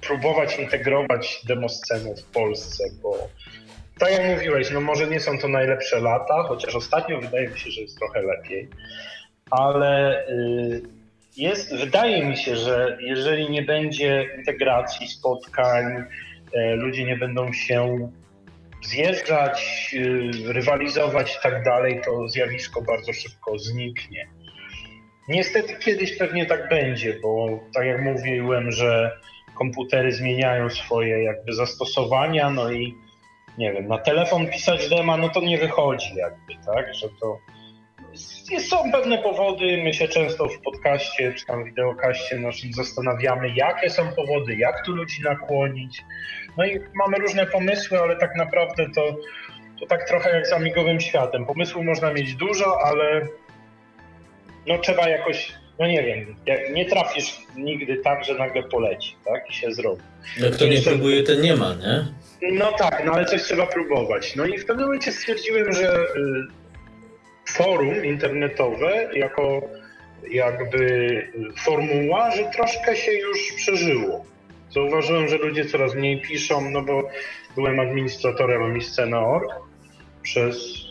próbować 0.00 0.58
integrować 0.58 1.42
demoscenę 1.46 2.14
w 2.14 2.24
Polsce, 2.24 2.84
bo 3.02 3.28
tak 3.98 4.12
jak 4.12 4.26
mówiłeś, 4.26 4.70
no 4.70 4.80
może 4.80 5.06
nie 5.06 5.20
są 5.20 5.38
to 5.38 5.48
najlepsze 5.48 6.00
lata, 6.00 6.42
chociaż 6.42 6.74
ostatnio 6.74 7.20
wydaje 7.20 7.48
mi 7.48 7.58
się, 7.58 7.70
że 7.70 7.80
jest 7.80 7.98
trochę 7.98 8.22
lepiej, 8.22 8.68
ale 9.50 10.26
y, 10.28 10.82
jest, 11.36 11.76
wydaje 11.76 12.26
mi 12.26 12.36
się, 12.36 12.56
że 12.56 12.98
jeżeli 13.00 13.50
nie 13.50 13.62
będzie 13.62 14.26
integracji, 14.38 15.08
spotkań, 15.08 15.86
y, 15.86 16.76
ludzie 16.76 17.04
nie 17.04 17.16
będą 17.16 17.52
się 17.52 18.10
zjeżdżać, 18.82 19.94
rywalizować 20.46 21.36
i 21.36 21.42
tak 21.42 21.64
dalej, 21.64 22.00
to 22.04 22.28
zjawisko 22.28 22.82
bardzo 22.82 23.12
szybko 23.12 23.58
zniknie. 23.58 24.28
Niestety 25.28 25.76
kiedyś 25.78 26.18
pewnie 26.18 26.46
tak 26.46 26.68
będzie, 26.68 27.18
bo 27.22 27.60
tak 27.74 27.86
jak 27.86 28.02
mówiłem, 28.02 28.72
że 28.72 29.12
komputery 29.58 30.12
zmieniają 30.12 30.70
swoje 30.70 31.22
jakby 31.22 31.52
zastosowania, 31.52 32.50
no 32.50 32.72
i 32.72 32.94
nie 33.58 33.72
wiem, 33.72 33.88
na 33.88 33.98
telefon 33.98 34.46
pisać 34.46 34.88
dema, 34.88 35.16
no 35.16 35.28
to 35.28 35.40
nie 35.40 35.58
wychodzi 35.58 36.14
jakby, 36.14 36.54
tak, 36.66 36.94
że 36.94 37.08
to 37.20 37.38
są 38.58 38.92
pewne 38.92 39.18
powody, 39.18 39.82
my 39.84 39.94
się 39.94 40.08
często 40.08 40.48
w 40.48 40.60
podcaście 40.60 41.32
czy 41.32 41.46
tam 41.46 41.64
wideokaście 41.64 42.36
naszym 42.36 42.72
zastanawiamy, 42.72 43.50
jakie 43.56 43.90
są 43.90 44.12
powody, 44.12 44.56
jak 44.56 44.84
tu 44.84 44.92
ludzi 44.92 45.22
nakłonić, 45.22 46.04
no 46.56 46.66
i 46.66 46.80
mamy 46.94 47.18
różne 47.18 47.46
pomysły, 47.46 48.00
ale 48.00 48.16
tak 48.16 48.36
naprawdę 48.36 48.86
to, 48.94 49.16
to 49.80 49.86
tak 49.86 50.08
trochę 50.08 50.30
jak 50.30 50.46
z 50.46 50.52
amigowym 50.52 51.00
światem, 51.00 51.46
pomysłu 51.46 51.84
można 51.84 52.12
mieć 52.12 52.34
dużo, 52.34 52.78
ale 52.84 53.26
no 54.66 54.78
trzeba 54.78 55.08
jakoś, 55.08 55.52
no 55.78 55.86
nie 55.86 56.02
wiem, 56.02 56.36
nie 56.72 56.86
trafisz 56.86 57.38
nigdy 57.56 57.96
tak, 57.96 58.24
że 58.24 58.34
nagle 58.34 58.62
poleci, 58.62 59.16
tak, 59.24 59.50
i 59.50 59.54
się 59.54 59.72
zrobi. 59.72 60.02
No 60.40 60.50
kto 60.50 60.66
nie 60.66 60.82
próbuje, 60.82 61.22
ten 61.22 61.40
nie 61.40 61.56
ma, 61.56 61.74
nie? 61.74 62.06
No 62.42 62.72
tak, 62.72 63.02
no 63.06 63.12
ale 63.12 63.24
coś 63.24 63.42
trzeba 63.42 63.66
próbować. 63.66 64.36
No 64.36 64.46
i 64.46 64.58
w 64.58 64.66
pewnym 64.66 64.86
momencie 64.86 65.12
stwierdziłem, 65.12 65.72
że 65.72 66.00
y, 66.00 66.46
forum 67.48 68.04
internetowe 68.04 69.08
jako 69.12 69.62
jakby 70.30 71.32
formuła, 71.58 72.30
że 72.30 72.44
troszkę 72.44 72.96
się 72.96 73.12
już 73.12 73.52
przeżyło. 73.56 74.24
Zauważyłem, 74.70 75.28
że 75.28 75.36
ludzie 75.36 75.64
coraz 75.64 75.94
mniej 75.94 76.20
piszą, 76.20 76.70
no 76.70 76.82
bo 76.82 77.08
byłem 77.54 77.80
administratorem 77.80 78.62
amiscena.org 78.62 79.50
przez 80.22 80.88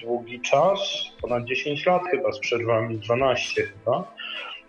długi 0.00 0.40
czas, 0.40 0.80
ponad 1.20 1.44
10 1.44 1.86
lat 1.86 2.02
chyba, 2.10 2.32
z 2.32 2.38
przerwami 2.38 2.98
12 2.98 3.62
chyba. 3.62 4.14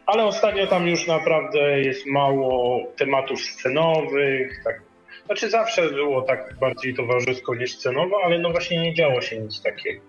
Ale 0.05 0.25
ostatnio 0.25 0.67
tam 0.67 0.87
już 0.87 1.07
naprawdę 1.07 1.81
jest 1.81 2.05
mało 2.05 2.83
tematów 2.97 3.41
scenowych. 3.41 4.61
Tak. 4.63 4.81
Znaczy 5.25 5.49
zawsze 5.49 5.89
było 5.89 6.21
tak 6.21 6.55
bardziej 6.59 6.93
towarzysko 6.93 7.55
niż 7.55 7.75
scenowo, 7.77 8.21
ale 8.23 8.39
no 8.39 8.49
właśnie 8.49 8.81
nie 8.81 8.93
działo 8.93 9.21
się 9.21 9.39
nic 9.39 9.61
takiego. 9.61 10.01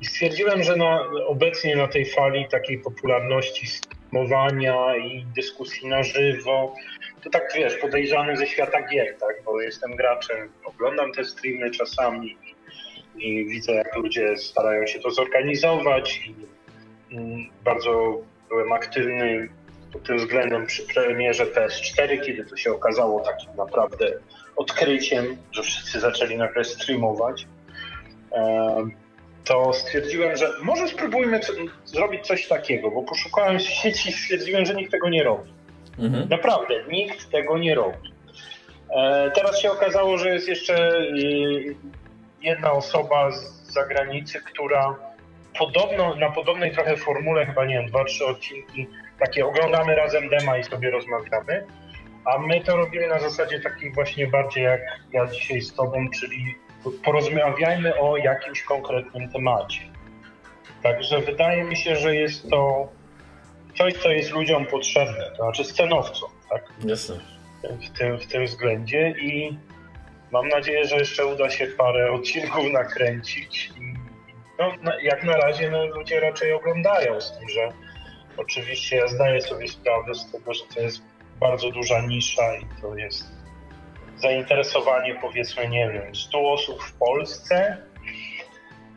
I 0.00 0.04
stwierdziłem, 0.04 0.62
że 0.62 0.76
na, 0.76 1.00
obecnie 1.26 1.76
na 1.76 1.88
tej 1.88 2.06
fali 2.06 2.48
takiej 2.48 2.78
popularności 2.78 3.66
streamowania 3.66 4.96
i 4.96 5.26
dyskusji 5.36 5.88
na 5.88 6.02
żywo, 6.02 6.74
to 7.22 7.30
tak 7.30 7.52
wiesz, 7.56 7.76
podejrzany 7.76 8.36
ze 8.36 8.46
świata 8.46 8.88
gier, 8.88 9.16
tak? 9.20 9.42
Bo 9.44 9.60
jestem 9.60 9.96
graczem, 9.96 10.52
oglądam 10.64 11.12
te 11.12 11.24
streamy 11.24 11.70
czasami 11.70 12.36
i 13.16 13.44
widzę, 13.44 13.72
jak 13.72 13.96
ludzie 13.96 14.36
starają 14.36 14.86
się 14.86 15.00
to 15.00 15.10
zorganizować. 15.10 16.20
I 17.10 17.50
bardzo 17.64 18.22
byłem 18.48 18.72
aktywny 18.72 19.48
tym 19.98 20.18
względem 20.18 20.66
przy 20.66 20.82
premierze 20.82 21.46
PS4, 21.46 22.20
kiedy 22.26 22.44
to 22.44 22.56
się 22.56 22.72
okazało 22.72 23.20
takim 23.20 23.56
naprawdę 23.56 24.12
odkryciem, 24.56 25.36
że 25.52 25.62
wszyscy 25.62 26.00
zaczęli 26.00 26.36
nagle 26.36 26.64
streamować. 26.64 27.46
To 29.44 29.72
stwierdziłem, 29.72 30.36
że 30.36 30.50
może 30.62 30.88
spróbujmy 30.88 31.40
zrobić 31.84 32.26
coś 32.26 32.48
takiego, 32.48 32.90
bo 32.90 33.02
poszukałem 33.02 33.58
w 33.58 33.62
sieci 33.62 34.08
i 34.08 34.12
stwierdziłem, 34.12 34.64
że 34.64 34.74
nikt 34.74 34.90
tego 34.90 35.08
nie 35.08 35.22
robi. 35.22 35.52
Mhm. 35.98 36.28
Naprawdę, 36.28 36.74
nikt 36.88 37.30
tego 37.30 37.58
nie 37.58 37.74
robi. 37.74 38.14
E, 38.90 39.30
teraz 39.34 39.60
się 39.60 39.72
okazało, 39.72 40.18
że 40.18 40.28
jest 40.28 40.48
jeszcze 40.48 40.98
y, 40.98 41.74
jedna 42.42 42.72
osoba 42.72 43.30
z 43.30 43.72
zagranicy, 43.72 44.40
która 44.40 44.98
podobno, 45.58 46.14
na 46.14 46.30
podobnej 46.30 46.72
trochę 46.72 46.96
formule, 46.96 47.46
chyba 47.46 47.64
nie 47.64 47.74
wiem, 47.74 47.86
dwa, 47.86 48.04
trzy 48.04 48.26
odcinki, 48.26 48.86
takie 49.18 49.46
oglądamy 49.46 49.94
razem 49.94 50.28
dema 50.28 50.58
i 50.58 50.64
sobie 50.64 50.90
rozmawiamy, 50.90 51.66
a 52.24 52.38
my 52.38 52.60
to 52.60 52.76
robimy 52.76 53.08
na 53.08 53.20
zasadzie 53.20 53.60
takiej 53.60 53.92
właśnie 53.92 54.26
bardziej 54.26 54.64
jak 54.64 54.80
ja 55.12 55.26
dzisiaj 55.26 55.60
z 55.60 55.74
tobą, 55.74 56.10
czyli 56.10 56.54
porozmawiajmy 57.04 58.00
o 58.00 58.16
jakimś 58.16 58.62
konkretnym 58.62 59.28
temacie. 59.28 59.80
Także 60.82 61.20
wydaje 61.20 61.64
mi 61.64 61.76
się, 61.76 61.96
że 61.96 62.16
jest 62.16 62.50
to 62.50 62.88
coś, 63.78 63.94
co 63.94 64.10
jest 64.10 64.30
ludziom 64.30 64.66
potrzebne, 64.66 65.30
to 65.30 65.42
znaczy 65.42 65.64
scenowcom, 65.64 66.30
tak? 66.50 66.62
Jasne. 66.84 67.16
W 67.62 67.98
tym, 67.98 68.18
w 68.18 68.26
tym 68.26 68.46
względzie 68.46 69.14
i 69.20 69.58
mam 70.30 70.48
nadzieję, 70.48 70.84
że 70.84 70.96
jeszcze 70.96 71.26
uda 71.26 71.50
się 71.50 71.66
parę 71.66 72.12
odcinków 72.12 72.64
nakręcić 72.72 73.72
no, 74.58 74.92
jak 75.02 75.24
na 75.24 75.36
razie 75.36 75.70
no, 75.70 75.86
ludzie 75.86 76.20
raczej 76.20 76.52
oglądają 76.52 77.20
z 77.20 77.38
tym, 77.38 77.48
że 77.48 77.68
oczywiście 78.36 78.96
ja 78.96 79.08
zdaję 79.08 79.42
sobie 79.42 79.68
sprawę 79.68 80.14
z 80.14 80.32
tego, 80.32 80.54
że 80.54 80.62
to 80.74 80.80
jest 80.80 81.02
bardzo 81.40 81.70
duża 81.70 82.06
nisza 82.06 82.56
i 82.56 82.66
to 82.82 82.96
jest 82.96 83.24
zainteresowanie 84.16 85.18
powiedzmy, 85.20 85.68
nie 85.68 85.90
wiem, 85.92 86.14
100 86.14 86.52
osób 86.52 86.82
w 86.82 86.92
Polsce 86.92 87.76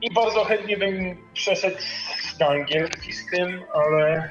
i 0.02 0.14
bardzo 0.14 0.44
chętnie 0.44 0.78
bym 0.78 1.18
przeszedł 1.34 1.78
na 2.40 2.48
angielski 2.48 3.14
z 3.14 3.30
tym, 3.32 3.64
ale 3.74 4.30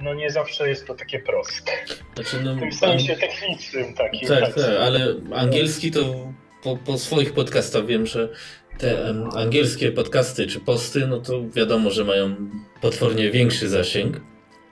no 0.00 0.14
nie 0.14 0.30
zawsze 0.30 0.68
jest 0.68 0.86
to 0.86 0.94
takie 0.94 1.18
proste. 1.18 1.72
Znaczy, 2.14 2.40
no, 2.44 2.54
w 2.54 2.60
tym 2.60 2.72
sensie 2.72 3.12
an... 3.12 3.20
technicznym 3.20 3.94
takim. 3.94 4.28
Tak, 4.28 4.40
tak, 4.40 4.54
tak, 4.54 4.64
ale 4.80 5.14
angielski 5.34 5.90
to 5.90 6.00
po, 6.62 6.76
po 6.76 6.98
swoich 6.98 7.32
podcastach 7.34 7.86
wiem, 7.86 8.06
że 8.06 8.28
te 8.78 9.04
um, 9.04 9.30
angielskie 9.36 9.92
podcasty 9.92 10.46
czy 10.46 10.60
posty, 10.60 11.06
no 11.06 11.20
to 11.20 11.32
wiadomo, 11.50 11.90
że 11.90 12.04
mają 12.04 12.36
potwornie 12.80 13.30
większy 13.30 13.68
zasięg. 13.68 14.20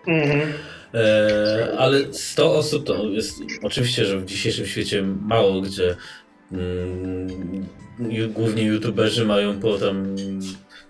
Mhm. 0.06 0.52
E, 0.94 1.78
ale 1.78 2.12
100 2.12 2.54
osób 2.54 2.86
to 2.86 3.04
jest 3.04 3.42
oczywiście, 3.62 4.04
że 4.04 4.18
w 4.18 4.24
dzisiejszym 4.24 4.66
świecie 4.66 5.02
mało 5.02 5.60
gdzie 5.60 5.96
mm, 6.52 7.66
głównie 8.28 8.62
youtuberzy 8.62 9.24
mają 9.24 9.60
po 9.60 9.78
tam 9.78 10.14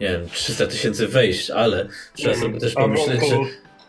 nie 0.01 0.09
wiem, 0.09 0.29
300 0.29 0.67
tysięcy 0.67 1.09
wejść, 1.09 1.51
ale 1.51 1.89
trzeba 2.15 2.35
mhm. 2.35 2.53
sobie 2.53 2.61
też 2.61 2.75
pomyśleć, 2.75 3.21
że 3.29 3.37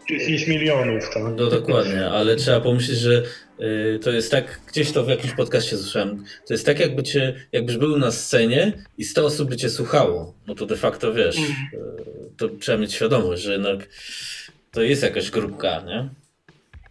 10 0.10 0.48
milionów. 0.48 1.10
Tak? 1.14 1.24
No 1.38 1.48
dokładnie, 1.48 2.06
ale 2.06 2.36
trzeba 2.36 2.62
pomyśleć, 2.62 2.98
że 2.98 3.24
y, 3.60 4.00
to 4.00 4.12
jest 4.12 4.32
tak, 4.32 4.60
gdzieś 4.68 4.92
to 4.92 5.04
w 5.04 5.10
jakimś 5.10 5.34
podcaście 5.34 5.78
słyszałem, 5.78 6.24
to 6.48 6.54
jest 6.54 6.66
tak 6.66 6.80
jakby 6.80 7.04
cię, 7.04 7.34
jakbyś 7.52 7.78
był 7.78 7.98
na 7.98 8.12
scenie 8.12 8.74
i 8.98 9.04
100 9.04 9.26
osób 9.26 9.50
by 9.50 9.58
cię 9.58 9.70
słuchało. 9.70 10.34
No 10.48 10.56
to 10.56 10.66
de 10.66 10.78
facto 10.78 11.14
wiesz, 11.14 11.38
mm. 11.38 11.52
y, 11.52 12.38
to 12.38 12.50
trzeba 12.50 12.78
mieć 12.78 12.94
świadomość, 12.94 13.42
że 13.42 13.52
jednak 13.52 13.80
to 14.72 14.82
jest 14.82 15.04
jakaś 15.04 15.32
grupka, 15.32 15.84
nie? 15.88 16.10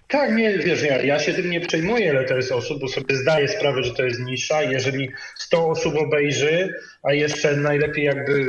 Tak, 0.09 0.35
nie, 0.35 0.59
wiesz, 0.59 0.83
ja, 0.83 1.03
ja 1.03 1.19
się 1.19 1.35
tym 1.35 1.51
nie 1.51 1.61
przejmuję, 1.61 2.07
ile 2.07 2.25
to 2.25 2.37
jest 2.37 2.53
osób, 2.53 2.81
bo 2.81 2.89
sobie 2.89 3.17
zdaję 3.17 3.49
sprawę, 3.49 3.83
że 3.83 3.95
to 3.95 4.05
jest 4.05 4.21
nisza. 4.21 4.63
Jeżeli 4.63 5.11
100 5.37 5.69
osób 5.69 5.97
obejrzy, 5.97 6.75
a 7.03 7.13
jeszcze 7.13 7.57
najlepiej 7.57 8.05
jakby 8.05 8.45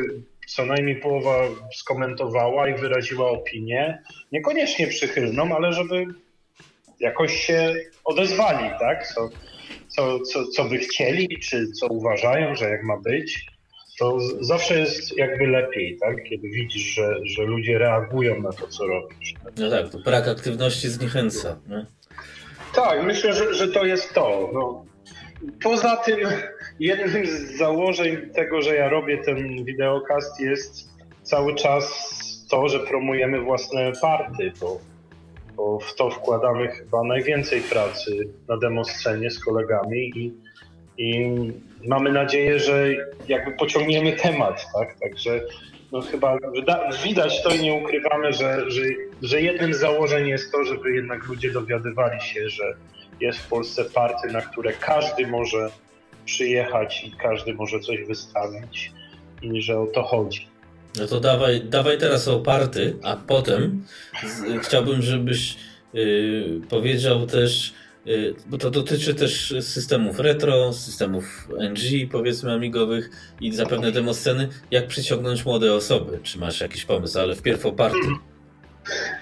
co 0.48 0.65
najmniej 0.65 0.95
połowa 0.95 1.36
skomentowała 1.76 2.69
i 2.69 2.76
wyraziła 2.76 3.30
opinię, 3.30 4.03
niekoniecznie 4.32 4.88
przychylną, 4.88 5.56
ale 5.56 5.74
żeby 5.74 6.06
jakoś 6.99 7.45
się 7.45 7.76
odezwali, 8.06 8.69
tak? 8.80 9.07
Co, 9.07 9.30
co, 9.88 10.19
co, 10.19 10.48
co 10.48 10.65
by 10.65 10.78
chcieli, 10.78 11.40
czy 11.40 11.68
co 11.72 11.88
uważają, 11.88 12.56
że 12.56 12.69
jak 12.69 12.84
ma 12.84 12.98
być, 12.98 13.45
to 13.99 14.19
zawsze 14.41 14.80
jest 14.80 15.18
jakby 15.18 15.48
lepiej, 15.48 15.98
tak? 16.02 16.24
Kiedy 16.24 16.49
widzisz, 16.49 16.84
że, 16.84 17.15
że 17.24 17.44
ludzie 17.44 17.78
reagują 17.78 18.41
na 18.41 18.52
to, 18.52 18.68
co 18.68 18.88
robisz. 18.88 19.34
Tak? 19.44 19.53
No 19.57 19.69
tak, 19.69 19.90
to 19.90 19.99
brak 19.99 20.28
aktywności 20.28 20.90
zniechęca. 20.90 21.60
Nie? 21.68 21.86
Tak, 22.76 23.03
myślę, 23.03 23.34
że, 23.34 23.53
że 23.53 23.68
to 23.68 23.86
jest 23.86 24.14
to. 24.14 24.49
No, 24.53 24.86
Poza 25.64 25.95
tym, 25.95 26.19
jednym 26.80 27.26
z 27.26 27.57
założeń 27.57 28.18
tego, 28.35 28.61
że 28.61 28.76
ja 28.76 28.89
robię 28.89 29.18
ten 29.18 29.65
wideokast 29.65 30.39
jest 30.39 30.89
cały 31.23 31.55
czas 31.55 32.14
to, 32.49 32.69
że 32.69 32.80
promujemy 32.80 33.41
własne 33.41 33.91
party, 34.01 34.51
bo, 34.61 34.80
bo 35.55 35.80
w 35.80 35.95
to 35.95 36.09
wkładamy 36.09 36.68
chyba 36.68 37.03
najwięcej 37.03 37.61
pracy 37.61 38.30
na 38.49 38.57
demoscenie 38.57 39.31
z 39.31 39.39
kolegami 39.39 40.11
i, 40.15 40.34
i 40.97 41.30
mamy 41.88 42.11
nadzieję, 42.11 42.59
że 42.59 42.88
jakby 43.27 43.51
pociągniemy 43.51 44.14
temat, 44.14 44.65
tak? 44.73 44.99
Także 44.99 45.41
no 45.91 46.01
chyba 46.01 46.38
widać 47.03 47.43
to 47.43 47.49
i 47.49 47.59
nie 47.59 47.73
ukrywamy, 47.73 48.34
że, 48.34 48.72
że, 48.72 48.81
że 49.22 49.41
jednym 49.41 49.73
z 49.73 49.80
założeń 49.80 50.27
jest 50.27 50.51
to, 50.51 50.64
żeby 50.64 50.91
jednak 50.91 51.27
ludzie 51.27 51.51
dowiadywali 51.51 52.22
się, 52.22 52.49
że 52.49 52.73
jest 53.22 53.39
w 53.39 53.48
Polsce 53.48 53.85
party, 53.85 54.27
na 54.31 54.41
które 54.41 54.73
każdy 54.73 55.27
może 55.27 55.69
przyjechać 56.26 57.03
i 57.03 57.11
każdy 57.11 57.53
może 57.53 57.80
coś 57.80 58.03
wystawić 58.03 58.91
i 59.41 59.61
że 59.61 59.80
o 59.80 59.88
to 59.88 60.03
chodzi. 60.03 60.48
No 60.99 61.07
to 61.07 61.19
dawaj, 61.19 61.61
dawaj 61.61 61.98
teraz 61.98 62.27
o 62.27 62.39
party, 62.39 62.95
a 63.03 63.15
potem 63.15 63.85
z, 64.23 64.65
chciałbym, 64.65 65.02
żebyś 65.02 65.56
y, 65.95 66.61
powiedział 66.69 67.26
też, 67.26 67.73
y, 68.07 68.35
bo 68.48 68.57
to 68.57 68.72
dotyczy 68.72 69.14
też 69.14 69.53
systemów 69.61 70.19
retro, 70.19 70.73
systemów 70.73 71.48
NG 71.60 72.11
powiedzmy 72.11 72.53
amigowych 72.53 73.10
i 73.41 73.52
zapewne 73.52 73.91
demosceny, 73.91 74.49
jak 74.72 74.88
przyciągnąć 74.88 75.45
młode 75.45 75.73
osoby. 75.73 76.19
Czy 76.23 76.39
masz 76.39 76.61
jakiś 76.61 76.85
pomysł, 76.85 77.19
ale 77.19 77.35
wpierw 77.35 77.65
o 77.65 77.72
party. 77.72 78.07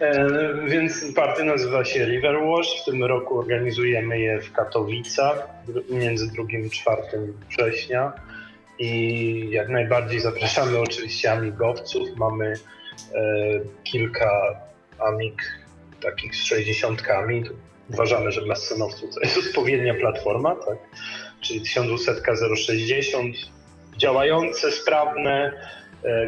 E, 0.01 0.27
więc 0.67 1.13
party 1.15 1.43
nazywa 1.43 1.85
się 1.85 2.05
Riverwash. 2.05 2.81
W 2.81 2.85
tym 2.85 3.03
roku 3.03 3.39
organizujemy 3.39 4.19
je 4.19 4.41
w 4.41 4.51
Katowicach 4.51 5.47
między 5.89 6.27
2 6.27 6.43
i 6.65 6.69
4 6.69 7.01
września. 7.49 8.13
I 8.79 9.49
jak 9.49 9.69
najbardziej 9.69 10.19
zapraszamy 10.19 10.79
oczywiście 10.79 11.31
amigowców. 11.31 12.09
Mamy 12.17 12.53
e, 13.15 13.21
kilka 13.83 14.31
amig 14.99 15.41
takich 16.01 16.35
z 16.35 16.43
60. 16.43 17.03
Uważamy, 17.89 18.31
że 18.31 18.41
dla 18.41 18.55
scenowców 18.55 19.15
to 19.15 19.19
jest 19.19 19.37
odpowiednia 19.37 19.93
platforma, 19.93 20.55
tak? 20.55 20.77
czyli 21.41 21.61
1200 21.61 22.21
060, 22.55 23.35
działające, 23.97 24.71
sprawne, 24.71 25.53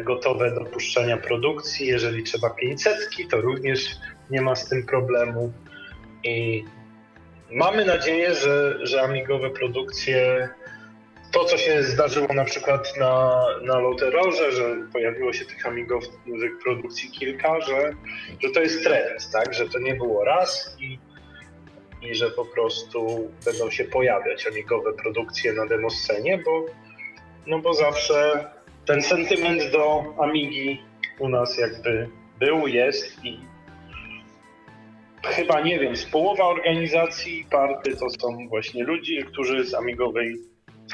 gotowe 0.04 0.50
do 0.50 0.64
puszczania 0.64 1.16
produkcji. 1.16 1.86
Jeżeli 1.86 2.22
trzeba 2.22 2.50
500, 2.50 2.96
to 3.30 3.40
również 3.40 3.96
nie 4.30 4.40
ma 4.40 4.56
z 4.56 4.68
tym 4.68 4.86
problemu. 4.86 5.52
I 6.24 6.64
mamy 7.50 7.84
nadzieję, 7.84 8.34
że, 8.34 8.78
że 8.86 9.02
amigowe 9.02 9.50
produkcje, 9.50 10.48
to 11.32 11.44
co 11.44 11.56
się 11.56 11.82
zdarzyło 11.82 12.34
na 12.34 12.44
przykład 12.44 12.96
na, 12.96 13.44
na 13.62 13.78
Loterorze, 13.78 14.52
że 14.52 14.76
pojawiło 14.92 15.32
się 15.32 15.44
tych 15.44 15.66
amigowych 15.66 16.58
produkcji 16.64 17.10
kilka, 17.10 17.60
że, 17.60 17.92
że 18.40 18.50
to 18.50 18.60
jest 18.60 18.84
trend, 18.84 19.30
tak? 19.32 19.54
że 19.54 19.68
to 19.68 19.78
nie 19.78 19.94
było 19.94 20.24
raz 20.24 20.76
i, 20.80 20.98
i 22.02 22.14
że 22.14 22.30
po 22.30 22.44
prostu 22.44 23.30
będą 23.44 23.70
się 23.70 23.84
pojawiać 23.84 24.46
amigowe 24.46 24.92
produkcje 24.92 25.52
na 25.52 25.66
demoscenie, 25.66 26.42
bo, 26.44 26.66
no 27.46 27.58
bo 27.58 27.74
zawsze 27.74 28.44
ten 28.88 29.02
sentyment 29.02 29.72
do 29.72 30.14
Amigi 30.18 30.80
u 31.18 31.28
nas 31.28 31.58
jakby 31.58 32.08
był, 32.38 32.66
jest 32.66 33.24
i 33.24 33.38
chyba 35.24 35.60
nie 35.60 35.78
wiem, 35.78 35.96
z 35.96 36.04
połowa 36.04 36.44
organizacji 36.44 37.46
party 37.50 37.96
to 37.96 38.10
są 38.10 38.48
właśnie 38.48 38.84
ludzie, 38.84 39.24
którzy 39.24 39.64
z 39.64 39.74
amigowej 39.74 40.36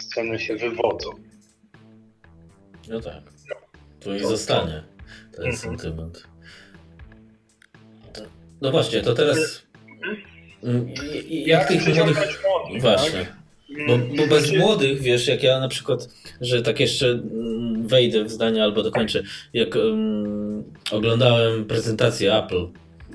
sceny 0.01 0.39
się 0.39 0.57
wywodzą. 0.57 1.11
No 2.89 3.01
tak. 3.01 3.23
To 4.01 4.15
i 4.15 4.21
to, 4.21 4.29
zostanie 4.29 4.85
ten 5.33 5.45
mhm. 5.45 5.57
sentyment. 5.57 6.29
No 8.61 8.71
właśnie, 8.71 9.03
to 9.03 9.15
teraz. 9.15 9.67
Mhm. 10.63 10.95
Jak 11.29 11.69
tych 11.69 11.97
młodych. 11.97 12.37
Właśnie. 12.81 13.44
Bo, 13.87 13.99
bo, 14.17 14.27
bez 14.27 14.53
młodych, 14.53 15.01
wiesz, 15.01 15.29
jak 15.29 15.43
ja 15.43 15.61
na 15.61 15.69
przykład, 15.69 16.09
że 16.41 16.63
tak 16.63 16.81
jeszcze 16.81 17.11
mm, 17.11 17.89
wejdę 17.89 18.25
w 18.25 18.31
zdanie 18.31 18.63
albo 18.63 18.83
dokończę, 18.83 19.23
jak 19.53 19.77
um, 19.77 20.65
oglądałem 20.91 21.65
prezentację 21.65 22.37
Apple, 22.37 22.67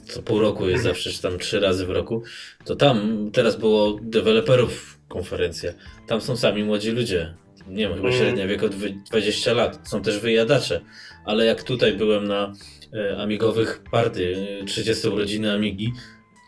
co 0.06 0.22
pół 0.22 0.40
roku 0.40 0.70
jest 0.70 0.84
zawsze, 0.84 1.10
czy 1.10 1.22
tam 1.22 1.40
trzy 1.40 1.60
razy 1.60 1.86
w 1.86 1.90
roku, 1.90 2.24
to 2.66 2.76
tam 2.76 3.30
teraz 3.34 3.56
było 3.56 4.00
deweloperów 4.02 5.00
konferencja. 5.08 5.74
Tam 6.08 6.22
są 6.22 6.38
sami 6.38 6.64
młodzi 6.64 6.92
ludzie. 6.92 7.34
Nie 7.68 7.88
wiem, 7.88 7.96
chyba 7.96 8.08
mm. 8.08 8.20
średnia 8.20 8.48
wiek 8.48 8.64
od 8.64 8.76
20 9.10 9.54
lat. 9.54 9.90
Są 9.90 10.02
też 10.02 10.20
wyjadacze. 10.20 10.82
Ale 11.26 11.46
jak 11.46 11.64
tutaj 11.64 11.94
byłem 11.94 12.28
na 12.28 12.54
e, 12.94 13.18
amigowych 13.18 13.84
party, 13.92 14.48
30 14.66 15.08
e, 15.08 15.12
urodziny 15.12 15.52
Amigi, 15.52 15.94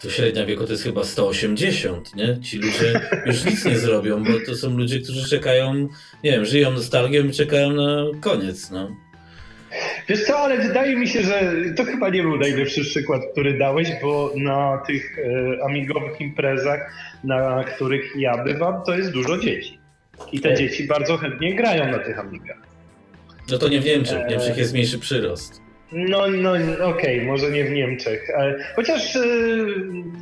to 0.02 0.10
średnia 0.10 0.45
wieku 0.45 0.65
to 0.65 0.72
jest 0.72 0.84
chyba 0.84 1.03
180, 1.03 2.15
nie? 2.15 2.40
Ci 2.41 2.57
ludzie 2.57 3.02
już 3.26 3.45
nic 3.45 3.65
nie 3.65 3.78
zrobią, 3.78 4.23
bo 4.23 4.32
to 4.45 4.56
są 4.56 4.78
ludzie, 4.78 4.99
którzy 4.99 5.30
czekają, 5.30 5.73
nie 6.23 6.32
wiem, 6.32 6.45
żyją 6.45 6.72
nostalgią 6.72 7.26
i 7.26 7.32
czekają 7.32 7.72
na 7.72 8.06
koniec, 8.22 8.72
no. 8.72 8.95
Wiesz 10.07 10.23
co, 10.23 10.40
ale 10.40 10.68
wydaje 10.68 10.95
mi 10.95 11.07
się, 11.07 11.22
że 11.23 11.53
to 11.76 11.84
chyba 11.84 12.10
nie 12.10 12.22
był 12.22 12.38
najlepszy 12.38 12.82
przykład, 12.82 13.22
który 13.32 13.57
dałeś, 13.57 13.90
bo 14.02 14.34
na 14.36 14.78
tych 14.88 15.19
e, 15.19 15.64
amigowych 15.64 16.22
imprezach, 16.22 16.94
na 17.23 17.64
których 17.64 18.14
ja 18.15 18.44
bywam, 18.44 18.84
to 18.86 18.98
jest 18.98 19.11
dużo 19.11 19.38
dzieci. 19.38 19.80
I 20.32 20.40
te 20.40 20.56
dzieci 20.56 20.84
bardzo 20.84 21.18
chętnie 21.18 21.56
grają 21.56 21.91
na 21.91 21.99
tych 21.99 22.19
amigach. 22.19 22.57
No 23.52 23.57
to 23.57 23.68
nie 23.68 23.82
w 23.82 23.86
Niemczech. 23.86 24.26
W 24.26 24.30
Niemczech 24.30 24.57
jest 24.57 24.73
mniejszy 24.73 24.99
przyrost. 24.99 25.61
No, 25.92 26.28
no 26.28 26.52
okej, 26.86 27.16
okay, 27.18 27.26
może 27.26 27.52
nie 27.52 27.66
w 27.66 27.72
Niemczech. 27.72 28.28
Chociaż 28.76 29.16
y, 29.16 29.66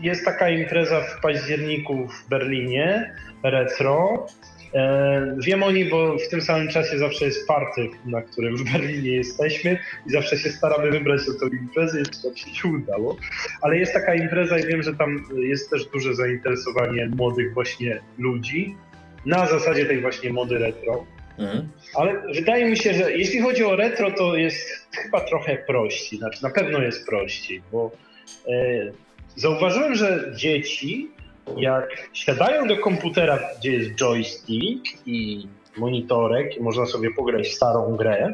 jest 0.01 0.25
taka 0.25 0.49
impreza 0.49 1.01
w 1.01 1.21
październiku 1.21 2.07
w 2.07 2.29
Berlinie, 2.29 3.15
Retro. 3.43 4.27
E, 4.73 5.35
wiem 5.37 5.63
o 5.63 5.71
niej, 5.71 5.89
bo 5.89 6.17
w 6.17 6.29
tym 6.29 6.41
samym 6.41 6.67
czasie 6.67 6.97
zawsze 6.97 7.25
jest 7.25 7.47
party, 7.47 7.89
na 8.05 8.21
którym 8.21 8.57
w 8.57 8.71
Berlinie 8.71 9.11
jesteśmy 9.11 9.77
i 10.05 10.11
zawsze 10.11 10.37
się 10.37 10.49
staramy 10.49 10.91
wybrać 10.91 11.21
na 11.27 11.33
tę 11.33 11.55
imprezę, 11.55 11.99
jeszcze 11.99 12.27
nam 12.27 12.35
się 12.35 12.67
udało. 12.67 13.17
Ale 13.61 13.77
jest 13.77 13.93
taka 13.93 14.15
impreza 14.15 14.59
i 14.59 14.67
wiem, 14.67 14.83
że 14.83 14.93
tam 14.93 15.25
jest 15.35 15.69
też 15.69 15.85
duże 15.85 16.15
zainteresowanie 16.15 17.09
młodych 17.15 17.53
właśnie 17.53 17.99
ludzi 18.17 18.75
na 19.25 19.47
zasadzie 19.47 19.85
tej 19.85 20.01
właśnie 20.01 20.33
mody 20.33 20.57
retro. 20.57 21.05
Mhm. 21.39 21.69
Ale 21.95 22.21
wydaje 22.33 22.65
mi 22.65 22.77
się, 22.77 22.93
że 22.93 23.11
jeśli 23.11 23.41
chodzi 23.41 23.63
o 23.63 23.75
retro, 23.75 24.11
to 24.11 24.35
jest 24.35 24.87
chyba 24.91 25.21
trochę 25.21 25.57
prościej. 25.57 26.19
Znaczy, 26.19 26.43
na 26.43 26.49
pewno 26.49 26.81
jest 26.81 27.05
prościej, 27.05 27.61
bo 27.71 27.91
e, 28.47 28.51
zauważyłem, 29.35 29.95
że 29.95 30.31
dzieci, 30.35 31.09
jak 31.57 32.09
siadają 32.13 32.67
do 32.67 32.77
komputera, 32.77 33.39
gdzie 33.59 33.71
jest 33.71 33.91
joystick 33.91 34.85
i 35.05 35.47
monitorek, 35.77 36.57
i 36.57 36.61
można 36.61 36.85
sobie 36.85 37.13
pograć 37.13 37.47
w 37.47 37.53
starą 37.53 37.95
grę, 37.95 38.33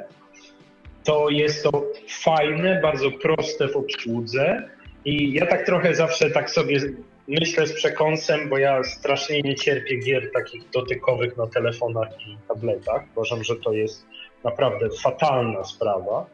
to 1.04 1.30
jest 1.30 1.64
to 1.64 1.86
fajne, 2.10 2.80
bardzo 2.82 3.12
proste 3.12 3.68
w 3.68 3.76
obsłudze. 3.76 4.70
I 5.06 5.34
ja 5.34 5.46
tak 5.46 5.66
trochę 5.66 5.96
zawsze 5.96 6.32
tak 6.32 6.50
sobie 6.50 6.80
myślę 7.28 7.68
z 7.68 7.74
przekąsem, 7.74 8.50
bo 8.50 8.58
ja 8.58 8.84
strasznie 8.84 9.42
nie 9.42 9.56
cierpię 9.56 9.98
gier 9.98 10.32
takich 10.32 10.70
dotykowych 10.70 11.38
na 11.38 11.48
telefonach 11.48 12.08
i 12.28 12.38
tabletach. 12.48 13.04
Uważam, 13.16 13.44
że 13.44 13.56
to 13.56 13.74
jest 13.74 14.06
naprawdę 14.44 14.90
fatalna 15.04 15.64
sprawa. 15.64 16.26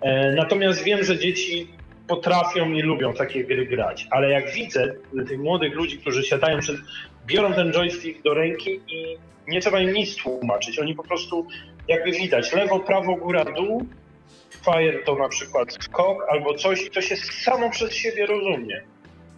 E, 0.00 0.32
natomiast 0.32 0.82
wiem, 0.82 1.04
że 1.04 1.18
dzieci 1.18 1.68
potrafią 2.08 2.72
i 2.72 2.82
lubią 2.82 3.14
takie 3.14 3.44
gry 3.44 3.66
grać, 3.66 4.06
ale 4.10 4.30
jak 4.30 4.50
widzę 4.50 4.94
tych 5.28 5.38
młodych 5.38 5.74
ludzi, 5.74 5.98
którzy 5.98 6.22
siadają 6.22 6.58
przed, 6.58 6.76
biorą 7.26 7.52
ten 7.52 7.72
joystick 7.72 8.22
do 8.22 8.34
ręki 8.34 8.80
i 8.88 9.18
nie 9.48 9.60
trzeba 9.60 9.80
im 9.80 9.92
nic 9.92 10.16
tłumaczyć. 10.16 10.78
Oni 10.78 10.94
po 10.94 11.02
prostu, 11.02 11.46
jakby 11.88 12.12
widać, 12.12 12.52
lewo, 12.52 12.80
prawo, 12.80 13.16
góra, 13.16 13.44
dół, 13.44 13.86
fire 14.64 14.98
to 15.06 15.14
na 15.14 15.28
przykład 15.28 15.72
skok 15.72 16.26
albo 16.30 16.54
coś 16.54 16.86
i 16.86 16.90
to 16.90 17.00
się 17.00 17.16
samo 17.16 17.70
przez 17.70 17.94
siebie 17.94 18.26
rozumie. 18.26 18.82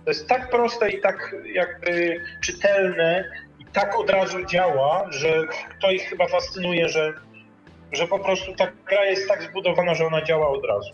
To 0.04 0.10
jest 0.10 0.28
tak 0.28 0.50
proste 0.50 0.90
i 0.90 1.00
tak 1.00 1.34
jakby 1.44 2.20
czytelne 2.40 3.24
i 3.58 3.64
tak 3.64 3.98
od 3.98 4.10
razu 4.10 4.44
działa, 4.44 5.06
że 5.10 5.46
to 5.82 5.90
ich 5.90 6.02
chyba 6.02 6.28
fascynuje, 6.28 6.88
że, 6.88 7.12
że 7.92 8.06
po 8.06 8.18
prostu 8.18 8.54
ta 8.54 8.66
gra 8.86 9.04
jest 9.04 9.28
tak 9.28 9.42
zbudowana, 9.42 9.94
że 9.94 10.06
ona 10.06 10.22
działa 10.22 10.48
od 10.48 10.64
razu. 10.64 10.90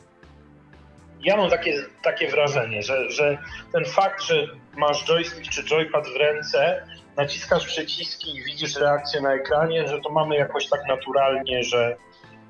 Ja 1.20 1.36
mam 1.36 1.50
takie, 1.50 1.82
takie 2.02 2.28
wrażenie, 2.28 2.82
że, 2.82 3.10
że 3.10 3.38
ten 3.72 3.84
fakt, 3.84 4.22
że 4.22 4.46
masz 4.76 5.04
joystick 5.04 5.52
czy 5.52 5.64
joypad 5.64 6.08
w 6.08 6.16
ręce, 6.16 6.86
naciskasz 7.16 7.66
przyciski 7.66 8.36
i 8.36 8.44
widzisz 8.44 8.76
reakcję 8.76 9.20
na 9.20 9.34
ekranie, 9.34 9.88
że 9.88 10.00
to 10.00 10.10
mamy 10.10 10.36
jakoś 10.36 10.68
tak 10.68 10.80
naturalnie, 10.88 11.62
że, 11.62 11.96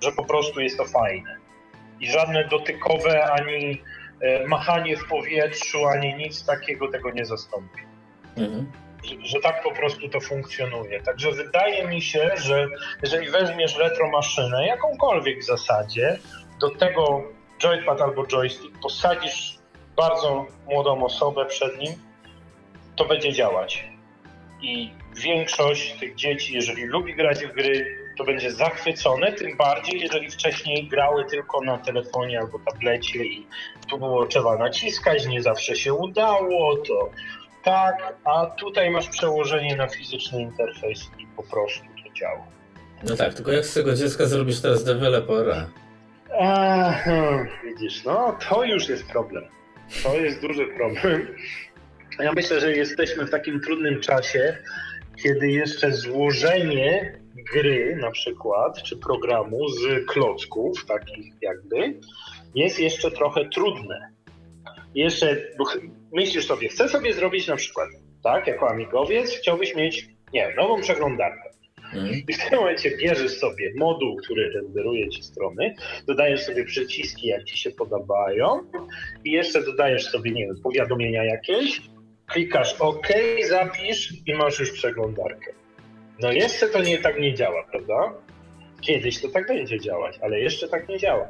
że 0.02 0.12
po 0.12 0.24
prostu 0.24 0.60
jest 0.60 0.76
to 0.76 0.84
fajne. 0.84 1.36
I 2.00 2.10
żadne 2.10 2.44
dotykowe 2.44 3.24
ani 3.32 3.82
machanie 4.46 4.96
w 4.96 5.08
powietrzu, 5.08 5.86
ani 5.86 6.14
nic 6.14 6.44
takiego 6.44 6.92
tego 6.92 7.10
nie 7.10 7.24
zastąpi. 7.24 7.80
Mhm. 8.36 8.72
Że, 9.04 9.14
że, 9.26 9.40
tak 9.40 9.62
po 9.62 9.70
prostu 9.70 10.08
to 10.08 10.20
funkcjonuje. 10.20 11.02
Także 11.02 11.32
wydaje 11.32 11.88
mi 11.88 12.02
się, 12.02 12.30
że 12.36 12.68
jeżeli 13.02 13.30
weźmiesz 13.30 13.76
retro 13.76 14.10
maszynę, 14.10 14.66
jakąkolwiek 14.66 15.40
w 15.40 15.46
zasadzie, 15.46 16.18
do 16.60 16.70
tego 16.70 17.22
joypad 17.58 18.00
albo 18.00 18.26
joystick, 18.26 18.78
posadzisz 18.82 19.58
bardzo 19.96 20.46
młodą 20.66 21.04
osobę 21.04 21.46
przed 21.46 21.78
nim, 21.78 21.92
to 22.96 23.04
będzie 23.04 23.32
działać. 23.32 23.88
I 24.62 24.90
większość 25.16 25.98
tych 25.98 26.14
dzieci, 26.14 26.54
jeżeli 26.54 26.84
lubi 26.84 27.14
grać 27.14 27.44
w 27.44 27.52
gry, 27.52 28.05
to 28.16 28.24
będzie 28.24 28.52
zachwycone, 28.52 29.32
tym 29.32 29.56
bardziej, 29.56 30.00
jeżeli 30.00 30.30
wcześniej 30.30 30.88
grały 30.88 31.24
tylko 31.24 31.60
na 31.60 31.78
telefonie 31.78 32.40
albo 32.40 32.58
tablecie 32.58 33.24
i 33.24 33.46
tu 33.88 33.98
było 33.98 34.26
trzeba 34.26 34.58
naciskać, 34.58 35.26
nie 35.26 35.42
zawsze 35.42 35.76
się 35.76 35.94
udało, 35.94 36.76
to 36.76 37.10
tak, 37.64 38.14
a 38.24 38.46
tutaj 38.46 38.90
masz 38.90 39.08
przełożenie 39.08 39.76
na 39.76 39.88
fizyczny 39.88 40.42
interfejs 40.42 41.10
i 41.18 41.26
po 41.36 41.42
prostu 41.42 41.84
to 41.84 42.12
działa. 42.14 42.46
No 43.04 43.16
tak, 43.16 43.34
tylko 43.34 43.52
jak 43.52 43.66
z 43.66 43.74
tego 43.74 43.94
dziecka 43.94 44.26
zrobisz 44.26 44.60
teraz 44.60 44.84
dewelopera? 44.84 45.66
widzisz, 47.64 48.04
no 48.04 48.38
to 48.48 48.64
już 48.64 48.88
jest 48.88 49.06
problem. 49.06 49.44
To 50.02 50.14
jest 50.14 50.40
duży 50.40 50.66
problem. 50.66 51.26
Ja 52.18 52.32
myślę, 52.32 52.60
że 52.60 52.72
jesteśmy 52.72 53.24
w 53.26 53.30
takim 53.30 53.60
trudnym 53.60 54.00
czasie, 54.00 54.56
kiedy 55.22 55.50
jeszcze 55.50 55.92
złożenie 55.92 57.18
gry 57.52 57.96
na 58.00 58.10
przykład, 58.10 58.82
czy 58.82 58.96
programu 58.96 59.68
z 59.68 60.06
klocków 60.06 60.86
takich 60.86 61.34
jakby, 61.42 62.00
jest 62.54 62.80
jeszcze 62.80 63.10
trochę 63.10 63.48
trudne. 63.48 64.12
Jeszcze 64.94 65.36
myślisz 66.12 66.46
sobie, 66.46 66.68
chcę 66.68 66.88
sobie 66.88 67.12
zrobić 67.12 67.48
na 67.48 67.56
przykład, 67.56 67.88
tak, 68.22 68.46
jako 68.46 68.70
amigowiec 68.70 69.30
chciałbyś 69.30 69.74
mieć, 69.74 70.08
nie 70.32 70.46
wiem, 70.46 70.56
nową 70.56 70.80
przeglądarkę. 70.80 71.50
Mhm. 71.94 72.22
I 72.28 72.32
w 72.32 72.50
tym 72.50 72.58
momencie 72.58 72.96
bierzesz 72.96 73.38
sobie 73.38 73.72
moduł, 73.76 74.16
który 74.16 74.52
renderuje 74.52 75.08
ci 75.08 75.22
strony, 75.22 75.74
dodajesz 76.06 76.44
sobie 76.44 76.64
przyciski, 76.64 77.26
jak 77.26 77.44
ci 77.44 77.58
się 77.58 77.70
podobają 77.70 78.60
i 79.24 79.30
jeszcze 79.30 79.62
dodajesz 79.62 80.06
sobie, 80.06 80.30
nie 80.30 80.46
wiem, 80.46 80.56
powiadomienia 80.62 81.24
jakieś, 81.24 81.80
klikasz 82.26 82.76
OK, 82.78 83.08
zapisz 83.48 84.12
i 84.26 84.34
masz 84.34 84.58
już 84.58 84.72
przeglądarkę. 84.72 85.65
No 86.20 86.32
jeszcze 86.32 86.68
to 86.68 86.82
nie 86.82 86.98
tak 86.98 87.20
nie 87.20 87.34
działa, 87.34 87.64
prawda? 87.70 88.12
Kiedyś 88.80 89.22
to 89.22 89.28
tak 89.28 89.46
będzie 89.46 89.80
działać, 89.80 90.18
ale 90.22 90.40
jeszcze 90.40 90.68
tak 90.68 90.88
nie 90.88 90.98
działa. 90.98 91.28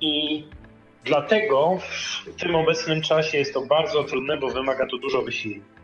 I 0.00 0.44
dlatego 1.04 1.78
w 2.26 2.40
tym 2.40 2.54
obecnym 2.54 3.02
czasie 3.02 3.38
jest 3.38 3.54
to 3.54 3.60
bardzo 3.60 4.04
trudne, 4.04 4.36
bo 4.36 4.48
wymaga 4.48 4.86
to 4.86 4.98
dużo 4.98 5.22
wysiłku. 5.22 5.74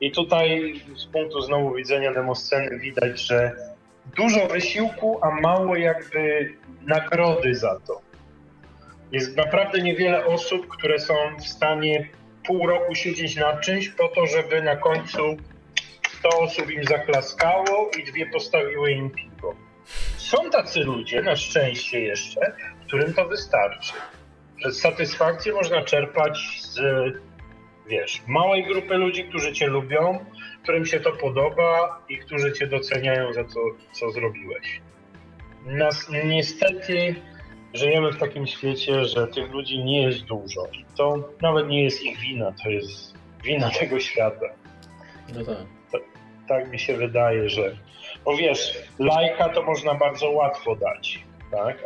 I 0.00 0.12
tutaj 0.12 0.80
z 0.96 1.06
punktu 1.06 1.40
znowu 1.40 1.74
widzenia 1.74 2.12
demosceny 2.12 2.78
widać, 2.78 3.20
że 3.20 3.52
dużo 4.16 4.46
wysiłku, 4.46 5.18
a 5.22 5.40
mało 5.40 5.76
jakby 5.76 6.54
nagrody 6.86 7.54
za 7.54 7.80
to. 7.86 8.00
Jest 9.12 9.36
naprawdę 9.36 9.82
niewiele 9.82 10.26
osób, 10.26 10.68
które 10.68 10.98
są 10.98 11.14
w 11.38 11.48
stanie 11.48 12.08
pół 12.46 12.66
roku 12.66 12.94
siedzieć 12.94 13.36
nad 13.36 13.60
czymś 13.60 13.88
po 13.88 14.08
to, 14.08 14.26
żeby 14.26 14.62
na 14.62 14.76
końcu 14.76 15.36
100 16.20 16.28
osób 16.28 16.70
im 16.70 16.84
zaklaskało 16.84 17.90
i 17.98 18.04
dwie 18.04 18.26
postawiły 18.26 18.92
im 18.92 19.10
piwo. 19.10 19.54
Są 20.16 20.50
tacy 20.50 20.80
ludzie, 20.80 21.22
na 21.22 21.36
szczęście 21.36 22.00
jeszcze, 22.00 22.52
którym 22.86 23.14
to 23.14 23.28
wystarczy. 23.28 23.92
Że 24.56 24.72
satysfakcję 24.72 25.52
można 25.52 25.82
czerpać 25.82 26.60
z, 26.60 26.80
wiesz, 27.88 28.22
małej 28.26 28.64
grupy 28.64 28.94
ludzi, 28.94 29.24
którzy 29.24 29.52
cię 29.52 29.66
lubią, 29.66 30.24
którym 30.62 30.86
się 30.86 31.00
to 31.00 31.12
podoba 31.12 32.02
i 32.08 32.18
którzy 32.18 32.52
cię 32.52 32.66
doceniają 32.66 33.32
za 33.32 33.44
to, 33.44 33.60
co 33.92 34.10
zrobiłeś. 34.10 34.80
Nas, 35.66 36.10
niestety 36.24 37.14
żyjemy 37.74 38.12
w 38.12 38.18
takim 38.18 38.46
świecie, 38.46 39.04
że 39.04 39.26
tych 39.26 39.50
ludzi 39.50 39.84
nie 39.84 40.02
jest 40.02 40.24
dużo. 40.24 40.66
I 40.72 40.84
to 40.96 41.28
nawet 41.42 41.68
nie 41.68 41.84
jest 41.84 42.02
ich 42.02 42.18
wina, 42.18 42.52
to 42.64 42.70
jest 42.70 43.14
wina 43.44 43.70
tego 43.70 44.00
świata. 44.00 44.46
No 45.34 45.44
tak 45.44 45.79
tak 46.50 46.70
mi 46.70 46.78
się 46.78 46.96
wydaje, 46.96 47.48
że 47.48 47.76
bo 48.24 48.36
wiesz, 48.36 48.78
lajka 48.98 49.48
to 49.48 49.62
można 49.62 49.94
bardzo 49.94 50.30
łatwo 50.30 50.76
dać, 50.76 51.24
tak? 51.50 51.76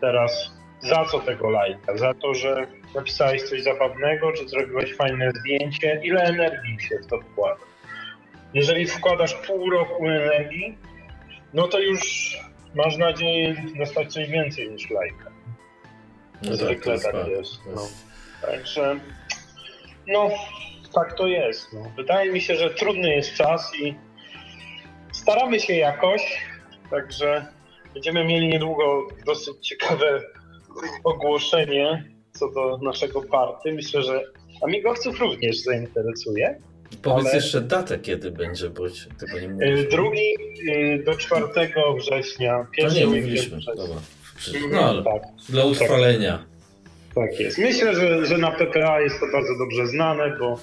teraz 0.00 0.52
za 0.80 1.04
co 1.04 1.18
tego 1.18 1.50
lajka? 1.50 1.96
Za 1.96 2.14
to, 2.14 2.34
że 2.34 2.66
napisałeś 2.94 3.42
coś 3.42 3.62
zabawnego, 3.62 4.32
czy 4.32 4.48
zrobiłeś 4.48 4.96
fajne 4.96 5.30
zdjęcie? 5.30 6.00
Ile 6.04 6.22
energii 6.22 6.80
się 6.80 6.98
w 6.98 7.06
to 7.06 7.20
wkłada? 7.20 7.60
Jeżeli 8.54 8.86
wkładasz 8.86 9.34
pół 9.34 9.70
roku 9.70 10.06
energii, 10.06 10.78
no 11.54 11.68
to 11.68 11.78
już 11.78 12.00
masz 12.74 12.96
nadzieję 12.96 13.56
dostać 13.78 14.12
coś 14.12 14.28
więcej 14.28 14.70
niż 14.70 14.90
lajka. 14.90 15.30
No 16.42 16.56
Zwykle 16.56 17.00
tak, 17.00 17.12
tak 17.12 17.28
jest. 17.28 17.60
No. 17.74 17.82
Także 18.42 18.98
No, 20.06 20.30
tak 20.94 21.14
to 21.14 21.26
jest. 21.26 21.72
No. 21.72 21.92
Wydaje 21.96 22.32
mi 22.32 22.40
się, 22.40 22.56
że 22.56 22.70
trudny 22.70 23.14
jest 23.14 23.34
czas 23.34 23.72
i 23.80 23.94
staramy 25.28 25.60
się 25.60 25.74
jakoś, 25.74 26.22
także 26.90 27.46
będziemy 27.94 28.24
mieli 28.24 28.48
niedługo 28.48 29.06
dosyć 29.26 29.68
ciekawe 29.68 30.22
ogłoszenie 31.04 32.04
co 32.32 32.50
do 32.50 32.78
naszego 32.78 33.22
party. 33.22 33.72
Myślę, 33.72 34.02
że 34.02 34.24
amigowców 34.62 35.20
również 35.20 35.62
zainteresuje. 35.62 36.58
Powiedz 37.02 37.26
ale... 37.26 37.34
jeszcze 37.34 37.60
datę, 37.60 37.98
kiedy 37.98 38.30
będzie, 38.30 38.70
bo 38.70 38.84
tego 39.20 39.40
nie 39.40 39.48
mówiliśmy. 39.48 39.86
Y, 39.86 39.88
drugi 39.90 40.34
y, 40.68 41.02
do 41.06 41.16
4 41.16 41.44
września. 41.98 42.66
No 42.82 42.88
nie 42.88 43.06
mówiliśmy. 43.06 43.58
Dobra. 43.66 43.96
No 44.70 44.80
ale 44.80 45.04
tak. 45.04 45.22
dla 45.48 45.64
utrwalenia. 45.64 46.44
Tak. 47.14 47.30
tak 47.30 47.40
jest. 47.40 47.58
Myślę, 47.58 47.94
że, 47.94 48.26
że 48.26 48.38
na 48.38 48.50
PPA 48.50 49.00
jest 49.00 49.20
to 49.20 49.26
bardzo 49.32 49.58
dobrze 49.58 49.86
znane, 49.86 50.36
bo 50.38 50.58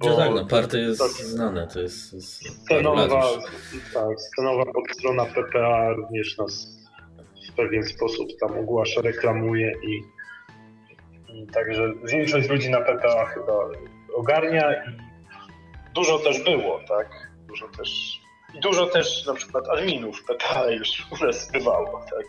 bo 0.00 0.08
no 0.08 0.16
tak, 0.16 0.34
no 0.34 0.46
party 0.46 0.80
jest 0.80 0.98
to, 0.98 1.08
znane, 1.08 1.66
to 1.66 1.80
jest... 1.80 2.12
jest 2.12 2.64
scenowa, 2.64 3.08
tak, 3.94 4.20
scenowa 4.20 4.64
podstrona 4.72 5.24
PPA 5.24 5.92
również 5.92 6.38
nas 6.38 6.68
w 7.52 7.56
pewien 7.56 7.84
sposób 7.84 8.28
tam 8.40 8.58
ogłasza, 8.58 9.00
reklamuje 9.00 9.72
i, 9.82 10.02
i 11.32 11.46
także 11.46 11.92
większość 12.04 12.48
ludzi 12.48 12.70
na 12.70 12.80
PPA 12.80 13.26
chyba 13.26 13.52
ogarnia 14.14 14.74
i 14.74 14.96
dużo 15.94 16.18
też 16.18 16.44
było, 16.44 16.80
tak? 16.88 17.30
Dużo 17.48 17.68
też, 17.68 18.20
i 18.54 18.60
dużo 18.60 18.86
też 18.86 19.26
na 19.26 19.34
przykład 19.34 19.68
adminów 19.68 20.24
PPA 20.24 20.70
już 20.70 21.06
u 21.10 21.24
nas 21.24 21.52
bywało, 21.52 22.06
tak? 22.10 22.24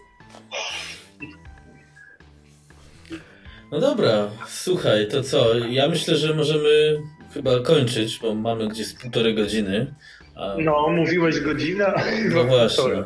No 3.71 3.79
dobra, 3.79 4.29
słuchaj, 4.47 5.07
to 5.07 5.23
co? 5.23 5.57
Ja 5.57 5.89
myślę, 5.89 6.15
że 6.15 6.33
możemy 6.33 7.01
chyba 7.33 7.59
kończyć, 7.59 8.19
bo 8.19 8.35
mamy 8.35 8.67
gdzieś 8.67 8.93
półtorej 8.93 9.35
godziny. 9.35 9.93
A... 10.35 10.55
No, 10.59 10.89
mówiłeś 10.89 11.39
godzina. 11.39 11.93
No 12.33 12.43
właśnie. 12.43 13.03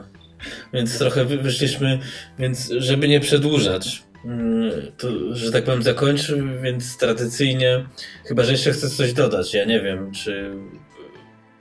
Więc 0.73 0.97
trochę 0.97 1.25
wyszliśmy, 1.25 1.99
więc 2.39 2.69
żeby 2.77 3.07
nie 3.07 3.19
przedłużać, 3.19 4.03
mm, 4.25 4.71
to, 4.97 5.35
że 5.35 5.51
tak 5.51 5.63
powiem, 5.63 5.83
zakończy, 5.83 6.43
więc 6.61 6.97
tradycyjnie, 6.97 7.85
chyba 8.25 8.43
że 8.43 8.51
jeszcze 8.51 8.71
chcesz 8.71 8.91
coś 8.91 9.13
dodać, 9.13 9.53
ja 9.53 9.65
nie 9.65 9.81
wiem, 9.81 10.11
czy 10.11 10.51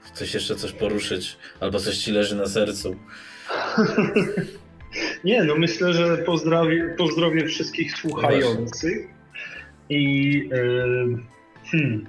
chcesz 0.01 0.33
jeszcze 0.33 0.55
coś 0.55 0.71
poruszyć, 0.71 1.37
albo 1.59 1.79
coś 1.79 1.97
ci 1.97 2.11
leży 2.11 2.35
na 2.35 2.45
sercu. 2.45 2.95
Nie, 5.23 5.43
no 5.43 5.55
myślę, 5.55 5.93
że 5.93 6.17
pozdrowię, 6.17 6.95
pozdrowię 6.97 7.45
wszystkich 7.45 7.97
słuchających 7.97 9.07
i 9.89 10.31
yy, 10.51 11.17
hmm, 11.71 12.05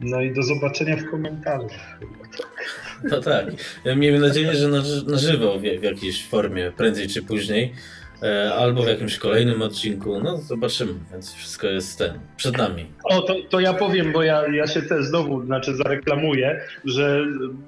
no 0.00 0.22
i 0.22 0.34
do 0.34 0.42
zobaczenia 0.42 0.96
w 0.96 1.10
komentarzach. 1.10 1.98
No 3.04 3.20
tak. 3.20 3.46
Miejmy 3.96 4.18
nadzieję, 4.18 4.54
że 4.54 4.68
na, 4.68 4.82
na 5.06 5.18
żywo 5.18 5.58
w, 5.58 5.62
w 5.62 5.82
jakiejś 5.82 6.26
formie, 6.26 6.72
prędzej 6.76 7.08
czy 7.08 7.22
później. 7.22 7.72
E, 8.22 8.54
albo 8.54 8.82
w 8.82 8.88
jakimś 8.88 9.18
kolejnym 9.18 9.62
odcinku. 9.62 10.20
No 10.20 10.36
zobaczymy, 10.36 10.92
więc 11.12 11.34
wszystko 11.34 11.66
jest 11.66 11.98
ten, 11.98 12.20
przed 12.36 12.58
nami. 12.58 12.86
O, 13.04 13.22
to, 13.22 13.34
to 13.50 13.60
ja 13.60 13.74
powiem, 13.74 14.12
bo 14.12 14.22
ja, 14.22 14.42
ja 14.52 14.66
się 14.66 14.82
też 14.82 15.04
znowu 15.04 15.44
znaczy 15.44 15.74
zareklamuję, 15.74 16.60
że 16.84 17.24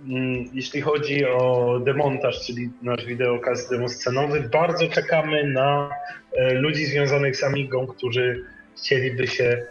mm, 0.09 0.51
jeśli 0.53 0.81
chodzi 0.81 1.25
o 1.27 1.81
demontaż, 1.85 2.47
czyli 2.47 2.71
nasz 2.83 3.05
wideokaz 3.05 3.69
demoscenowy, 3.69 4.49
bardzo 4.53 4.89
czekamy 4.89 5.45
na 5.45 5.91
e, 6.37 6.55
ludzi 6.55 6.87
związanych 6.87 7.37
z 7.37 7.45
Amigą, 7.45 7.87
którzy 7.87 8.45
chcieliby 8.77 9.27
się 9.27 9.67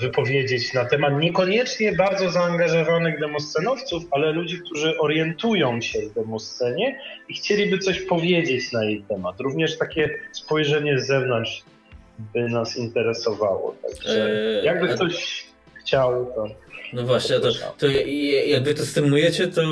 wypowiedzieć 0.00 0.74
na 0.74 0.84
temat 0.84 1.12
niekoniecznie 1.20 1.92
bardzo 1.92 2.30
zaangażowanych 2.30 3.20
demoscenowców, 3.20 4.04
ale 4.10 4.32
ludzi, 4.32 4.58
którzy 4.58 4.98
orientują 4.98 5.80
się 5.80 5.98
w 6.02 6.14
demoscenie 6.14 7.00
i 7.28 7.34
chcieliby 7.34 7.78
coś 7.78 8.00
powiedzieć 8.00 8.72
na 8.72 8.84
jej 8.84 9.02
temat. 9.02 9.40
Również 9.40 9.78
takie 9.78 10.10
spojrzenie 10.32 10.98
z 10.98 11.06
zewnątrz 11.06 11.62
by 12.18 12.48
nas 12.48 12.76
interesowało. 12.76 13.76
Także 13.82 14.26
eee, 14.26 14.64
jakby 14.64 14.88
ktoś 14.88 15.46
chciał, 15.80 16.26
to. 16.34 16.48
No 16.92 17.02
właśnie, 17.02 17.40
to, 17.40 17.48
to 17.78 17.86
jakby 18.46 18.74
to 18.74 18.86
stymulujecie, 18.86 19.48
to 19.48 19.62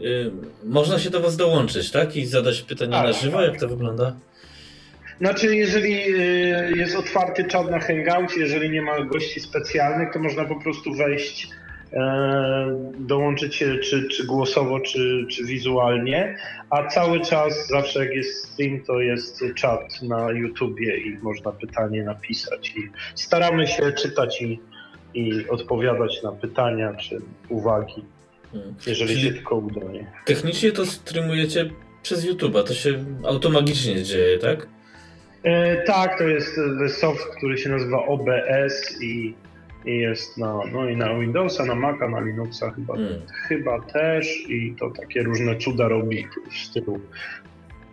y, 0.00 0.30
można 0.64 0.98
się 0.98 1.10
do 1.10 1.20
Was 1.20 1.36
dołączyć, 1.36 1.90
tak? 1.90 2.16
I 2.16 2.26
zadać 2.26 2.62
pytanie 2.62 2.92
tak, 2.92 3.06
na 3.06 3.12
żywo, 3.12 3.38
tak. 3.38 3.46
jak 3.46 3.60
to 3.60 3.68
wygląda? 3.68 4.16
Znaczy, 5.20 5.56
jeżeli 5.56 5.94
y, 5.94 6.72
jest 6.76 6.96
otwarty 6.96 7.44
czat 7.44 7.70
na 7.70 7.80
Hangout, 7.80 8.36
jeżeli 8.36 8.70
nie 8.70 8.82
ma 8.82 9.04
gości 9.04 9.40
specjalnych, 9.40 10.12
to 10.12 10.18
można 10.18 10.44
po 10.44 10.60
prostu 10.60 10.94
wejść, 10.94 11.48
e, 11.92 12.92
dołączyć 12.98 13.54
się 13.54 13.78
czy, 13.78 14.08
czy 14.08 14.26
głosowo, 14.26 14.80
czy, 14.80 15.26
czy 15.30 15.44
wizualnie, 15.44 16.36
a 16.70 16.86
cały 16.86 17.20
czas, 17.20 17.68
zawsze 17.68 18.04
jak 18.04 18.14
jest 18.14 18.44
stream, 18.44 18.80
to 18.80 19.00
jest 19.00 19.44
czat 19.54 20.02
na 20.02 20.30
YouTubie 20.30 20.96
i 20.96 21.18
można 21.22 21.52
pytanie 21.52 22.02
napisać. 22.02 22.74
I 22.76 22.90
staramy 23.14 23.66
się 23.66 23.92
czytać 23.92 24.42
i, 24.42 24.60
i 25.14 25.48
odpowiadać 25.48 26.22
na 26.22 26.32
pytania 26.32 26.94
czy 26.94 27.20
uwagi, 27.48 28.04
hmm. 28.52 28.74
jeżeli 28.86 29.14
Czyli 29.14 29.22
się 29.22 29.32
tylko 29.32 29.56
uda. 29.56 29.80
Nie? 29.92 30.06
Technicznie 30.26 30.72
to 30.72 30.86
streamujecie 30.86 31.70
przez 32.02 32.26
YouTube'a, 32.26 32.62
to 32.62 32.74
się 32.74 33.04
automagicznie 33.24 34.02
dzieje, 34.02 34.38
tak? 34.38 34.79
E, 35.42 35.82
tak, 35.82 36.18
to 36.18 36.24
jest 36.24 36.60
e, 36.84 36.88
soft, 36.88 37.24
który 37.36 37.58
się 37.58 37.68
nazywa 37.68 38.06
OBS 38.06 39.02
i, 39.02 39.34
i 39.84 39.98
jest 39.98 40.38
na, 40.38 40.60
no 40.72 40.88
i 40.88 40.96
na 40.96 41.14
Windowsa, 41.14 41.64
na 41.64 41.74
Maca, 41.74 42.08
na 42.08 42.20
Linuxa 42.20 42.70
chyba, 42.70 42.94
hmm. 42.94 43.22
chyba 43.48 43.80
też 43.80 44.50
i 44.50 44.74
to 44.80 44.90
takie 44.90 45.22
różne 45.22 45.56
cuda 45.56 45.88
robi 45.88 46.26
w 46.50 46.56
stylu. 46.56 47.00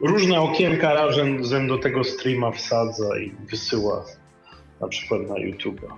Różne 0.01 0.41
okienka 0.41 0.93
razem 0.93 1.67
do 1.67 1.77
tego 1.77 2.03
streama 2.03 2.51
wsadza 2.51 3.19
i 3.19 3.31
wysyła 3.49 4.05
na 4.81 4.87
przykład 4.87 5.21
na 5.21 5.35
YouTube'a. 5.35 5.93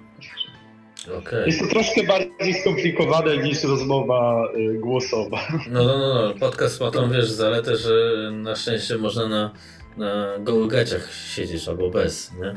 Okay. 1.20 1.46
Jest 1.46 1.60
to 1.60 1.68
troszkę 1.68 2.04
bardziej 2.04 2.54
skomplikowane 2.62 3.38
niż 3.38 3.64
rozmowa 3.64 4.48
y, 4.56 4.74
głosowa. 4.74 5.40
No, 5.72 5.84
no, 5.84 5.98
no, 5.98 6.14
no. 6.14 6.34
Podcast 6.40 6.82
ma 6.82 6.92
tą, 6.92 7.12
wiesz, 7.12 7.30
zaletę, 7.30 7.76
że 7.76 7.92
na 8.32 8.56
szczęście 8.56 8.98
można 8.98 9.28
na 9.28 9.52
na 10.00 10.40
gołych 10.40 10.72
gaciach 10.72 11.10
siedzisz 11.14 11.68
albo 11.68 11.90
bez, 11.90 12.32
nie? 12.42 12.56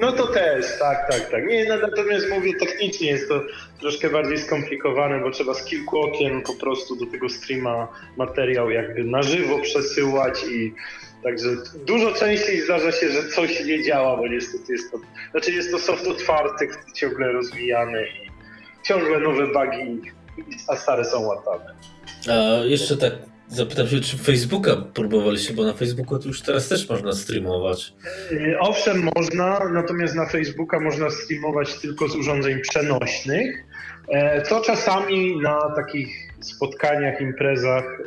No 0.00 0.12
to 0.12 0.26
też, 0.26 0.66
tak, 0.78 1.10
tak, 1.10 1.30
tak. 1.30 1.46
Nie, 1.46 1.64
no, 1.68 1.76
natomiast 1.76 2.28
mówię 2.30 2.52
technicznie 2.60 3.10
jest 3.10 3.28
to 3.28 3.40
troszkę 3.80 4.10
bardziej 4.10 4.38
skomplikowane, 4.38 5.20
bo 5.20 5.30
trzeba 5.30 5.54
z 5.54 5.64
kilku 5.64 6.00
okien 6.00 6.42
po 6.42 6.54
prostu 6.54 6.96
do 6.96 7.06
tego 7.06 7.28
streama 7.28 7.88
materiał 8.16 8.70
jakby 8.70 9.04
na 9.04 9.22
żywo 9.22 9.58
przesyłać 9.58 10.44
i 10.44 10.74
Także 11.22 11.48
dużo 11.86 12.12
częściej 12.12 12.60
zdarza 12.60 12.92
się, 12.92 13.10
że 13.10 13.28
coś 13.28 13.64
nie 13.64 13.82
działa, 13.82 14.16
bo 14.16 14.28
niestety 14.28 14.72
jest 14.72 14.92
to, 14.92 14.98
znaczy 15.30 15.52
jest 15.52 15.70
to 15.70 15.78
soft 15.78 16.06
otwarty, 16.06 16.68
ciągle 16.94 17.32
rozwijany 17.32 18.06
i 18.08 18.30
ciągle 18.86 19.20
nowe 19.20 19.46
bugi, 19.46 20.00
a 20.68 20.76
stare 20.76 21.04
są 21.04 21.20
łatane. 21.20 21.74
A 22.28 22.64
jeszcze 22.64 22.96
tak 22.96 23.12
Zapytam 23.48 23.88
się, 23.88 24.00
czy 24.00 24.18
Facebooka 24.18 24.76
próbowaliście, 24.94 25.54
bo 25.54 25.64
na 25.64 25.72
Facebooku 25.72 26.18
to 26.18 26.28
już 26.28 26.42
teraz 26.42 26.68
też 26.68 26.88
można 26.88 27.12
streamować. 27.12 27.92
E, 28.32 28.58
owszem, 28.58 29.08
można, 29.16 29.68
natomiast 29.72 30.14
na 30.14 30.26
Facebooka 30.26 30.80
można 30.80 31.10
streamować 31.10 31.74
tylko 31.74 32.08
z 32.08 32.16
urządzeń 32.16 32.60
przenośnych. 32.60 33.64
To 34.48 34.60
czasami 34.60 35.40
na 35.40 35.74
takich 35.76 36.26
spotkaniach, 36.40 37.20
imprezach 37.20 37.84
e, 37.84 38.04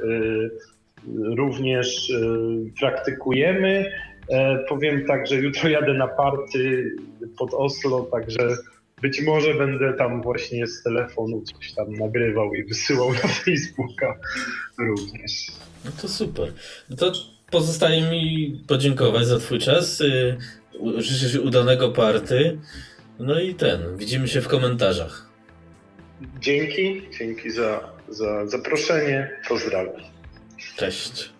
również 1.35 2.09
e, 2.09 2.19
praktykujemy. 2.79 3.91
Powiem 4.69 5.05
tak, 5.05 5.27
że 5.27 5.35
jutro 5.35 5.69
jadę 5.69 5.93
na 5.93 6.07
party 6.07 6.91
pod 7.37 7.53
Oslo, 7.53 8.01
także 8.01 8.49
być 9.01 9.21
może 9.21 9.53
będę 9.53 9.93
tam 9.93 10.21
właśnie 10.21 10.67
z 10.67 10.83
telefonu 10.83 11.41
coś 11.41 11.73
tam 11.73 11.93
nagrywał 11.93 12.53
i 12.53 12.63
wysyłał 12.63 13.13
na 13.13 13.27
Facebooka 13.43 14.19
również. 14.77 15.47
No 15.85 15.91
to 16.01 16.07
super. 16.07 16.53
No 16.89 16.95
to 16.95 17.11
pozostaje 17.51 18.01
mi 18.01 18.63
podziękować 18.67 19.25
za 19.25 19.39
Twój 19.39 19.59
czas. 19.59 20.01
Y, 20.01 20.37
życzę 20.97 21.41
udanego 21.41 21.89
party. 21.89 22.59
No 23.19 23.39
i 23.39 23.55
ten, 23.55 23.97
widzimy 23.97 24.27
się 24.27 24.41
w 24.41 24.47
komentarzach. 24.47 25.29
Dzięki, 26.39 27.01
dzięki 27.19 27.51
za, 27.51 27.93
za 28.09 28.47
zaproszenie. 28.47 29.31
Pozdrawiam. 29.47 30.01
Cześć. 30.75 31.33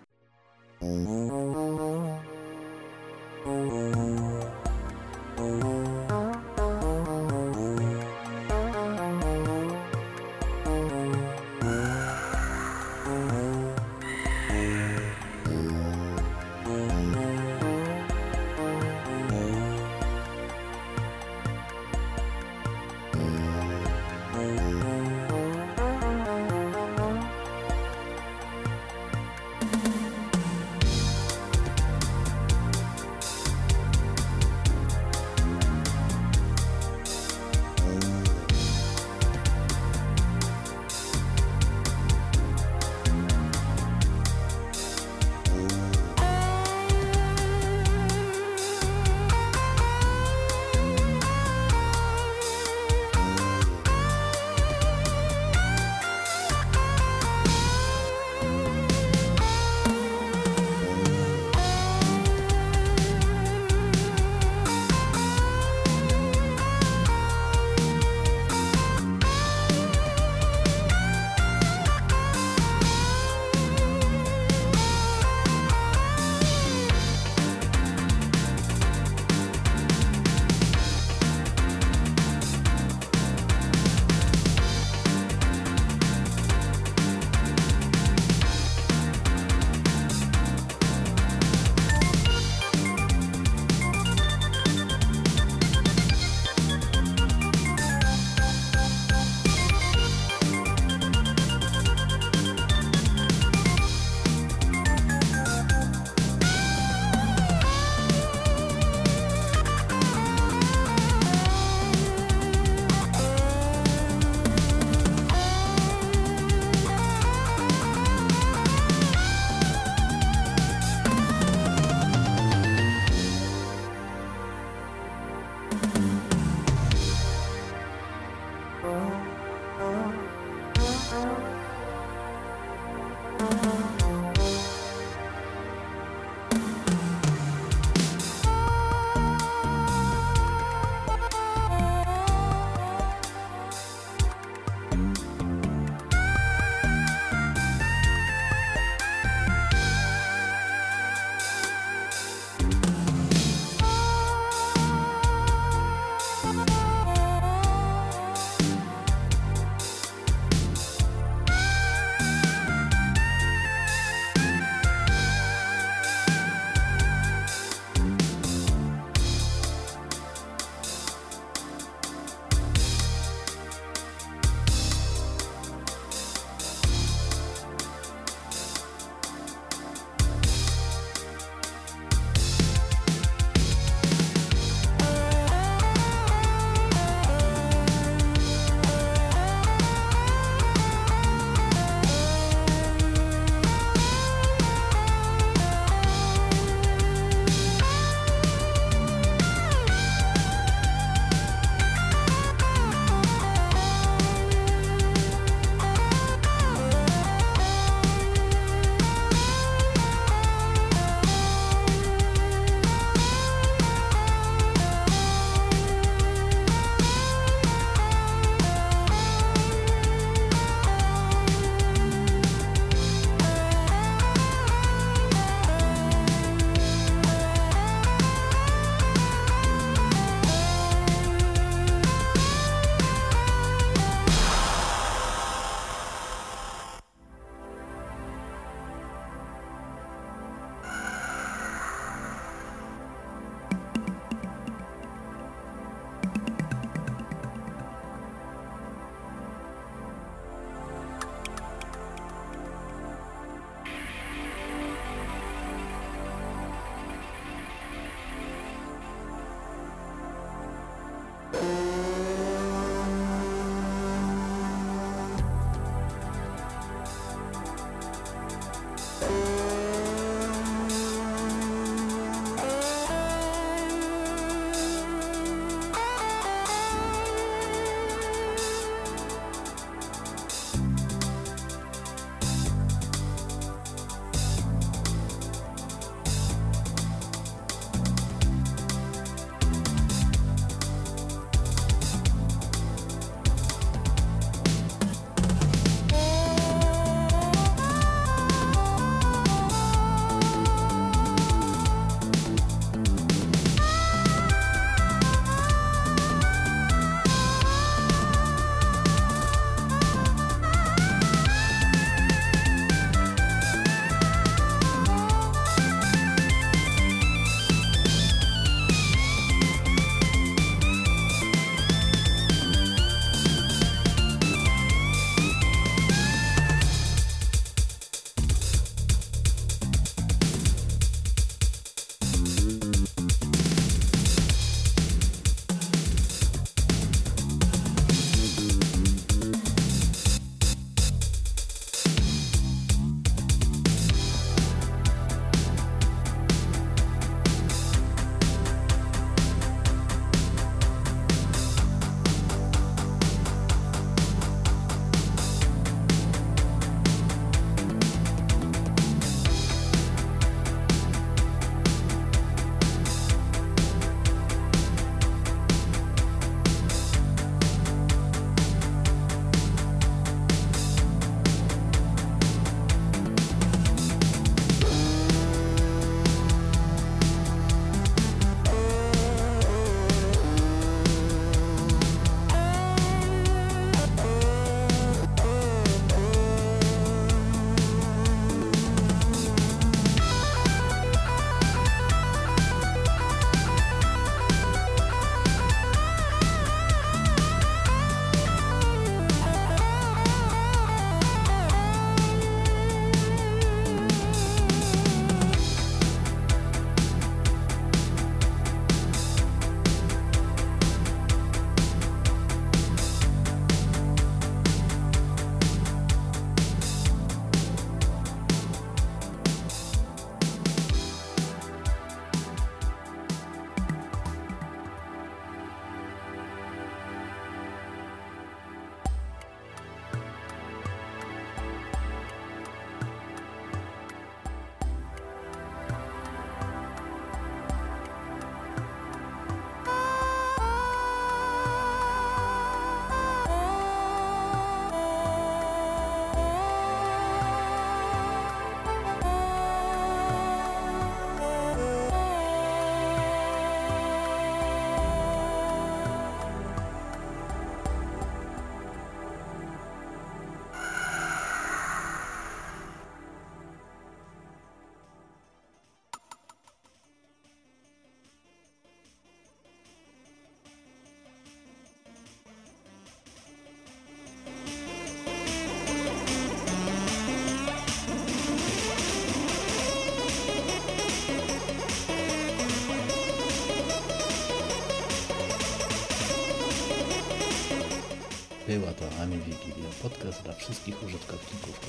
Wigilia, 489.26 489.90
podcast 490.02 490.42
dla 490.42 490.52
wszystkich 490.52 491.02
użytkowników. 491.02 491.79